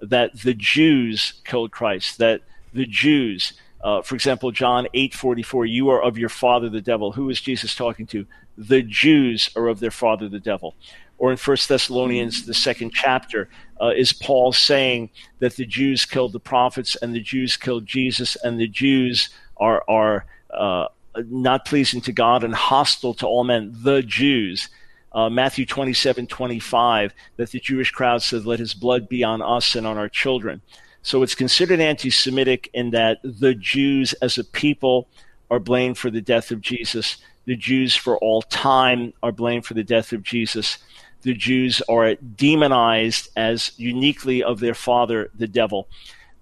that 0.00 0.40
the 0.40 0.54
Jews 0.54 1.34
killed 1.44 1.70
Christ, 1.70 2.18
that 2.18 2.42
the 2.72 2.86
Jews, 2.86 3.52
uh, 3.82 4.02
for 4.02 4.14
example, 4.14 4.50
John 4.50 4.86
8:44, 4.94 5.66
you 5.66 5.90
are 5.90 6.02
of 6.02 6.18
your 6.18 6.28
father 6.28 6.68
the 6.68 6.80
devil. 6.80 7.12
Who 7.12 7.30
is 7.30 7.40
Jesus 7.40 7.74
talking 7.74 8.06
to? 8.08 8.26
The 8.56 8.82
Jews 8.82 9.50
are 9.54 9.68
of 9.68 9.80
their 9.80 9.90
father 9.90 10.28
the 10.28 10.40
devil. 10.40 10.74
Or 11.18 11.30
in 11.32 11.36
First 11.36 11.68
Thessalonians, 11.68 12.46
the 12.46 12.54
second 12.54 12.92
chapter, 12.92 13.48
uh, 13.80 13.92
is 13.96 14.12
Paul 14.12 14.52
saying 14.52 15.10
that 15.40 15.56
the 15.56 15.66
Jews 15.66 16.04
killed 16.04 16.32
the 16.32 16.40
prophets 16.40 16.96
and 16.96 17.14
the 17.14 17.20
Jews 17.20 17.56
killed 17.56 17.86
Jesus 17.86 18.36
and 18.36 18.58
the 18.58 18.68
Jews 18.68 19.30
are 19.56 19.84
are 19.88 20.26
uh, 20.50 20.86
not 21.28 21.64
pleasing 21.64 22.00
to 22.02 22.12
God 22.12 22.44
and 22.44 22.54
hostile 22.54 23.14
to 23.14 23.26
all 23.26 23.44
men, 23.44 23.74
the 23.82 24.02
Jews. 24.02 24.68
Uh, 25.12 25.30
Matthew 25.30 25.64
27, 25.66 26.26
25, 26.26 27.14
that 27.36 27.50
the 27.50 27.60
Jewish 27.60 27.90
crowd 27.90 28.22
said, 28.22 28.44
let 28.44 28.58
his 28.58 28.74
blood 28.74 29.08
be 29.08 29.24
on 29.24 29.40
us 29.40 29.74
and 29.74 29.86
on 29.86 29.96
our 29.96 30.08
children. 30.08 30.60
So 31.02 31.22
it's 31.22 31.34
considered 31.34 31.80
anti-Semitic 31.80 32.70
in 32.74 32.90
that 32.90 33.18
the 33.22 33.54
Jews 33.54 34.12
as 34.14 34.36
a 34.36 34.44
people 34.44 35.08
are 35.50 35.58
blamed 35.58 35.96
for 35.96 36.10
the 36.10 36.20
death 36.20 36.50
of 36.50 36.60
Jesus. 36.60 37.16
The 37.46 37.56
Jews 37.56 37.96
for 37.96 38.18
all 38.18 38.42
time 38.42 39.14
are 39.22 39.32
blamed 39.32 39.64
for 39.64 39.74
the 39.74 39.84
death 39.84 40.12
of 40.12 40.22
Jesus 40.22 40.78
the 41.22 41.34
Jews 41.34 41.82
are 41.88 42.14
demonized 42.14 43.30
as 43.36 43.72
uniquely 43.76 44.42
of 44.42 44.60
their 44.60 44.74
father, 44.74 45.30
the 45.34 45.48
devil. 45.48 45.88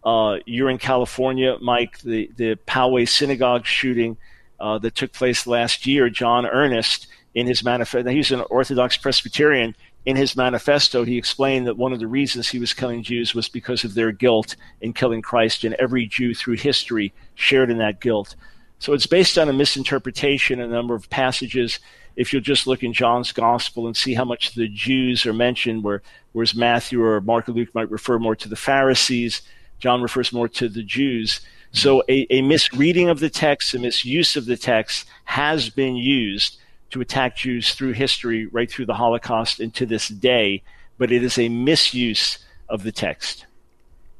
Uh, 0.04 0.38
you're 0.46 0.70
in 0.70 0.78
California, 0.78 1.56
Mike, 1.60 1.98
the, 2.00 2.30
the 2.36 2.56
Poway 2.66 3.08
synagogue 3.08 3.66
shooting 3.66 4.16
uh, 4.60 4.78
that 4.78 4.94
took 4.94 5.12
place 5.12 5.46
last 5.46 5.86
year, 5.86 6.08
John 6.08 6.46
Earnest, 6.46 7.06
in 7.34 7.46
his 7.46 7.62
manifesto, 7.62 8.10
he's 8.10 8.32
an 8.32 8.40
Orthodox 8.50 8.96
Presbyterian. 8.96 9.76
In 10.06 10.16
his 10.16 10.36
manifesto, 10.36 11.04
he 11.04 11.18
explained 11.18 11.66
that 11.66 11.76
one 11.76 11.92
of 11.92 11.98
the 11.98 12.06
reasons 12.06 12.48
he 12.48 12.58
was 12.58 12.72
killing 12.72 13.02
Jews 13.02 13.34
was 13.34 13.48
because 13.48 13.84
of 13.84 13.94
their 13.94 14.12
guilt 14.12 14.56
in 14.80 14.92
killing 14.92 15.20
Christ, 15.20 15.64
and 15.64 15.74
every 15.74 16.06
Jew 16.06 16.34
through 16.34 16.56
history 16.56 17.12
shared 17.34 17.70
in 17.70 17.78
that 17.78 18.00
guilt. 18.00 18.36
So 18.78 18.92
it's 18.92 19.06
based 19.06 19.36
on 19.36 19.48
a 19.48 19.52
misinterpretation, 19.52 20.60
a 20.60 20.66
number 20.66 20.94
of 20.94 21.10
passages 21.10 21.80
if 22.16 22.32
you'll 22.32 22.42
just 22.42 22.66
look 22.66 22.82
in 22.82 22.92
John's 22.92 23.30
gospel 23.30 23.86
and 23.86 23.96
see 23.96 24.14
how 24.14 24.24
much 24.24 24.54
the 24.54 24.68
Jews 24.68 25.26
are 25.26 25.34
mentioned, 25.34 25.84
where, 25.84 26.02
whereas 26.32 26.54
Matthew 26.54 27.02
or 27.02 27.20
Mark 27.20 27.48
or 27.48 27.52
Luke 27.52 27.74
might 27.74 27.90
refer 27.90 28.18
more 28.18 28.34
to 28.36 28.48
the 28.48 28.56
Pharisees, 28.56 29.42
John 29.78 30.00
refers 30.00 30.32
more 30.32 30.48
to 30.48 30.68
the 30.68 30.82
Jews. 30.82 31.40
So 31.76 32.02
a, 32.08 32.26
a 32.30 32.40
misreading 32.40 33.10
of 33.10 33.20
the 33.20 33.28
text, 33.28 33.74
a 33.74 33.78
misuse 33.78 34.34
of 34.34 34.46
the 34.46 34.56
text 34.56 35.06
has 35.24 35.68
been 35.68 35.94
used 35.94 36.56
to 36.90 37.02
attack 37.02 37.36
Jews 37.36 37.74
through 37.74 37.92
history, 37.92 38.46
right 38.46 38.70
through 38.70 38.86
the 38.86 38.94
Holocaust 38.94 39.60
and 39.60 39.74
to 39.74 39.84
this 39.84 40.08
day, 40.08 40.62
but 40.96 41.12
it 41.12 41.22
is 41.22 41.38
a 41.38 41.50
misuse 41.50 42.38
of 42.70 42.82
the 42.82 42.92
text. 42.92 43.44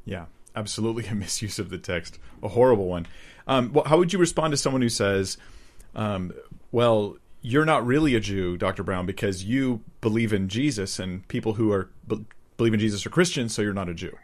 Yeah, 0.05 0.27
absolutely 0.55 1.07
a 1.07 1.15
misuse 1.15 1.59
of 1.59 1.71
the 1.71 1.79
text, 1.79 2.19
a 2.43 2.49
horrible 2.49 2.89
one. 2.89 3.07
Um, 3.47 3.73
well, 3.73 3.85
how 3.85 3.97
would 3.97 4.13
you 4.13 4.19
respond 4.19 4.51
to 4.51 4.59
someone 4.59 4.83
who 4.83 4.91
says, 4.91 5.39
um, 5.95 6.35
well, 6.73 7.17
you're 7.41 7.65
not 7.65 7.87
really 7.87 8.15
a 8.15 8.21
Jew, 8.21 8.59
Dr. 8.59 8.83
Brown, 8.83 9.07
because 9.07 9.45
you 9.45 9.81
believe 10.03 10.35
in 10.35 10.49
Jesus, 10.49 10.99
and 10.99 11.27
people 11.29 11.55
who 11.55 11.73
are 11.73 11.89
believe 12.59 12.75
in 12.75 12.81
Jesus 12.81 13.07
are 13.07 13.11
Christians, 13.11 13.55
so 13.55 13.63
you're 13.63 13.73
not 13.73 13.89
a 13.89 13.95
Jew. 13.95 14.15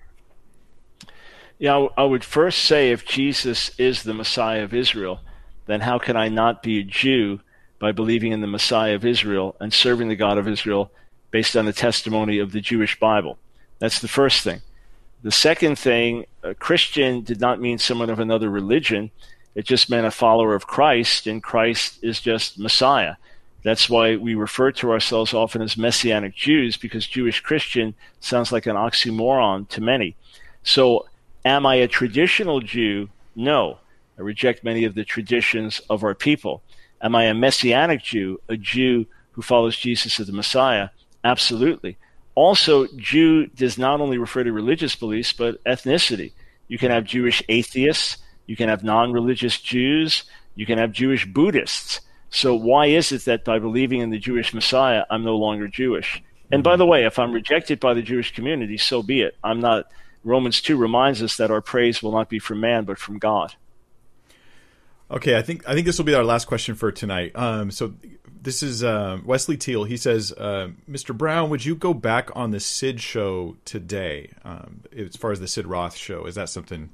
Yeah, 1.63 1.87
I 1.97 2.03
would 2.03 2.25
first 2.25 2.65
say 2.65 2.91
if 2.91 3.07
Jesus 3.07 3.71
is 3.79 4.03
the 4.03 4.13
Messiah 4.13 4.65
of 4.65 4.75
Israel, 4.75 5.21
then 5.67 5.83
how 5.83 5.97
can 5.97 6.17
I 6.17 6.29
not 6.29 6.61
be 6.61 6.81
a 6.81 6.83
Jew 6.83 7.39
by 7.79 7.93
believing 7.93 8.33
in 8.33 8.41
the 8.41 8.49
Messiah 8.49 8.97
of 8.97 9.05
Israel 9.05 9.55
and 9.61 9.73
serving 9.73 10.09
the 10.09 10.17
God 10.17 10.39
of 10.39 10.49
Israel 10.49 10.91
based 11.31 11.57
on 11.57 11.65
the 11.65 11.73
testimony 11.73 12.41
of 12.41 12.51
the 12.51 12.61
Jewish 12.61 12.99
Bible? 12.99 13.39
That's 13.79 14.01
the 14.01 14.09
first 14.09 14.43
thing. 14.43 14.63
The 15.23 15.31
second 15.31 15.79
thing, 15.79 16.27
a 16.43 16.53
Christian 16.53 17.23
did 17.23 17.41
not 17.41 17.61
mean 17.61 17.79
someone 17.79 18.11
of 18.11 18.19
another 18.19 18.51
religion. 18.51 19.13
It 19.55 19.65
just 19.65 19.89
meant 19.89 20.05
a 20.05 20.11
follower 20.11 20.57
of 20.57 20.67
Christ, 20.67 21.29
and 21.29 21.41
Christ 21.41 22.01
is 22.03 22.21
just 22.21 22.59
Messiah. 22.59 23.15
That's 23.63 23.89
why 23.89 24.17
we 24.17 24.35
refer 24.35 24.73
to 24.73 24.91
ourselves 24.91 25.33
often 25.33 25.63
as 25.63 25.77
Messianic 25.77 26.35
Jews, 26.35 26.77
because 26.77 27.07
Jewish 27.07 27.39
Christian 27.39 27.95
sounds 28.19 28.51
like 28.51 28.67
an 28.67 28.75
oxymoron 28.75 29.69
to 29.69 29.81
many. 29.81 30.17
So, 30.65 31.07
am 31.45 31.67
I 31.67 31.77
a 31.77 31.89
traditional 31.89 32.61
Jew? 32.61 33.09
No. 33.35 33.79
I 34.19 34.23
reject 34.23 34.65
many 34.65 34.85
of 34.85 34.95
the 34.95 35.05
traditions 35.05 35.81
of 35.89 36.05
our 36.05 36.15
people. 36.15 36.63
Am 37.01 37.15
I 37.15 37.25
a 37.25 37.35
Messianic 37.35 38.03
Jew, 38.03 38.41
a 38.49 38.57
Jew 38.57 39.07
who 39.33 39.43
follows 39.43 39.77
Jesus 39.77 40.21
as 40.21 40.27
the 40.27 40.33
Messiah? 40.33 40.91
Absolutely. 41.25 41.97
Also, 42.35 42.87
Jew 42.97 43.47
does 43.47 43.77
not 43.77 44.01
only 44.01 44.19
refer 44.19 44.45
to 44.45 44.53
religious 44.53 44.97
beliefs, 44.97 45.33
but 45.33 45.63
ethnicity. 45.65 46.33
You 46.69 46.79
can 46.79 46.91
have 46.91 47.05
Jewish 47.05 47.43
atheists, 47.49 48.19
you 48.47 48.57
can 48.57 48.69
have 48.69 48.83
non 48.83 49.13
religious 49.13 49.61
Jews, 49.61 50.25
you 50.55 50.65
can 50.65 50.79
have 50.79 50.93
Jewish 50.93 51.27
Buddhists. 51.27 52.01
So, 52.31 52.55
why 52.55 52.87
is 52.87 53.13
it 53.13 53.27
that 53.27 53.45
by 53.45 53.59
believing 53.59 54.01
in 54.01 54.11
the 54.11 54.19
Jewish 54.19 54.55
Messiah, 54.55 55.05
I'm 55.11 55.25
no 55.25 55.37
longer 55.37 55.69
Jewish? 55.69 56.23
And 56.51 56.63
by 56.63 56.73
mm-hmm. 56.73 56.79
the 56.79 56.87
way, 56.87 57.05
if 57.05 57.19
I'm 57.19 57.33
rejected 57.33 57.81
by 57.81 57.95
the 57.95 58.03
Jewish 58.03 58.35
community, 58.35 58.79
so 58.79 59.03
be 59.03 59.23
it. 59.23 59.37
I'm 59.45 59.61
not. 59.61 59.87
Romans 60.25 60.61
2 60.61 60.77
reminds 60.77 61.23
us 61.23 61.37
that 61.37 61.51
our 61.51 61.61
praise 61.61 62.03
will 62.03 62.13
not 62.13 62.29
be 62.29 62.39
from 62.39 62.61
man, 62.61 62.85
but 62.85 62.99
from 62.99 63.19
God. 63.19 63.55
Okay, 65.11 65.37
I 65.37 65.43
think 65.43 65.69
I 65.69 65.75
think 65.75 65.85
this 65.85 65.99
will 65.99 66.07
be 66.07 66.15
our 66.15 66.25
last 66.25 66.47
question 66.47 66.75
for 66.75 66.91
tonight. 66.91 67.33
Um, 67.35 67.71
so 67.71 67.93
this 68.41 68.63
is 68.63 68.83
uh, 68.83 69.19
Wesley 69.25 69.59
Teal. 69.59 69.85
He 69.85 69.99
says, 69.99 70.33
uh, 70.33 70.71
"Mr. 70.91 71.17
Brown, 71.17 71.51
would 71.51 71.65
you 71.67 71.75
go 71.75 71.93
back 71.93 72.31
on 72.35 72.51
the 72.51 72.61
Sid 72.61 73.01
show 73.01 73.57
today? 73.67 74.31
Um, 74.43 74.85
as 74.97 75.17
far 75.17 75.31
as 75.31 75.39
the 75.39 75.49
Sid 75.49 75.67
Roth 75.67 75.97
show, 75.97 76.25
is 76.25 76.35
that 76.37 76.49
something? 76.49 76.89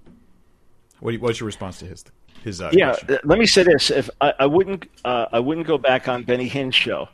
What, 0.98 1.14
what's 1.20 1.38
your 1.38 1.46
response 1.46 1.78
to 1.78 1.86
his 1.86 2.04
his? 2.42 2.60
Uh, 2.60 2.70
yeah, 2.72 2.94
question? 2.94 3.18
let 3.22 3.38
me 3.38 3.46
say 3.46 3.62
this: 3.62 3.90
if 3.90 4.10
I, 4.20 4.34
I 4.40 4.46
wouldn't, 4.46 4.90
uh, 5.04 5.26
I 5.30 5.38
wouldn't 5.38 5.68
go 5.68 5.78
back 5.78 6.08
on 6.08 6.24
Benny 6.24 6.48
Hinn's 6.48 6.74
show. 6.74 7.08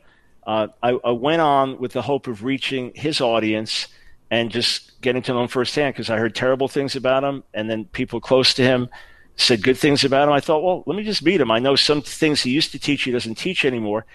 Uh, 0.47 0.67
I, 0.81 0.97
I, 1.03 1.11
went 1.11 1.41
on 1.41 1.79
with 1.79 1.93
the 1.93 2.03
hope 2.03 2.27
of 2.27 2.43
reaching 2.43 2.91
his 2.93 3.19
audience 3.19 3.87
and 4.31 4.51
just 4.51 4.99
getting 5.01 5.21
to 5.23 5.33
know 5.33 5.43
him 5.43 5.47
firsthand 5.47 5.93
because 5.93 6.09
I 6.09 6.17
heard 6.17 6.35
terrible 6.35 6.67
things 6.67 6.95
about 6.95 7.23
him, 7.23 7.43
and 7.53 7.69
then 7.69 7.85
people 7.85 8.19
close 8.19 8.53
to 8.55 8.63
him 8.63 8.89
said 9.37 9.61
good 9.63 9.77
things 9.77 10.03
about 10.03 10.27
him. 10.27 10.33
I 10.33 10.39
thought, 10.39 10.63
well, 10.63 10.83
let 10.85 10.95
me 10.95 11.03
just 11.03 11.23
meet 11.23 11.41
him. 11.41 11.51
I 11.51 11.59
know 11.59 11.75
some 11.75 12.01
things 12.01 12.41
he 12.41 12.51
used 12.51 12.71
to 12.71 12.79
teach 12.79 13.03
he 13.03 13.11
doesn't 13.11 13.35
teach 13.35 13.65
anymore. 13.65 14.05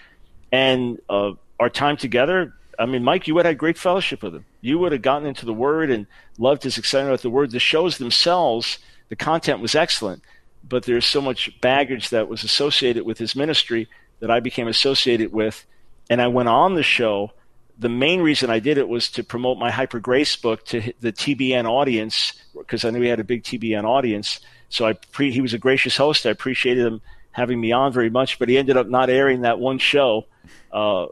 And 0.51 0.99
uh, 1.09 1.33
our 1.59 1.69
time 1.69 1.97
together, 1.97 2.53
I 2.79 2.85
mean, 2.85 3.03
Mike, 3.03 3.27
you 3.27 3.35
would 3.35 3.45
have 3.45 3.51
had 3.51 3.57
great 3.57 3.77
fellowship 3.77 4.23
with 4.23 4.33
him. 4.33 4.45
You 4.61 4.79
would 4.79 4.91
have 4.91 5.01
gotten 5.01 5.27
into 5.27 5.45
the 5.45 5.53
Word 5.53 5.91
and 5.91 6.07
loved 6.37 6.63
his 6.63 6.77
excitement 6.77 7.11
about 7.11 7.21
the 7.21 7.29
Word. 7.29 7.51
The 7.51 7.59
shows 7.59 7.97
themselves, 7.97 8.79
the 9.09 9.15
content 9.15 9.59
was 9.59 9.75
excellent, 9.75 10.23
but 10.67 10.83
there's 10.83 11.05
so 11.05 11.21
much 11.21 11.59
baggage 11.61 12.09
that 12.09 12.27
was 12.27 12.43
associated 12.43 13.05
with 13.05 13.17
his 13.17 13.35
ministry 13.35 13.87
that 14.19 14.31
I 14.31 14.39
became 14.39 14.67
associated 14.67 15.31
with. 15.31 15.65
And 16.09 16.21
I 16.21 16.27
went 16.27 16.49
on 16.49 16.73
the 16.73 16.83
show. 16.83 17.31
The 17.77 17.89
main 17.89 18.21
reason 18.21 18.49
I 18.49 18.59
did 18.59 18.77
it 18.77 18.87
was 18.87 19.09
to 19.11 19.23
promote 19.23 19.57
my 19.57 19.71
Hyper 19.71 19.99
Grace 19.99 20.35
book 20.35 20.65
to 20.65 20.93
the 20.99 21.11
TBN 21.11 21.65
audience 21.65 22.33
because 22.57 22.85
I 22.85 22.91
knew 22.91 23.01
he 23.01 23.07
had 23.07 23.19
a 23.19 23.23
big 23.23 23.43
TBN 23.43 23.83
audience 23.83 24.39
so 24.71 24.85
I 24.85 24.93
pre- 24.93 25.31
he 25.31 25.41
was 25.41 25.53
a 25.53 25.57
gracious 25.57 25.97
host. 25.97 26.25
I 26.25 26.29
appreciated 26.29 26.85
him 26.85 27.01
having 27.31 27.59
me 27.59 27.73
on 27.73 27.91
very 27.91 28.09
much, 28.09 28.39
but 28.39 28.47
he 28.47 28.57
ended 28.57 28.77
up 28.77 28.87
not 28.87 29.09
airing 29.09 29.41
that 29.41 29.59
one 29.59 29.77
show 29.77 30.25
uh, 30.71 31.07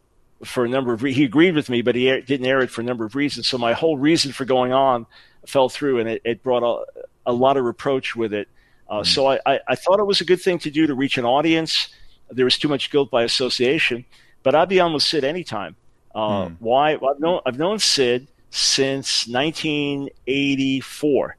for 0.46 0.64
a 0.64 0.70
number 0.70 0.94
of 0.94 1.04
re- 1.04 1.12
he 1.12 1.26
agreed 1.26 1.56
with 1.56 1.70
me, 1.70 1.82
but 1.82 1.94
he 1.94 2.10
air- 2.10 2.22
didn't 2.22 2.46
air 2.46 2.62
it 2.62 2.70
for 2.70 2.80
a 2.80 2.86
number 2.86 3.04
of 3.04 3.16
reasons. 3.16 3.48
So 3.48 3.58
my 3.58 3.74
whole 3.74 3.98
reason 3.98 4.32
for 4.32 4.46
going 4.46 4.72
on 4.72 5.06
fell 5.46 5.68
through, 5.68 6.00
and 6.00 6.08
it, 6.08 6.22
it 6.24 6.42
brought 6.42 6.64
a, 6.64 7.02
a, 7.30 7.34
lot 7.34 7.58
of 7.58 7.66
reproach 7.66 8.16
with 8.16 8.34
it. 8.34 8.48
Uh, 8.90 9.02
mm. 9.02 9.06
So 9.06 9.28
I, 9.28 9.40
I, 9.46 9.60
I, 9.68 9.76
thought 9.76 10.00
it 10.00 10.06
was 10.06 10.22
a 10.22 10.26
good 10.26 10.42
thing 10.42 10.60
to 10.60 10.72
do 10.72 10.88
to 10.88 10.96
reach 10.96 11.18
an 11.18 11.26
audience. 11.26 11.90
There 12.32 12.46
was 12.46 12.58
too 12.58 12.70
much 12.70 12.90
guilt 12.92 13.12
by 13.12 13.24
association, 13.24 14.06
but 14.42 14.56
I'd 14.56 14.70
be 14.70 14.80
on 14.80 14.94
with 14.94 15.04
Sid 15.04 15.26
anytime. 15.26 15.76
Uh, 16.20 16.50
mm. 16.50 16.56
Why? 16.60 16.96
Well, 16.96 17.12
I've 17.12 17.20
known 17.20 17.42
I've 17.46 17.58
known 17.58 17.80
Sid 17.80 18.28
since 18.50 19.28
1984. 19.28 21.38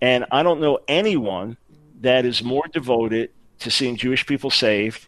And 0.00 0.24
I 0.30 0.42
don't 0.42 0.60
know 0.60 0.78
anyone 0.86 1.56
that 2.00 2.24
is 2.24 2.42
more 2.42 2.64
devoted 2.72 3.30
to 3.58 3.70
seeing 3.70 3.96
Jewish 3.96 4.24
people 4.24 4.50
saved, 4.50 5.06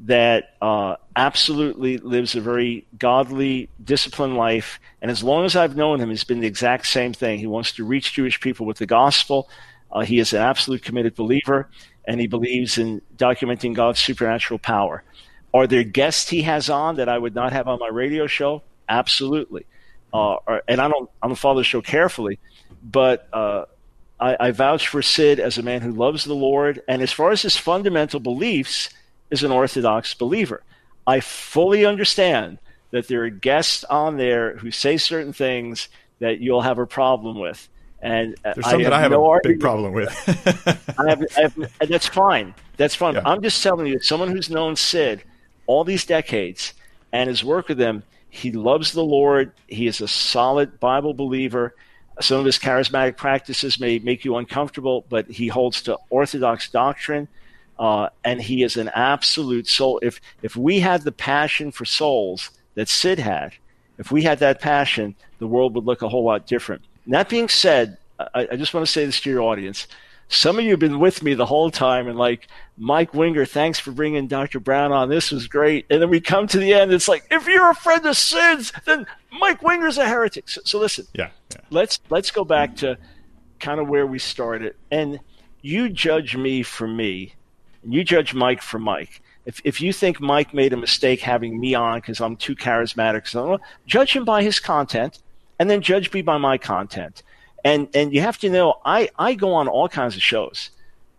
that 0.00 0.56
uh, 0.60 0.96
absolutely 1.14 1.98
lives 1.98 2.34
a 2.34 2.40
very 2.40 2.84
godly, 2.98 3.68
disciplined 3.82 4.36
life. 4.36 4.80
And 5.00 5.10
as 5.10 5.22
long 5.22 5.44
as 5.44 5.54
I've 5.54 5.76
known 5.76 6.00
him, 6.00 6.10
he's 6.10 6.24
been 6.24 6.40
the 6.40 6.48
exact 6.48 6.88
same 6.88 7.12
thing. 7.12 7.38
He 7.38 7.46
wants 7.46 7.72
to 7.72 7.84
reach 7.84 8.12
Jewish 8.12 8.40
people 8.40 8.66
with 8.66 8.78
the 8.78 8.86
gospel. 8.86 9.48
Uh, 9.92 10.00
he 10.00 10.18
is 10.18 10.32
an 10.32 10.42
absolute 10.42 10.82
committed 10.82 11.14
believer, 11.14 11.68
and 12.04 12.20
he 12.20 12.26
believes 12.26 12.76
in 12.76 13.00
documenting 13.16 13.74
God's 13.74 14.00
supernatural 14.00 14.58
power. 14.58 15.04
Are 15.54 15.68
there 15.68 15.84
guests 15.84 16.28
he 16.28 16.42
has 16.42 16.68
on 16.68 16.96
that 16.96 17.08
I 17.08 17.16
would 17.16 17.34
not 17.34 17.52
have 17.52 17.68
on 17.68 17.78
my 17.78 17.88
radio 17.88 18.26
show? 18.26 18.62
Absolutely. 18.88 19.64
Uh, 20.12 20.36
and 20.68 20.80
I 20.80 20.88
don't, 20.88 21.08
I 21.22 21.28
don't 21.28 21.36
follow 21.36 21.58
the 21.58 21.64
show 21.64 21.80
carefully, 21.80 22.40
but 22.82 23.28
uh, 23.32 23.64
I, 24.18 24.36
I 24.40 24.50
vouch 24.50 24.88
for 24.88 25.00
Sid 25.00 25.38
as 25.38 25.56
a 25.56 25.62
man 25.62 25.80
who 25.80 25.92
loves 25.92 26.24
the 26.24 26.34
Lord, 26.34 26.82
and 26.88 27.00
as 27.00 27.12
far 27.12 27.30
as 27.30 27.42
his 27.42 27.56
fundamental 27.56 28.20
beliefs, 28.20 28.90
is 29.30 29.42
an 29.42 29.50
Orthodox 29.50 30.12
believer. 30.14 30.62
I 31.06 31.20
fully 31.20 31.84
understand 31.84 32.58
that 32.90 33.08
there 33.08 33.24
are 33.24 33.30
guests 33.30 33.84
on 33.84 34.16
there 34.16 34.56
who 34.56 34.70
say 34.70 34.96
certain 34.96 35.32
things 35.32 35.88
that 36.20 36.40
you'll 36.40 36.62
have 36.62 36.78
a 36.78 36.86
problem 36.86 37.38
with. 37.38 37.68
And 38.00 38.36
there's 38.44 38.66
some 38.66 38.80
I 38.80 38.84
that 38.84 38.92
I 38.92 39.00
have 39.00 39.12
no 39.12 39.24
a 39.24 39.28
argument. 39.28 39.58
big 39.58 39.60
problem 39.60 39.92
with. 39.94 40.08
I 40.98 41.08
have, 41.08 41.24
I 41.36 41.40
have, 41.40 41.56
and 41.56 41.88
that's 41.88 42.06
fine. 42.06 42.54
That's 42.76 42.94
fine. 42.94 43.14
Yeah. 43.14 43.22
I'm 43.24 43.42
just 43.42 43.62
telling 43.62 43.86
you, 43.86 43.98
someone 44.00 44.28
who's 44.30 44.50
known 44.50 44.76
Sid 44.76 45.24
all 45.66 45.84
these 45.84 46.04
decades 46.04 46.74
and 47.12 47.28
has 47.28 47.44
worked 47.44 47.68
with 47.68 47.78
them, 47.78 48.02
he 48.30 48.50
loves 48.50 48.92
the 48.92 49.04
Lord. 49.04 49.52
He 49.68 49.86
is 49.86 50.00
a 50.00 50.08
solid 50.08 50.80
Bible 50.80 51.14
believer. 51.14 51.74
Some 52.20 52.40
of 52.40 52.44
his 52.44 52.58
charismatic 52.58 53.16
practices 53.16 53.78
may 53.78 53.98
make 53.98 54.24
you 54.24 54.36
uncomfortable, 54.36 55.04
but 55.08 55.28
he 55.28 55.48
holds 55.48 55.82
to 55.82 55.98
Orthodox 56.10 56.68
doctrine, 56.70 57.28
uh, 57.78 58.08
and 58.24 58.40
he 58.40 58.62
is 58.62 58.76
an 58.76 58.88
absolute 58.88 59.66
soul. 59.66 60.00
If 60.02 60.20
if 60.42 60.56
we 60.56 60.80
had 60.80 61.02
the 61.02 61.12
passion 61.12 61.72
for 61.72 61.84
souls 61.84 62.50
that 62.74 62.88
Sid 62.88 63.18
had, 63.18 63.54
if 63.98 64.10
we 64.10 64.22
had 64.22 64.38
that 64.40 64.60
passion, 64.60 65.14
the 65.38 65.46
world 65.46 65.74
would 65.74 65.84
look 65.84 66.02
a 66.02 66.08
whole 66.08 66.24
lot 66.24 66.46
different. 66.46 66.82
And 67.04 67.14
that 67.14 67.28
being 67.28 67.48
said, 67.48 67.98
I, 68.18 68.48
I 68.52 68.56
just 68.56 68.74
want 68.74 68.86
to 68.86 68.92
say 68.92 69.04
this 69.06 69.20
to 69.20 69.30
your 69.30 69.42
audience: 69.42 69.86
some 70.28 70.58
of 70.58 70.64
you 70.64 70.72
have 70.72 70.80
been 70.80 71.00
with 71.00 71.22
me 71.22 71.34
the 71.34 71.46
whole 71.46 71.70
time 71.70 72.08
and 72.08 72.18
like 72.18 72.48
mike 72.76 73.14
winger 73.14 73.44
thanks 73.44 73.78
for 73.78 73.92
bringing 73.92 74.26
dr 74.26 74.58
brown 74.60 74.92
on. 74.92 75.08
This 75.08 75.30
was 75.30 75.46
great. 75.46 75.86
And 75.90 76.00
then 76.02 76.10
we 76.10 76.20
come 76.20 76.46
to 76.48 76.58
the 76.58 76.74
end. 76.74 76.92
It's 76.92 77.08
like 77.08 77.26
if 77.30 77.46
you're 77.46 77.70
a 77.70 77.74
friend 77.74 78.04
of 78.06 78.16
Sid's 78.16 78.72
then 78.84 79.06
mike 79.38 79.62
winger's 79.62 79.98
a 79.98 80.06
heretic. 80.06 80.48
So, 80.48 80.60
so 80.64 80.78
listen. 80.78 81.06
Yeah, 81.14 81.30
yeah, 81.50 81.60
let's 81.70 82.00
let's 82.10 82.30
go 82.30 82.44
back 82.44 82.76
to 82.76 82.98
kind 83.60 83.80
of 83.80 83.88
where 83.88 84.06
we 84.06 84.18
started. 84.18 84.74
And 84.90 85.20
you 85.62 85.88
judge 85.88 86.36
me 86.36 86.62
for 86.62 86.86
me. 86.86 87.34
And 87.82 87.94
you 87.94 88.04
judge 88.04 88.34
mike 88.34 88.62
for 88.62 88.78
mike. 88.78 89.22
If, 89.46 89.60
if 89.64 89.80
you 89.80 89.92
think 89.92 90.20
mike 90.20 90.54
made 90.54 90.72
a 90.72 90.76
mistake 90.76 91.20
having 91.20 91.60
me 91.60 91.74
on 91.74 91.98
because 91.98 92.20
i'm 92.20 92.34
too 92.36 92.56
charismatic 92.56 93.28
so 93.28 93.60
judge 93.86 94.16
him 94.16 94.24
by 94.24 94.42
his 94.42 94.58
content 94.58 95.18
and 95.58 95.68
then 95.68 95.82
judge 95.82 96.10
me 96.14 96.22
by 96.22 96.38
my 96.38 96.56
content 96.56 97.22
and 97.64 97.88
and 97.94 98.12
you 98.12 98.20
have 98.20 98.38
to 98.38 98.50
know 98.50 98.74
I 98.84 99.08
I 99.18 99.34
go 99.34 99.54
on 99.54 99.68
all 99.68 99.88
kinds 99.88 100.14
of 100.14 100.22
shows. 100.22 100.70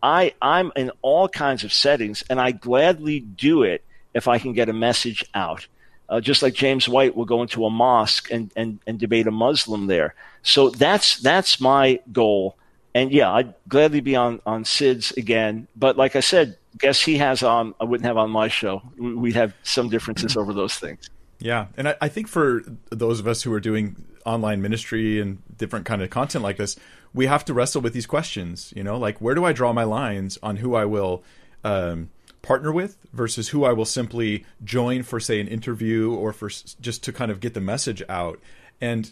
I 0.02 0.34
I'm 0.42 0.72
in 0.76 0.92
all 1.02 1.28
kinds 1.28 1.64
of 1.64 1.74
settings, 1.74 2.24
and 2.30 2.40
I 2.40 2.52
gladly 2.52 3.20
do 3.20 3.64
it 3.64 3.84
if 4.14 4.28
I 4.28 4.40
can 4.40 4.54
get 4.54 4.70
a 4.70 4.74
message 4.74 5.26
out. 5.34 5.68
Uh, 6.08 6.22
just 6.22 6.44
like 6.44 6.54
James 6.54 6.88
White 6.88 7.16
will 7.16 7.26
go 7.26 7.42
into 7.42 7.66
a 7.66 7.70
mosque 7.72 8.30
and, 8.32 8.52
and, 8.56 8.80
and 8.86 9.00
debate 9.00 9.26
a 9.26 9.32
Muslim 9.32 9.88
there. 9.88 10.14
So 10.44 10.70
that's 10.70 11.18
that's 11.18 11.60
my 11.60 12.00
goal. 12.12 12.58
And 12.94 13.12
yeah, 13.12 13.32
I'd 13.32 13.56
gladly 13.68 14.02
be 14.02 14.16
on, 14.16 14.40
on 14.46 14.66
Sid's 14.66 15.12
again. 15.14 15.68
But 15.76 15.98
like 15.98 16.16
I 16.16 16.20
said, 16.20 16.58
guess 16.78 17.02
he 17.02 17.18
has 17.18 17.42
on 17.42 17.74
I 17.80 17.86
wouldn't 17.86 18.06
have 18.06 18.18
on 18.18 18.30
my 18.30 18.48
show. 18.48 18.84
We'd 18.98 19.36
have 19.36 19.54
some 19.64 19.90
differences 19.90 20.38
over 20.38 20.54
those 20.54 20.76
things. 20.76 21.10
Yeah, 21.40 21.68
and 21.76 21.90
I, 21.90 21.96
I 22.02 22.08
think 22.08 22.28
for 22.28 22.64
those 22.92 23.20
of 23.20 23.28
us 23.28 23.42
who 23.42 23.52
are 23.52 23.60
doing 23.60 23.96
online 24.26 24.62
ministry 24.62 25.20
and 25.20 25.42
different 25.58 25.86
kind 25.86 26.02
of 26.02 26.10
content 26.10 26.44
like 26.44 26.58
this, 26.58 26.76
we 27.14 27.28
have 27.28 27.46
to 27.46 27.54
wrestle 27.54 27.82
with 27.82 27.94
these 27.94 28.06
questions. 28.06 28.74
You 28.76 28.84
know, 28.84 28.98
like 28.98 29.20
where 29.20 29.36
do 29.36 29.46
I 29.46 29.54
draw 29.54 29.74
my 29.74 29.84
lines 29.84 30.38
on 30.44 30.58
who 30.58 30.76
I 30.76 30.86
will 30.86 31.24
um, 31.64 32.10
partner 32.46 32.72
with 32.72 32.98
versus 33.12 33.50
who 33.50 33.66
I 33.66 33.74
will 33.74 33.86
simply 33.86 34.46
join 34.64 35.04
for, 35.04 35.20
say, 35.20 35.40
an 35.40 35.48
interview 35.48 36.14
or 36.14 36.32
for 36.32 36.50
just 36.80 37.04
to 37.04 37.12
kind 37.12 37.32
of 37.32 37.40
get 37.40 37.56
the 37.56 37.62
message 37.62 38.04
out. 38.08 38.40
And 38.80 39.12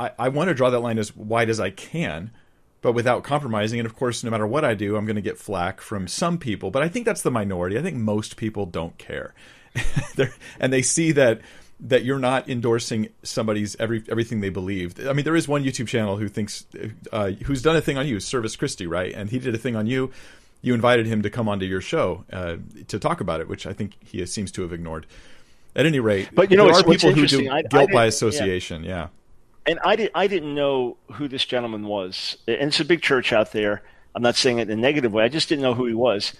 I, 0.00 0.10
I 0.18 0.28
want 0.28 0.48
to 0.48 0.54
draw 0.54 0.68
that 0.70 0.80
line 0.80 0.98
as 0.98 1.14
wide 1.14 1.48
as 1.48 1.60
I 1.60 1.70
can, 1.70 2.32
but 2.80 2.92
without 2.92 3.22
compromising. 3.22 3.78
And 3.78 3.86
of 3.86 3.94
course, 3.94 4.24
no 4.24 4.30
matter 4.30 4.46
what 4.46 4.64
I 4.64 4.74
do, 4.74 4.96
I'm 4.96 5.06
going 5.06 5.16
to 5.16 5.22
get 5.22 5.38
flack 5.38 5.80
from 5.80 6.08
some 6.08 6.38
people. 6.38 6.72
But 6.72 6.82
I 6.82 6.88
think 6.88 7.06
that's 7.06 7.22
the 7.22 7.30
minority. 7.30 7.78
I 7.78 7.82
think 7.82 7.96
most 7.96 8.36
people 8.36 8.66
don't 8.66 8.98
care, 8.98 9.32
and 10.60 10.72
they 10.72 10.82
see 10.82 11.12
that 11.12 11.40
that 11.82 12.04
you're 12.04 12.18
not 12.18 12.48
endorsing 12.48 13.08
somebody's 13.22 13.76
every 13.76 14.02
everything 14.08 14.40
they 14.40 14.48
believe. 14.48 15.06
I 15.06 15.12
mean, 15.12 15.24
there 15.24 15.36
is 15.36 15.48
one 15.48 15.64
YouTube 15.64 15.88
channel 15.88 16.16
who 16.16 16.28
thinks 16.28 16.64
uh, 17.12 17.30
who's 17.44 17.62
done 17.62 17.76
a 17.76 17.80
thing 17.80 17.98
on 17.98 18.06
you, 18.06 18.20
Service 18.20 18.56
Christie, 18.56 18.86
right? 18.86 19.12
And 19.14 19.30
he 19.30 19.38
did 19.38 19.54
a 19.54 19.58
thing 19.58 19.76
on 19.76 19.86
you. 19.86 20.10
You 20.60 20.74
invited 20.74 21.06
him 21.06 21.22
to 21.22 21.30
come 21.30 21.48
onto 21.48 21.66
your 21.66 21.80
show 21.80 22.24
uh, 22.32 22.56
to 22.86 22.98
talk 22.98 23.20
about 23.20 23.40
it, 23.40 23.48
which 23.48 23.66
I 23.66 23.72
think 23.72 23.96
he 24.00 24.24
seems 24.26 24.52
to 24.52 24.62
have 24.62 24.72
ignored. 24.72 25.06
At 25.74 25.86
any 25.86 26.00
rate, 26.00 26.28
but 26.34 26.50
you 26.50 26.58
know, 26.58 26.66
there 26.66 26.74
are 26.74 26.82
people 26.82 27.12
who 27.12 27.26
do 27.26 27.50
I, 27.50 27.62
guilt 27.62 27.88
I 27.88 27.92
by 27.94 28.04
association. 28.04 28.84
yeah. 28.84 28.90
yeah 28.90 29.08
and 29.66 29.78
I 29.84 29.96
did 29.96 30.10
I 30.14 30.26
didn't 30.26 30.54
know 30.54 30.96
who 31.12 31.28
this 31.28 31.44
gentleman 31.44 31.86
was. 31.86 32.36
And 32.46 32.68
it's 32.68 32.80
a 32.80 32.84
big 32.84 33.02
church 33.02 33.32
out 33.32 33.52
there. 33.52 33.82
I'm 34.14 34.22
not 34.22 34.36
saying 34.36 34.58
it 34.58 34.68
in 34.68 34.78
a 34.78 34.82
negative 34.82 35.12
way. 35.12 35.24
I 35.24 35.28
just 35.28 35.48
didn't 35.48 35.62
know 35.62 35.74
who 35.74 35.86
he 35.86 35.94
was. 35.94 36.34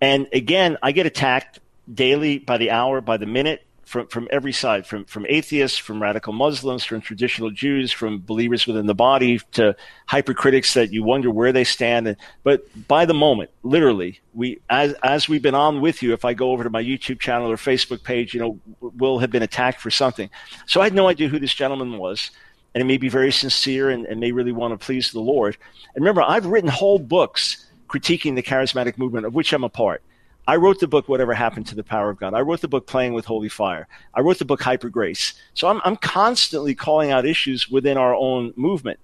And 0.00 0.28
again, 0.32 0.76
I 0.82 0.92
get 0.92 1.06
attacked 1.06 1.58
daily 1.92 2.38
by 2.38 2.58
the 2.58 2.70
hour, 2.70 3.00
by 3.00 3.16
the 3.16 3.26
minute 3.26 3.65
from 3.86 4.08
from 4.08 4.28
every 4.30 4.52
side, 4.52 4.86
from 4.86 5.04
from 5.06 5.24
atheists, 5.28 5.78
from 5.78 6.02
radical 6.02 6.32
Muslims, 6.32 6.84
from 6.84 7.00
traditional 7.00 7.50
Jews, 7.50 7.92
from 7.92 8.20
believers 8.20 8.66
within 8.66 8.86
the 8.86 8.94
body 8.94 9.40
to 9.52 9.74
hypercritics 10.06 10.74
that 10.74 10.92
you 10.92 11.02
wonder 11.02 11.30
where 11.30 11.52
they 11.52 11.64
stand. 11.64 12.16
But 12.42 12.66
by 12.88 13.06
the 13.06 13.14
moment, 13.14 13.50
literally, 13.62 14.20
we 14.34 14.60
as 14.68 14.92
as 15.02 15.28
we've 15.28 15.40
been 15.40 15.54
on 15.54 15.80
with 15.80 16.02
you, 16.02 16.12
if 16.12 16.24
I 16.24 16.34
go 16.34 16.50
over 16.50 16.64
to 16.64 16.70
my 16.70 16.82
YouTube 16.82 17.20
channel 17.20 17.50
or 17.50 17.56
Facebook 17.56 18.02
page, 18.02 18.34
you 18.34 18.40
know, 18.40 18.58
we'll 18.80 19.20
have 19.20 19.30
been 19.30 19.42
attacked 19.42 19.80
for 19.80 19.90
something. 19.90 20.28
So 20.66 20.80
I 20.80 20.84
had 20.84 20.94
no 20.94 21.08
idea 21.08 21.28
who 21.28 21.38
this 21.38 21.54
gentleman 21.54 21.96
was 21.96 22.30
and 22.76 22.82
it 22.82 22.84
may 22.84 22.98
be 22.98 23.08
very 23.08 23.32
sincere 23.32 23.88
and, 23.88 24.04
and 24.04 24.20
may 24.20 24.32
really 24.32 24.52
want 24.52 24.78
to 24.78 24.84
please 24.84 25.10
the 25.10 25.18
Lord. 25.20 25.56
And 25.94 26.04
remember, 26.04 26.20
I've 26.20 26.44
written 26.44 26.68
whole 26.68 26.98
books 26.98 27.64
critiquing 27.88 28.34
the 28.34 28.42
charismatic 28.42 28.98
movement, 28.98 29.24
of 29.24 29.34
which 29.34 29.54
I'm 29.54 29.64
a 29.64 29.70
part. 29.70 30.02
I 30.46 30.56
wrote 30.56 30.78
the 30.78 30.86
book, 30.86 31.08
Whatever 31.08 31.34
Happened 31.34 31.66
to 31.68 31.74
the 31.74 31.82
Power 31.82 32.10
of 32.10 32.18
God. 32.18 32.34
I 32.34 32.40
wrote 32.40 32.60
the 32.60 32.68
book, 32.68 32.86
Playing 32.86 33.14
with 33.14 33.24
Holy 33.24 33.48
Fire. 33.48 33.88
I 34.14 34.20
wrote 34.20 34.38
the 34.38 34.44
book, 34.44 34.62
Hyper 34.62 34.88
Grace. 34.88 35.34
So 35.54 35.68
I'm, 35.68 35.80
I'm 35.84 35.96
constantly 35.96 36.74
calling 36.74 37.10
out 37.10 37.26
issues 37.26 37.68
within 37.68 37.96
our 37.96 38.14
own 38.14 38.52
movement. 38.56 39.00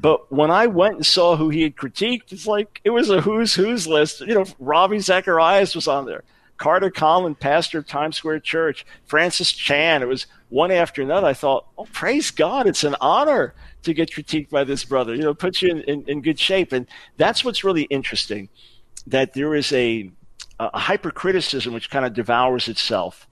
But 0.00 0.30
when 0.32 0.50
I 0.50 0.66
went 0.66 0.96
and 0.96 1.06
saw 1.06 1.36
who 1.36 1.50
he 1.50 1.62
had 1.62 1.76
critiqued, 1.76 2.32
it's 2.32 2.46
like 2.46 2.80
it 2.84 2.90
was 2.90 3.10
a 3.10 3.20
who's 3.20 3.54
who's 3.54 3.86
list. 3.86 4.20
You 4.20 4.34
know, 4.34 4.44
Ravi 4.58 4.98
Zacharias 4.98 5.74
was 5.74 5.86
on 5.86 6.06
there. 6.06 6.24
Carter 6.56 6.90
Conlon, 6.90 7.38
pastor 7.38 7.78
of 7.78 7.86
Times 7.86 8.16
Square 8.16 8.40
Church, 8.40 8.86
Francis 9.06 9.52
Chan. 9.52 10.02
It 10.02 10.08
was 10.08 10.26
one 10.48 10.70
after 10.70 11.02
another. 11.02 11.26
I 11.26 11.34
thought, 11.34 11.66
oh, 11.76 11.86
praise 11.92 12.30
God, 12.30 12.66
it's 12.66 12.84
an 12.84 12.96
honor 13.00 13.54
to 13.82 13.92
get 13.92 14.10
critiqued 14.10 14.50
by 14.50 14.64
this 14.64 14.84
brother. 14.84 15.14
You 15.14 15.22
know, 15.22 15.34
puts 15.34 15.62
you 15.62 15.70
in, 15.70 15.80
in, 15.82 16.04
in 16.06 16.22
good 16.22 16.38
shape. 16.38 16.72
And 16.72 16.86
that's 17.16 17.44
what's 17.44 17.64
really 17.64 17.82
interesting, 17.84 18.48
that 19.06 19.34
there 19.34 19.54
is 19.54 19.72
a, 19.72 20.10
a 20.60 20.78
hypercriticism 20.78 21.72
which 21.74 21.90
kind 21.90 22.04
of 22.04 22.14
devours 22.14 22.68
itself. 22.68 23.26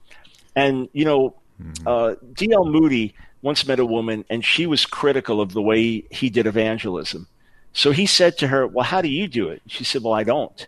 And, 0.55 0.89
you 0.93 1.05
know, 1.05 1.35
mm-hmm. 1.61 1.87
uh, 1.87 2.15
D.L. 2.33 2.65
Moody 2.65 3.15
once 3.41 3.67
met 3.67 3.79
a 3.79 3.85
woman, 3.85 4.25
and 4.29 4.43
she 4.43 4.65
was 4.65 4.85
critical 4.85 5.41
of 5.41 5.53
the 5.53 5.61
way 5.61 6.05
he 6.09 6.29
did 6.29 6.47
evangelism. 6.47 7.27
So 7.73 7.91
he 7.91 8.05
said 8.05 8.37
to 8.37 8.47
her, 8.47 8.67
Well, 8.67 8.85
how 8.85 9.01
do 9.01 9.09
you 9.09 9.27
do 9.27 9.49
it? 9.49 9.61
She 9.67 9.83
said, 9.83 10.03
Well, 10.03 10.13
I 10.13 10.23
don't. 10.23 10.67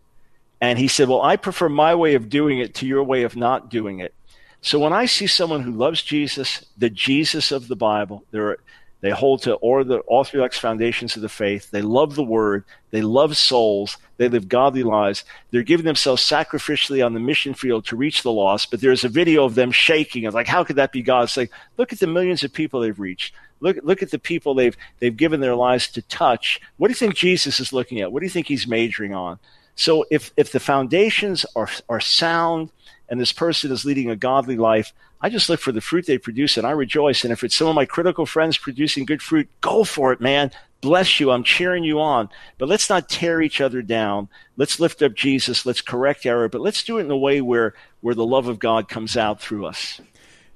And 0.59 0.79
he 0.79 0.87
said, 0.87 1.07
Well, 1.07 1.21
I 1.21 1.37
prefer 1.37 1.69
my 1.69 1.95
way 1.95 2.15
of 2.15 2.29
doing 2.29 2.59
it 2.59 2.75
to 2.75 2.87
your 2.87 3.03
way 3.03 3.23
of 3.23 3.35
not 3.35 3.69
doing 3.69 3.99
it. 3.99 4.13
So 4.61 4.79
when 4.79 4.93
I 4.93 5.05
see 5.05 5.27
someone 5.27 5.61
who 5.61 5.71
loves 5.71 6.01
Jesus, 6.01 6.65
the 6.77 6.89
Jesus 6.89 7.51
of 7.51 7.67
the 7.67 7.75
Bible, 7.75 8.23
they're, 8.31 8.57
they 9.05 9.11
hold 9.11 9.43
to 9.43 9.49
the 9.51 10.01
orthodox 10.07 10.57
foundations 10.57 11.15
of 11.15 11.21
the 11.21 11.29
faith. 11.29 11.69
They 11.69 11.83
love 11.83 12.15
the 12.15 12.23
word. 12.23 12.63
They 12.89 13.03
love 13.03 13.37
souls. 13.37 13.97
They 14.17 14.29
live 14.29 14.49
godly 14.49 14.81
lives. 14.81 15.25
They're 15.51 15.61
giving 15.61 15.85
themselves 15.85 16.23
sacrificially 16.23 17.05
on 17.05 17.13
the 17.13 17.19
mission 17.19 17.53
field 17.53 17.85
to 17.85 17.95
reach 17.95 18.23
the 18.23 18.31
lost. 18.31 18.71
But 18.71 18.81
there's 18.81 19.03
a 19.03 19.09
video 19.09 19.45
of 19.45 19.53
them 19.53 19.71
shaking. 19.71 20.23
It's 20.23 20.33
like, 20.33 20.47
how 20.47 20.63
could 20.63 20.77
that 20.77 20.91
be 20.91 21.03
God? 21.03 21.25
It's 21.25 21.37
like, 21.37 21.51
look 21.77 21.93
at 21.93 21.99
the 21.99 22.07
millions 22.07 22.43
of 22.43 22.51
people 22.51 22.79
they've 22.79 22.99
reached. 22.99 23.35
Look, 23.59 23.77
look 23.83 24.01
at 24.01 24.09
the 24.09 24.17
people 24.17 24.55
they've, 24.55 24.75
they've 24.97 25.15
given 25.15 25.39
their 25.39 25.55
lives 25.55 25.87
to 25.89 26.01
touch. 26.01 26.59
What 26.77 26.87
do 26.87 26.91
you 26.93 26.95
think 26.95 27.13
Jesus 27.13 27.59
is 27.59 27.71
looking 27.71 28.01
at? 28.01 28.11
What 28.11 28.21
do 28.21 28.25
you 28.25 28.31
think 28.31 28.47
he's 28.47 28.67
majoring 28.67 29.13
on? 29.13 29.37
So 29.75 30.07
if, 30.09 30.31
if 30.35 30.51
the 30.51 30.59
foundations 30.59 31.45
are, 31.55 31.69
are 31.89 31.99
sound 31.99 32.71
and 33.09 33.19
this 33.19 33.31
person 33.31 33.71
is 33.71 33.85
leading 33.85 34.09
a 34.09 34.15
godly 34.15 34.57
life, 34.57 34.93
I 35.21 35.29
just 35.29 35.49
look 35.49 35.59
for 35.59 35.71
the 35.71 35.81
fruit 35.81 36.05
they 36.05 36.17
produce 36.17 36.57
and 36.57 36.67
I 36.67 36.71
rejoice. 36.71 37.23
And 37.23 37.33
if 37.33 37.43
it's 37.43 37.55
some 37.55 37.67
of 37.67 37.75
my 37.75 37.85
critical 37.85 38.25
friends 38.25 38.57
producing 38.57 39.05
good 39.05 39.21
fruit, 39.21 39.49
go 39.61 39.83
for 39.83 40.11
it, 40.11 40.21
man. 40.21 40.51
Bless 40.81 41.19
you. 41.19 41.31
I'm 41.31 41.43
cheering 41.43 41.83
you 41.83 41.99
on. 41.99 42.29
But 42.57 42.69
let's 42.69 42.89
not 42.89 43.09
tear 43.09 43.41
each 43.41 43.59
other 43.59 43.81
down. 43.81 44.29
Let's 44.57 44.79
lift 44.79 45.01
up 45.01 45.15
Jesus. 45.15 45.65
Let's 45.65 45.81
correct 45.81 46.25
error, 46.25 46.47
but 46.47 46.61
let's 46.61 46.83
do 46.83 46.97
it 46.97 47.05
in 47.05 47.11
a 47.11 47.17
way 47.17 47.41
where, 47.41 47.73
where 48.01 48.13
the 48.13 48.25
love 48.25 48.47
of 48.47 48.59
God 48.59 48.87
comes 48.87 49.17
out 49.17 49.41
through 49.41 49.65
us. 49.65 49.99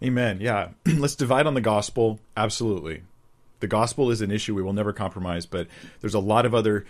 Amen. 0.04 0.40
Yeah. 0.40 0.70
let's 0.86 1.16
divide 1.16 1.48
on 1.48 1.56
the 1.56 1.62
gospel. 1.62 2.20
Absolutely. 2.38 3.02
The 3.60 3.68
gospel 3.68 4.12
is 4.12 4.22
an 4.22 4.32
issue 4.32 4.56
we 4.56 4.62
will 4.62 4.74
never 4.74 4.94
compromise, 4.94 5.46
but 5.46 5.68
there's 6.00 6.14
a 6.14 6.20
lot 6.20 6.46
of 6.46 6.54
other 6.54 6.86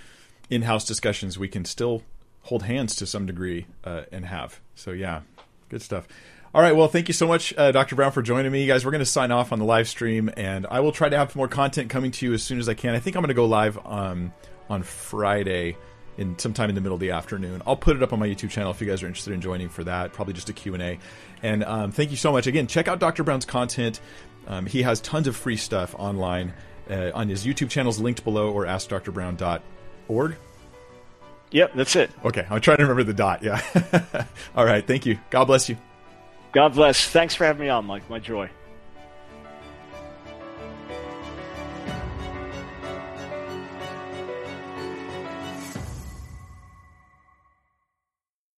in 0.50 0.64
house 0.64 0.86
discussions 0.86 1.40
we 1.40 1.48
can 1.48 1.66
still 1.66 2.04
hold 2.44 2.64
hands 2.64 2.96
to 2.98 3.06
some 3.06 3.26
degree 3.26 3.66
uh, 3.84 4.04
and 4.12 4.26
have. 4.26 4.60
So, 4.76 4.92
yeah, 4.92 5.22
Good 5.70 5.82
stuff. 5.82 6.08
All 6.54 6.64
right. 6.64 6.76
Well, 6.76 6.88
thank 6.88 7.08
you 7.08 7.14
so 7.14 7.28
much, 7.28 7.54
uh, 7.56 7.72
Dr. 7.72 7.96
Brown, 7.96 8.12
for 8.12 8.24
joining 8.24 8.52
me. 8.52 8.66
Guys, 8.66 8.84
we're 8.84 8.92
going 8.92 9.00
to 9.00 9.06
sign 9.06 9.32
off 9.32 9.52
on 9.52 9.60
the 9.60 9.66
live 9.66 9.88
stream, 9.88 10.32
and 10.36 10.66
I 10.70 10.80
will 10.80 10.92
try 10.92 11.08
to 11.08 11.16
have 11.16 11.36
more 11.36 11.48
content 11.48 11.92
coming 11.92 12.10
to 12.12 12.26
you 12.26 12.34
as 12.34 12.42
soon 12.42 12.58
as 12.58 12.68
I 12.68 12.74
can. 12.74 12.96
I 12.96 13.00
think 13.00 13.16
I'm 13.16 13.22
going 13.22 13.28
to 13.28 13.36
go 13.36 13.46
live 13.46 13.78
um, 13.86 14.34
on 14.68 14.82
Friday 14.82 15.78
in 16.18 16.38
sometime 16.40 16.70
in 16.70 16.76
the 16.76 16.82
middle 16.82 16.96
of 16.96 17.00
the 17.00 17.12
afternoon. 17.12 17.62
I'll 17.68 17.78
put 17.78 17.96
it 17.96 18.02
up 18.02 18.14
on 18.14 18.20
my 18.20 18.28
YouTube 18.28 18.50
channel 18.50 18.72
if 18.72 18.82
you 18.82 18.88
guys 18.88 19.04
are 19.04 19.08
interested 19.08 19.34
in 19.34 19.42
joining 19.42 19.70
for 19.70 19.84
that. 19.84 20.12
Probably 20.12 20.34
just 20.34 20.50
a 20.50 20.54
Q&A. 20.54 20.98
And 21.44 21.64
um, 21.64 21.92
thank 21.92 22.10
you 22.10 22.18
so 22.18 22.32
much. 22.32 22.48
Again, 22.48 22.66
check 22.66 22.88
out 22.88 23.00
Dr. 23.00 23.24
Brown's 23.24 23.46
content. 23.46 24.02
Um, 24.48 24.66
he 24.66 24.82
has 24.82 25.00
tons 25.02 25.28
of 25.28 25.36
free 25.36 25.56
stuff 25.56 25.96
online 26.00 26.54
uh, 26.90 27.12
on 27.14 27.30
his 27.30 27.46
YouTube 27.46 27.70
channels 27.70 28.00
linked 28.00 28.24
below 28.24 28.52
or 28.52 28.66
askdrbrown.org. 28.66 30.36
Yep, 31.52 31.74
that's 31.76 31.96
it. 31.96 32.12
Okay, 32.24 32.46
I'm 32.50 32.62
trying 32.62 32.78
to 32.78 32.84
remember 32.84 33.04
the 33.04 33.14
dot. 33.14 33.42
Yeah. 33.44 33.62
All 34.56 34.66
right. 34.66 34.86
Thank 34.86 35.06
you. 35.06 35.20
God 35.30 35.46
bless 35.46 35.68
you. 35.70 35.78
God 36.52 36.74
bless. 36.74 37.08
Thanks 37.08 37.36
for 37.36 37.46
having 37.46 37.62
me 37.62 37.70
on, 37.70 37.86
Mike. 37.86 38.10
My 38.10 38.20
joy. 38.20 38.50